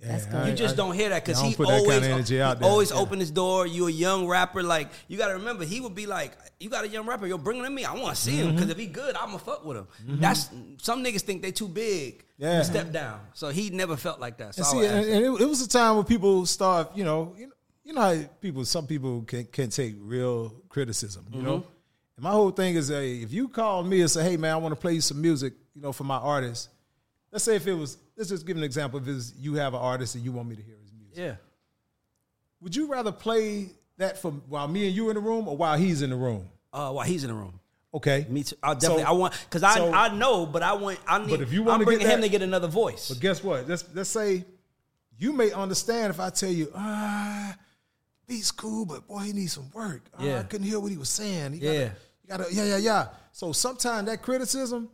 That's 0.00 0.24
Yeah, 0.24 0.30
good. 0.32 0.48
You 0.48 0.54
just 0.54 0.74
I- 0.74 0.76
don't 0.78 0.94
hear 0.94 1.10
that 1.10 1.24
because 1.24 1.40
he 1.42 1.54
always, 1.62 1.86
kinda 1.86 2.08
energy 2.08 2.40
out 2.40 2.58
he 2.58 2.64
always 2.64 2.90
Yeah. 2.90 2.96
open 2.96 3.20
his 3.20 3.30
door. 3.30 3.66
You 3.66 3.86
a 3.86 3.90
young 3.90 4.26
rapper, 4.26 4.62
like 4.62 4.88
you 5.08 5.18
got 5.18 5.28
to 5.28 5.34
remember, 5.34 5.64
he 5.66 5.80
would 5.80 5.94
be 5.94 6.06
like, 6.06 6.32
"You 6.58 6.70
got 6.70 6.84
a 6.84 6.88
young 6.88 7.06
rapper, 7.06 7.26
you're 7.26 7.36
bringing 7.36 7.64
him 7.64 7.72
to 7.72 7.74
me. 7.76 7.84
I 7.84 7.92
want 7.94 8.16
to 8.16 8.20
see 8.22 8.36
him 8.36 8.46
Mm-hmm. 8.48 8.56
because 8.56 8.70
if 8.70 8.78
he 8.78 8.86
good, 8.86 9.14
I'ma 9.14 9.36
fuck 9.36 9.64
with 9.66 9.76
him." 9.76 9.86
That's 10.20 10.48
some 10.78 11.04
niggas 11.04 11.20
think 11.20 11.42
they 11.42 11.52
too 11.52 11.68
big. 11.68 12.24
Yeah. 12.38 12.58
to 12.60 12.64
step 12.64 12.92
down. 12.92 13.18
So 13.34 13.48
he 13.48 13.68
never 13.70 13.96
felt 13.96 14.20
like 14.20 14.38
that. 14.38 14.54
So 14.54 14.62
And 14.62 14.66
see, 14.70 14.86
and, 14.86 15.04
and 15.04 15.24
it, 15.26 15.40
it 15.42 15.48
was 15.48 15.60
a 15.60 15.68
time 15.68 15.96
when 15.96 16.04
people 16.04 16.46
start, 16.46 16.96
you 16.96 17.02
know, 17.02 17.34
you 17.36 17.46
know, 17.48 17.52
you 17.84 17.92
know 17.94 18.00
how 18.00 18.22
people, 18.40 18.64
some 18.64 18.86
people 18.86 19.22
can 19.22 19.44
can 19.46 19.70
take 19.70 19.96
real 19.98 20.54
criticism, 20.68 21.26
you 21.32 21.42
know. 21.42 21.64
And 22.16 22.22
my 22.24 22.30
whole 22.30 22.50
thing 22.52 22.76
is, 22.76 22.90
uh, 22.90 22.94
if 22.94 23.32
you 23.32 23.48
call 23.48 23.82
me 23.82 24.00
and 24.02 24.10
say, 24.10 24.22
"Hey, 24.22 24.36
man, 24.36 24.52
I 24.54 24.56
want 24.56 24.72
to 24.72 24.80
play 24.80 24.92
you 24.94 25.00
some 25.00 25.20
music," 25.20 25.52
you 25.74 25.82
know, 25.82 25.92
for 25.92 26.04
my 26.04 26.16
artist. 26.16 26.68
Let's 27.32 27.44
say 27.44 27.56
if 27.56 27.66
it 27.66 27.74
was, 27.74 27.98
let's 28.18 28.28
just 28.28 28.44
give 28.46 28.56
an 28.58 28.62
example. 28.64 28.98
If 29.00 29.08
it's 29.08 29.32
you 29.38 29.54
have 29.54 29.72
an 29.72 29.80
artist 29.80 30.14
and 30.16 30.24
you 30.24 30.32
want 30.32 30.48
me 30.48 30.56
to 30.56 30.62
hear 30.62 30.74
his 30.82 30.92
music, 30.92 31.16
yeah. 31.16 31.36
would 32.60 32.76
you 32.76 32.86
rather 32.90 33.12
play 33.12 33.70
that 33.96 34.18
for 34.20 34.32
while 34.32 34.68
me 34.68 34.86
and 34.86 34.94
you 34.94 35.08
in 35.08 35.14
the 35.14 35.20
room 35.20 35.48
or 35.48 35.56
while 35.56 35.78
he's 35.78 36.02
in 36.02 36.10
the 36.10 36.16
room? 36.16 36.46
Uh, 36.72 36.90
while 36.92 37.06
he's 37.06 37.24
in 37.24 37.30
the 37.30 37.34
room. 37.36 37.58
Okay, 37.94 38.26
Me 38.28 38.42
too. 38.42 38.54
I 38.62 38.74
definitely. 38.74 39.04
So- 39.04 39.08
I 39.08 39.12
want 39.12 39.34
because 39.48 39.62
I 39.62 39.76
so- 39.76 39.92
I 39.92 40.14
know, 40.14 40.44
but 40.44 40.62
I 40.62 40.74
want. 40.74 40.98
I 41.06 41.18
need. 41.20 41.30
But 41.30 41.40
if 41.40 41.52
you 41.52 41.60
I'm 41.62 41.66
wanna 41.68 41.84
get 41.84 41.86
bringing 41.86 42.06
him 42.06 42.20
to 42.20 42.28
get 42.28 42.42
another 42.42 42.68
voice. 42.68 43.08
But 43.08 43.20
guess 43.20 43.42
what? 43.42 43.66
Let's 43.66 43.84
let's 43.94 44.10
say 44.10 44.44
you 45.16 45.32
may 45.32 45.50
understand 45.52 46.10
if 46.10 46.20
I 46.20 46.28
tell 46.28 46.50
you, 46.50 46.70
ah, 46.76 47.56
beat's 48.26 48.50
cool, 48.50 48.84
but 48.84 49.08
boy, 49.08 49.20
he 49.20 49.32
needs 49.32 49.54
some 49.54 49.70
work. 49.72 50.02
Ah, 50.18 50.22
Yeah. 50.22 50.40
I 50.40 50.42
couldn't 50.42 50.66
hear 50.66 50.78
what 50.78 50.90
he 50.90 50.98
was 50.98 51.08
saying. 51.08 51.54
He 51.54 51.60
Yeah. 51.60 51.72
gotta, 51.72 51.92
you 52.22 52.28
gotta, 52.28 52.54
yeah, 52.54 52.64
yeah, 52.64 52.76
yeah. 52.76 53.08
So 53.32 53.52
sometimes 53.52 54.06
that 54.08 54.20
criticism, 54.22 54.90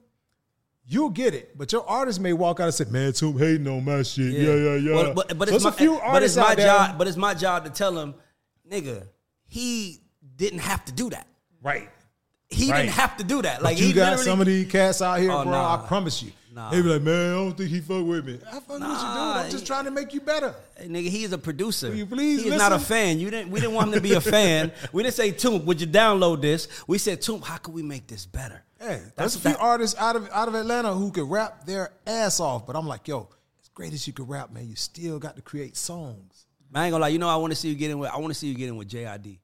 you'll 0.87 1.11
get 1.11 1.35
it, 1.35 1.57
but 1.57 1.73
your 1.73 1.89
artist 1.89 2.21
may 2.21 2.33
walk 2.33 2.61
out 2.61 2.65
and 2.65 2.75
say, 2.75 2.85
"Man, 2.91 3.13
Toomp 3.13 3.39
hating 3.39 3.67
on 3.69 3.85
my 3.85 4.03
shit." 4.03 4.33
Yeah, 4.33 4.55
yeah, 4.55 4.75
yeah. 4.77 4.95
Well, 4.95 5.15
but, 5.15 5.39
but 5.39 5.49
So 5.49 5.55
it's 5.57 5.65
my, 5.65 5.71
a 5.71 5.73
few 5.73 5.91
but 5.93 5.97
it's 6.03 6.07
artists 6.37 6.37
my 6.37 6.43
out 6.51 6.57
there- 6.57 6.67
job. 6.67 6.99
But 6.99 7.09
it's 7.09 7.17
my 7.17 7.35
job 7.35 7.65
to 7.65 7.71
tell 7.71 7.99
him, 7.99 8.15
nigga, 8.71 9.07
he 9.47 10.01
didn't 10.37 10.61
have 10.61 10.85
to 10.87 10.93
do 10.93 11.11
that. 11.11 11.27
right? 11.63 11.89
He 12.51 12.71
Right. 12.71 12.83
didn't 12.83 12.93
have 12.93 13.17
to 13.17 13.25
do 13.25 13.43
that. 13.43 13.63
Like 13.63 13.79
you 13.81 13.87
he 13.87 13.93
got 13.95 14.21
some 14.21 14.39
of 14.41 14.47
these 14.47 14.71
cats 14.71 15.01
out 15.03 15.19
here, 15.19 15.33
Oh, 15.33 15.43
bro. 15.43 15.53
nah. 15.53 15.83
I 15.83 15.87
promise 15.89 16.23
you. 16.23 16.31
Nah. 16.55 16.71
They 16.71 16.83
be 16.83 16.89
like, 16.89 17.03
man, 17.03 17.33
I 17.33 17.35
don't 17.35 17.57
think 17.57 17.69
he 17.71 17.81
fuck 17.81 18.07
with 18.07 18.25
me. 18.25 18.39
I 18.47 18.53
fuck 18.53 18.69
with 18.69 18.81
you, 18.81 18.87
dude. 18.87 18.91
Nah, 18.91 19.43
I'm 19.43 19.51
just 19.51 19.67
trying 19.67 19.87
to 19.87 19.91
make 19.91 20.15
you 20.15 20.21
better. 20.21 20.55
Hey, 20.77 20.87
nigga, 20.87 21.09
he 21.09 21.25
is 21.25 21.33
a 21.33 21.39
producer. 21.39 21.89
Will 21.89 21.97
you 21.97 22.07
please 22.07 22.43
he 22.45 22.49
is 22.51 22.57
not 22.57 22.73
a 22.73 22.79
fan. 22.79 23.19
You 23.19 23.29
didn't. 23.31 23.51
We 23.51 23.59
didn't 23.59 23.75
want 23.75 23.89
him 23.89 23.95
to 23.95 24.01
be 24.01 24.13
a 24.13 24.21
fan. 24.37 24.71
We 24.93 25.03
didn't 25.03 25.15
say, 25.17 25.33
"Toomp, 25.33 25.65
would 25.65 25.81
you 25.81 25.89
download 25.89 26.41
this?" 26.43 26.69
We 26.87 26.99
said, 26.99 27.21
"Toomp, 27.23 27.43
how 27.45 27.57
can 27.57 27.75
we 27.75 27.83
make 27.83 28.07
this 28.07 28.25
better?" 28.25 28.63
Hey, 28.79 29.01
That's 29.17 29.17
there's 29.17 29.37
a 29.37 29.41
few 29.41 29.51
that- 29.53 29.61
artists 29.61 29.99
out 29.99 30.15
of 30.15 30.29
out 30.31 30.47
of 30.47 30.55
Atlanta 30.55 30.95
who 30.95 31.11
could 31.11 31.29
rap 31.29 31.67
their 31.67 31.91
ass 32.07 32.39
off, 32.39 32.67
but 32.67 32.77
I'm 32.77 32.87
like, 32.87 33.09
yo, 33.09 33.29
as 33.61 33.69
great 33.71 33.93
as 33.93 34.07
you 34.07 34.13
could 34.13 34.29
rap, 34.29 34.53
man, 34.53 34.69
you 34.69 34.77
still 34.77 35.19
got 35.19 35.35
to 35.37 35.43
create 35.43 35.77
songs. 35.77 36.47
Man, 36.71 36.83
I 36.83 36.87
ain't 36.87 36.93
gonna 36.93 37.03
lie. 37.03 37.09
You 37.09 37.19
know, 37.19 37.29
I 37.29 37.37
want 37.37 37.51
to 37.53 37.57
see 37.57 37.69
you 37.69 37.75
get 37.75 37.91
in 37.91 37.99
with. 37.99 38.11
I 38.11 38.19
want 38.19 38.33
to 38.33 38.39
see 38.39 38.47
you 38.47 38.55
get 38.55 38.69
in 38.69 38.77
with 38.77 38.89
JID. 38.89 39.39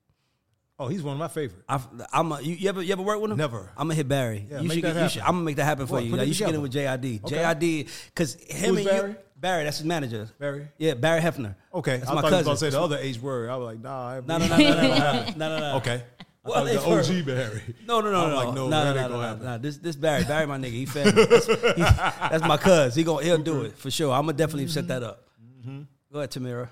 Oh, 0.81 0.89
he's 0.89 1.03
one 1.03 1.13
of 1.13 1.19
my 1.19 1.29
favorite. 1.29 1.63
i 1.69 1.79
am 2.15 2.33
a, 2.33 2.41
you, 2.41 2.55
you, 2.55 2.69
ever 2.71 2.83
you 2.83 2.91
ever 2.91 3.03
work 3.03 3.21
with 3.21 3.31
him? 3.31 3.37
Never. 3.37 3.71
I'm 3.77 3.85
gonna 3.87 3.97
hit 3.97 4.09
Barry. 4.09 4.47
Yeah, 4.51 4.61
you, 4.63 4.71
should, 4.71 4.83
you 4.83 5.09
should, 5.11 5.21
I'm 5.21 5.33
gonna 5.33 5.43
make 5.43 5.57
that 5.57 5.67
happen 5.67 5.87
for 5.87 6.01
you. 6.01 6.17
Like, 6.17 6.27
you 6.27 6.33
should 6.33 6.47
get 6.47 6.55
in 6.55 6.63
with 6.63 6.73
JID. 6.73 7.23
Okay. 7.23 7.37
JID, 7.37 7.89
because 8.07 8.35
him 8.37 8.77
Who's 8.77 8.87
and 8.87 8.87
Barry? 8.87 9.11
you. 9.11 9.17
Barry, 9.37 9.65
that's 9.65 9.77
his 9.77 9.87
manager. 9.87 10.31
Barry. 10.39 10.69
Yeah, 10.79 10.95
Barry 10.95 11.21
Hefner. 11.21 11.55
Okay, 11.75 11.99
that's 11.99 12.11
I 12.11 12.15
my 12.15 12.23
thought 12.23 12.31
you 12.31 12.37
was 12.39 12.47
gonna 12.47 12.57
say 12.57 12.71
the 12.71 12.81
other 12.81 12.97
age 12.97 13.21
word. 13.21 13.51
I 13.51 13.57
was 13.59 13.67
like, 13.67 13.83
nah. 13.83 14.21
No, 14.27 14.39
no, 14.39 14.47
no, 14.47 14.57
no, 14.57 14.73
no, 14.73 15.25
no, 15.25 15.35
no, 15.37 15.59
no. 15.59 15.77
Okay. 15.77 16.03
Well, 16.45 16.65
the 16.65 16.81
OG 16.81 17.27
Barry. 17.27 17.63
No, 17.87 18.01
no, 18.01 18.11
no, 18.11 18.25
I'm 18.25 18.31
no, 18.31 18.37
like, 18.37 18.55
no, 18.55 18.69
no, 18.71 18.95
no, 18.95 19.09
no, 19.09 19.35
no, 19.35 19.37
no, 19.37 19.59
This, 19.59 19.77
this 19.77 19.97
Barry, 19.97 20.25
Barry, 20.25 20.47
my 20.47 20.57
nigga, 20.57 20.71
he 20.71 20.87
fed 20.87 21.15
me. 21.15 21.25
That's, 21.27 21.47
he, 21.47 21.83
that's 21.83 22.43
my 22.43 22.57
cuz. 22.57 22.95
He 22.95 23.05
gonna, 23.05 23.23
he'll 23.23 23.37
do 23.37 23.65
it 23.65 23.77
for 23.77 23.91
sure. 23.91 24.15
I'm 24.15 24.23
gonna 24.23 24.33
definitely 24.33 24.69
set 24.69 24.89
that 24.89 25.03
up. 25.03 25.29
Mm-hmm. 25.61 25.83
Go 26.11 26.21
ahead, 26.21 26.31
Tamira. 26.31 26.71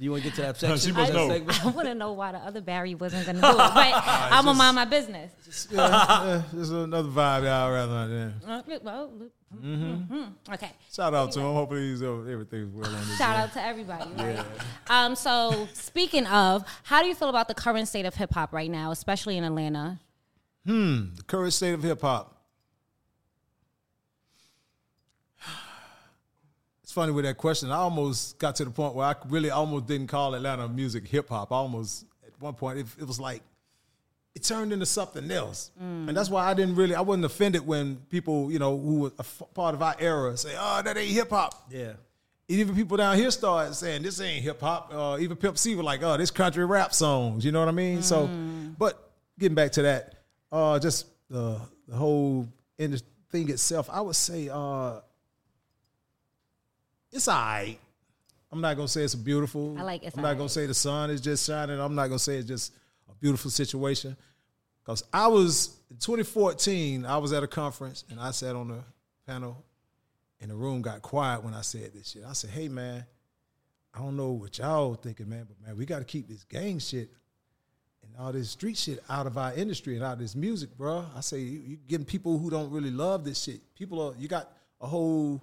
Do 0.00 0.04
you 0.04 0.12
want 0.12 0.22
to 0.22 0.30
get 0.30 0.36
to 0.36 0.40
that 0.42 0.56
section? 0.56 0.78
She 0.78 0.92
must 0.92 1.12
That 1.12 1.46
know. 1.46 1.52
I 1.62 1.72
want 1.72 1.86
to 1.86 1.94
know 1.94 2.14
why 2.14 2.32
the 2.32 2.38
other 2.38 2.62
Barry 2.62 2.94
wasn't 2.94 3.26
going 3.26 3.36
to 3.36 3.42
do 3.42 3.48
it, 3.50 3.56
but 3.56 3.74
I'm 3.76 4.46
gonna 4.46 4.56
mind 4.56 4.74
my 4.76 4.86
business. 4.86 5.68
yeah, 5.70 5.78
yeah, 6.24 6.42
there's 6.54 6.70
another 6.70 7.10
vibe 7.10 7.46
out 7.46 7.70
rather 7.70 8.08
than. 8.08 8.34
Uh, 8.46 8.62
well, 8.82 9.12
Mm-hmm. 9.54 10.14
mhm. 10.14 10.32
Okay. 10.54 10.70
Shout 10.92 11.12
out 11.12 11.32
to 11.32 11.40
him. 11.40 11.52
Hopefully, 11.52 11.90
he's, 11.90 12.02
uh, 12.02 12.20
everything's 12.20 12.72
well 12.72 12.86
on 12.86 12.92
this. 13.08 13.18
Shout 13.18 13.36
out 13.36 13.52
to 13.54 13.62
everybody. 13.62 14.08
Right? 14.16 14.46
Um, 14.88 15.16
so 15.16 15.66
speaking 15.74 16.24
of, 16.28 16.64
how 16.84 17.02
do 17.02 17.08
you 17.08 17.16
feel 17.16 17.28
about 17.28 17.48
the 17.48 17.54
current 17.54 17.88
state 17.88 18.06
of 18.06 18.14
hip 18.14 18.32
hop 18.32 18.52
right 18.52 18.70
now, 18.70 18.92
especially 18.92 19.36
in 19.36 19.42
Atlanta? 19.44 19.98
Hmm, 20.64 21.14
the 21.16 21.24
current 21.24 21.52
state 21.52 21.74
of 21.74 21.82
hip 21.82 22.00
hop. 22.00 22.39
It's 26.90 26.94
funny 26.96 27.12
with 27.12 27.24
that 27.24 27.36
question. 27.36 27.70
I 27.70 27.76
almost 27.76 28.36
got 28.40 28.56
to 28.56 28.64
the 28.64 28.72
point 28.72 28.96
where 28.96 29.06
I 29.06 29.14
really 29.28 29.48
almost 29.48 29.86
didn't 29.86 30.08
call 30.08 30.34
Atlanta 30.34 30.66
music 30.66 31.06
hip 31.06 31.28
hop. 31.28 31.52
I 31.52 31.54
almost 31.54 32.04
at 32.26 32.32
one 32.40 32.54
point 32.54 32.80
it, 32.80 32.86
it 32.98 33.06
was 33.06 33.20
like 33.20 33.42
it 34.34 34.42
turned 34.42 34.72
into 34.72 34.86
something 34.86 35.30
else, 35.30 35.70
and 35.78 36.08
that's 36.08 36.28
why 36.28 36.44
I 36.50 36.52
didn't 36.52 36.74
really 36.74 36.96
I 36.96 37.00
wasn't 37.02 37.26
offended 37.26 37.64
when 37.64 37.94
people 38.10 38.50
you 38.50 38.58
know 38.58 38.76
who 38.76 38.98
were 39.02 39.12
a 39.18 39.20
f- 39.20 39.42
part 39.54 39.76
of 39.76 39.82
our 39.82 39.94
era 40.00 40.36
say, 40.36 40.56
"Oh, 40.58 40.82
that 40.82 40.96
ain't 40.96 41.12
hip 41.12 41.30
hop." 41.30 41.64
Yeah. 41.70 41.92
Even 42.48 42.74
people 42.74 42.96
down 42.96 43.16
here 43.16 43.30
started 43.30 43.74
saying 43.74 44.02
this 44.02 44.20
ain't 44.20 44.42
hip 44.42 44.60
hop. 44.60 44.92
Uh, 44.92 45.16
even 45.20 45.36
Pimp 45.36 45.58
C 45.58 45.76
were 45.76 45.84
like, 45.84 46.02
"Oh, 46.02 46.16
this 46.16 46.32
country 46.32 46.64
rap 46.66 46.92
songs." 46.92 47.44
You 47.44 47.52
know 47.52 47.60
what 47.60 47.68
I 47.68 47.70
mean? 47.70 48.02
So, 48.02 48.28
but 48.76 49.12
getting 49.38 49.54
back 49.54 49.70
to 49.72 49.82
that, 49.82 50.14
uh, 50.50 50.80
just 50.80 51.06
uh, 51.32 51.60
the 51.86 51.94
whole 51.94 52.48
industry, 52.78 53.06
thing 53.30 53.48
itself, 53.48 53.88
I 53.92 54.00
would 54.00 54.16
say 54.16 54.48
uh, 54.48 55.02
it's 57.12 57.28
all 57.28 57.34
right. 57.34 57.78
I'm 58.52 58.60
not 58.60 58.76
gonna 58.76 58.88
say 58.88 59.02
it's 59.02 59.14
beautiful. 59.14 59.76
I 59.78 59.82
like 59.82 60.02
I'm 60.02 60.10
not 60.16 60.18
alright. 60.18 60.38
gonna 60.38 60.48
say 60.48 60.66
the 60.66 60.74
sun 60.74 61.10
is 61.10 61.20
just 61.20 61.46
shining. 61.46 61.80
I'm 61.80 61.94
not 61.94 62.08
gonna 62.08 62.18
say 62.18 62.36
it's 62.36 62.48
just 62.48 62.72
a 63.08 63.14
beautiful 63.14 63.50
situation. 63.50 64.16
Cause 64.84 65.04
I 65.12 65.28
was 65.28 65.76
in 65.90 65.98
2014, 65.98 67.06
I 67.06 67.18
was 67.18 67.32
at 67.32 67.42
a 67.42 67.46
conference 67.46 68.04
and 68.10 68.18
I 68.18 68.32
sat 68.32 68.56
on 68.56 68.68
the 68.68 68.82
panel, 69.26 69.62
and 70.40 70.50
the 70.50 70.56
room 70.56 70.82
got 70.82 71.02
quiet 71.02 71.44
when 71.44 71.54
I 71.54 71.60
said 71.60 71.92
this 71.94 72.10
shit. 72.10 72.24
I 72.26 72.32
said, 72.32 72.50
"Hey 72.50 72.68
man, 72.68 73.04
I 73.94 73.98
don't 73.98 74.16
know 74.16 74.32
what 74.32 74.58
y'all 74.58 74.94
thinking, 74.94 75.28
man, 75.28 75.46
but 75.48 75.64
man, 75.64 75.76
we 75.76 75.86
got 75.86 75.98
to 75.98 76.04
keep 76.04 76.28
this 76.28 76.44
gang 76.44 76.78
shit 76.78 77.10
and 78.02 78.12
all 78.18 78.32
this 78.32 78.50
street 78.50 78.76
shit 78.76 79.00
out 79.08 79.26
of 79.26 79.36
our 79.36 79.52
industry 79.54 79.94
and 79.94 80.04
out 80.04 80.14
of 80.14 80.18
this 80.18 80.34
music, 80.34 80.76
bro. 80.76 81.04
I 81.16 81.20
say 81.20 81.38
you, 81.38 81.60
you 81.60 81.76
getting 81.88 82.06
people 82.06 82.38
who 82.38 82.50
don't 82.50 82.70
really 82.70 82.90
love 82.90 83.24
this 83.24 83.42
shit. 83.42 83.60
People 83.74 84.00
are 84.00 84.14
you 84.18 84.28
got 84.28 84.52
a 84.80 84.86
whole 84.86 85.42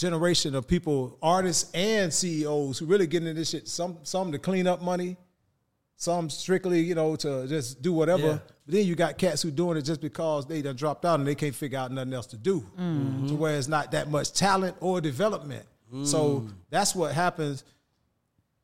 generation 0.00 0.54
of 0.54 0.66
people, 0.66 1.18
artists 1.22 1.70
and 1.74 2.12
CEOs 2.12 2.78
who 2.78 2.86
really 2.86 3.06
getting 3.06 3.28
into 3.28 3.40
this 3.40 3.50
shit. 3.50 3.68
Some 3.68 3.98
some 4.02 4.32
to 4.32 4.38
clean 4.38 4.66
up 4.66 4.82
money, 4.82 5.16
some 5.96 6.30
strictly, 6.30 6.80
you 6.80 6.94
know, 6.94 7.16
to 7.16 7.46
just 7.46 7.82
do 7.82 7.92
whatever. 7.92 8.26
Yeah. 8.26 8.38
But 8.64 8.72
then 8.74 8.86
you 8.86 8.94
got 8.94 9.18
cats 9.18 9.42
who 9.42 9.50
doing 9.50 9.76
it 9.76 9.82
just 9.82 10.00
because 10.00 10.46
they 10.46 10.62
done 10.62 10.76
dropped 10.76 11.04
out 11.04 11.18
and 11.18 11.28
they 11.28 11.34
can't 11.34 11.54
figure 11.54 11.78
out 11.78 11.92
nothing 11.92 12.14
else 12.14 12.26
to 12.28 12.36
do. 12.36 12.60
Mm-hmm. 12.60 13.26
To 13.26 13.34
where 13.34 13.56
it's 13.56 13.68
not 13.68 13.92
that 13.92 14.10
much 14.10 14.32
talent 14.32 14.76
or 14.80 15.00
development. 15.00 15.66
So 16.04 16.40
mm. 16.40 16.52
that's 16.70 16.94
what 16.94 17.12
happens. 17.12 17.64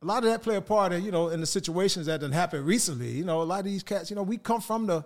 A 0.01 0.05
lot 0.05 0.23
of 0.23 0.29
that 0.29 0.41
play 0.43 0.55
a 0.55 0.61
part 0.61 0.93
in, 0.93 1.03
you 1.03 1.11
know, 1.11 1.27
in 1.27 1.41
the 1.41 1.45
situations 1.45 2.05
that 2.05 2.21
done 2.21 2.31
happened 2.31 2.65
recently. 2.65 3.11
You 3.11 3.25
know, 3.25 3.41
a 3.41 3.43
lot 3.43 3.59
of 3.59 3.65
these 3.65 3.83
cats, 3.83 4.09
you 4.09 4.15
know, 4.15 4.23
we 4.23 4.37
come 4.37 4.61
from 4.61 4.87
the 4.87 5.03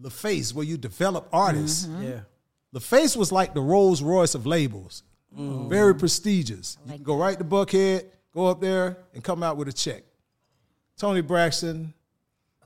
LaFace 0.00 0.54
where 0.54 0.64
you 0.64 0.76
develop 0.76 1.28
artists. 1.32 1.86
Mm-hmm. 1.86 2.02
Yeah. 2.04 2.20
LaFace 2.74 3.16
was 3.16 3.32
like 3.32 3.54
the 3.54 3.60
Rolls 3.60 4.02
Royce 4.02 4.36
of 4.36 4.46
labels. 4.46 5.02
Mm. 5.36 5.68
Very 5.68 5.94
prestigious. 5.94 6.76
You 6.86 6.94
can 6.94 7.02
go 7.02 7.16
right 7.16 7.38
to 7.38 7.44
Buckhead, 7.44 8.06
go 8.34 8.46
up 8.46 8.60
there, 8.60 8.98
and 9.14 9.22
come 9.22 9.42
out 9.42 9.56
with 9.56 9.68
a 9.68 9.72
check. 9.72 10.02
Toni 10.98 11.20
Braxton, 11.20 11.92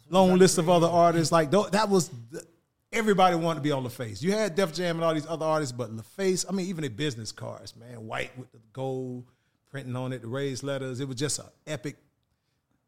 long 0.08 0.36
list 0.36 0.58
of 0.58 0.68
other 0.68 0.86
artists. 0.86 1.32
Like 1.32 1.50
that 1.50 1.88
was 1.88 2.10
the, 2.30 2.44
everybody 2.92 3.36
wanted 3.36 3.60
to 3.60 3.62
be 3.62 3.72
on 3.72 3.84
LaFace. 3.84 4.22
You 4.22 4.32
had 4.32 4.54
Def 4.54 4.72
Jam 4.72 4.96
and 4.96 5.04
all 5.04 5.14
these 5.14 5.26
other 5.26 5.46
artists, 5.46 5.72
but 5.72 5.94
LaFace. 5.94 6.44
I 6.48 6.52
mean, 6.52 6.66
even 6.66 6.82
the 6.82 6.88
business 6.88 7.32
cards, 7.32 7.74
man, 7.76 8.06
white 8.06 8.36
with 8.38 8.50
the 8.52 8.60
gold 8.72 9.24
printing 9.70 9.96
on 9.96 10.12
it, 10.12 10.22
the 10.22 10.28
raised 10.28 10.62
letters. 10.62 11.00
It 11.00 11.08
was 11.08 11.16
just 11.16 11.38
an 11.38 11.46
epic 11.66 11.96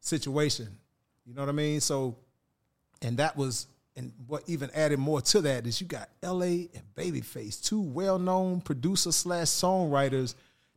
situation. 0.01 0.69
You 1.25 1.35
know 1.35 1.43
what 1.43 1.49
I 1.49 1.53
mean? 1.53 1.81
So, 1.81 2.17
and 3.01 3.17
that 3.19 3.37
was, 3.37 3.67
and 3.97 4.13
what 4.27 4.43
even 4.47 4.71
added 4.75 4.99
more 4.99 5.21
to 5.21 5.41
that 5.43 5.67
is 5.67 5.81
you 5.81 5.87
got 5.87 6.09
L.A. 6.23 6.69
and 6.75 6.83
Babyface, 6.97 7.63
two 7.63 7.81
well-known 7.81 8.61
producers 8.61 9.17
slash 9.17 9.49
songwriters, 9.49 10.35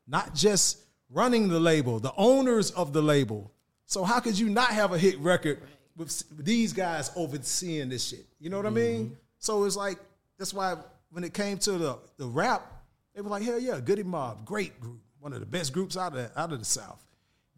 not 0.07 0.35
just 0.35 0.79
running 1.09 1.47
the 1.47 1.59
label, 1.59 1.99
the 1.99 2.13
owners 2.17 2.71
of 2.71 2.93
the 2.93 3.01
label. 3.01 3.51
So 3.85 4.03
how 4.03 4.19
could 4.19 4.37
you 4.37 4.49
not 4.49 4.69
have 4.69 4.91
a 4.91 4.97
hit 4.97 5.19
record 5.19 5.61
with 5.95 6.23
these 6.37 6.73
guys 6.73 7.11
overseeing 7.15 7.89
this 7.89 8.07
shit? 8.07 8.25
You 8.39 8.49
know 8.49 8.57
what 8.57 8.65
I 8.65 8.69
mm-hmm. 8.69 8.75
mean? 8.75 9.17
So 9.39 9.63
it's 9.63 9.75
like 9.75 9.99
that's 10.37 10.53
why 10.53 10.75
when 11.11 11.23
it 11.23 11.33
came 11.33 11.57
to 11.59 11.73
the 11.73 11.97
the 12.17 12.27
rap, 12.27 12.71
they 13.13 13.21
were 13.21 13.29
like, 13.29 13.43
hell 13.43 13.59
yeah, 13.59 13.79
Goodie 13.79 14.03
Mob, 14.03 14.45
great 14.45 14.79
group, 14.79 14.99
one 15.19 15.33
of 15.33 15.39
the 15.39 15.45
best 15.45 15.71
groups 15.71 15.95
out 15.95 16.15
of 16.15 16.31
out 16.35 16.51
of 16.51 16.59
the 16.59 16.65
South. 16.65 17.01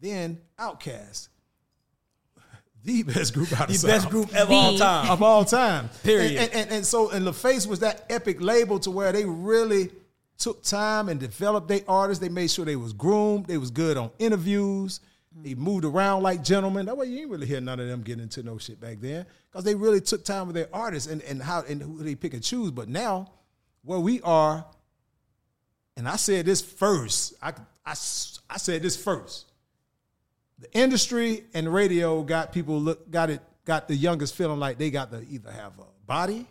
Then 0.00 0.40
Outkast, 0.58 1.28
the 2.84 3.02
best 3.02 3.34
group 3.34 3.52
out 3.52 3.68
of 3.68 3.74
The 3.74 3.86
the 3.86 3.86
best 3.86 4.02
South 4.04 4.10
group 4.12 4.34
of 4.34 4.50
all 4.50 4.78
time. 4.78 5.10
of 5.10 5.22
all 5.22 5.44
time. 5.44 5.90
Period. 6.02 6.36
And, 6.36 6.52
and, 6.52 6.70
and 6.70 6.86
so, 6.86 7.10
and 7.10 7.26
LaFace 7.26 7.66
was 7.66 7.80
that 7.80 8.06
epic 8.08 8.40
label 8.40 8.78
to 8.80 8.90
where 8.90 9.12
they 9.12 9.24
really 9.24 9.90
took 10.38 10.62
time 10.62 11.08
and 11.08 11.18
developed 11.18 11.68
their 11.68 11.80
artists. 11.88 12.20
They 12.20 12.28
made 12.28 12.50
sure 12.50 12.64
they 12.64 12.76
was 12.76 12.92
groomed. 12.92 13.46
They 13.46 13.58
was 13.58 13.70
good 13.70 13.96
on 13.96 14.10
interviews. 14.18 15.00
They 15.40 15.54
moved 15.54 15.84
around 15.84 16.22
like 16.22 16.42
gentlemen. 16.42 16.86
That 16.86 16.96
way, 16.96 17.06
you 17.06 17.20
ain't 17.20 17.30
really 17.30 17.46
hear 17.46 17.60
none 17.60 17.78
of 17.78 17.86
them 17.86 18.02
getting 18.02 18.22
into 18.22 18.42
no 18.42 18.58
shit 18.58 18.80
back 18.80 18.98
then 19.00 19.26
because 19.50 19.64
they 19.64 19.74
really 19.74 20.00
took 20.00 20.24
time 20.24 20.46
with 20.46 20.56
their 20.56 20.68
artists 20.72 21.10
and, 21.10 21.22
and 21.22 21.42
how 21.42 21.62
and 21.62 21.80
who 21.82 21.98
they 22.02 22.14
pick 22.14 22.34
and 22.34 22.42
choose. 22.42 22.70
But 22.70 22.88
now, 22.88 23.30
where 23.82 24.00
we 24.00 24.20
are, 24.22 24.64
and 25.96 26.08
I 26.08 26.16
said 26.16 26.46
this 26.46 26.60
first. 26.60 27.34
I, 27.42 27.50
I, 27.84 27.92
I 27.92 28.56
said 28.56 28.82
this 28.82 28.96
first 28.96 29.47
the 30.58 30.72
industry 30.78 31.44
and 31.54 31.72
radio 31.72 32.22
got 32.22 32.52
people 32.52 32.80
look 32.80 33.10
got 33.10 33.30
it 33.30 33.40
got 33.64 33.86
the 33.88 33.94
youngest 33.94 34.34
feeling 34.34 34.58
like 34.58 34.78
they 34.78 34.90
got 34.90 35.10
to 35.10 35.24
either 35.30 35.50
have 35.52 35.72
a 35.78 35.84
body 36.06 36.46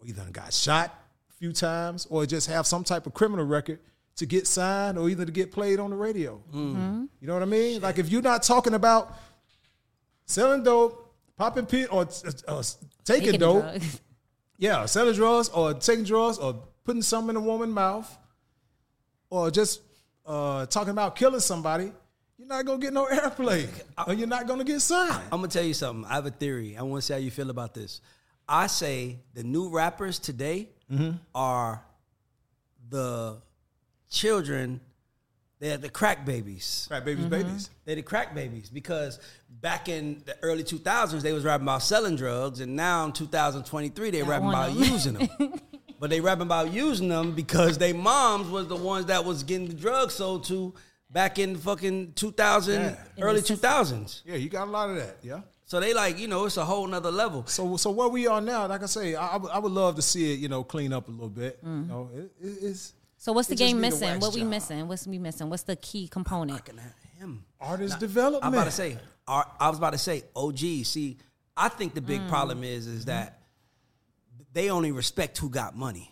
or 0.00 0.06
either 0.06 0.24
got 0.32 0.52
shot 0.52 0.94
a 1.30 1.32
few 1.34 1.52
times 1.52 2.06
or 2.10 2.26
just 2.26 2.48
have 2.48 2.66
some 2.66 2.84
type 2.84 3.06
of 3.06 3.14
criminal 3.14 3.46
record 3.46 3.78
to 4.16 4.26
get 4.26 4.46
signed 4.46 4.98
or 4.98 5.08
either 5.08 5.24
to 5.24 5.32
get 5.32 5.52
played 5.52 5.78
on 5.80 5.90
the 5.90 5.96
radio. 5.96 6.42
You 6.52 7.08
know 7.22 7.34
what 7.34 7.42
I 7.42 7.46
mean? 7.46 7.80
Like 7.80 7.98
if 7.98 8.10
you're 8.10 8.20
not 8.20 8.42
talking 8.42 8.74
about 8.74 9.16
selling 10.26 10.62
dope, 10.62 11.14
popping 11.36 11.66
pin 11.66 11.86
or 11.90 12.02
uh, 12.02 12.62
taking, 13.04 13.24
Taking 13.24 13.40
dope, 13.40 13.62
drugs. 13.62 14.00
yeah, 14.58 14.84
selling 14.86 15.14
drugs 15.14 15.48
or 15.50 15.72
taking 15.74 16.04
drugs 16.04 16.36
or 16.38 16.62
putting 16.84 17.02
something 17.02 17.30
in 17.36 17.36
a 17.36 17.40
woman's 17.44 17.72
mouth 17.72 18.18
or 19.30 19.50
just 19.50 19.80
uh, 20.26 20.66
talking 20.66 20.90
about 20.90 21.16
killing 21.16 21.40
somebody, 21.40 21.92
you're 22.40 22.48
not 22.48 22.64
gonna 22.64 22.78
get 22.78 22.94
no 22.94 23.04
airplay 23.06 23.68
or 24.06 24.14
you're 24.14 24.26
not 24.26 24.46
gonna 24.46 24.64
get 24.64 24.80
signed. 24.80 25.22
I'm 25.30 25.40
gonna 25.40 25.48
tell 25.48 25.62
you 25.62 25.74
something. 25.74 26.10
I 26.10 26.14
have 26.14 26.24
a 26.24 26.30
theory. 26.30 26.74
I 26.74 26.82
want 26.82 27.02
to 27.02 27.06
see 27.06 27.12
how 27.12 27.18
you 27.18 27.30
feel 27.30 27.50
about 27.50 27.74
this. 27.74 28.00
I 28.48 28.66
say 28.66 29.18
the 29.34 29.44
new 29.44 29.68
rappers 29.68 30.18
today 30.18 30.70
mm-hmm. 30.90 31.16
are 31.34 31.84
the 32.88 33.42
children. 34.10 34.80
They're 35.58 35.76
the 35.76 35.90
crack 35.90 36.24
babies. 36.24 36.86
Crack 36.88 37.04
babies, 37.04 37.26
babies. 37.26 37.70
They're 37.84 37.96
the 37.96 38.02
crack 38.02 38.34
babies 38.34 38.70
because 38.70 39.20
back 39.60 39.90
in 39.90 40.22
the 40.24 40.34
early 40.40 40.64
2000s 40.64 41.20
they 41.20 41.34
was 41.34 41.44
rapping 41.44 41.66
about 41.66 41.82
selling 41.82 42.16
drugs, 42.16 42.60
and 42.60 42.74
now 42.74 43.04
in 43.04 43.12
2023 43.12 44.10
they 44.10 44.22
rapping 44.22 44.48
about 44.48 44.72
them. 44.72 44.82
using 44.82 45.12
them. 45.12 45.28
but 46.00 46.08
they 46.08 46.22
rapping 46.22 46.46
about 46.46 46.72
using 46.72 47.10
them 47.10 47.32
because 47.32 47.76
they 47.76 47.92
moms 47.92 48.48
was 48.48 48.66
the 48.68 48.76
ones 48.76 49.04
that 49.06 49.26
was 49.26 49.42
getting 49.42 49.68
the 49.68 49.74
drugs 49.74 50.14
sold 50.14 50.44
to 50.44 50.72
back 51.10 51.38
in 51.38 51.56
fucking 51.56 52.12
2000, 52.14 52.80
Yeah. 52.80 52.96
early 53.20 53.40
2000s. 53.40 54.22
Yeah, 54.24 54.36
you 54.36 54.48
got 54.48 54.68
a 54.68 54.70
lot 54.70 54.90
of 54.90 54.96
that. 54.96 55.16
Yeah. 55.22 55.40
So 55.66 55.78
they 55.80 55.94
like, 55.94 56.18
you 56.18 56.26
know, 56.26 56.46
it's 56.46 56.56
a 56.56 56.64
whole 56.64 56.86
nother 56.86 57.10
level. 57.12 57.46
So, 57.46 57.76
so 57.76 57.90
where 57.90 58.08
we 58.08 58.26
are 58.26 58.40
now, 58.40 58.66
like 58.66 58.82
I 58.82 58.86
say, 58.86 59.14
I, 59.14 59.36
I 59.36 59.58
would- 59.58 59.72
love 59.72 59.96
to 59.96 60.02
see 60.02 60.32
it, 60.32 60.38
you 60.40 60.48
know, 60.48 60.64
clean 60.64 60.92
up 60.92 61.08
a 61.08 61.10
little 61.10 61.28
bit. 61.28 61.58
You 61.62 61.68
know, 61.70 62.10
it, 62.14 62.32
it, 62.42 62.58
it's 62.62 62.92
So 63.18 63.32
what's 63.32 63.48
the 63.48 63.54
game 63.54 63.80
missing? 63.80 64.18
What 64.20 64.34
we 64.34 64.40
job. 64.40 64.50
missing? 64.50 64.88
What's 64.88 65.06
we 65.06 65.18
missing? 65.18 65.48
What's 65.48 65.62
the 65.64 65.76
key 65.76 66.08
component? 66.08 66.60
Him. 67.18 67.44
artist 67.60 67.98
development. 68.00 68.44
I'm 68.44 68.52
about 68.54 68.64
to 68.64 68.70
say, 68.70 68.96
I 69.28 69.44
I 69.60 69.68
was 69.68 69.78
about 69.78 69.92
to 69.92 69.98
say, 69.98 70.24
OG. 70.34 70.58
See, 70.84 71.18
I 71.56 71.68
think 71.68 71.94
the 71.94 72.00
Mm. 72.00 72.06
big 72.06 72.28
problem 72.28 72.64
is 72.64 72.86
is 72.86 73.04
that 73.04 73.38
they 74.52 74.70
only 74.70 74.90
respect 74.90 75.36
who 75.38 75.50
got 75.50 75.76
money. 75.76 76.10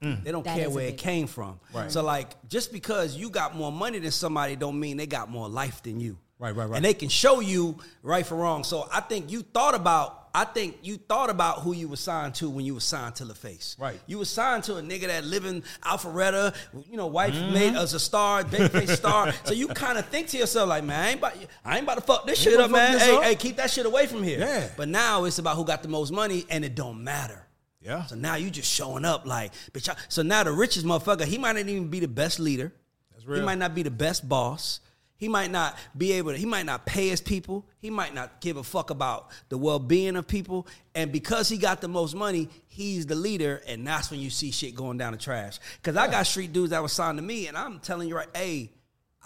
They 0.00 0.30
don't 0.32 0.44
That 0.44 0.56
care 0.56 0.70
where 0.70 0.86
it 0.88 0.98
came 0.98 1.26
from. 1.26 1.58
Right. 1.74 1.90
So 1.90 2.02
like, 2.02 2.30
just 2.48 2.72
because 2.72 3.16
you 3.16 3.30
got 3.30 3.56
more 3.56 3.72
money 3.72 3.98
than 3.98 4.10
somebody, 4.12 4.54
don't 4.56 4.78
mean 4.78 4.96
they 4.96 5.06
got 5.06 5.28
more 5.30 5.48
life 5.48 5.82
than 5.82 5.98
you. 6.00 6.18
Right, 6.38 6.54
right, 6.54 6.68
right. 6.68 6.76
And 6.76 6.84
they 6.84 6.94
can 6.94 7.08
show 7.08 7.40
you 7.40 7.78
right 8.04 8.24
for 8.24 8.36
wrong. 8.36 8.62
So 8.62 8.88
I 8.92 9.00
think 9.00 9.30
you 9.32 9.42
thought 9.42 9.74
about. 9.74 10.14
I 10.34 10.44
think 10.44 10.80
you 10.82 10.98
thought 10.98 11.30
about 11.30 11.60
who 11.62 11.72
you 11.72 11.88
were 11.88 11.96
signed 11.96 12.34
to 12.36 12.50
when 12.50 12.64
you 12.64 12.74
were 12.74 12.80
signed 12.80 13.16
to 13.16 13.24
LaFace. 13.24 13.80
Right. 13.80 13.98
You 14.06 14.18
were 14.18 14.24
signed 14.26 14.62
to 14.64 14.76
a 14.76 14.82
nigga 14.82 15.06
that 15.08 15.24
living 15.24 15.56
in 15.56 15.62
Alpharetta, 15.82 16.54
you 16.88 16.96
know, 16.98 17.06
wife 17.06 17.34
Mm-hmm. 17.34 17.52
made 17.54 17.74
as 17.74 17.94
a 17.94 17.98
star, 17.98 18.44
babyface 18.44 18.90
star. 18.94 19.32
So 19.44 19.54
you 19.54 19.68
kind 19.68 19.98
of 19.98 20.06
think 20.06 20.28
to 20.28 20.36
yourself 20.36 20.68
like, 20.68 20.84
man, 20.84 21.00
I 21.00 21.08
ain't 21.10 21.18
about, 21.18 21.32
I 21.64 21.74
ain't 21.76 21.84
about 21.84 21.94
to 21.96 22.00
fuck 22.02 22.26
this 22.26 22.38
Ain't 22.46 22.52
shit 22.52 22.60
up, 22.60 22.70
man. 22.70 22.92
this 22.92 23.02
Hey, 23.04 23.16
up. 23.16 23.22
hey, 23.24 23.34
keep 23.36 23.56
that 23.56 23.70
shit 23.70 23.86
away 23.86 24.06
from 24.06 24.22
here. 24.22 24.38
Yeah. 24.38 24.68
But 24.76 24.88
now 24.88 25.24
it's 25.24 25.38
about 25.38 25.56
who 25.56 25.64
got 25.64 25.82
the 25.82 25.88
most 25.88 26.12
money, 26.12 26.44
and 26.50 26.62
it 26.64 26.74
don't 26.74 27.02
matter. 27.02 27.46
Yeah. 27.80 28.04
So 28.06 28.16
now 28.16 28.34
you 28.34 28.50
just 28.50 28.70
showing 28.70 29.04
up 29.04 29.26
like, 29.26 29.52
bitch. 29.72 29.94
So 30.08 30.22
now 30.22 30.44
the 30.44 30.52
richest 30.52 30.84
motherfucker, 30.84 31.24
he 31.24 31.38
might 31.38 31.52
not 31.52 31.68
even 31.68 31.88
be 31.88 32.00
the 32.00 32.08
best 32.08 32.40
leader. 32.40 32.72
That's 33.12 33.26
real. 33.26 33.40
He 33.40 33.44
might 33.44 33.58
not 33.58 33.74
be 33.74 33.82
the 33.82 33.90
best 33.90 34.28
boss. 34.28 34.80
He 35.16 35.26
might 35.26 35.50
not 35.50 35.76
be 35.96 36.12
able 36.12 36.30
to, 36.30 36.36
he 36.38 36.46
might 36.46 36.64
not 36.64 36.86
pay 36.86 37.08
his 37.08 37.20
people. 37.20 37.66
He 37.80 37.90
might 37.90 38.14
not 38.14 38.40
give 38.40 38.56
a 38.56 38.62
fuck 38.62 38.90
about 38.90 39.30
the 39.48 39.58
well 39.58 39.80
being 39.80 40.14
of 40.14 40.28
people. 40.28 40.66
And 40.94 41.10
because 41.10 41.48
he 41.48 41.58
got 41.58 41.80
the 41.80 41.88
most 41.88 42.14
money, 42.14 42.48
he's 42.68 43.04
the 43.06 43.16
leader. 43.16 43.60
And 43.66 43.84
that's 43.84 44.12
when 44.12 44.20
you 44.20 44.30
see 44.30 44.52
shit 44.52 44.76
going 44.76 44.96
down 44.96 45.12
the 45.12 45.18
trash. 45.18 45.58
Because 45.82 45.96
I 45.96 46.08
got 46.08 46.26
street 46.26 46.52
dudes 46.52 46.70
that 46.70 46.82
were 46.82 46.88
signed 46.88 47.18
to 47.18 47.22
me, 47.22 47.48
and 47.48 47.56
I'm 47.56 47.80
telling 47.80 48.08
you 48.08 48.16
right, 48.16 48.28
hey, 48.34 48.70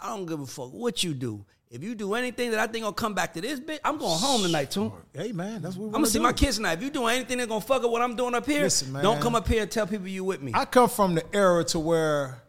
I 0.01 0.09
don't 0.09 0.25
give 0.25 0.41
a 0.41 0.47
fuck 0.47 0.73
what 0.73 1.05
you 1.05 1.13
do. 1.13 1.45
If 1.73 1.83
you 1.83 1.95
do 1.95 2.13
anything 2.13 2.51
that 2.51 2.61
I 2.61 2.67
think 2.67 2.85
gonna 2.85 2.93
come 2.95 3.15
back 3.15 3.33
to 3.33 3.41
this 3.41 3.59
bitch, 3.59 3.79
I'm 3.83 3.97
going 3.97 4.19
home 4.19 4.43
tonight 4.43 4.71
too. 4.71 4.93
Hey 5.15 5.33
man, 5.33 5.63
that's 5.63 5.75
what 5.75 5.85
we 5.85 5.87
I'm 5.87 5.93
gonna 5.93 6.05
to 6.05 6.11
see 6.11 6.19
do. 6.19 6.23
my 6.23 6.35
kids 6.35 6.57
tonight. 6.57 6.75
If 6.75 6.83
you 6.83 6.91
doing 6.91 7.17
anything 7.17 7.39
that's 7.39 7.49
gonna 7.49 7.63
fuck 7.63 7.83
up 7.83 7.91
what 7.91 8.03
I'm 8.03 8.15
doing 8.15 8.35
up 8.35 8.45
here, 8.45 8.65
Listen, 8.65 8.93
man. 8.93 9.03
don't 9.03 9.23
come 9.23 9.35
up 9.35 9.49
here 9.49 9.63
and 9.63 9.71
tell 9.71 9.87
people 9.87 10.07
you 10.07 10.23
with 10.23 10.43
me. 10.43 10.53
I 10.55 10.67
come 10.67 10.91
from 10.91 11.15
the 11.15 11.25
era 11.35 11.65
to 11.65 11.79
where 11.79 12.43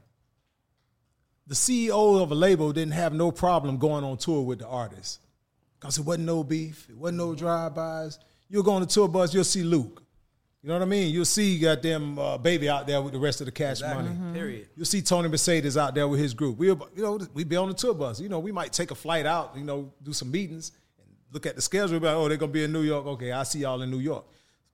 the 1.47 1.55
CEO 1.55 2.21
of 2.21 2.31
a 2.31 2.35
label 2.35 2.73
didn't 2.73 2.95
have 2.95 3.13
no 3.13 3.31
problem 3.31 3.77
going 3.77 4.03
on 4.03 4.17
tour 4.17 4.41
with 4.41 4.59
the 4.59 4.67
artist. 4.67 5.21
Because 5.79 5.97
it 5.97 6.05
wasn't 6.05 6.25
no 6.25 6.43
beef, 6.43 6.87
it 6.89 6.97
wasn't 6.97 7.19
no 7.19 7.33
drive-bys. 7.33 8.19
You'll 8.49 8.63
go 8.63 8.73
on 8.73 8.81
the 8.81 8.87
tour 8.87 9.07
bus, 9.07 9.33
you'll 9.33 9.45
see 9.45 9.63
Luke. 9.63 10.02
You 10.63 10.69
know 10.69 10.75
what 10.75 10.81
I 10.83 10.85
mean? 10.85 11.13
You'll 11.13 11.25
see 11.25 11.59
goddamn 11.59 12.17
uh, 12.17 12.37
baby 12.37 12.69
out 12.69 12.87
there 12.87 13.01
with 13.01 13.11
the 13.11 13.19
rest 13.19 13.41
of 13.41 13.45
the 13.45 13.51
cash 13.51 13.81
Exactly. 13.81 14.03
money. 14.03 14.15
Mm-hmm. 14.15 14.33
Period. 14.33 14.69
You'll 14.77 14.85
see 14.85 15.01
Tony 15.01 15.27
Mercedes 15.27 15.75
out 15.75 15.93
there 15.93 16.07
with 16.07 16.21
his 16.21 16.33
group. 16.33 16.57
We, 16.57 16.67
you 16.67 16.79
know, 16.95 17.19
we 17.33 17.43
be 17.43 17.57
on 17.57 17.67
the 17.67 17.73
tour 17.73 17.93
bus. 17.93 18.21
You 18.21 18.29
know, 18.29 18.39
we 18.39 18.53
might 18.53 18.71
take 18.71 18.89
a 18.91 18.95
flight 18.95 19.25
out. 19.25 19.57
You 19.57 19.65
know, 19.65 19.91
do 20.01 20.13
some 20.13 20.31
meetings 20.31 20.71
and 20.99 21.07
look 21.33 21.45
at 21.45 21.57
the 21.57 21.61
schedule. 21.61 21.99
Like, 21.99 22.15
oh, 22.15 22.29
they're 22.29 22.37
gonna 22.37 22.51
be 22.53 22.63
in 22.63 22.71
New 22.71 22.83
York. 22.83 23.05
Okay, 23.05 23.33
I 23.33 23.43
see 23.43 23.59
y'all 23.59 23.81
in 23.81 23.91
New 23.91 23.99
York. 23.99 24.23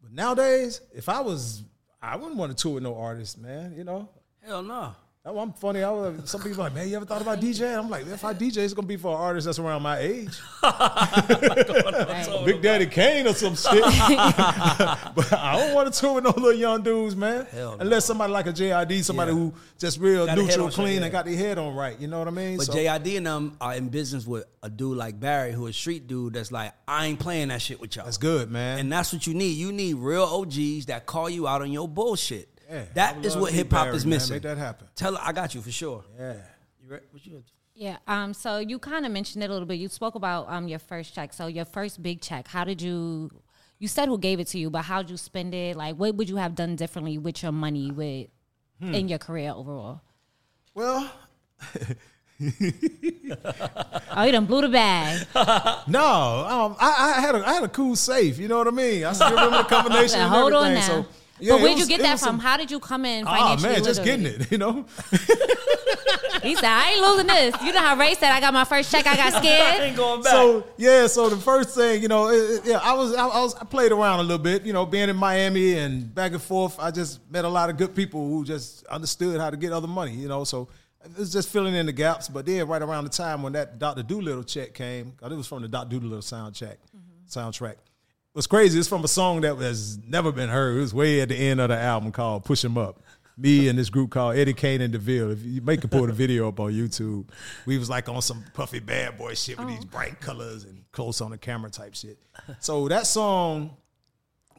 But 0.04 0.12
nowadays, 0.12 0.80
if 0.94 1.10
I 1.10 1.22
was, 1.22 1.64
I 2.00 2.16
wouldn't 2.18 2.38
want 2.38 2.56
to 2.56 2.62
tour 2.62 2.76
with 2.76 2.84
no 2.84 2.96
artist, 2.96 3.40
man. 3.40 3.74
You 3.76 3.84
know, 3.84 4.10
Hell 4.46 4.62
no. 4.62 4.94
I'm 5.38 5.54
funny. 5.54 5.84
I 5.84 5.92
was, 5.92 6.30
some 6.30 6.42
people 6.42 6.62
are 6.62 6.66
like, 6.66 6.74
man, 6.74 6.88
you 6.90 6.96
ever 6.96 7.06
thought 7.06 7.22
about 7.22 7.40
DJ? 7.40 7.78
I'm 7.78 7.90
like, 7.90 8.08
if 8.08 8.24
I 8.24 8.34
DJ, 8.34 8.58
it's 8.58 8.74
gonna 8.74 8.88
be 8.88 8.98
for 8.98 9.14
an 9.14 9.22
artist 9.22 9.46
that's 9.46 9.60
around 9.60 9.82
my 9.84 10.00
age. 10.00 10.40
Big 12.46 12.62
Daddy 12.62 12.86
Kane 12.88 13.28
or 13.28 13.34
some 13.34 13.56
shit. 13.56 13.82
but 13.84 15.34
I 15.34 15.56
don't 15.60 15.74
want 15.74 15.94
to 15.94 16.00
tour 16.00 16.16
with 16.16 16.24
no 16.24 16.32
little 16.32 16.54
young 16.54 16.82
dudes, 16.82 17.16
man. 17.16 17.48
No. 17.54 17.78
Unless 17.80 18.06
somebody 18.06 18.32
like 18.34 18.48
a 18.48 18.54
JID, 18.54 19.04
somebody 19.04 19.32
Yeah. 19.32 19.38
who 19.38 19.54
just 19.78 20.00
real 20.00 20.26
Got 20.26 20.38
neutral, 20.38 20.70
clean, 20.70 21.04
and 21.04 21.12
got 21.12 21.26
their 21.26 21.36
head 21.36 21.58
on 21.58 21.76
right. 21.76 22.00
You 22.00 22.08
know 22.08 22.20
what 22.20 22.28
I 22.28 22.32
mean? 22.32 22.58
But 22.58 22.68
So- 22.68 22.74
JID 22.74 23.18
and 23.18 23.26
them 23.28 23.58
are 23.62 23.76
in 23.76 23.90
business 23.90 24.26
with 24.26 24.46
a 24.64 24.70
dude 24.70 24.98
like 24.98 25.20
Barry, 25.20 25.52
who 25.52 25.68
is 25.68 25.76
a 25.76 25.80
street 25.80 26.08
dude 26.08 26.34
that's 26.34 26.52
like, 26.52 26.74
I 26.88 27.06
ain't 27.08 27.20
playing 27.20 27.50
that 27.50 27.62
shit 27.62 27.80
with 27.80 27.96
y'all. 27.96 28.06
that's 28.06 28.18
good, 28.18 28.50
man. 28.52 28.80
And 28.80 28.92
that's 28.92 29.14
what 29.14 29.28
you 29.28 29.34
need. 29.34 29.52
You 29.58 29.72
need 29.72 29.96
real 29.96 30.24
OGs 30.24 30.88
that 30.88 31.06
call 31.06 31.30
you 31.30 31.48
out 31.48 31.62
on 31.62 31.72
your 31.72 31.88
bullshit. 31.88 32.50
Yeah, 32.70 32.82
I 32.82 32.94
that 32.94 33.16
would 33.18 33.26
is 33.26 33.34
love 33.34 33.42
what 33.42 33.54
hip 33.54 33.72
hop 33.72 33.86
Barry, 33.86 33.96
is 33.98 34.06
man. 34.06 34.10
missing. 34.12 34.36
Make 34.36 34.44
that 34.44 34.58
happen. 34.58 34.88
Tell 34.96 35.16
her 35.16 35.22
I 35.24 35.32
got 35.32 35.56
you 35.56 35.62
for 35.62 35.72
sure. 35.72 36.04
yeah. 36.18 36.34
You 36.84 36.90
re- 36.90 37.00
what 37.12 37.26
you 37.26 37.44
Yeah. 37.76 37.98
Um. 38.08 38.34
So 38.34 38.60
you 38.60 38.78
kind 38.80 39.06
of 39.06 39.12
mentioned 39.12 39.44
it 39.44 39.50
a 39.50 39.54
little 39.54 39.66
bit. 39.68 39.76
You 39.80 39.88
spoke 39.90 40.16
about 40.16 40.46
um 40.50 40.68
your 40.68 40.80
first 40.80 41.14
check. 41.16 41.34
So 41.34 41.48
your 41.48 41.66
first 41.66 42.02
big 42.04 42.22
check. 42.22 42.48
How 42.48 42.64
did 42.64 42.82
you? 42.82 43.32
You 43.80 43.88
said 43.88 44.08
who 44.10 44.18
gave 44.18 44.40
it 44.40 44.48
to 44.50 44.60
you, 44.60 44.70
but 44.70 44.82
how'd 44.84 45.10
you 45.10 45.16
spend 45.18 45.54
it? 45.56 45.76
Like, 45.78 45.96
what 45.96 46.14
would 46.16 46.28
you 46.30 46.36
have 46.36 46.54
done 46.54 46.76
differently 46.76 47.18
with 47.18 47.42
your 47.44 47.52
money 47.54 47.92
with 47.92 48.28
Hmm. 48.82 48.94
in 48.94 49.08
your 49.10 49.20
career 49.20 49.52
overall? 49.56 50.02
Well, 50.74 51.10
Oh, 54.12 54.24
you 54.24 54.32
done 54.32 54.46
blew 54.46 54.62
the 54.62 54.70
bag. 54.70 55.28
no, 55.88 56.46
um, 56.48 56.76
I, 56.80 57.14
I 57.18 57.22
had 57.22 57.36
a 57.36 57.48
I 57.48 57.54
had 57.54 57.64
a 57.64 57.68
cool 57.70 57.96
safe. 57.96 58.38
You 58.38 58.48
know 58.48 58.58
what 58.58 58.68
I 58.68 58.72
mean? 58.72 59.04
I 59.06 59.14
still 59.14 59.30
remember 59.32 59.58
the 59.58 59.64
combination. 59.70 60.20
and 60.22 60.30
Hold 60.32 60.54
on 60.54 60.74
now. 60.74 60.82
So, 60.88 61.06
yeah, 61.40 61.54
but 61.54 61.62
where'd 61.62 61.80
you 61.80 61.88
get 61.88 62.02
that 62.02 62.20
from? 62.20 62.26
some- 62.28 62.40
How 62.40 62.58
did 62.58 62.70
you 62.72 62.80
come 62.80 63.06
in 63.06 63.26
Oh 63.28 63.32
financially? 63.32 63.74
man, 63.74 63.84
just 63.84 64.04
getting 64.04 64.26
it. 64.26 64.52
You 64.52 64.58
know. 64.58 64.86
He 66.44 66.56
said, 66.56 66.66
I 66.66 66.92
ain't 66.92 67.02
losing 67.02 67.28
this. 67.28 67.54
You 67.64 67.74
know 67.74 67.80
how 67.82 67.98
Ray 67.98 68.14
said, 68.14 68.32
I 68.32 68.40
got 68.40 68.54
my 68.54 68.64
first 68.64 68.90
check, 68.92 69.06
I 69.06 69.18
got 69.18 69.34
scared. 69.44 69.96
going 69.98 70.22
back. 70.22 70.32
So 70.32 70.66
yeah, 70.78 71.06
so 71.08 71.28
the 71.30 71.36
first 71.36 71.76
thing, 71.76 72.02
you 72.02 72.08
know, 72.08 72.30
it, 72.30 72.36
it- 72.38 72.66
yeah, 72.66 72.80
I 72.82 72.94
was, 72.94 73.14
I, 73.14 73.28
I 73.28 73.42
was, 73.42 73.56
I 73.56 73.66
played 73.66 73.92
around 73.92 74.20
a 74.20 74.24
little 74.24 74.38
bit, 74.42 74.64
you 74.66 74.72
know, 74.72 74.86
being 74.86 75.10
in 75.10 75.18
Miami 75.18 75.74
and 75.78 76.14
back 76.16 76.32
and 76.32 76.42
forth. 76.42 76.80
I 76.80 76.92
just 76.92 77.20
met 77.30 77.44
a 77.44 77.50
lot 77.50 77.70
of 77.70 77.76
good 77.76 77.94
people 77.94 78.26
who 78.30 78.46
just 78.46 78.86
understood 78.86 79.40
how 79.42 79.50
to 79.50 79.58
get 79.58 79.74
other 79.74 79.88
money, 79.88 80.14
you 80.14 80.30
know. 80.30 80.46
So 80.46 80.70
it 81.04 81.18
was 81.18 81.32
just 81.34 81.50
filling 81.50 81.76
in 81.76 81.86
the 81.86 81.92
gaps. 81.92 82.30
But 82.30 82.46
then, 82.46 82.66
right 82.70 82.82
around 82.82 83.04
the 83.04 83.10
time 83.10 83.44
when 83.44 83.52
that 83.54 83.78
Doctor 83.78 84.04
Dolittle 84.04 84.44
check 84.44 84.74
came, 84.74 85.12
'cause 85.20 85.32
it 85.32 85.36
was 85.36 85.48
from 85.48 85.62
the 85.62 85.68
Doctor 85.68 85.98
Dolittle 86.00 86.22
sound 86.22 86.56
check, 86.56 86.78
mm-hmm. 86.96 87.40
soundtrack. 87.40 87.76
What's 88.34 88.46
crazy? 88.46 88.78
It's 88.78 88.88
from 88.88 89.04
a 89.04 89.08
song 89.08 89.42
that 89.42 89.58
has 89.58 89.98
never 90.06 90.32
been 90.32 90.50
heard. 90.50 90.78
It 90.78 90.82
was 90.82 90.94
way 90.94 91.22
at 91.22 91.30
the 91.30 91.36
end 91.36 91.60
of 91.60 91.70
the 91.70 91.78
album 91.78 92.12
called 92.12 92.46
"Push 92.46 92.62
"Push 92.62 92.66
'Em 92.66 92.78
Up." 92.78 93.02
Me 93.36 93.70
and 93.70 93.80
this 93.80 93.90
group 93.90 94.12
called 94.12 94.36
Eddie 94.36 94.54
Kane 94.54 94.82
and 94.82 94.94
Deville. 94.94 95.32
If 95.32 95.44
you 95.44 95.62
make 95.62 95.84
a 95.84 95.88
pull 95.88 96.06
the 96.06 96.14
video 96.14 96.50
up 96.50 96.60
on 96.60 96.72
YouTube, 96.72 97.30
we 97.66 97.78
was 97.78 97.90
like 97.90 98.08
on 98.08 98.22
some 98.22 98.44
puffy 98.54 98.80
bad 98.80 99.18
boy 99.18 99.34
shit 99.34 99.58
with 99.58 99.70
these 99.70 99.80
oh. 99.82 99.88
bright 99.88 100.20
colors 100.20 100.66
and 100.66 100.84
close 100.92 101.22
on 101.22 101.32
the 101.32 101.38
camera 101.38 101.72
type 101.72 101.96
shit. 101.96 102.20
So 102.60 102.88
that 102.90 103.08
song, 103.08 103.78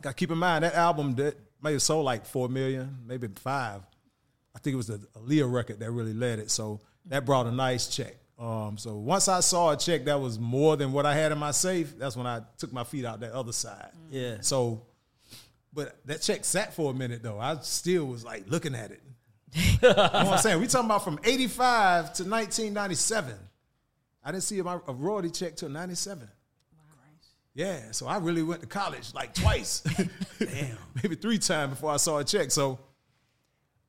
got 0.01 0.16
keep 0.16 0.31
in 0.31 0.39
mind 0.39 0.64
that 0.64 0.75
album 0.75 1.14
that 1.16 1.37
may 1.62 1.73
have 1.73 1.83
sold 1.83 2.07
like 2.07 2.27
four 2.27 2.49
million, 2.49 2.99
maybe 3.07 3.29
five. 3.37 3.83
I 4.57 4.59
think 4.59 4.75
it 4.75 4.79
was 4.79 4.89
the 4.89 4.99
Aaliyah 5.16 5.53
record 5.53 5.79
that 5.81 5.91
really 5.93 6.14
led 6.14 6.39
it. 6.39 6.51
So 6.51 6.81
that 7.07 7.25
brought 7.25 7.47
a 7.47 7.53
nice 7.53 7.87
check. 7.87 8.16
Um, 8.41 8.78
so 8.78 8.97
once 8.97 9.28
I 9.28 9.41
saw 9.41 9.72
a 9.72 9.76
check 9.76 10.07
that 10.07 10.18
was 10.18 10.38
more 10.38 10.76
than 10.78 10.93
what 10.93 11.05
I 11.05 11.14
had 11.14 11.30
in 11.30 11.36
my 11.38 11.51
safe, 11.51 11.99
that's 11.99 12.16
when 12.16 12.26
I 12.26 12.41
took 12.57 12.72
my 12.72 12.84
feet 12.84 13.05
out 13.05 13.20
that 13.20 13.32
other 13.32 13.53
side. 13.53 13.91
Yeah. 14.11 14.38
So, 14.41 14.82
but 15.74 15.99
that 16.07 16.22
check 16.22 16.47
sat 16.47 16.72
for 16.72 16.91
a 16.91 16.95
minute 16.95 17.22
though. 17.22 17.38
I 17.38 17.57
still 17.57 18.07
was 18.07 18.24
like 18.24 18.45
looking 18.49 18.74
at 18.74 18.93
it. 18.93 19.03
you 19.53 19.76
know 19.82 19.95
what 19.95 20.14
I'm 20.14 20.38
saying? 20.38 20.59
We 20.59 20.68
talking 20.68 20.86
about 20.86 21.05
from 21.05 21.20
85 21.22 22.14
to 22.14 22.24
1997. 22.24 23.34
I 24.24 24.32
didn't 24.32 24.45
see 24.45 24.62
my 24.62 24.78
a 24.88 24.93
royalty 24.93 25.30
check 25.30 25.57
till 25.57 25.68
97. 25.68 26.26
Yeah, 27.53 27.91
so 27.91 28.07
I 28.07 28.18
really 28.18 28.43
went 28.43 28.61
to 28.62 28.66
college 28.66 29.12
like 29.12 29.34
twice. 29.34 29.80
Damn. 30.38 30.78
Maybe 31.03 31.16
three 31.16 31.38
times 31.38 31.70
before 31.74 31.91
I 31.91 31.97
saw 31.97 32.18
a 32.18 32.24
check. 32.24 32.51
So 32.51 32.78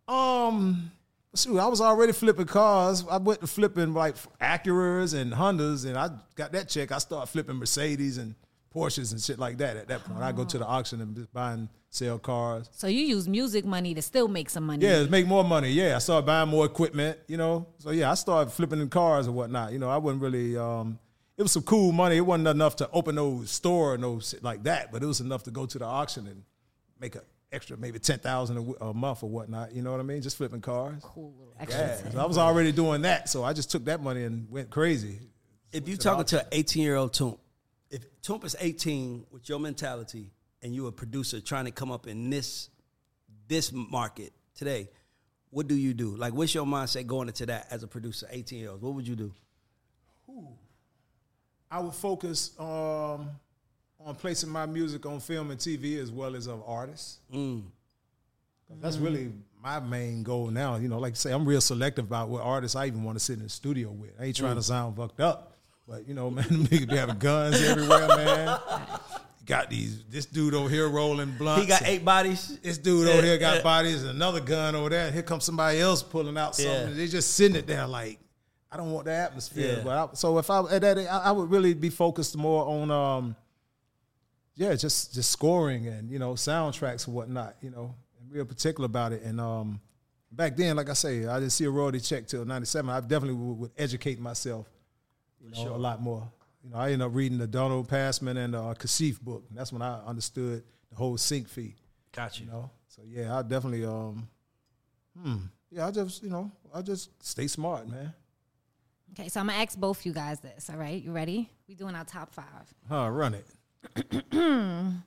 um 0.07 0.91
shoot, 1.35 1.57
I 1.57 1.67
was 1.67 1.81
already 1.81 2.13
flipping 2.13 2.45
cars. 2.45 3.05
I 3.09 3.17
went 3.17 3.41
to 3.41 3.47
flipping 3.47 3.93
like 3.93 4.15
Acuras 4.39 5.13
and 5.13 5.31
Hondas 5.31 5.85
and 5.85 5.97
I 5.97 6.09
got 6.35 6.51
that 6.51 6.69
check. 6.69 6.91
I 6.91 6.97
started 6.97 7.27
flipping 7.27 7.55
Mercedes 7.55 8.17
and 8.17 8.35
Porsches 8.73 9.11
and 9.11 9.19
shit 9.21 9.37
like 9.37 9.57
that 9.57 9.77
at 9.77 9.87
that 9.89 10.03
point. 10.05 10.21
I 10.21 10.31
go 10.31 10.45
to 10.45 10.57
the 10.57 10.65
auction 10.65 11.01
and 11.01 11.33
buy 11.33 11.53
and 11.53 11.67
sell 11.89 12.17
cars. 12.17 12.69
So 12.71 12.87
you 12.87 13.01
use 13.01 13.27
music 13.27 13.65
money 13.65 13.93
to 13.93 14.01
still 14.01 14.29
make 14.29 14.49
some 14.49 14.65
money. 14.65 14.85
Yeah, 14.85 15.03
make 15.03 15.27
more 15.27 15.43
money. 15.43 15.71
Yeah, 15.71 15.97
I 15.97 15.99
started 15.99 16.25
buying 16.25 16.47
more 16.47 16.65
equipment, 16.65 17.19
you 17.27 17.35
know. 17.35 17.67
So 17.79 17.91
yeah, 17.91 18.09
I 18.09 18.13
started 18.13 18.51
flipping 18.51 18.79
in 18.79 18.89
cars 18.89 19.27
and 19.27 19.35
whatnot. 19.35 19.73
You 19.73 19.79
know, 19.79 19.89
I 19.89 19.97
wasn't 19.97 20.21
really. 20.21 20.57
Um, 20.57 20.99
it 21.37 21.41
was 21.41 21.51
some 21.51 21.63
cool 21.63 21.91
money. 21.91 22.17
It 22.17 22.21
wasn't 22.21 22.47
enough 22.47 22.77
to 22.77 22.89
open 22.91 23.15
no 23.15 23.43
store 23.43 23.95
or 23.95 23.97
no 23.97 24.19
shit 24.19 24.43
like 24.43 24.63
that, 24.63 24.91
but 24.91 25.03
it 25.03 25.05
was 25.05 25.19
enough 25.21 25.43
to 25.43 25.51
go 25.51 25.65
to 25.65 25.79
the 25.79 25.85
auction 25.85 26.27
and 26.27 26.43
make 26.99 27.15
a 27.15 27.23
extra 27.51 27.77
maybe 27.77 27.99
ten 27.99 28.19
thousand 28.19 28.75
a 28.81 28.93
month 28.93 29.23
or 29.23 29.29
whatnot. 29.29 29.73
You 29.73 29.81
know 29.81 29.91
what 29.91 29.99
I 29.99 30.03
mean? 30.03 30.21
Just 30.21 30.37
flipping 30.37 30.61
cars. 30.61 31.01
Cool 31.01 31.33
little 31.37 31.53
extra. 31.59 31.81
Yeah, 31.81 32.11
so 32.11 32.19
I 32.19 32.25
was 32.25 32.37
already 32.37 32.71
doing 32.71 33.01
that, 33.03 33.29
so 33.29 33.43
I 33.43 33.53
just 33.53 33.71
took 33.71 33.85
that 33.85 34.01
money 34.01 34.23
and 34.23 34.49
went 34.49 34.69
crazy. 34.69 35.19
If 35.71 35.87
you're 35.87 35.97
talking 35.97 36.25
to 36.25 36.41
an 36.41 36.47
18 36.51 36.83
year 36.83 36.95
old 36.95 37.13
Toomp, 37.13 37.37
if 37.89 38.03
Toomp 38.21 38.43
is 38.45 38.55
18 38.59 39.25
with 39.31 39.47
your 39.47 39.59
mentality 39.59 40.31
and 40.61 40.73
you 40.73 40.87
a 40.87 40.91
producer 40.91 41.41
trying 41.41 41.65
to 41.65 41.71
come 41.71 41.91
up 41.91 42.07
in 42.07 42.29
this 42.29 42.69
this 43.47 43.71
market 43.73 44.31
today, 44.55 44.89
what 45.49 45.67
do 45.67 45.75
you 45.75 45.93
do? 45.93 46.15
Like, 46.15 46.33
what's 46.33 46.55
your 46.55 46.65
mindset 46.65 47.07
going 47.07 47.27
into 47.27 47.45
that 47.47 47.67
as 47.69 47.83
a 47.83 47.87
producer, 47.87 48.27
18 48.29 48.59
year 48.59 48.71
old? 48.71 48.81
What 48.81 48.93
would 48.93 49.07
you 49.07 49.15
do? 49.15 49.33
I 51.69 51.79
would 51.79 51.93
focus 51.93 52.51
um, 52.59 53.29
on 54.05 54.15
placing 54.15 54.49
my 54.49 54.65
music 54.65 55.05
on 55.05 55.19
film 55.19 55.51
and 55.51 55.59
TV 55.59 55.97
as 55.97 56.11
well 56.11 56.35
as 56.35 56.47
of 56.47 56.63
artists. 56.65 57.19
That's 58.79 58.97
really 58.97 59.31
my 59.61 59.79
main 59.79 60.23
goal 60.23 60.47
now. 60.47 60.75
You 60.77 60.87
know, 60.87 60.99
like 60.99 61.13
I 61.13 61.15
say, 61.15 61.31
I'm 61.31 61.45
real 61.45 61.61
selective 61.61 62.05
about 62.05 62.29
what 62.29 62.41
artists 62.41 62.75
I 62.75 62.87
even 62.87 63.03
want 63.03 63.17
to 63.17 63.23
sit 63.23 63.37
in 63.37 63.43
the 63.43 63.49
studio 63.49 63.89
with. 63.89 64.11
I 64.19 64.25
ain't 64.25 64.35
trying 64.35 64.55
to 64.55 64.63
sound 64.63 64.95
fucked 64.95 65.19
up, 65.19 65.57
but 65.87 66.07
you 66.07 66.13
know, 66.13 66.29
man, 66.31 66.45
niggas 66.45 66.89
be 66.89 66.95
having 66.95 67.19
guns 67.19 67.61
everywhere, 67.61 68.07
man. 68.07 68.59
Got 69.45 69.71
these. 69.71 70.03
This 70.05 70.25
dude 70.27 70.53
over 70.53 70.69
here 70.69 70.87
rolling 70.87 71.31
blunts. 71.31 71.63
He 71.63 71.67
got 71.67 71.81
eight 71.83 72.05
bodies. 72.05 72.59
This 72.61 72.77
dude 72.77 73.07
over 73.07 73.23
here 73.23 73.39
got 73.39 73.63
bodies. 73.63 74.03
Another 74.03 74.39
gun 74.39 74.75
over 74.75 74.89
there. 74.89 75.11
Here 75.11 75.23
comes 75.23 75.43
somebody 75.43 75.79
else 75.79 76.03
pulling 76.03 76.37
out 76.37 76.55
something. 76.55 76.89
Yeah. 76.89 76.93
They 76.93 77.07
just 77.07 77.33
sitting 77.33 77.57
it 77.57 77.65
there 77.65 77.87
like. 77.87 78.19
I 78.71 78.77
don't 78.77 78.91
want 78.91 79.05
the 79.05 79.13
atmosphere. 79.13 79.77
Yeah. 79.77 79.83
But 79.83 79.97
I, 79.97 80.13
so 80.13 80.37
if 80.37 80.49
I 80.49 80.61
at 80.71 80.81
that, 80.83 80.99
I, 80.99 81.17
I 81.25 81.31
would 81.31 81.49
really 81.49 81.73
be 81.73 81.89
focused 81.89 82.37
more 82.37 82.65
on, 82.65 82.91
um, 82.91 83.35
yeah, 84.61 84.75
just 84.75 85.11
just 85.11 85.31
scoring 85.31 85.87
and 85.87 86.11
you 86.11 86.19
know 86.19 86.33
soundtracks 86.33 87.07
and 87.07 87.15
whatnot. 87.15 87.55
You 87.61 87.71
know, 87.71 87.95
and 88.19 88.31
real 88.31 88.45
particular 88.45 88.85
about 88.85 89.11
it. 89.11 89.23
And 89.23 89.41
um, 89.41 89.81
back 90.31 90.55
then, 90.55 90.75
like 90.75 90.87
I 90.87 90.93
say, 90.93 91.25
I 91.25 91.39
didn't 91.39 91.51
see 91.51 91.65
a 91.65 91.71
royalty 91.71 91.99
check 91.99 92.27
till 92.27 92.45
'97. 92.45 92.87
I 92.87 92.99
definitely 92.99 93.33
would, 93.33 93.57
would 93.57 93.71
educate 93.75 94.19
myself, 94.19 94.67
you 95.39 95.49
know, 95.49 95.75
a 95.75 95.77
lot 95.77 95.99
more. 95.99 96.31
You 96.63 96.69
know, 96.69 96.77
I 96.77 96.91
ended 96.91 97.01
up 97.01 97.15
reading 97.15 97.39
the 97.39 97.47
Donald 97.47 97.89
Passman 97.89 98.37
and 98.37 98.55
uh, 98.55 98.75
Kasif 98.77 99.19
book. 99.19 99.45
And 99.49 99.57
that's 99.57 99.73
when 99.73 99.81
I 99.81 99.99
understood 100.05 100.63
the 100.91 100.95
whole 100.95 101.17
sync 101.17 101.49
fee. 101.49 101.73
Got 102.11 102.39
you. 102.39 102.45
You 102.45 102.51
know, 102.51 102.71
so 102.87 103.01
yeah, 103.07 103.35
I 103.35 103.41
definitely, 103.41 103.83
um, 103.83 104.27
hmm, 105.19 105.37
yeah, 105.71 105.87
I 105.87 105.91
just, 105.91 106.21
you 106.21 106.29
know, 106.29 106.51
I 106.71 106.83
just 106.83 107.09
stay 107.25 107.47
smart, 107.47 107.89
man. 107.89 108.13
Okay, 109.13 109.27
so 109.27 109.39
I'm 109.39 109.47
gonna 109.47 109.57
ask 109.57 109.75
both 109.75 110.05
you 110.05 110.13
guys 110.13 110.39
this. 110.39 110.69
All 110.69 110.77
right, 110.77 111.01
you 111.01 111.11
ready? 111.11 111.49
We 111.67 111.73
doing 111.73 111.95
our 111.95 112.05
top 112.05 112.31
five. 112.31 112.71
Huh, 112.87 113.09
run 113.09 113.33
it. 113.33 113.47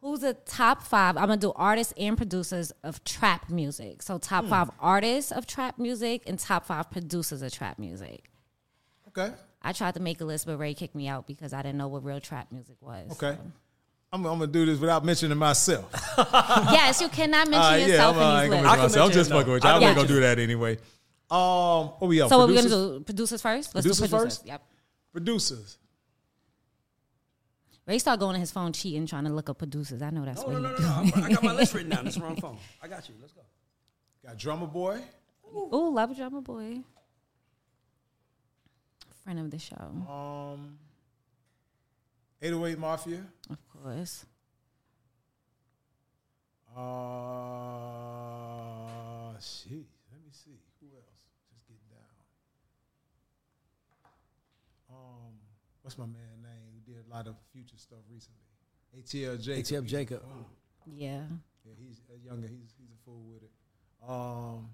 Who's 0.00 0.20
the 0.20 0.34
top 0.44 0.82
five? 0.82 1.16
I'm 1.16 1.22
gonna 1.28 1.38
do 1.38 1.52
artists 1.56 1.94
and 1.96 2.16
producers 2.16 2.72
of 2.82 3.02
trap 3.04 3.48
music. 3.48 4.02
So 4.02 4.14
Hmm. 4.14 4.20
top 4.20 4.44
five 4.46 4.70
artists 4.78 5.32
of 5.32 5.46
trap 5.46 5.78
music 5.78 6.22
and 6.26 6.38
top 6.38 6.66
five 6.66 6.90
producers 6.90 7.40
of 7.42 7.52
trap 7.52 7.78
music. 7.78 8.30
Okay. 9.08 9.32
I 9.62 9.72
tried 9.72 9.94
to 9.94 10.00
make 10.00 10.20
a 10.20 10.24
list, 10.26 10.44
but 10.46 10.58
Ray 10.58 10.74
kicked 10.74 10.94
me 10.94 11.08
out 11.08 11.26
because 11.26 11.54
I 11.54 11.62
didn't 11.62 11.78
know 11.78 11.88
what 11.88 12.04
real 12.04 12.20
trap 12.20 12.52
music 12.52 12.76
was. 12.80 13.12
Okay. 13.12 13.38
I'm, 14.12 14.24
I'm 14.26 14.38
gonna 14.38 14.46
do 14.46 14.66
this 14.66 14.78
without 14.78 15.04
mentioning 15.06 15.38
myself. 15.38 15.90
yes, 16.18 17.00
you 17.00 17.08
cannot 17.08 17.48
mention 17.48 17.72
Uh, 17.72 17.76
yourself 17.86 18.16
I'm, 18.16 18.22
uh, 18.22 18.24
I 18.26 18.44
in 18.44 18.44
ain't 18.44 18.50
these 18.52 18.60
gonna 18.60 18.62
lists. 18.62 18.62
mention 18.64 18.82
myself. 18.82 18.82
I'm 18.82 19.00
mention 19.08 19.12
just 19.20 19.30
it, 19.30 19.34
fucking 19.34 19.52
with 19.54 19.64
you. 19.64 19.70
I 19.70 19.72
I'm 19.74 19.80
not 19.80 19.86
gonna 19.88 19.96
mention 20.00 20.16
do 20.16 20.20
that 20.20 20.38
anyway. 20.38 20.78
Um, 21.30 21.86
what 21.98 22.08
we 22.08 22.20
up? 22.20 22.28
So 22.28 22.38
what 22.38 22.48
we're 22.48 22.54
producers? 22.54 22.72
gonna 22.72 22.98
do? 22.98 23.04
Producers 23.04 23.42
first. 23.42 23.74
Let's 23.74 23.86
Producers 23.86 24.10
do 24.10 24.16
producers. 24.16 24.36
first? 24.38 24.46
Yep. 24.46 24.62
Producers. 25.12 25.78
Ray 27.86 27.98
started 27.98 28.20
going 28.20 28.34
on 28.34 28.40
his 28.40 28.50
phone 28.50 28.72
cheating, 28.72 29.06
trying 29.06 29.24
to 29.24 29.30
look 29.30 29.50
up 29.50 29.58
producers. 29.58 30.00
I 30.00 30.10
know 30.10 30.24
that's 30.24 30.40
No, 30.40 30.46
what 30.48 30.62
no, 30.62 30.70
no, 30.70 30.76
no, 30.78 31.02
no. 31.16 31.22
I 31.22 31.28
got 31.32 31.42
my 31.42 31.52
list 31.56 31.74
written 31.74 31.90
down. 31.90 32.06
It's 32.06 32.16
the 32.16 32.22
wrong 32.22 32.36
phone. 32.36 32.56
I 32.82 32.88
got 32.88 33.06
you. 33.08 33.14
Let's 33.20 33.32
go. 33.34 33.42
Got 34.24 34.38
Drumma 34.38 34.66
Boy. 34.66 35.00
Ooh, 35.54 35.90
love 35.94 36.16
Drumma 36.16 36.40
Boy. 36.40 36.78
Friend 39.22 39.38
of 39.38 39.50
the 39.50 39.58
show, 39.58 39.76
Um, 39.76 40.78
808 42.42 42.78
Mafia. 42.78 43.24
of 43.50 43.58
course. 43.68 44.24
Uh, 47.64 49.38
shit. 49.40 49.86
Let 50.10 50.20
me 50.24 50.30
see. 50.32 50.58
Who 50.80 50.86
else? 50.96 51.24
Just 51.52 51.66
getting 51.66 51.88
down. 51.90 52.16
Um, 54.90 55.34
what's 55.82 55.96
my 55.96 56.04
man 56.06 56.14
name? 56.14 56.20
Who 56.24 56.32
did 56.32 56.33
a 57.14 57.16
lot 57.16 57.26
of 57.28 57.36
future 57.52 57.76
stuff 57.76 57.98
recently? 58.10 58.40
ATL 58.98 59.40
Jacob. 59.40 59.64
ATL 59.64 59.86
Jacob. 59.86 60.22
Yeah. 60.86 61.20
Yeah, 61.64 61.72
he's 61.78 62.00
uh, 62.10 62.14
younger. 62.24 62.48
He's 62.48 62.74
he's 62.78 62.90
a 62.90 63.04
fool 63.04 63.22
with 63.32 63.42
it. 63.42 63.50
Um, 64.06 64.68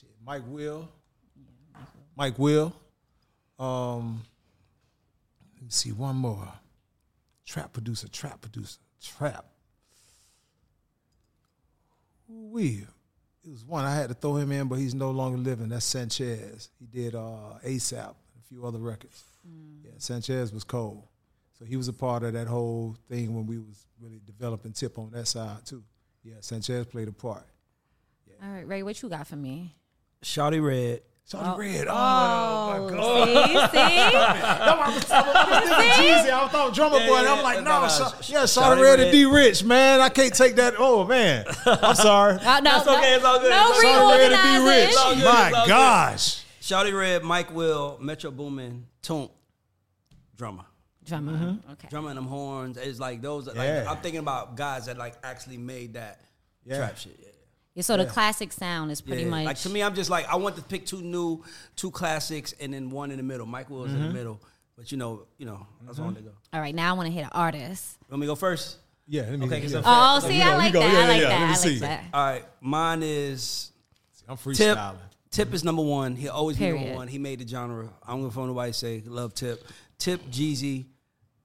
shit. 0.00 0.10
Mike 0.24 0.42
Will. 0.46 0.88
Mike 2.16 2.38
Will. 2.38 2.74
Um, 3.58 4.22
let 5.56 5.62
me 5.64 5.70
see 5.70 5.92
one 5.92 6.16
more. 6.16 6.48
Trap 7.46 7.72
producer. 7.72 8.08
Trap 8.08 8.40
producer. 8.40 8.78
Trap. 9.02 9.44
We. 12.28 12.86
It 13.44 13.50
was 13.50 13.64
one 13.64 13.84
I 13.84 13.94
had 13.94 14.08
to 14.08 14.14
throw 14.14 14.36
him 14.36 14.52
in, 14.52 14.68
but 14.68 14.78
he's 14.78 14.94
no 14.94 15.10
longer 15.10 15.36
living. 15.36 15.68
That's 15.68 15.84
Sanchez. 15.84 16.70
He 16.80 16.86
did 16.86 17.14
uh, 17.14 17.58
ASAP, 17.62 18.06
and 18.06 18.42
a 18.42 18.48
few 18.48 18.64
other 18.64 18.78
records. 18.78 19.22
Yeah, 19.84 19.90
Sanchez 19.98 20.50
was 20.50 20.64
cold. 20.64 21.02
So 21.58 21.64
he 21.64 21.76
was 21.76 21.88
a 21.88 21.92
part 21.92 22.22
of 22.24 22.32
that 22.32 22.46
whole 22.48 22.96
thing 23.08 23.34
when 23.34 23.46
we 23.46 23.58
was 23.58 23.86
really 24.00 24.20
developing 24.26 24.72
tip 24.72 24.98
on 24.98 25.10
that 25.12 25.26
side 25.28 25.64
too. 25.64 25.82
Yeah, 26.24 26.34
Sanchez 26.40 26.86
played 26.86 27.08
a 27.08 27.12
part. 27.12 27.44
All 28.42 28.50
right, 28.50 28.66
Ray, 28.66 28.82
what 28.82 29.00
you 29.02 29.08
got 29.08 29.26
for 29.26 29.36
me? 29.36 29.74
Shawty 30.22 30.62
Red. 30.62 31.00
Shawty 31.30 31.56
Red. 31.56 31.86
Oh, 31.88 31.94
Oh, 31.94 32.84
my 32.86 32.90
God. 32.92 33.28
see, 33.28 33.34
see? 33.34 33.52
No, 33.54 34.80
I 34.80 34.92
was, 34.94 35.10
I 35.10 35.60
was 35.60 35.68
thinking 35.70 36.12
Jeezy. 36.12 36.30
I 36.30 36.48
thought 36.48 36.74
Drumma 36.74 36.98
Yeah, 36.98 37.06
boy. 37.08 37.16
and 37.16 37.24
yeah, 37.26 37.32
I'm 37.32 37.42
like, 37.42 37.54
yeah, 37.56 37.62
no, 37.62 37.70
nah, 37.70 37.88
Sha- 37.88 38.12
yeah, 38.32 38.42
Shawty 38.42 38.62
Shawty 38.76 38.82
Red 38.82 38.82
Red. 38.82 39.00
and 39.00 39.12
D 39.12 39.24
Rich, 39.24 39.64
man. 39.64 40.00
I 40.00 40.08
can't 40.10 40.34
take 40.34 40.56
that. 40.56 40.74
Oh 40.76 41.06
man, 41.06 41.46
I'm 41.64 41.94
sorry. 41.94 42.34
Uh, 42.36 42.60
no, 42.60 42.70
That's 42.70 42.86
okay, 42.88 43.00
no, 43.00 43.16
it's 43.16 43.24
all 43.24 43.38
good. 43.40 43.50
No 43.50 43.70
It's 43.70 43.84
all 43.84 44.10
Shawty 44.10 44.18
Red 44.18 44.32
and 44.32 44.42
D 44.42 44.48
reorganizing. 44.48 44.66
Rich. 44.66 44.88
It's 44.88 44.96
all 44.98 45.14
good, 45.14 45.24
My 45.24 45.48
it's 45.48 45.56
all 45.56 45.64
good. 45.64 45.68
gosh. 45.70 46.44
Shawty 46.60 46.98
Red, 46.98 47.22
Mike 47.22 47.54
Will, 47.54 47.98
Metro 48.00 48.30
Boomin, 48.30 48.86
Toomp, 49.02 49.30
Drumma. 50.36 50.66
Drumma. 51.04 51.32
Mm-hmm. 51.32 51.70
Okay. 51.72 51.88
Drumma 51.90 52.08
and 52.08 52.16
them 52.18 52.26
horns. 52.26 52.76
It's 52.76 52.98
like 52.98 53.20
those. 53.20 53.46
Like, 53.46 53.56
Yeah. 53.56 53.86
I'm 53.88 53.98
thinking 53.98 54.20
about 54.20 54.56
guys 54.56 54.86
that 54.86 54.96
like 54.96 55.14
actually 55.22 55.58
made 55.58 55.94
that 55.94 56.20
Yeah. 56.64 56.78
trap 56.78 56.96
shit. 56.98 57.18
Yeah. 57.20 57.28
Yeah, 57.74 57.82
so 57.82 57.96
the 57.96 58.06
classic 58.06 58.52
sound 58.52 58.92
is 58.92 59.00
pretty 59.00 59.22
Yeah. 59.24 59.30
much 59.30 59.44
Like 59.46 59.58
to 59.58 59.68
me, 59.68 59.82
I'm 59.82 59.94
just 59.96 60.08
like 60.08 60.26
I 60.28 60.36
want 60.36 60.54
to 60.56 60.62
pick 60.62 60.86
two 60.86 61.02
new, 61.02 61.42
two 61.74 61.90
classics, 61.90 62.54
and 62.60 62.72
then 62.72 62.88
one 62.90 63.10
in 63.10 63.16
the 63.16 63.22
middle. 63.24 63.46
Mike 63.46 63.68
Will's 63.68 63.88
in 63.92 63.98
the 63.98 64.04
mm-hmm. 64.06 64.14
middle, 64.14 64.40
but 64.76 64.92
you 64.92 64.98
know, 64.98 65.26
you 65.38 65.46
know, 65.46 65.66
that's 65.84 65.98
where 65.98 66.04
I 66.04 66.06
want 66.06 66.18
to 66.18 66.22
go. 66.22 66.30
All 66.52 66.60
right, 66.60 66.74
now 66.74 66.90
I 66.90 66.92
want 66.92 67.08
to 67.08 67.12
hit 67.12 67.24
an 67.24 67.30
artist. 67.32 67.98
Let 68.08 68.20
me 68.20 68.26
go 68.26 68.36
first? 68.36 68.76
Yeah, 69.08 69.22
let 69.22 69.38
me, 69.40 69.46
Okay, 69.46 69.60
'cause 69.60 69.72
yeah. 69.72 69.78
I'm 69.84 70.16
Oh, 70.16 70.20
So 70.20 70.28
see, 70.28 70.36
you 70.38 70.42
I 70.44 70.56
like 70.56 70.72
go. 70.72 70.80
that. 70.80 70.92
Yeah, 70.92 70.98
I 71.00 71.08
like 71.08 71.20
yeah, 71.20 71.28
that. 71.28 71.30
let 71.30 71.38
me 71.40 71.44
I 71.44 71.48
like 71.48 71.58
see. 71.58 71.78
that. 71.80 72.04
All 72.14 72.24
right, 72.26 72.44
mine 72.60 73.02
is 73.02 73.72
I'm 74.28 74.36
Tip. 74.36 74.46
freestyling. 74.54 74.96
Tip 75.30 75.52
is 75.52 75.64
number 75.64 75.82
one. 75.82 76.14
He'll 76.14 76.30
always 76.32 76.56
be 76.56 76.70
number 76.70 76.94
one. 76.94 77.08
He 77.08 77.18
made 77.18 77.40
the 77.40 77.46
genre. 77.48 77.90
I'm 78.06 78.20
gonna 78.20 78.30
phone 78.30 78.46
nobody 78.46 78.72
say 78.72 79.02
love 79.04 79.34
Tip. 79.34 79.66
Tip 79.98 80.24
Jeezy. 80.30 80.86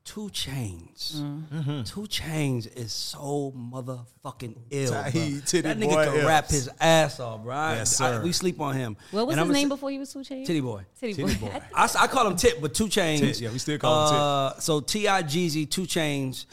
Two 0.10 0.30
Chainz. 0.30 1.18
Mm-hmm. 1.22 1.84
Two 1.84 2.02
Chainz 2.08 2.66
is 2.76 2.92
so 2.92 3.54
motherfucking 3.56 4.56
ill. 4.72 4.92
Tahi, 4.92 5.12
bro. 5.12 5.40
titty 5.46 5.62
that 5.62 5.78
nigga 5.78 5.90
boy 5.94 6.06
can 6.06 6.16
ill. 6.16 6.28
rap 6.28 6.48
his 6.50 6.68
ass 6.82 7.20
off, 7.20 7.44
bro. 7.44 7.54
I- 7.54 7.76
Yes, 7.76 8.02
I- 8.02 8.24
we 8.24 8.32
sleep 8.32 8.60
on 8.60 8.76
him. 8.76 8.98
What 9.12 9.28
was 9.28 9.34
And 9.34 9.40
his 9.42 9.46
I'ma 9.46 9.54
name 9.54 9.66
say- 9.68 9.70
before 9.70 9.92
he 9.92 10.00
was 10.00 10.12
Two 10.12 10.20
Chainz? 10.20 10.48
Titty 10.48 10.62
Boy. 10.62 10.84
Titty, 11.00 11.14
Titty 11.14 11.36
boy. 11.36 11.50
boy. 11.50 11.62
I, 11.76 11.84
s- 11.84 11.96
I 11.96 12.08
call 12.08 12.26
him 12.26 12.36
Tip, 12.38 12.60
but 12.60 12.74
Two 12.74 12.88
Chainz. 12.88 13.20
Tip, 13.20 13.40
yeah, 13.40 13.52
we 13.52 13.60
still 13.60 13.78
call 13.78 14.08
him 14.08 14.14
Tip. 14.14 14.20
uh, 14.20 14.60
So 14.62 14.80
T.I. 14.80 15.22
Jeezy, 15.24 15.70
Two 15.70 15.84
Chainz, 15.84 16.48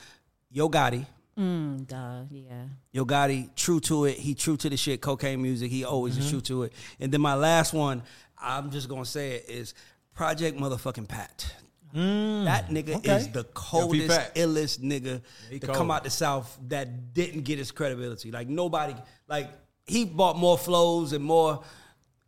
Yo 0.50 0.68
Gotti. 0.68 1.06
Mm, 1.38 1.86
duh, 1.86 2.24
yeah. 2.30 2.64
Yo 2.92 3.06
Gotti, 3.06 3.54
true 3.56 3.80
to 3.80 4.04
it. 4.04 4.18
He 4.18 4.34
true 4.34 4.58
to 4.58 4.68
the 4.68 4.76
shit, 4.76 5.00
cocaine 5.00 5.40
music. 5.40 5.70
He 5.70 5.82
always 5.84 6.12
Mm-hmm. 6.14 6.22
is 6.24 6.30
true 6.30 6.40
to 6.42 6.62
it. 6.64 6.72
And 7.00 7.10
then 7.10 7.22
my 7.22 7.34
last 7.34 7.72
one, 7.72 8.02
I'm 8.38 8.70
just 8.70 8.88
gonna 8.90 9.04
say 9.06 9.36
it 9.36 9.46
is 9.48 9.72
Project 10.14 10.58
Motherfucking 10.58 11.08
Pat. 11.08 11.54
That 11.96 12.68
nigga 12.68 12.88
Mm. 12.88 12.96
okay. 12.96 13.16
is 13.16 13.28
the 13.28 13.44
coldest, 13.44 14.34
illest 14.34 14.80
nigga 14.80 15.22
he 15.50 15.58
to 15.58 15.66
cold. 15.66 15.78
come 15.78 15.90
out 15.90 16.04
the 16.04 16.10
South 16.10 16.58
that 16.68 17.14
didn't 17.14 17.42
get 17.42 17.58
his 17.58 17.70
credibility. 17.72 18.30
Like 18.30 18.48
nobody, 18.48 18.94
like 19.28 19.48
he 19.86 20.04
bought 20.04 20.36
more 20.36 20.58
flows 20.58 21.12
and 21.14 21.24
more 21.24 21.62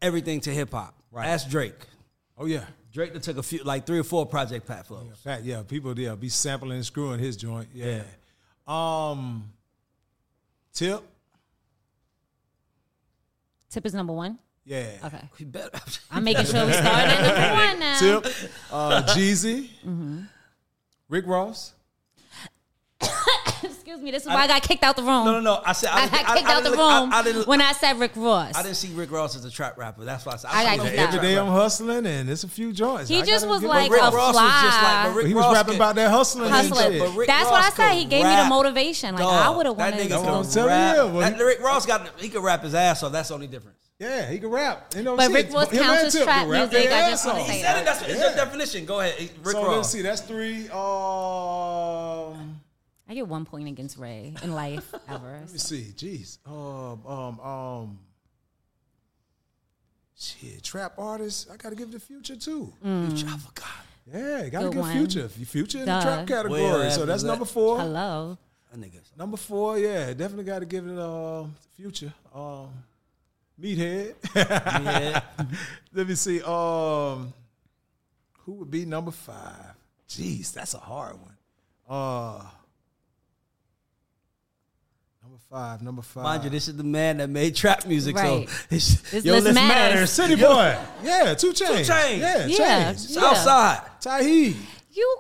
everything 0.01 0.41
to 0.43 0.51
hip 0.51 0.73
hop. 0.73 0.95
Right. 1.11 1.27
Ask 1.27 1.49
Drake. 1.51 1.75
Oh 2.39 2.47
yeah. 2.47 2.65
Drake 2.93 3.13
that 3.13 3.23
took 3.23 3.37
a 3.37 3.43
few, 3.43 3.63
like 3.65 3.85
three 3.87 3.99
or 3.99 4.05
four 4.05 4.25
Project 4.25 4.67
Pat 4.67 4.87
flows. 4.87 5.13
Fat, 5.23 5.45
yeah, 5.45 5.63
people 5.63 5.97
yeah, 5.99 6.15
be 6.15 6.31
sampling 6.31 6.77
and 6.77 6.87
screwing 6.87 7.19
his 7.21 7.37
joint. 7.37 7.69
Yeah. 7.75 8.03
Um 8.67 9.53
Tip. 10.73 11.03
Tip 13.71 13.85
is 13.85 13.93
number 13.93 14.13
one. 14.15 14.39
Yeah. 14.69 14.87
Okay. 15.05 15.21
He 15.39 15.45
better. 15.45 15.71
I'm 16.11 16.23
making 16.25 16.45
sure 16.45 16.67
we 16.67 16.73
start 16.73 16.87
at 16.87 17.23
number 17.23 17.55
one 17.55 17.81
now. 17.81 17.99
Tip. 17.99 18.27
Uh 18.71 19.03
Jeezy. 19.15 19.69
Mm-hmm. 19.87 20.21
Rick 21.09 21.27
Ross. 21.27 21.73
Excuse 23.63 24.01
me. 24.03 24.11
This 24.11 24.23
is 24.25 24.29
why 24.29 24.43
I, 24.43 24.47
got 24.47 24.63
kicked 24.63 24.83
out 24.85 24.97
the 24.97 25.03
room. 25.03 25.25
No, 25.25 25.33
no, 25.33 25.41
no. 25.41 25.63
I 25.65 25.73
said 25.73 25.89
I, 25.91 26.05
I 26.05 26.09
got 26.09 26.37
kicked 26.37 26.49
I 26.49 26.55
out 26.57 26.63
the 26.65 26.71
room 26.71 26.79
look- 26.79 27.13
I, 27.15 27.21
I 27.21 27.23
didn't, 27.23 27.47
when 27.47 27.63
I 27.63 27.73
said 27.73 27.99
Rick 27.99 28.13
Ross. 28.17 28.55
I 28.55 28.63
didn't 28.63 28.77
see 28.77 28.93
Rick 28.93 29.11
Ross 29.11 29.35
as 29.37 29.45
a 29.47 29.51
trap 29.51 29.79
rapper. 29.79 30.05
That's 30.05 30.27
why 30.27 30.33
I 30.35 30.37
said 30.37 30.51
I 30.53 30.65
saw 30.77 30.77
got 30.77 30.87
kicked 30.87 30.99
as 30.99 30.99
a 30.99 31.03
out. 31.03 31.11
trap 31.13 31.15
Every 31.15 31.29
day. 31.29 31.39
I'm 31.39 31.47
hustling 31.47 32.07
and 32.07 32.29
it's 32.29 32.45
a 32.45 32.49
few 32.49 32.73
joints. 32.75 33.09
He 33.09 33.21
I 33.21 33.25
just 33.25 33.49
was 33.49 33.63
like 33.63 33.91
Rick 33.91 34.03
a 34.03 34.05
Ross 34.05 34.35
was 34.35 34.35
just 34.35 34.37
like, 34.37 35.07
fly. 35.07 35.13
Rick 35.17 35.27
he 35.29 35.35
was 35.35 35.45
Ross 35.45 35.55
rapping 35.55 35.73
can- 35.73 35.81
about 35.81 35.95
that 35.95 36.11
hustling 36.11 36.51
Hustling. 36.51 36.99
But 36.99 37.17
Rick 37.17 37.27
That's 37.29 37.45
Ross 37.45 37.53
what 37.53 37.65
I 37.65 37.71
said. 37.71 37.95
He 37.99 38.05
gave 38.05 38.25
me 38.27 38.37
the 38.37 38.45
motivation. 38.45 39.15
Like 39.15 39.23
Dog, 39.25 39.33
I 39.33 39.49
would 39.57 39.65
have 39.67 39.77
that 39.79 39.93
wanted 39.93 40.07
nigga 40.11 40.23
to 40.23 40.31
I'm 40.31 40.45
could 40.45 40.67
rap. 40.67 40.97
you, 40.97 41.03
well, 41.07 41.31
That- 41.31 41.39
Rick 41.43 41.61
Ross 41.63 41.87
got 41.87 42.21
he 42.21 42.29
could 42.29 42.43
rap 42.45 42.63
his 42.63 42.75
ass 42.75 43.03
off. 43.03 43.13
That's 43.13 43.29
the 43.29 43.35
only 43.35 43.47
difference. 43.47 43.88
Yeah, 43.99 44.31
he 44.31 44.39
can 44.39 44.51
rap. 44.51 44.95
You 44.95 45.03
know, 45.03 45.17
But 45.17 45.25
shit, 45.33 45.33
Rick 45.47 45.53
Ross 45.53 45.71
him 45.71 45.83
counts 45.83 45.99
and 45.99 46.07
as 46.07 46.15
trap 46.25 46.41
can 46.43 46.49
rap 46.49 46.71
music. 46.71 46.89
their 46.91 47.05
I 47.05 47.11
just 47.11 47.27
wanna 47.27 47.45
say 47.45 47.53
He 47.53 47.63
said 47.63 47.75
that. 47.75 47.81
it. 47.83 47.85
That's 47.85 48.03
it's 48.03 48.11
Yeah. 48.21 48.27
your 48.27 48.35
definition. 48.37 48.85
Go 48.87 49.01
ahead, 49.01 49.31
Rick 49.43 49.57
so 49.57 49.65
Ross. 49.65 49.77
let's 49.77 49.89
see, 49.91 50.03
that's 50.03 50.21
three. 50.21 50.69
Um, 50.69 52.61
I 53.09 53.15
get 53.15 53.27
one 53.27 53.45
point 53.45 53.67
against 53.69 53.97
Ray 53.99 54.35
in 54.43 54.53
life 54.55 54.95
ever. 55.09 55.39
let 55.41 55.51
me 55.53 55.59
see. 55.59 55.93
Jeez. 55.97 56.39
Um, 56.47 57.05
um, 57.07 57.41
um. 57.41 57.99
Shit, 60.17 60.63
trap 60.63 60.95
artists. 60.99 61.49
I 61.53 61.57
gotta 61.57 61.77
give 61.77 61.91
the 61.93 62.01
future 62.01 62.37
too. 62.37 62.73
I 62.85 63.09
forgot. 63.39 63.67
Yeah, 64.13 64.49
gotta 64.49 64.67
Good 64.67 64.73
give 64.75 64.81
one. 64.83 64.93
future. 64.97 65.29
Future 65.29 65.79
in 65.81 65.87
Duh. 65.87 65.99
the 65.99 66.05
trap 66.05 66.27
category. 66.27 66.63
Well, 66.63 66.91
so 66.91 67.05
that's 67.07 67.23
that- 67.23 67.29
number 67.29 67.45
four. 67.45 67.79
Hello. 67.79 68.39
That 68.73 68.81
nigga. 68.81 69.01
Number 69.17 69.37
four, 69.37 69.79
yeah, 69.79 70.13
definitely 70.13 70.45
got 70.45 70.59
to 70.61 70.67
give 70.67 70.87
it 70.87 70.99
uh, 70.99 71.45
future. 71.77 72.13
Um, 72.35 72.69
meathead. 73.61 74.15
Yeah. 74.35 75.21
Let 75.93 76.09
me 76.09 76.15
see. 76.15 76.43
Um, 76.43 77.33
who 78.45 78.53
would 78.55 78.71
be 78.71 78.85
number 78.85 79.11
five? 79.11 79.75
Jeez, 80.09 80.53
that's 80.53 80.75
a 80.75 80.79
hard 80.79 81.17
one. 81.21 81.37
Uh, 81.89 82.43
number 85.23 85.39
five. 85.51 85.83
Number 85.83 86.03
five. 86.03 86.25
Mind 86.25 86.45
you, 86.45 86.51
this 86.51 86.69
is 86.69 86.77
the 86.77 86.85
man 86.85 87.19
that 87.19 87.29
made 87.29 87.55
trap 87.55 87.87
music. 87.87 88.17
Right. 88.17 88.49
So 88.49 88.57
it's, 88.71 89.01
This 89.11 89.25
your 89.25 89.35
list 89.37 89.47
list 89.47 89.55
matters. 89.57 89.95
matters. 89.95 90.11
City 90.11 90.35
boy. 90.37 90.79
Yeah, 91.03 91.35
two 91.35 91.53
chains. 91.53 91.89
Chainz. 91.89 92.19
Yeah, 92.19 92.47
Yeah. 92.47 92.93
Chainz. 92.93 93.11
Yeah. 93.11 93.21
Southside. 93.21 93.81
Tahi. 94.01 94.57
You. 94.93 95.17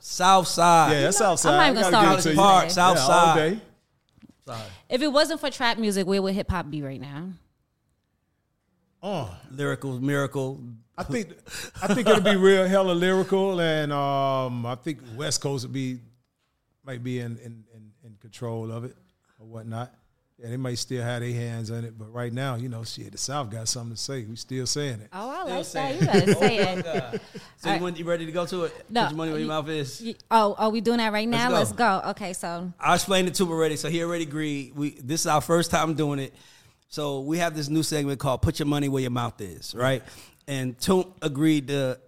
Southside. 0.00 0.92
Yeah, 0.92 1.00
that's 1.02 1.20
know, 1.20 1.26
outside. 1.26 1.50
I'm 1.52 1.74
not 1.74 1.82
even 1.82 1.92
gonna 1.92 2.06
gotta 2.06 2.06
start 2.06 2.12
it 2.12 2.16
with 2.16 2.22
to 2.24 2.28
you 2.30 2.34
you. 2.34 2.40
Park, 2.40 2.76
Yeah, 2.76 2.82
all 2.82 2.96
Southside. 2.96 3.36
day. 3.54 3.60
If 4.88 5.00
it 5.00 5.08
wasn't 5.08 5.40
for 5.40 5.48
trap 5.50 5.78
music, 5.78 6.06
where 6.06 6.20
would 6.20 6.34
hip 6.34 6.50
hop 6.50 6.68
be 6.68 6.82
right 6.82 7.00
now? 7.00 7.28
Uh, 9.02 9.28
Lyrical, 9.50 10.00
miracle. 10.00 10.60
I 10.96 11.02
think 11.04 11.28
I 11.82 11.92
think 11.92 12.06
it'll 12.06 12.20
be 12.22 12.36
real 12.36 12.66
hella 12.68 12.92
lyrical, 12.92 13.60
and 13.60 13.92
um, 13.92 14.64
I 14.66 14.74
think 14.76 14.98
West 15.16 15.40
Coast 15.40 15.64
would 15.64 15.72
be 15.72 15.98
might 16.84 17.02
be 17.02 17.18
in 17.18 17.36
in, 17.38 17.64
in 17.74 17.90
in 18.04 18.16
control 18.20 18.70
of 18.70 18.84
it 18.84 18.94
or 19.40 19.46
whatnot. 19.46 19.92
Yeah, 20.38 20.48
they 20.50 20.56
might 20.56 20.78
still 20.78 21.02
have 21.02 21.20
their 21.20 21.32
hands 21.32 21.70
on 21.70 21.84
it, 21.84 21.96
but 21.98 22.12
right 22.12 22.32
now, 22.32 22.56
you 22.56 22.68
know, 22.68 22.82
shit, 22.84 23.12
the 23.12 23.18
South 23.18 23.50
got 23.50 23.68
something 23.68 23.94
to 23.94 24.00
say. 24.00 24.24
We 24.24 24.34
still 24.36 24.66
saying 24.66 25.00
it. 25.00 25.08
Oh, 25.12 25.30
I 25.30 25.44
like 25.56 25.64
saying 25.64 26.00
that. 26.00 26.26
You 26.26 26.34
gotta 26.34 26.38
say 26.40 26.58
Oh, 26.58 26.72
it. 26.72 26.76
my 26.76 26.82
God. 26.82 27.20
So 27.58 27.74
you, 27.74 27.80
want- 27.80 27.98
you 27.98 28.04
ready 28.04 28.26
to 28.26 28.32
go 28.32 28.44
to 28.46 28.64
it? 28.64 28.84
No. 28.90 29.02
Put 29.02 29.10
your 29.10 29.16
money 29.16 29.30
where 29.32 29.40
your 29.40 29.48
mouth 29.48 29.68
is. 29.68 30.02
Y- 30.04 30.14
Oh, 30.30 30.54
are 30.58 30.70
we 30.70 30.80
doing 30.80 30.98
that 30.98 31.12
right 31.12 31.28
now? 31.28 31.48
Let's 31.50 31.70
Let's 31.70 31.72
go. 31.72 32.02
Okay, 32.10 32.32
so 32.32 32.72
I 32.80 32.94
explained 32.94 33.28
it 33.28 33.34
to 33.34 33.44
him 33.44 33.50
already, 33.50 33.76
so 33.76 33.88
he 33.88 34.02
already 34.02 34.24
agreed. 34.24 34.74
We 34.74 34.90
this 34.90 35.20
is 35.22 35.26
our 35.26 35.40
first 35.40 35.70
time 35.70 35.94
doing 35.94 36.18
it, 36.18 36.34
so 36.92 37.20
we 37.20 37.38
have 37.38 37.56
this 37.56 37.70
new 37.70 37.82
segment 37.82 38.20
called 38.20 38.42
"Put 38.42 38.58
Your 38.58 38.66
Money 38.66 38.90
Where 38.90 39.00
Your 39.00 39.10
Mouth 39.10 39.40
Is," 39.40 39.74
right? 39.74 40.02
And 40.46 40.76
Toomp 40.78 41.10
agreed 41.22 41.68
to. 41.68 41.98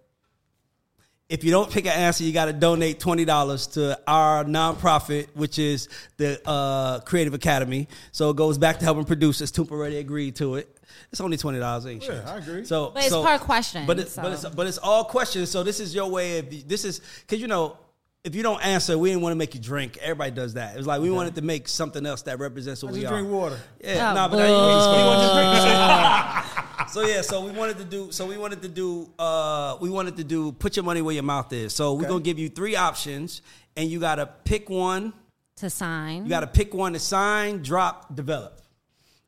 If 1.30 1.42
you 1.42 1.50
don't 1.50 1.70
pick 1.70 1.86
an 1.86 1.92
answer, 1.92 2.22
you 2.22 2.34
got 2.34 2.44
to 2.44 2.52
donate 2.52 3.00
twenty 3.00 3.24
dollars 3.24 3.66
to 3.68 3.98
our 4.06 4.44
nonprofit, 4.44 5.28
which 5.34 5.58
is 5.58 5.88
the 6.18 6.38
uh, 6.46 7.00
Creative 7.00 7.32
Academy. 7.32 7.88
So 8.12 8.28
it 8.28 8.36
goes 8.36 8.58
back 8.58 8.78
to 8.80 8.84
helping 8.84 9.04
producers. 9.06 9.50
Toomp 9.50 9.70
already 9.70 9.96
agreed 9.96 10.36
to 10.36 10.56
it. 10.56 10.68
It's 11.10 11.20
only 11.22 11.38
twenty 11.38 11.58
dollars, 11.60 11.86
ain't 11.86 12.02
shit. 12.02 12.16
Yeah, 12.22 12.30
I 12.30 12.36
agree. 12.36 12.66
So, 12.66 12.90
But 12.90 13.04
it's 13.04 13.08
so- 13.08 13.24
per 13.24 13.38
question, 13.38 13.86
But 13.86 13.98
it's, 14.00 14.16
but 14.16 14.32
it's 14.32 14.44
but 14.44 14.66
it's 14.66 14.76
all 14.76 15.04
questions. 15.04 15.50
So 15.50 15.62
this 15.62 15.80
is 15.80 15.94
your 15.94 16.10
way 16.10 16.40
of 16.40 16.68
this 16.68 16.84
is 16.84 17.00
because 17.22 17.40
you 17.40 17.48
know 17.48 17.78
if 18.24 18.34
you 18.34 18.42
don't 18.42 18.64
answer, 18.64 18.96
we 18.96 19.10
didn't 19.10 19.22
want 19.22 19.32
to 19.32 19.36
make 19.36 19.54
you 19.54 19.60
drink. 19.60 19.98
Everybody 20.00 20.30
does 20.30 20.54
that. 20.54 20.74
It 20.74 20.78
was 20.78 20.86
like 20.86 21.00
we 21.02 21.10
wanted 21.10 21.34
to 21.36 21.42
make 21.42 21.68
something 21.68 22.04
else 22.06 22.22
that 22.22 22.38
represents 22.38 22.82
what 22.82 22.90
I 22.90 22.92
we 22.92 23.00
just 23.02 23.12
are. 23.12 23.16
drink 23.18 23.30
water. 23.32 23.58
Yeah, 23.82 24.10
Oh, 24.10 24.14
nah, 24.14 24.28
but 24.28 24.36
now 24.38 24.46
you, 24.46 24.50
you 24.50 25.06
want 25.06 25.20
to 25.20 25.34
drink. 25.34 26.50
So 26.88 27.02
yeah, 27.04 27.22
so 27.22 27.44
we 27.44 27.50
wanted 27.50 27.78
to 27.78 27.84
do. 27.84 28.12
So 28.12 28.26
we 28.26 28.36
wanted 28.36 28.62
to 28.62 28.68
do. 28.68 29.10
Uh, 29.18 29.76
we 29.80 29.90
wanted 29.90 30.16
to 30.16 30.24
do. 30.24 30.52
Put 30.52 30.76
your 30.76 30.84
money 30.84 31.02
where 31.02 31.14
your 31.14 31.24
mouth 31.24 31.52
is. 31.52 31.74
So 31.74 31.94
we're 31.94 32.08
gonna 32.08 32.20
give 32.20 32.38
you 32.38 32.48
three 32.48 32.76
options, 32.76 33.42
and 33.76 33.90
you 33.90 33.98
gotta 33.98 34.26
pick 34.26 34.68
one. 34.68 35.12
To 35.56 35.70
sign. 35.70 36.24
You 36.24 36.28
got 36.28 36.40
to 36.40 36.46
pick 36.48 36.74
one 36.74 36.92
to 36.92 36.98
sign, 36.98 37.62
drop, 37.62 38.14
develop. 38.14 38.60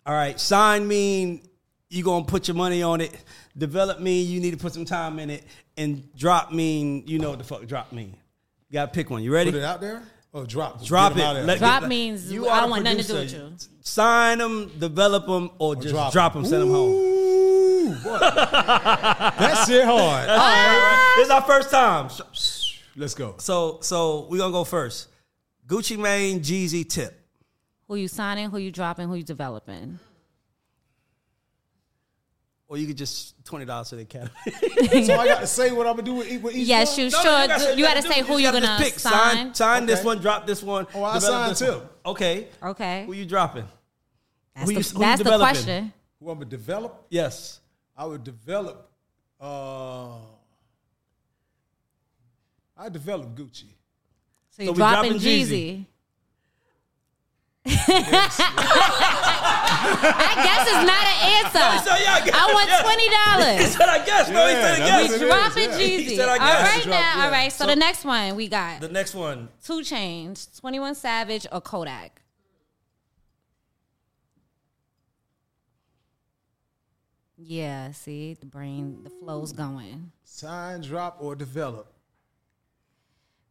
All 0.05 0.14
right, 0.14 0.38
sign 0.38 0.86
mean 0.86 1.40
you 1.88 2.05
gonna 2.05 2.24
put 2.24 2.47
your 2.47 2.57
money 2.57 2.82
on 2.82 3.01
it. 3.01 3.16
Develop 3.57 4.01
mean 4.01 4.28
you 4.28 4.40
need 4.40 4.51
to 4.53 4.57
put 4.59 4.72
some 4.74 4.84
time 4.84 5.18
in 5.18 5.30
it, 5.30 5.44
and 5.76 6.14
drop 6.16 6.53
mean 6.53 7.05
you 7.07 7.18
know 7.18 7.30
what 7.30 7.38
the 7.38 7.44
fuck 7.44 7.66
drop 7.66 7.90
mean. 7.92 8.16
You 8.68 8.74
gotta 8.74 8.90
pick 8.92 9.10
one. 9.10 9.22
You 9.22 9.32
ready? 9.32 9.50
Put 9.52 9.58
it 9.58 9.64
out 9.64 9.80
there? 9.80 10.02
Oh, 10.34 10.44
drop. 10.44 10.76
Just 10.78 10.88
Drop 10.88 11.16
it. 11.16 11.22
out 11.22 11.34
there. 11.34 11.44
Let- 11.44 11.58
Drop 11.58 11.82
let- 11.82 11.88
means 11.88 12.30
you 12.30 12.48
I 12.48 12.60
don't 12.60 12.68
the 12.68 12.70
want 12.72 12.84
nothing 12.84 12.98
to 13.02 13.06
do 13.06 13.14
with 13.14 13.32
you. 13.32 13.52
Sign 13.80 14.38
them, 14.38 14.70
develop 14.78 15.26
them, 15.26 15.50
or, 15.58 15.76
just 15.76 15.88
drop 15.94 16.12
drop, 16.12 16.36
'em. 16.36 16.42
them, 16.42 16.50
send 16.50 16.62
them 16.62 16.70
home. 16.70 16.90
Ooh, 16.90 17.94
boy. 18.02 18.18
that 18.20 19.64
shit 19.66 19.84
hard. 19.84 20.28
All 20.28 20.36
right, 20.36 20.36
ah. 20.36 21.14
this 21.16 21.26
is 21.26 21.30
our 21.30 21.42
first 21.42 21.70
time. 21.70 22.10
Let's 22.96 23.14
go. 23.14 23.34
So, 23.38 23.78
so 23.82 24.26
we're 24.28 24.38
gonna 24.38 24.52
go 24.52 24.64
first. 24.64 25.08
Gucci 25.66 25.96
Mane, 25.98 26.40
Jeezy, 26.40 26.88
Tip. 26.88 27.18
Who 27.88 27.94
you 27.94 28.08
signing, 28.08 28.50
who 28.50 28.58
you 28.58 28.72
dropping, 28.72 29.08
who 29.08 29.14
you 29.14 29.22
developing. 29.22 29.98
Or 32.68 32.76
you 32.76 32.86
could 32.88 32.96
just 32.96 33.44
twenty 33.44 33.64
dollars 33.64 33.90
to 33.90 33.96
the 33.96 34.02
academy. 34.02 34.30
So 35.06 35.14
I 35.14 35.26
got 35.26 35.40
to 35.40 35.46
say 35.46 35.70
what 35.70 35.86
I'm 35.86 35.92
gonna 35.94 36.02
do 36.02 36.14
with 36.14 36.28
each, 36.30 36.42
with 36.42 36.54
each 36.56 36.66
Yes, 36.66 36.96
one? 36.96 37.04
you 37.06 37.10
No, 37.12 37.18
should. 37.22 37.24
no, 37.24 37.46
gotta 37.46 37.76
you 37.76 37.84
got 37.84 37.94
to 37.94 38.02
say 38.02 38.22
who 38.22 38.38
you're 38.38 38.50
gonna 38.52 38.76
pick. 38.80 38.98
sign. 38.98 39.12
Sign, 39.12 39.54
sign 39.54 39.86
this 39.86 40.02
one, 40.02 40.18
drop 40.20 40.46
this 40.48 40.62
one. 40.64 40.86
Oh, 40.94 41.04
I 41.04 41.14
develop 41.14 41.56
signed 41.56 41.70
too. 41.72 41.78
one. 41.78 41.88
Okay. 42.06 42.48
Okay, 42.62 43.04
Who 43.06 43.12
you 43.12 43.24
dropping? 43.24 43.64
that's 44.54 44.68
who 44.68 44.74
the, 44.74 44.80
you- 44.80 44.84
who 44.84 44.92
you 44.94 44.98
that's 44.98 45.22
the 45.22 45.38
question. 45.38 45.92
Who 46.20 46.30
I'm 46.30 46.38
gonna 46.38 46.50
develop? 46.50 47.06
Yes. 47.08 47.60
I 47.96 48.04
would 48.04 48.24
develop. 48.24 48.90
Uh, 49.40 50.16
I 52.76 52.88
develop 52.90 53.34
Gucci. 53.36 53.64
So 54.50 54.62
you're 54.64 54.74
dropping 54.74 55.12
dropping 55.12 55.26
Jeezy. 55.26 55.84
Jeezy. 57.66 59.16
I 59.68 60.32
guess 60.46 60.62
it's 60.68 60.86
not 60.86 61.04
an 61.06 61.18
answer. 61.38 61.88
said, 61.88 61.98
yeah, 62.02 62.14
I 62.14 62.20
guess, 62.24 62.34
I 62.34 62.52
want 62.54 62.68
yes. 62.68 62.82
twenty 62.82 63.02
He 63.04 63.10
dollars. 63.10 63.76
said, 63.76 63.88
I 63.88 64.04
guess. 64.04 64.28
No, 64.30 64.46
he 64.46 64.52
Yeah, 64.52 64.62
said, 64.62 64.78
that's 64.78 64.78
yes. 64.78 65.10
what 65.10 65.10
it 65.10 65.22
is, 65.22 65.28
Dropping 65.28 65.70
yeah. 65.70 65.78
Jeezy. 65.78 66.08
He 66.10 66.16
said, 66.16 66.28
I 66.28 66.38
guess. 66.38 66.62
right 66.74 66.82
Drop, 66.84 66.94
now. 66.94 67.16
yeah. 67.18 67.24
All 67.24 67.30
right. 67.30 67.52
So, 67.52 67.64
So- 67.64 67.70
the 67.70 67.76
next 67.76 68.04
one 68.04 68.36
we 68.36 68.48
got 68.48 68.80
The 68.80 68.88
next 68.88 69.14
one. 69.14 69.48
Two 69.64 69.80
Chainz, 69.80 70.60
Twenty 70.60 70.78
One 70.80 70.94
Savage, 70.94 71.46
or 71.52 71.60
Kodak. 71.60 72.22
Yeah. 77.36 77.92
See 77.92 78.34
the 78.34 78.46
brain, 78.46 79.00
the 79.04 79.10
flow's 79.10 79.52
going. 79.52 80.12
Sign, 80.24 80.80
drop, 80.82 81.18
or 81.20 81.34
develop. 81.34 81.92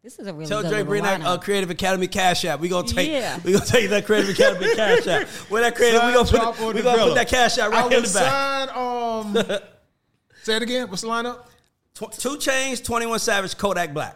This 0.05 0.19
is 0.19 0.27
a 0.27 0.33
really 0.35 0.45
Tell 0.45 0.61
good 0.61 0.67
Dre 0.69 0.77
little 0.77 0.91
bring 0.91 1.01
that 1.03 1.21
uh. 1.23 1.39
Creative 1.39 1.67
Academy 1.71 2.05
cash 2.05 2.45
app. 2.45 2.59
We 2.59 2.69
gonna 2.69 2.87
take. 2.87 3.09
Yeah. 3.09 3.39
We 3.43 3.53
gonna 3.53 3.65
take 3.65 3.89
that 3.89 4.05
Creative 4.05 4.29
Academy 4.29 4.75
cash 4.75 5.07
app. 5.07 5.27
Where 5.49 5.63
that 5.63 5.75
creative? 5.75 6.03
We 6.03 6.13
Sign, 6.13 6.27
gonna 6.31 6.53
put. 6.53 6.61
or 6.61 6.73
We 6.73 6.83
gonna 6.83 7.03
put 7.05 7.15
that 7.15 7.27
cash 7.27 7.57
app 7.57 7.73
I 7.73 7.81
right 7.81 7.91
in 7.91 8.03
the 8.03 8.09
back. 8.13 8.69
sign. 8.69 9.49
Um, 9.49 9.59
say 10.43 10.57
it 10.57 10.61
again. 10.61 10.89
What's 10.91 11.01
the 11.01 11.07
lineup? 11.07 11.47
Tw- 11.95 12.11
Two 12.19 12.37
Chainz, 12.37 12.83
Twenty 12.85 13.07
One 13.07 13.17
Savage, 13.17 13.57
Kodak 13.57 13.95
Black. 13.95 14.15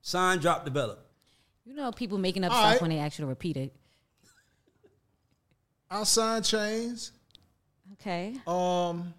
Sign, 0.00 0.38
drop, 0.38 0.64
develop. 0.64 1.06
You 1.66 1.74
know, 1.74 1.92
people 1.92 2.16
making 2.16 2.42
up 2.44 2.52
All 2.52 2.58
stuff 2.58 2.72
right. 2.72 2.80
when 2.80 2.88
they 2.90 2.98
actually 2.98 3.26
repeat 3.26 3.58
it. 3.58 3.76
I'll 5.90 6.06
sign 6.06 6.40
Chainz. 6.40 7.10
Okay. 8.00 8.36
Um, 8.46 9.12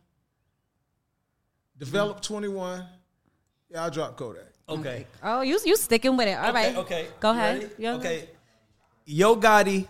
develop 1.78 2.22
21. 2.22 2.84
Yeah, 3.70 3.84
I'll 3.84 3.92
drop 3.92 4.18
Kodak. 4.18 4.55
Okay. 4.68 5.06
Oh, 5.22 5.42
you 5.42 5.60
you 5.64 5.76
sticking 5.78 6.18
with 6.18 6.28
it? 6.28 6.34
All 6.34 6.52
right. 6.54 6.76
Okay. 6.76 6.80
Okay. 7.04 7.08
Go 7.20 7.32
You 7.32 7.38
ahead. 7.38 7.62
ready? 7.62 7.74
You 7.78 7.90
Okay. 7.90 8.30
Yo 9.06 9.36
Gotti, 9.36 9.88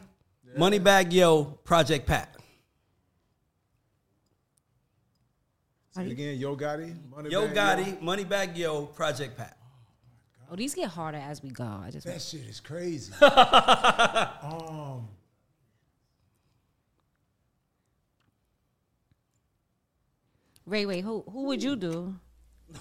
Moneybag 0.57 1.13
Yo, 1.13 1.45
Project 1.63 2.05
Pat. 2.05 2.35
Say 5.91 6.07
it 6.07 6.11
again. 6.11 6.37
Yo 6.37 6.57
Gotti. 6.57 6.93
Money 7.09 7.29
Yo 7.29 7.47
Bag, 7.47 7.55
Gotti, 7.55 8.01
Moneybag 8.01 8.57
Yo, 8.57 8.85
Project 8.87 9.37
Pat. 9.37 9.57
Oh, 10.51 10.55
these 10.57 10.75
get 10.75 10.89
harder 10.89 11.17
as 11.17 11.41
we 11.41 11.49
go. 11.49 11.63
I 11.63 11.89
just 11.91 12.05
That 12.05 12.21
shit 12.21 12.41
is 12.41 12.59
crazy. 12.59 13.13
um, 13.21 15.07
Ray, 20.65 20.85
wait, 20.85 21.03
who 21.05 21.23
who 21.31 21.43
would 21.43 21.63
you 21.63 21.75
do? 21.77 22.15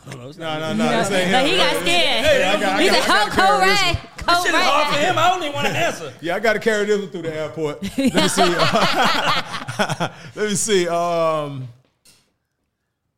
No, 0.07 0.15
no, 0.59 0.73
no. 0.75 0.99
This 0.99 1.11
ain't 1.11 1.31
No, 1.31 1.39
him. 1.41 1.47
he 1.47 1.57
got 1.57 1.77
scared. 1.83 2.25
Hey, 2.25 2.45
I 2.45 2.61
got- 2.61 2.73
I 2.79 2.83
he 2.83 2.89
got- 2.89 3.03
said, 3.03 3.11
I 3.11 3.23
"Oh, 3.23 3.27
gotta 3.27 3.31
carry 3.37 3.67
this 3.71 3.83
Ray, 3.83 3.87
one. 3.93 3.97
Cole 4.35 4.45
Shit 4.45 4.55
is 4.55 4.61
hard 4.61 4.87
for 4.95 4.99
Ray." 5.01 5.05
him. 5.07 5.19
I 5.19 5.29
don't 5.29 5.43
even 5.43 5.53
want 5.55 5.67
to 5.67 5.73
answer. 5.77 6.13
Yeah, 6.21 6.37
I 6.37 6.41
got 6.41 6.53
to 6.55 6.59
carry 6.59 6.85
this 6.87 7.01
one 7.01 7.11
through 7.11 7.23
the 7.23 7.35
airport. 7.35 7.83
Let 7.99 8.15
me 8.15 8.29
see. 8.29 8.43
Let 10.41 10.49
me 10.51 10.55
see. 10.55 10.89
Um, 10.89 11.69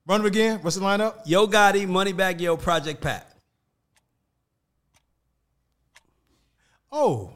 run 0.07 0.21
them 0.21 0.27
again. 0.27 0.59
What's 0.63 0.77
the 0.77 0.83
lineup? 0.83 1.15
Yo 1.25 1.47
Gotti, 1.47 1.87
Moneybag 1.87 2.41
Yo, 2.41 2.57
Project 2.57 3.01
Pat. 3.01 3.33
Oh, 6.91 7.33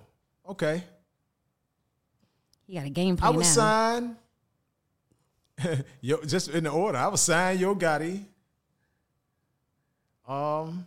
okay. 0.49 0.83
He 2.67 2.75
got 2.75 2.87
a 2.87 2.91
game 2.91 3.15
I 3.15 3.17
plan 3.21 3.35
would 3.37 3.45
now. 3.45 3.51
sign. 3.51 4.17
Yo, 6.01 6.23
just 6.25 6.49
in 6.49 6.65
the 6.65 6.71
order. 6.71 6.97
I 6.99 7.09
would 7.09 7.19
sign 7.19 7.59
Yo 7.59 7.75
Gotti. 7.75 8.25
Um, 10.31 10.87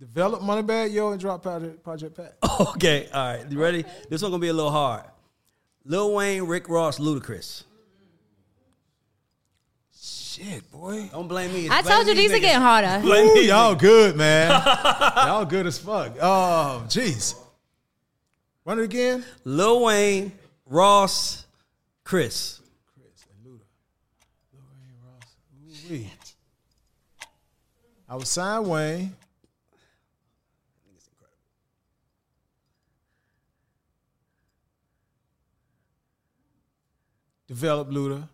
develop 0.00 0.42
Moneybag 0.42 0.92
Yo 0.92 1.12
and 1.12 1.20
drop 1.20 1.40
Project, 1.42 1.84
Project 1.84 2.16
Pat. 2.16 2.36
Okay, 2.74 3.08
all 3.14 3.36
right. 3.36 3.50
You 3.50 3.60
ready? 3.60 3.84
This 4.10 4.22
one 4.22 4.32
gonna 4.32 4.40
be 4.40 4.48
a 4.48 4.52
little 4.52 4.72
hard. 4.72 5.04
Lil 5.84 6.14
Wayne, 6.14 6.42
Rick 6.44 6.68
Ross, 6.68 6.98
Ludacris. 6.98 7.62
Shit, 9.96 10.68
boy. 10.72 11.08
Don't 11.12 11.28
blame 11.28 11.52
me. 11.52 11.68
I 11.68 11.80
Blame 11.82 11.94
told 11.94 12.08
you 12.08 12.14
these 12.14 12.32
are 12.32 12.40
getting 12.40 12.60
harder. 12.60 12.98
Blame 13.02 13.28
Ooh, 13.28 13.34
these 13.34 13.48
y'all 13.48 13.76
niggas. 13.76 13.80
good, 13.80 14.16
man. 14.16 14.50
y'all 15.16 15.44
good 15.44 15.66
as 15.68 15.78
fuck. 15.78 16.12
Oh, 16.20 16.84
jeez. 16.88 17.36
Run 18.64 18.80
it 18.80 18.84
again. 18.84 19.24
Lil 19.44 19.84
Wayne, 19.84 20.32
Ross, 20.66 21.46
Chris. 22.02 22.60
I 28.14 28.16
would 28.16 28.28
sign 28.28 28.68
Wayne. 28.68 29.12
Develop 37.46 37.90
Luda. 37.90 38.26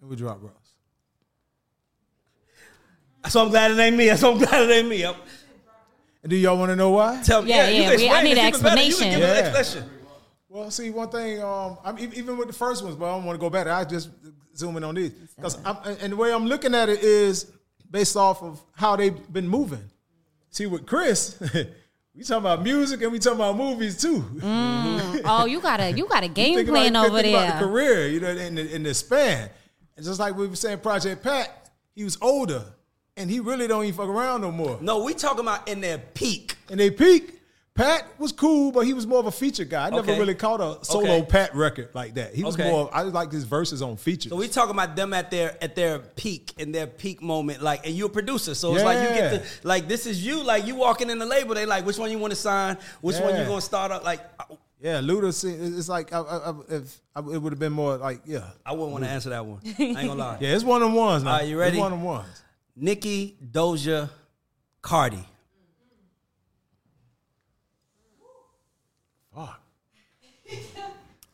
And 0.00 0.10
we 0.10 0.16
drop 0.16 0.38
Ross. 0.42 0.52
So 3.32 3.42
I'm 3.42 3.50
glad 3.50 3.70
it 3.70 3.78
ain't 3.78 3.96
me. 3.96 4.14
So 4.16 4.32
I'm 4.32 4.38
glad 4.38 4.68
it 4.68 4.72
ain't 4.72 4.88
me. 4.88 5.04
I'm- 5.04 5.14
And 6.22 6.30
do 6.30 6.36
y'all 6.36 6.56
want 6.58 6.70
to 6.70 6.76
know 6.76 6.90
why? 6.90 7.20
Tell 7.24 7.42
me. 7.42 7.50
Yeah, 7.50 7.68
you 7.68 7.82
yeah, 7.82 7.88
can 7.90 7.96
we- 7.98 8.10
I 8.10 8.22
need 8.22 8.30
an 8.32 8.36
You 8.36 8.42
You 8.42 8.48
explanation. 8.48 8.98
can 9.00 9.18
give 9.20 9.28
an 9.28 9.36
Yeah. 9.36 9.50
explanation. 9.50 9.90
Well, 10.48 10.70
see, 10.70 10.90
one 10.90 11.08
thing, 11.08 11.42
um, 11.42 11.78
I'm 11.84 11.98
even 11.98 12.36
with 12.36 12.48
the 12.48 12.54
first 12.54 12.84
ones, 12.84 12.94
but 12.96 13.06
I 13.06 13.12
don't 13.16 13.24
want 13.24 13.36
to 13.36 13.40
go 13.40 13.48
back. 13.48 13.66
I 13.66 13.84
just 13.84 14.10
zoom 14.54 14.76
in 14.76 14.84
on 14.84 14.94
these 14.94 15.10
because, 15.34 15.56
and 15.64 16.12
the 16.12 16.16
way 16.16 16.32
I'm 16.32 16.46
looking 16.46 16.74
at 16.74 16.88
it 16.90 17.02
is 17.02 17.46
based 17.92 18.16
off 18.16 18.42
of 18.42 18.60
how 18.74 18.96
they've 18.96 19.32
been 19.32 19.46
moving. 19.46 19.84
See, 20.50 20.66
with 20.66 20.86
Chris, 20.86 21.38
we 22.14 22.24
talking 22.24 22.38
about 22.38 22.62
music 22.62 23.02
and 23.02 23.12
we 23.12 23.18
talking 23.18 23.38
about 23.38 23.56
movies 23.56 24.00
too. 24.00 24.20
Mm. 24.20 25.20
Oh, 25.24 25.44
you 25.44 25.60
got 25.60 25.78
a 25.78 25.92
you 25.92 26.08
got 26.08 26.24
a 26.24 26.28
game 26.28 26.56
Think 26.56 26.68
plan 26.68 26.96
about, 26.96 27.06
over 27.06 27.22
think 27.22 27.36
there. 27.36 27.46
About 27.48 27.60
the 27.60 27.66
career, 27.66 28.08
you 28.08 28.18
know, 28.18 28.30
in 28.30 28.56
the, 28.56 28.74
in 28.74 28.82
the 28.82 28.92
span. 28.92 29.50
And 29.96 30.04
just 30.04 30.18
like 30.18 30.34
we 30.36 30.48
were 30.48 30.56
saying, 30.56 30.78
Project 30.78 31.22
Pat, 31.22 31.70
he 31.94 32.02
was 32.02 32.18
older, 32.20 32.64
and 33.16 33.30
he 33.30 33.38
really 33.40 33.68
don't 33.68 33.84
even 33.84 33.94
fuck 33.94 34.08
around 34.08 34.40
no 34.40 34.50
more. 34.50 34.78
No, 34.80 35.04
we 35.04 35.14
talking 35.14 35.40
about 35.40 35.68
in 35.68 35.80
their 35.80 35.98
peak. 35.98 36.56
In 36.70 36.78
their 36.78 36.90
peak, 36.90 37.40
Pat 37.74 38.04
was 38.18 38.32
cool, 38.32 38.70
but 38.70 38.80
he 38.80 38.92
was 38.92 39.06
more 39.06 39.18
of 39.18 39.24
a 39.26 39.30
feature 39.32 39.64
guy. 39.64 39.86
I 39.86 39.90
never 39.90 40.02
Okay. 40.10 40.18
really 40.18 40.34
caught 40.34 40.60
a 40.60 40.84
solo 40.84 41.10
Okay. 41.16 41.26
Pat 41.26 41.54
record 41.56 41.88
like 41.94 42.12
that. 42.14 42.34
He 42.34 42.44
was 42.44 42.54
Okay. 42.54 42.68
more. 42.70 42.90
I 42.92 43.00
like 43.02 43.32
his 43.32 43.44
verses 43.44 43.80
on 43.80 43.96
features. 43.96 44.28
So 44.28 44.36
we 44.36 44.46
talking 44.48 44.72
about 44.72 44.94
them 44.94 45.14
at 45.14 45.30
their 45.30 45.56
at 45.64 45.74
their 45.74 45.98
peak 46.00 46.52
in 46.58 46.70
their 46.72 46.86
peak 46.86 47.22
moment, 47.22 47.62
like, 47.62 47.86
and 47.86 47.94
you're 47.96 48.08
a 48.08 48.10
producer, 48.10 48.54
so 48.54 48.74
it's 48.74 48.84
like 48.84 48.98
you 48.98 49.14
get 49.14 49.32
Yeah. 49.32 49.38
to 49.38 49.44
like 49.62 49.88
this 49.88 50.04
is 50.04 50.24
you, 50.24 50.42
like 50.44 50.66
you 50.66 50.74
walking 50.74 51.08
in 51.08 51.18
the 51.18 51.24
label, 51.24 51.54
they 51.54 51.64
like 51.64 51.86
which 51.86 51.96
one 51.96 52.10
you 52.10 52.18
want 52.18 52.32
to 52.32 52.38
sign, 52.38 52.76
which 53.00 53.16
one 53.18 53.32
you 53.34 53.40
Yeah. 53.40 53.46
gonna 53.48 53.60
start 53.62 53.90
up, 53.90 54.04
like 54.04 54.20
yeah, 54.78 55.00
Luda. 55.00 55.32
se- 55.32 55.48
It's 55.78 55.88
like 55.88 56.12
I, 56.12 56.18
I, 56.20 56.50
I, 56.50 56.54
if 56.68 57.00
I, 57.16 57.20
it 57.20 57.38
would 57.40 57.52
have 57.54 57.58
been 57.60 57.72
more 57.72 57.96
like 57.96 58.20
yeah. 58.26 58.50
I 58.66 58.72
wouldn't 58.72 58.90
want 58.92 59.04
to 59.04 59.10
answer 59.10 59.30
that 59.30 59.46
one. 59.46 59.60
I 59.78 59.82
ain't 59.82 59.94
gonna 59.96 60.14
lie. 60.16 60.36
Yeah, 60.42 60.54
it's 60.54 60.62
one 60.64 60.82
of 60.82 60.88
them 60.88 60.94
ones. 60.96 61.24
Now. 61.24 61.30
All 61.30 61.38
right, 61.38 61.48
you 61.48 61.58
ready? 61.58 61.78
It's 61.78 61.80
one 61.80 61.94
of 61.94 62.02
ones. 62.02 62.42
Nicki, 62.76 63.38
Doja, 63.50 64.10
Cardi. 64.82 65.26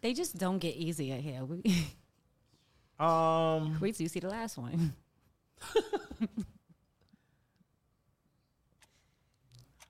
They 0.01 0.15
just 0.15 0.37
don't 0.39 0.59
get 0.59 0.77
easier 0.77 1.17
here. 1.17 1.45
We, 1.45 1.63
Um, 3.01 3.79
wait 3.81 3.95
till 3.95 4.03
you 4.05 4.09
see 4.09 4.19
the 4.19 4.29
last 4.29 4.59
one. 4.59 4.93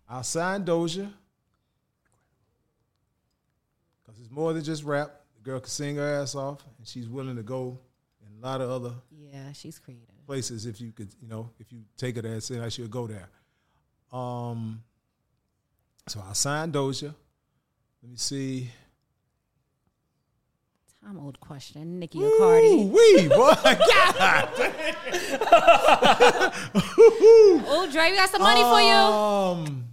I'll 0.08 0.22
sign 0.22 0.64
Doja 0.64 1.10
because 4.04 4.20
it's 4.20 4.30
more 4.30 4.52
than 4.52 4.62
just 4.64 4.84
rap. 4.84 5.10
The 5.36 5.42
girl 5.42 5.60
can 5.60 5.68
sing 5.70 5.96
her 5.96 6.20
ass 6.20 6.34
off, 6.34 6.64
and 6.78 6.86
she's 6.86 7.08
willing 7.08 7.36
to 7.36 7.42
go 7.42 7.78
in 8.20 8.42
a 8.42 8.46
lot 8.46 8.60
of 8.60 8.70
other 8.70 8.94
Yeah, 9.10 9.52
she's 9.52 9.78
creative. 9.78 10.08
places 10.26 10.66
if 10.66 10.80
you 10.80 10.92
could, 10.92 11.08
you 11.20 11.28
know, 11.28 11.50
if 11.58 11.72
you 11.72 11.82
take 11.96 12.16
her 12.16 12.22
there, 12.22 12.40
say 12.40 12.58
I 12.60 12.68
should 12.68 12.90
go 12.90 13.06
there. 13.06 13.28
Um, 14.12 14.82
so 16.08 16.22
I 16.28 16.32
signed 16.32 16.72
Doja. 16.74 17.14
Let 18.02 18.10
me 18.10 18.16
see. 18.16 18.70
Time 21.08 21.20
old 21.20 21.40
question. 21.40 21.98
Nicki 21.98 22.22
or 22.22 22.30
Cardi? 22.36 22.84
Wee, 22.84 23.28
boy, 23.28 23.54
God. 23.64 24.50
Oh, 27.70 27.86
Dre, 27.90 28.10
we 28.10 28.16
got 28.16 28.28
some 28.28 28.42
money 28.42 28.62
for 28.62 28.80
you. 28.82 28.92
Um, 28.92 29.84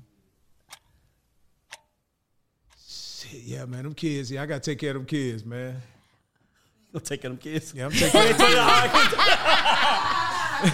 shit, 2.86 3.44
yeah, 3.44 3.64
man, 3.64 3.84
them 3.84 3.94
kids. 3.94 4.30
Yeah, 4.30 4.44
I 4.44 4.46
gotta 4.46 4.60
take 4.60 4.78
care 4.78 4.90
of 4.90 4.98
them 4.98 5.06
kids, 5.06 5.46
man. 5.46 5.82
You'll 6.92 7.00
take 7.00 7.22
care 7.22 7.32
of 7.32 7.40
them 7.40 7.54
kids. 7.54 7.74
Yeah, 7.74 7.86
I'm 7.86 7.92
taking 7.92 8.12
care 8.12 8.32
of 8.32 8.36
them 8.36 8.46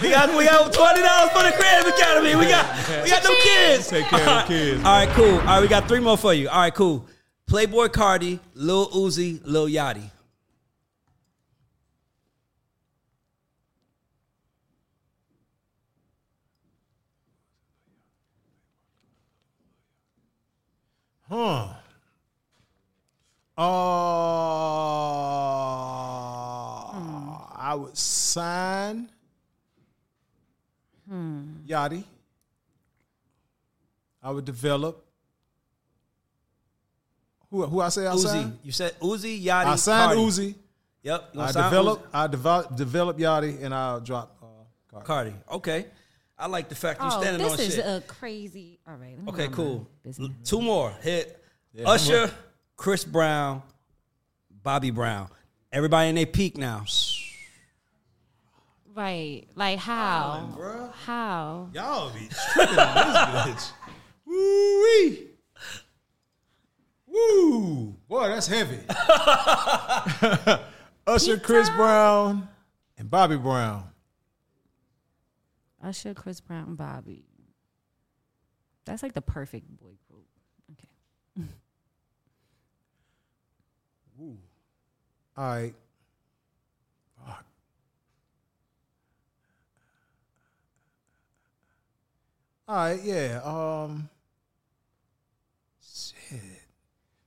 we 0.02 0.10
got 0.10 0.36
we 0.36 0.44
got 0.44 0.72
twenty 0.72 1.02
dollars 1.02 1.30
for 1.30 1.44
the 1.44 1.52
Crib 1.52 1.86
Academy. 1.86 2.34
We 2.34 2.48
got 2.48 2.66
we 3.04 3.10
got 3.10 3.22
no 3.22 3.32
kids. 3.44 3.86
Take 3.88 4.06
care 4.06 4.28
of 4.28 4.48
the 4.48 4.48
kids. 4.48 4.84
All 4.84 5.06
right, 5.06 5.08
cool. 5.10 5.38
All 5.38 5.46
right, 5.46 5.60
we 5.60 5.68
got 5.68 5.86
three 5.86 6.00
more 6.00 6.18
for 6.18 6.34
you. 6.34 6.48
All 6.48 6.62
right, 6.62 6.74
cool. 6.74 7.06
Playboi 7.48 7.90
Carti, 7.90 8.40
Lil 8.54 8.88
Uzi, 8.88 9.40
Lil 9.44 9.68
Yachty. 9.68 10.10
Huh. 21.32 21.66
Uh, 23.56 23.62
I 27.56 27.74
would 27.74 27.96
sign 27.96 29.08
Yachty. 31.66 32.04
I 34.22 34.30
would 34.30 34.44
develop. 34.44 35.02
Who, 37.50 37.64
who 37.64 37.80
I 37.80 37.88
say 37.88 38.06
I 38.06 38.12
Uzi. 38.12 38.52
You 38.62 38.72
said 38.72 39.00
Uzi, 39.00 39.42
Yachty. 39.42 39.64
I 39.64 39.76
signed 39.76 40.18
Carti. 40.18 40.26
Uzi. 40.26 40.54
Yep. 41.02 41.30
I 41.38 41.52
develop. 41.52 42.08
I 42.12 42.26
develop 42.26 42.76
develop 42.76 43.16
Yachty, 43.16 43.62
and 43.62 43.74
I'll 43.74 44.00
drop. 44.00 44.36
Uh, 44.42 44.98
Carti. 45.00 45.06
Carti. 45.06 45.34
Okay. 45.50 45.86
I 46.42 46.46
like 46.46 46.68
the 46.68 46.74
fact 46.74 47.00
you 47.00 47.06
Oh, 47.08 47.20
standing 47.20 47.40
on 47.44 47.50
shit. 47.50 47.58
this 47.58 47.74
is 47.74 47.78
a 47.78 48.00
crazy. 48.08 48.80
All 48.86 48.94
right. 48.96 49.14
let 49.16 49.36
me 49.36 49.44
okay, 49.44 49.48
cool. 49.54 49.88
business. 50.02 50.28
Two 50.44 50.60
more. 50.60 50.90
Hit 51.00 51.40
Yeah, 51.72 51.88
Usher, 51.88 52.24
up. 52.24 52.30
Chris 52.76 53.04
Brown, 53.04 53.62
Bobby 54.62 54.90
Brown. 54.90 55.28
Everybody 55.70 56.08
in 56.08 56.16
their 56.16 56.26
peak 56.26 56.58
now. 56.58 56.84
Right. 58.94 59.44
Like 59.54 59.78
how? 59.78 60.90
How? 61.06 61.68
Y'all 61.72 62.10
be 62.12 62.28
tripping 62.54 62.78
on 62.78 62.94
this 62.96 63.16
bitch. 63.62 63.70
Woo 64.26 64.82
wee. 64.82 65.26
Woo. 67.06 67.96
Boy, 68.08 68.28
that's 68.28 68.48
heavy. 68.48 68.80
Usher, 71.06 71.38
Chris 71.38 71.70
Brown, 71.70 72.48
and 72.98 73.08
Bobby 73.10 73.36
Brown. 73.36 73.84
Usher, 75.82 76.14
Chris 76.14 76.40
Brown, 76.40 76.74
Bobby. 76.74 77.24
That's 78.84 79.02
like 79.02 79.12
the 79.12 79.22
perfect 79.22 79.68
boy 79.78 79.92
group. 80.10 80.26
Okay. 80.72 81.48
All 85.36 85.44
right. 85.44 85.74
Fuck. 87.26 87.44
All 92.68 92.76
right, 92.76 93.00
yeah. 93.02 93.40
Um 93.44 94.08
shit. 95.80 96.61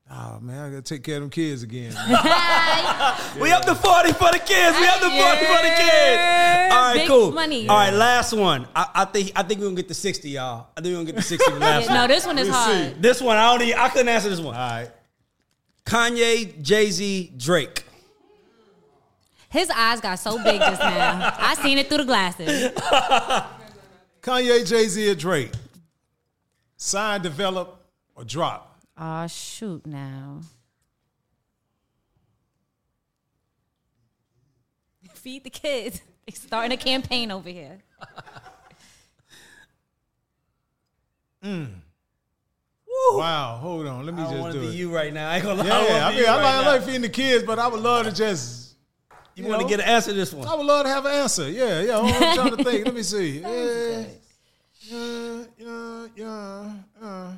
Oh 0.10 0.40
man, 0.40 0.60
I 0.60 0.70
gotta 0.70 0.82
take 0.84 1.04
care 1.04 1.16
of 1.16 1.22
them 1.22 1.30
kids 1.32 1.64
again. 1.64 1.92
man. 2.10 3.16
We 3.40 3.52
up 3.52 3.66
to 3.66 3.74
40 3.74 4.14
for 4.14 4.32
the 4.32 4.40
kids. 4.40 4.78
We 4.80 4.86
up 4.88 5.00
to 5.00 5.10
40 5.10 5.46
for 5.46 5.62
the 5.64 5.74
kids. 5.76 6.22
All 6.72 6.82
right, 6.82 6.94
Big 6.96 7.08
cool. 7.08 7.32
money. 7.32 7.68
All 7.68 7.76
right, 7.78 7.92
last 7.92 8.34
one. 8.34 8.68
I, 8.76 8.88
I 8.94 9.06
think 9.06 9.32
I 9.36 9.42
think 9.42 9.60
we're 9.60 9.66
gonna 9.68 9.78
get 9.78 9.88
to 9.88 9.96
60, 9.96 10.30
y'all. 10.30 10.68
I 10.78 10.82
think 10.82 10.92
we're 10.94 11.00
gonna 11.00 11.06
get 11.12 11.16
to 11.16 11.22
60 11.24 11.52
for 11.52 11.56
the 11.56 11.60
last 11.60 11.88
Yeah, 11.88 11.94
no, 11.96 12.08
this 12.08 12.26
one 12.26 12.38
is 12.38 12.48
Let's 12.48 12.58
hard. 12.60 12.94
see. 12.94 13.02
This 13.02 13.20
one, 13.22 13.38
I 13.38 13.52
don't 13.52 13.68
even, 13.68 13.80
I 13.80 13.90
couldn't 13.90 14.10
answer 14.10 14.30
this 14.30 14.40
one. 14.40 14.56
All 14.56 14.70
right. 14.70 14.92
Kanye, 15.86 16.62
Jay-Z, 16.62 17.34
Drake. 17.38 17.84
His 19.50 19.70
eyes 19.70 20.02
got 20.02 20.20
so 20.20 20.38
big 20.44 20.60
just 20.60 20.82
now. 20.82 21.34
I 21.40 21.56
seen 21.56 21.78
it 21.78 21.88
through 21.88 22.00
the 22.00 22.06
glasses. 22.06 22.72
Kanye, 24.22 24.68
Jay 24.68 24.88
Z, 24.88 25.10
or 25.10 25.16
Drake. 25.16 25.52
Sign, 26.78 27.22
develop, 27.22 27.80
or 28.16 28.24
drop. 28.24 28.75
Oh 28.98 29.28
shoot! 29.28 29.86
Now. 29.86 30.42
Feed 35.14 35.44
the 35.44 35.50
kids. 35.50 36.02
They're 36.28 36.36
starting 36.36 36.72
a 36.72 36.78
campaign 36.78 37.32
over 37.32 37.50
here. 37.50 37.80
Mm. 41.44 41.68
Wow, 43.12 43.58
hold 43.62 43.86
on. 43.86 44.04
Let 44.06 44.16
me 44.16 44.24
I 44.24 44.34
just 44.34 44.52
do 44.54 44.62
be 44.62 44.68
it. 44.68 44.74
you 44.74 44.92
right 44.94 45.14
now. 45.14 45.30
I 45.30 45.36
ain't 45.36 45.44
gonna 45.44 45.62
lie. 45.62 45.68
Yeah, 45.68 45.78
wanna 45.78 45.94
I 46.06 46.10
mean, 46.10 46.18
you 46.20 46.26
I 46.26 46.30
right 46.30 46.36
like, 46.44 46.56
I 46.56 46.62
now. 46.64 46.72
like 46.72 46.82
feeding 46.84 47.02
the 47.02 47.10
kids, 47.10 47.44
but 47.46 47.60
I 47.60 47.68
would 47.68 47.82
love 47.82 48.06
to 48.08 48.12
just. 48.12 48.76
You 49.36 49.46
want 49.46 49.62
to 49.62 49.68
get 49.68 49.80
an 49.80 49.86
answer 49.86 50.10
to 50.12 50.16
this 50.16 50.34
one? 50.34 50.48
I 50.48 50.56
would 50.56 50.66
love 50.66 50.86
to 50.86 50.90
have 50.90 51.06
an 51.06 51.12
answer. 51.12 51.50
Yeah, 51.52 51.82
yeah. 51.82 52.00
I'm 52.00 52.36
trying 52.36 52.58
to 52.58 52.64
think. 52.64 52.86
Let 52.86 52.96
me 52.96 53.04
see. 53.04 53.40
Yeah, 54.88 55.44
yeah, 55.58 56.08
yeah, 56.16 56.72
yeah, 57.02 57.32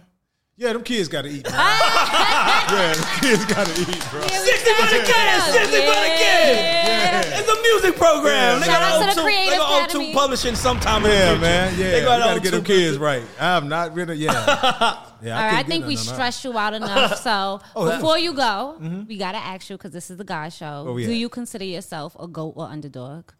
yeah. 0.57 0.67
Yeah, 0.67 0.73
them 0.73 0.83
kids 0.83 1.07
got 1.07 1.21
to 1.23 1.29
eat. 1.29 1.45
Man. 1.45 1.53
Ah. 1.59 2.73
yeah, 2.73 2.93
them 2.93 3.05
kids 3.21 3.45
got 3.45 3.67
to 3.67 3.73
eat, 3.81 4.03
bro. 4.11 4.21
60 4.21 4.73
for 4.73 4.87
the 4.87 5.03
kids! 5.05 5.43
60 5.45 5.77
for 5.77 5.99
the 6.01 6.13
kids! 6.17 6.57
Yeah. 6.57 7.39
It's 7.39 7.49
a 7.49 7.61
music 7.61 7.95
program. 7.95 8.53
Yeah, 8.55 8.59
they 8.59 8.65
Shout 8.65 8.81
got 8.81 9.01
out 9.03 9.09
to 9.09 9.15
the 9.15 9.21
O2 9.21 9.23
Creative 9.23 9.49
they 9.51 9.57
got 9.57 9.85
Academy. 9.89 10.11
O2 10.11 10.13
publishing 10.13 10.55
sometime 10.55 11.05
in 11.05 11.09
the 11.11 11.15
Yeah, 11.15 11.25
future. 11.29 11.41
man. 11.41 11.79
Yeah, 11.79 11.91
They 11.91 11.99
we 11.99 12.05
got 12.05 12.19
got 12.19 12.33
to 12.33 12.39
get 12.41 12.51
them 12.51 12.61
O2 12.63 12.65
kids 12.65 12.97
right. 12.97 13.23
I'm 13.39 13.69
not 13.69 13.93
really. 13.95 14.17
Yeah. 14.17 15.03
Yeah, 15.19 15.35
All 15.35 15.41
right, 15.45 15.47
I 15.47 15.55
can't 15.55 15.67
think 15.67 15.85
we 15.87 15.95
none 15.95 16.01
of 16.01 16.07
that. 16.09 16.13
stressed 16.13 16.43
you 16.45 16.55
out 16.59 16.73
enough. 16.75 17.17
So 17.23 17.59
Oh, 17.75 17.89
before 17.89 18.19
you 18.19 18.33
go, 18.33 18.77
mm-hmm. 18.79 19.07
we 19.07 19.17
gotta 19.17 19.39
ask 19.39 19.67
you 19.67 19.75
because 19.75 19.91
this 19.91 20.11
is 20.11 20.17
the 20.17 20.23
guy 20.23 20.49
show. 20.49 20.83
Where 20.83 20.93
we 20.93 21.05
Do 21.05 21.11
at? 21.11 21.17
you 21.17 21.27
consider 21.27 21.65
yourself 21.65 22.15
a 22.19 22.27
goat 22.27 22.53
or 22.55 22.67
underdog? 22.67 23.31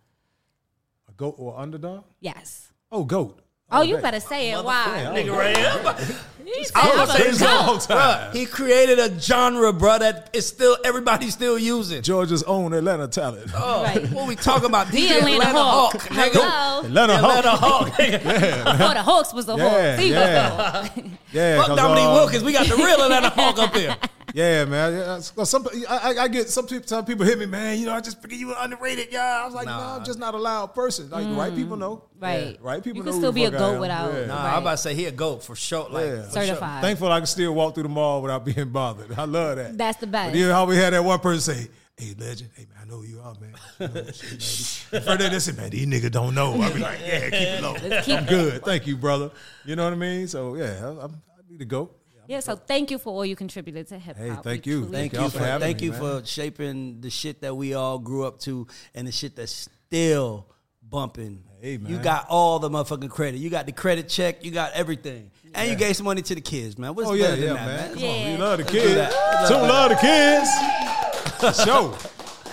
A 1.08 1.12
goat 1.12 1.36
or 1.38 1.56
underdog? 1.60 2.04
Yes. 2.20 2.72
Oh, 2.92 3.04
goat. 3.04 3.42
Oh, 3.70 3.84
you 3.84 3.96
bet. 3.96 4.04
better 4.04 4.20
say 4.20 4.52
it. 4.54 4.64
Why? 4.64 5.06
Nigga 5.14 5.38
right 5.38 6.16
here. 6.48 6.64
He 6.64 6.66
I 6.76 6.96
was 7.02 7.10
a 7.10 7.14
saying 7.18 7.36
the 7.38 7.48
whole 7.48 7.74
goat. 7.76 7.82
time. 7.84 8.36
He 8.36 8.46
created 8.46 9.00
a 9.00 9.20
genre, 9.20 9.74
bro, 9.74 10.00
that 10.00 10.30
is 10.34 10.48
still 10.48 10.78
everybody's 10.84 11.34
still 11.34 11.58
using. 11.60 12.02
Georgia's 12.02 12.44
own 12.44 12.74
Atlanta 12.74 13.08
talent. 13.08 13.52
Oh, 13.56 13.84
Right. 13.84 14.10
what 14.12 14.28
we 14.28 14.36
talking 14.36 14.66
about? 14.66 14.88
The 14.92 14.98
DJ 14.98 15.18
Atlanta 15.34 15.64
Hawk. 15.64 15.94
nigga. 15.94 16.32
Hello. 16.34 16.80
Atlanta 16.86 17.14
Atlanta 17.14 17.50
Hawk. 17.52 17.90
Hawk. 17.90 17.94
nigga. 18.00 18.78
Before 18.78 18.94
the 18.94 19.04
Hawks 19.04 19.34
was 19.34 19.46
the 19.46 19.56
Yeah, 19.58 19.92
Hawks. 19.92 20.02
He 20.04 20.12
was 20.12 20.20
the 20.20 20.26
yeah. 20.26 21.14
Yeah, 21.34 21.58
Fuck 21.58 21.68
'cause, 21.68 21.78
Dominique 21.78 22.06
um, 22.06 22.14
Wilkins. 22.14 22.44
We 22.44 22.54
got 22.54 22.68
the 22.68 22.76
real 22.76 23.02
Atlanta 23.02 23.30
Hawk 23.36 23.60
up 23.60 23.76
here. 23.76 23.96
Yeah, 24.34 24.66
man. 24.66 24.94
Yeah, 24.94 25.20
so 25.20 25.44
some 25.46 25.68
I, 25.90 25.98
I- 26.18 26.24
I 26.24 26.28
get 26.28 26.50
some 26.50 26.68
people. 26.68 26.86
Some 26.88 27.06
people 27.06 27.26
hit 27.26 27.40
me, 27.40 27.46
man. 27.46 27.80
You 27.80 27.86
know, 27.88 27.94
I 27.94 28.02
just 28.02 28.22
figure 28.22 28.38
you 28.38 28.48
were 28.48 28.56
underrated. 28.60 29.08
Yeah, 29.10 29.40
I 29.42 29.46
was 29.46 29.54
like, 29.56 29.66
no, 29.66 29.72
I'm 29.74 30.04
just 30.06 30.20
not 30.20 30.34
a 30.36 30.38
loud 30.38 30.76
person. 30.76 31.10
Like, 31.10 31.26
right 31.36 31.54
people 31.56 31.76
know. 31.78 32.04
Right. 32.20 32.52
Yeah, 32.52 32.58
right 32.62 32.84
people 32.84 32.98
You 33.00 33.04
know. 33.04 33.12
can 33.12 33.14
who 33.14 33.20
still 33.20 33.32
the 33.32 33.36
be 33.36 33.44
a 33.46 33.52
fuck 33.52 33.60
I 33.62 33.64
goat 33.64 33.74
am. 33.76 33.80
without- 33.82 34.14
Yeah. 34.14 34.26
Nah, 34.26 34.36
Right. 34.44 34.54
I'm 34.56 34.62
about 34.64 34.72
to 34.72 34.78
say 34.78 34.94
he 34.96 35.06
a 35.06 35.12
goat 35.12 35.44
for 35.44 35.56
sure. 35.56 35.88
Like, 35.90 36.06
Yeah. 36.06 36.30
For 36.40 36.46
sure. 36.46 36.56
Thankful 36.82 37.12
I 37.12 37.20
can 37.20 37.28
still 37.28 37.54
walk 37.54 37.74
through 37.74 37.84
the 37.84 37.90
mall 37.90 38.22
without 38.22 38.46
being 38.56 38.70
bothered. 38.70 39.18
I 39.18 39.26
love 39.26 39.58
that. 39.58 39.78
That's 39.78 39.98
the 40.00 40.08
best. 40.08 40.34
But 40.34 40.40
then 40.40 40.52
how 40.52 40.66
we 40.66 40.76
had 40.78 40.94
that 40.94 41.04
one 41.04 41.20
person 41.20 41.56
say, 41.56 41.70
"Hey, 41.98 42.14
legend, 42.18 42.50
hey 42.56 42.66
man, 42.70 42.78
I 42.82 42.86
know 42.86 42.98
who 42.98 43.04
you 43.04 43.20
are, 43.22 43.34
man." 43.40 43.54
You 43.80 43.88
know, 43.88 44.12
shit, 44.12 44.92
man. 44.94 45.02
Further 45.04 45.30
they 45.30 45.40
said, 45.40 45.58
"Man, 45.58 45.70
these 45.70 45.86
niggas 45.88 46.12
don't 46.12 46.34
know." 46.36 46.62
I 46.62 46.72
be 46.74 46.80
like, 46.80 47.00
"Yeah, 47.06 47.20
keep 47.30 47.34
it 47.34 47.62
low. 47.64 48.02
keep 48.02 48.18
I'm 48.20 48.26
good. 48.26 48.64
Thank 48.64 48.88
you, 48.88 48.98
brother." 48.98 49.32
You 49.66 49.76
know 49.76 49.84
what 49.84 49.94
I 49.94 49.98
mean? 49.98 50.28
So 50.28 50.56
yeah, 50.56 50.80
I, 50.84 51.06
I'm, 51.06 51.12
I 51.12 51.42
need 51.50 51.60
to 51.60 51.66
go. 51.66 51.92
Yeah, 52.28 52.42
so 52.42 52.58
thank 52.58 52.92
you 52.92 52.98
for 52.98 53.14
all 53.14 53.26
you 53.26 53.38
contributed 53.38 53.88
to 53.88 53.98
hip 53.98 54.18
hop. 54.18 54.26
Hey, 54.26 54.32
We 54.32 54.36
thank 54.38 54.66
you. 54.66 54.86
Thank 54.88 55.14
y'all 55.14 55.30
for 55.30 55.38
for 55.38 55.46
having 55.46 55.66
thank 55.66 55.80
me, 55.80 55.86
you 55.86 55.92
man. 55.94 56.00
for 56.02 56.26
shaping 56.26 57.00
the 57.00 57.10
shit 57.10 57.40
that 57.42 57.56
we 57.56 57.74
all 57.74 58.00
grew 58.00 58.26
up 58.26 58.40
to 58.42 58.68
and 58.94 59.08
the 59.08 59.14
shit 59.14 59.38
that's 59.38 59.70
still 59.88 60.46
bumping. 60.84 61.44
Hey, 61.62 61.78
man. 61.78 61.92
You 61.92 61.98
got 61.98 62.28
all 62.30 62.60
the 62.60 62.70
motherfucking 62.70 63.10
credit. 63.10 63.40
You 63.40 63.50
got 63.50 63.66
the 63.66 63.72
credit 63.72 64.08
check. 64.10 64.46
You 64.46 64.52
got 64.52 64.74
everything, 64.74 65.32
and 65.56 65.70
you 65.70 65.76
gave 65.76 65.96
some 65.96 66.06
money 66.06 66.22
to 66.22 66.36
the 66.36 66.42
kids, 66.42 66.78
man. 66.78 66.94
What's 66.94 67.10
Oh 67.10 67.14
yeah, 67.14 67.30
better 67.30 67.42
yeah, 67.42 67.48
than 67.48 67.56
that, 67.56 67.66
man. 67.66 67.78
man? 67.78 67.94
Come 67.96 68.04
on, 68.04 68.10
Yeah. 68.16 68.32
we 68.32 68.38
love 68.38 68.58
the 68.60 68.64
kids. 68.66 68.96
that. 68.96 69.48
Some 69.48 69.62
love 69.62 69.90
the 69.90 69.96
kids. 69.96 71.58
Show. 71.66 71.74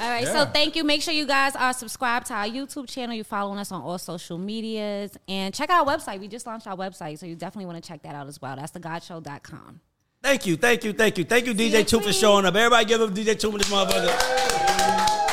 All 0.00 0.10
right, 0.10 0.24
Yeah. 0.24 0.32
so 0.44 0.50
thank 0.50 0.74
you. 0.76 0.84
Make 0.84 1.02
sure 1.02 1.12
you 1.14 1.26
guys 1.26 1.54
are 1.56 1.72
subscribed 1.72 2.26
to 2.26 2.34
our 2.34 2.46
YouTube 2.46 2.88
channel. 2.88 3.14
You're 3.14 3.24
following 3.24 3.58
us 3.58 3.70
on 3.72 3.82
all 3.82 3.98
social 3.98 4.38
medias. 4.38 5.16
And 5.28 5.54
check 5.54 5.70
out 5.70 5.86
our 5.86 5.96
website. 5.96 6.18
We 6.20 6.28
just 6.28 6.46
launched 6.46 6.66
our 6.66 6.76
website, 6.76 7.18
so 7.18 7.26
you 7.26 7.36
definitely 7.36 7.66
want 7.66 7.82
to 7.82 7.86
check 7.88 8.02
that 8.02 8.14
out 8.14 8.26
as 8.26 8.40
well. 8.40 8.56
That's 8.56 8.72
thegodshow.com. 8.72 9.80
Thank 10.22 10.46
you, 10.46 10.56
thank 10.56 10.82
you, 10.84 10.92
thank 10.94 11.18
you, 11.18 11.24
thank 11.24 11.46
you, 11.46 11.52
See 11.56 11.70
DJ 11.70 11.78
you, 11.80 11.84
Two 11.84 12.00
for 12.00 12.12
showing 12.12 12.46
up. 12.46 12.54
Everybody, 12.54 12.86
give 12.86 13.00
up 13.02 13.10
DJ 13.10 13.34
Toomp 13.34 13.58
this 13.58 13.70
motherfucker. 13.70 15.24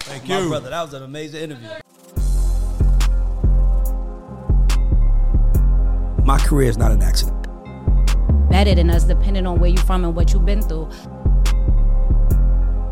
Thank 0.00 0.28
My 0.28 0.38
you. 0.40 0.48
brother, 0.48 0.70
that 0.70 0.82
was 0.82 0.94
an 0.94 1.02
amazing 1.04 1.42
interview. 1.42 1.68
My 6.28 6.38
career 6.38 6.68
is 6.68 6.76
not 6.76 6.92
an 6.92 7.02
accident. 7.02 7.42
Better 8.50 8.74
than 8.74 8.90
us, 8.90 9.04
depending 9.04 9.46
on 9.46 9.58
where 9.58 9.70
you're 9.70 9.82
from 9.84 10.04
and 10.04 10.14
what 10.14 10.34
you've 10.34 10.44
been 10.44 10.60
through. 10.60 10.90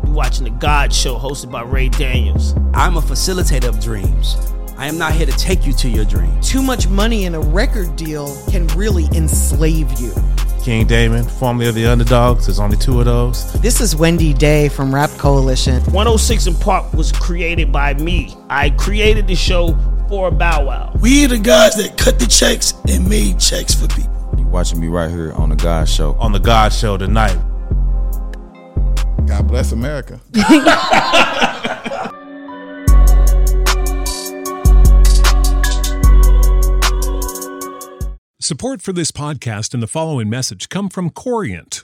You're 0.05 0.15
watching 0.15 0.45
the 0.45 0.49
GAUDS 0.49 0.95
Show 0.97 1.19
hosted 1.19 1.51
by 1.51 1.61
Ray 1.61 1.89
Daniels. 1.89 2.55
I'm 2.73 2.97
a 2.97 2.99
facilitator 2.99 3.65
of 3.65 3.79
dreams. 3.79 4.37
I 4.75 4.87
am 4.87 4.97
not 4.97 5.13
here 5.13 5.27
to 5.27 5.31
take 5.33 5.67
you 5.67 5.73
to 5.73 5.87
your 5.87 6.03
dream. 6.03 6.41
Too 6.41 6.63
much 6.63 6.87
money 6.87 7.25
in 7.25 7.35
a 7.35 7.39
record 7.39 7.95
deal 7.95 8.35
can 8.49 8.65
really 8.69 9.05
enslave 9.15 9.99
you. 9.99 10.15
King 10.63 10.87
Damon, 10.87 11.23
formerly 11.23 11.67
of 11.67 11.75
the 11.75 11.85
Underdogs. 11.85 12.47
There's 12.47 12.59
only 12.59 12.77
two 12.77 12.97
of 12.97 13.05
those. 13.05 13.53
This 13.61 13.81
is 13.81 13.95
Wendy 13.95 14.33
Day 14.33 14.67
from 14.67 14.91
Rap 14.93 15.11
Coalition. 15.11 15.83
106 15.83 16.47
in 16.47 16.55
Park 16.55 16.91
was 16.91 17.11
created 17.11 17.71
by 17.71 17.93
me. 17.93 18.35
I 18.49 18.71
created 18.71 19.27
the 19.27 19.35
show 19.35 19.77
for 20.07 20.31
Bow 20.31 20.65
Wow. 20.65 20.93
We 20.99 21.25
the 21.25 21.37
guys 21.37 21.75
that 21.75 21.97
cut 21.97 22.19
the 22.19 22.27
checks 22.27 22.73
and 22.87 23.07
made 23.07 23.39
checks 23.39 23.73
for 23.73 23.87
people. 23.87 24.33
You 24.37 24.47
watching 24.47 24.79
me 24.79 24.87
right 24.87 25.09
here 25.09 25.33
on 25.33 25.49
the 25.49 25.55
GAUDS 25.55 25.89
Show. 25.93 26.13
On 26.15 26.31
the 26.31 26.39
GAUDS 26.39 26.77
Show 26.77 26.97
tonight. 26.97 27.37
God 29.27 29.47
bless 29.47 29.71
America. 29.71 30.21
Support 38.39 38.81
for 38.81 38.93
this 38.93 39.11
podcast 39.11 39.73
and 39.73 39.83
the 39.83 39.87
following 39.87 40.29
message 40.29 40.69
come 40.69 40.87
from 40.87 41.09
Corient. 41.09 41.83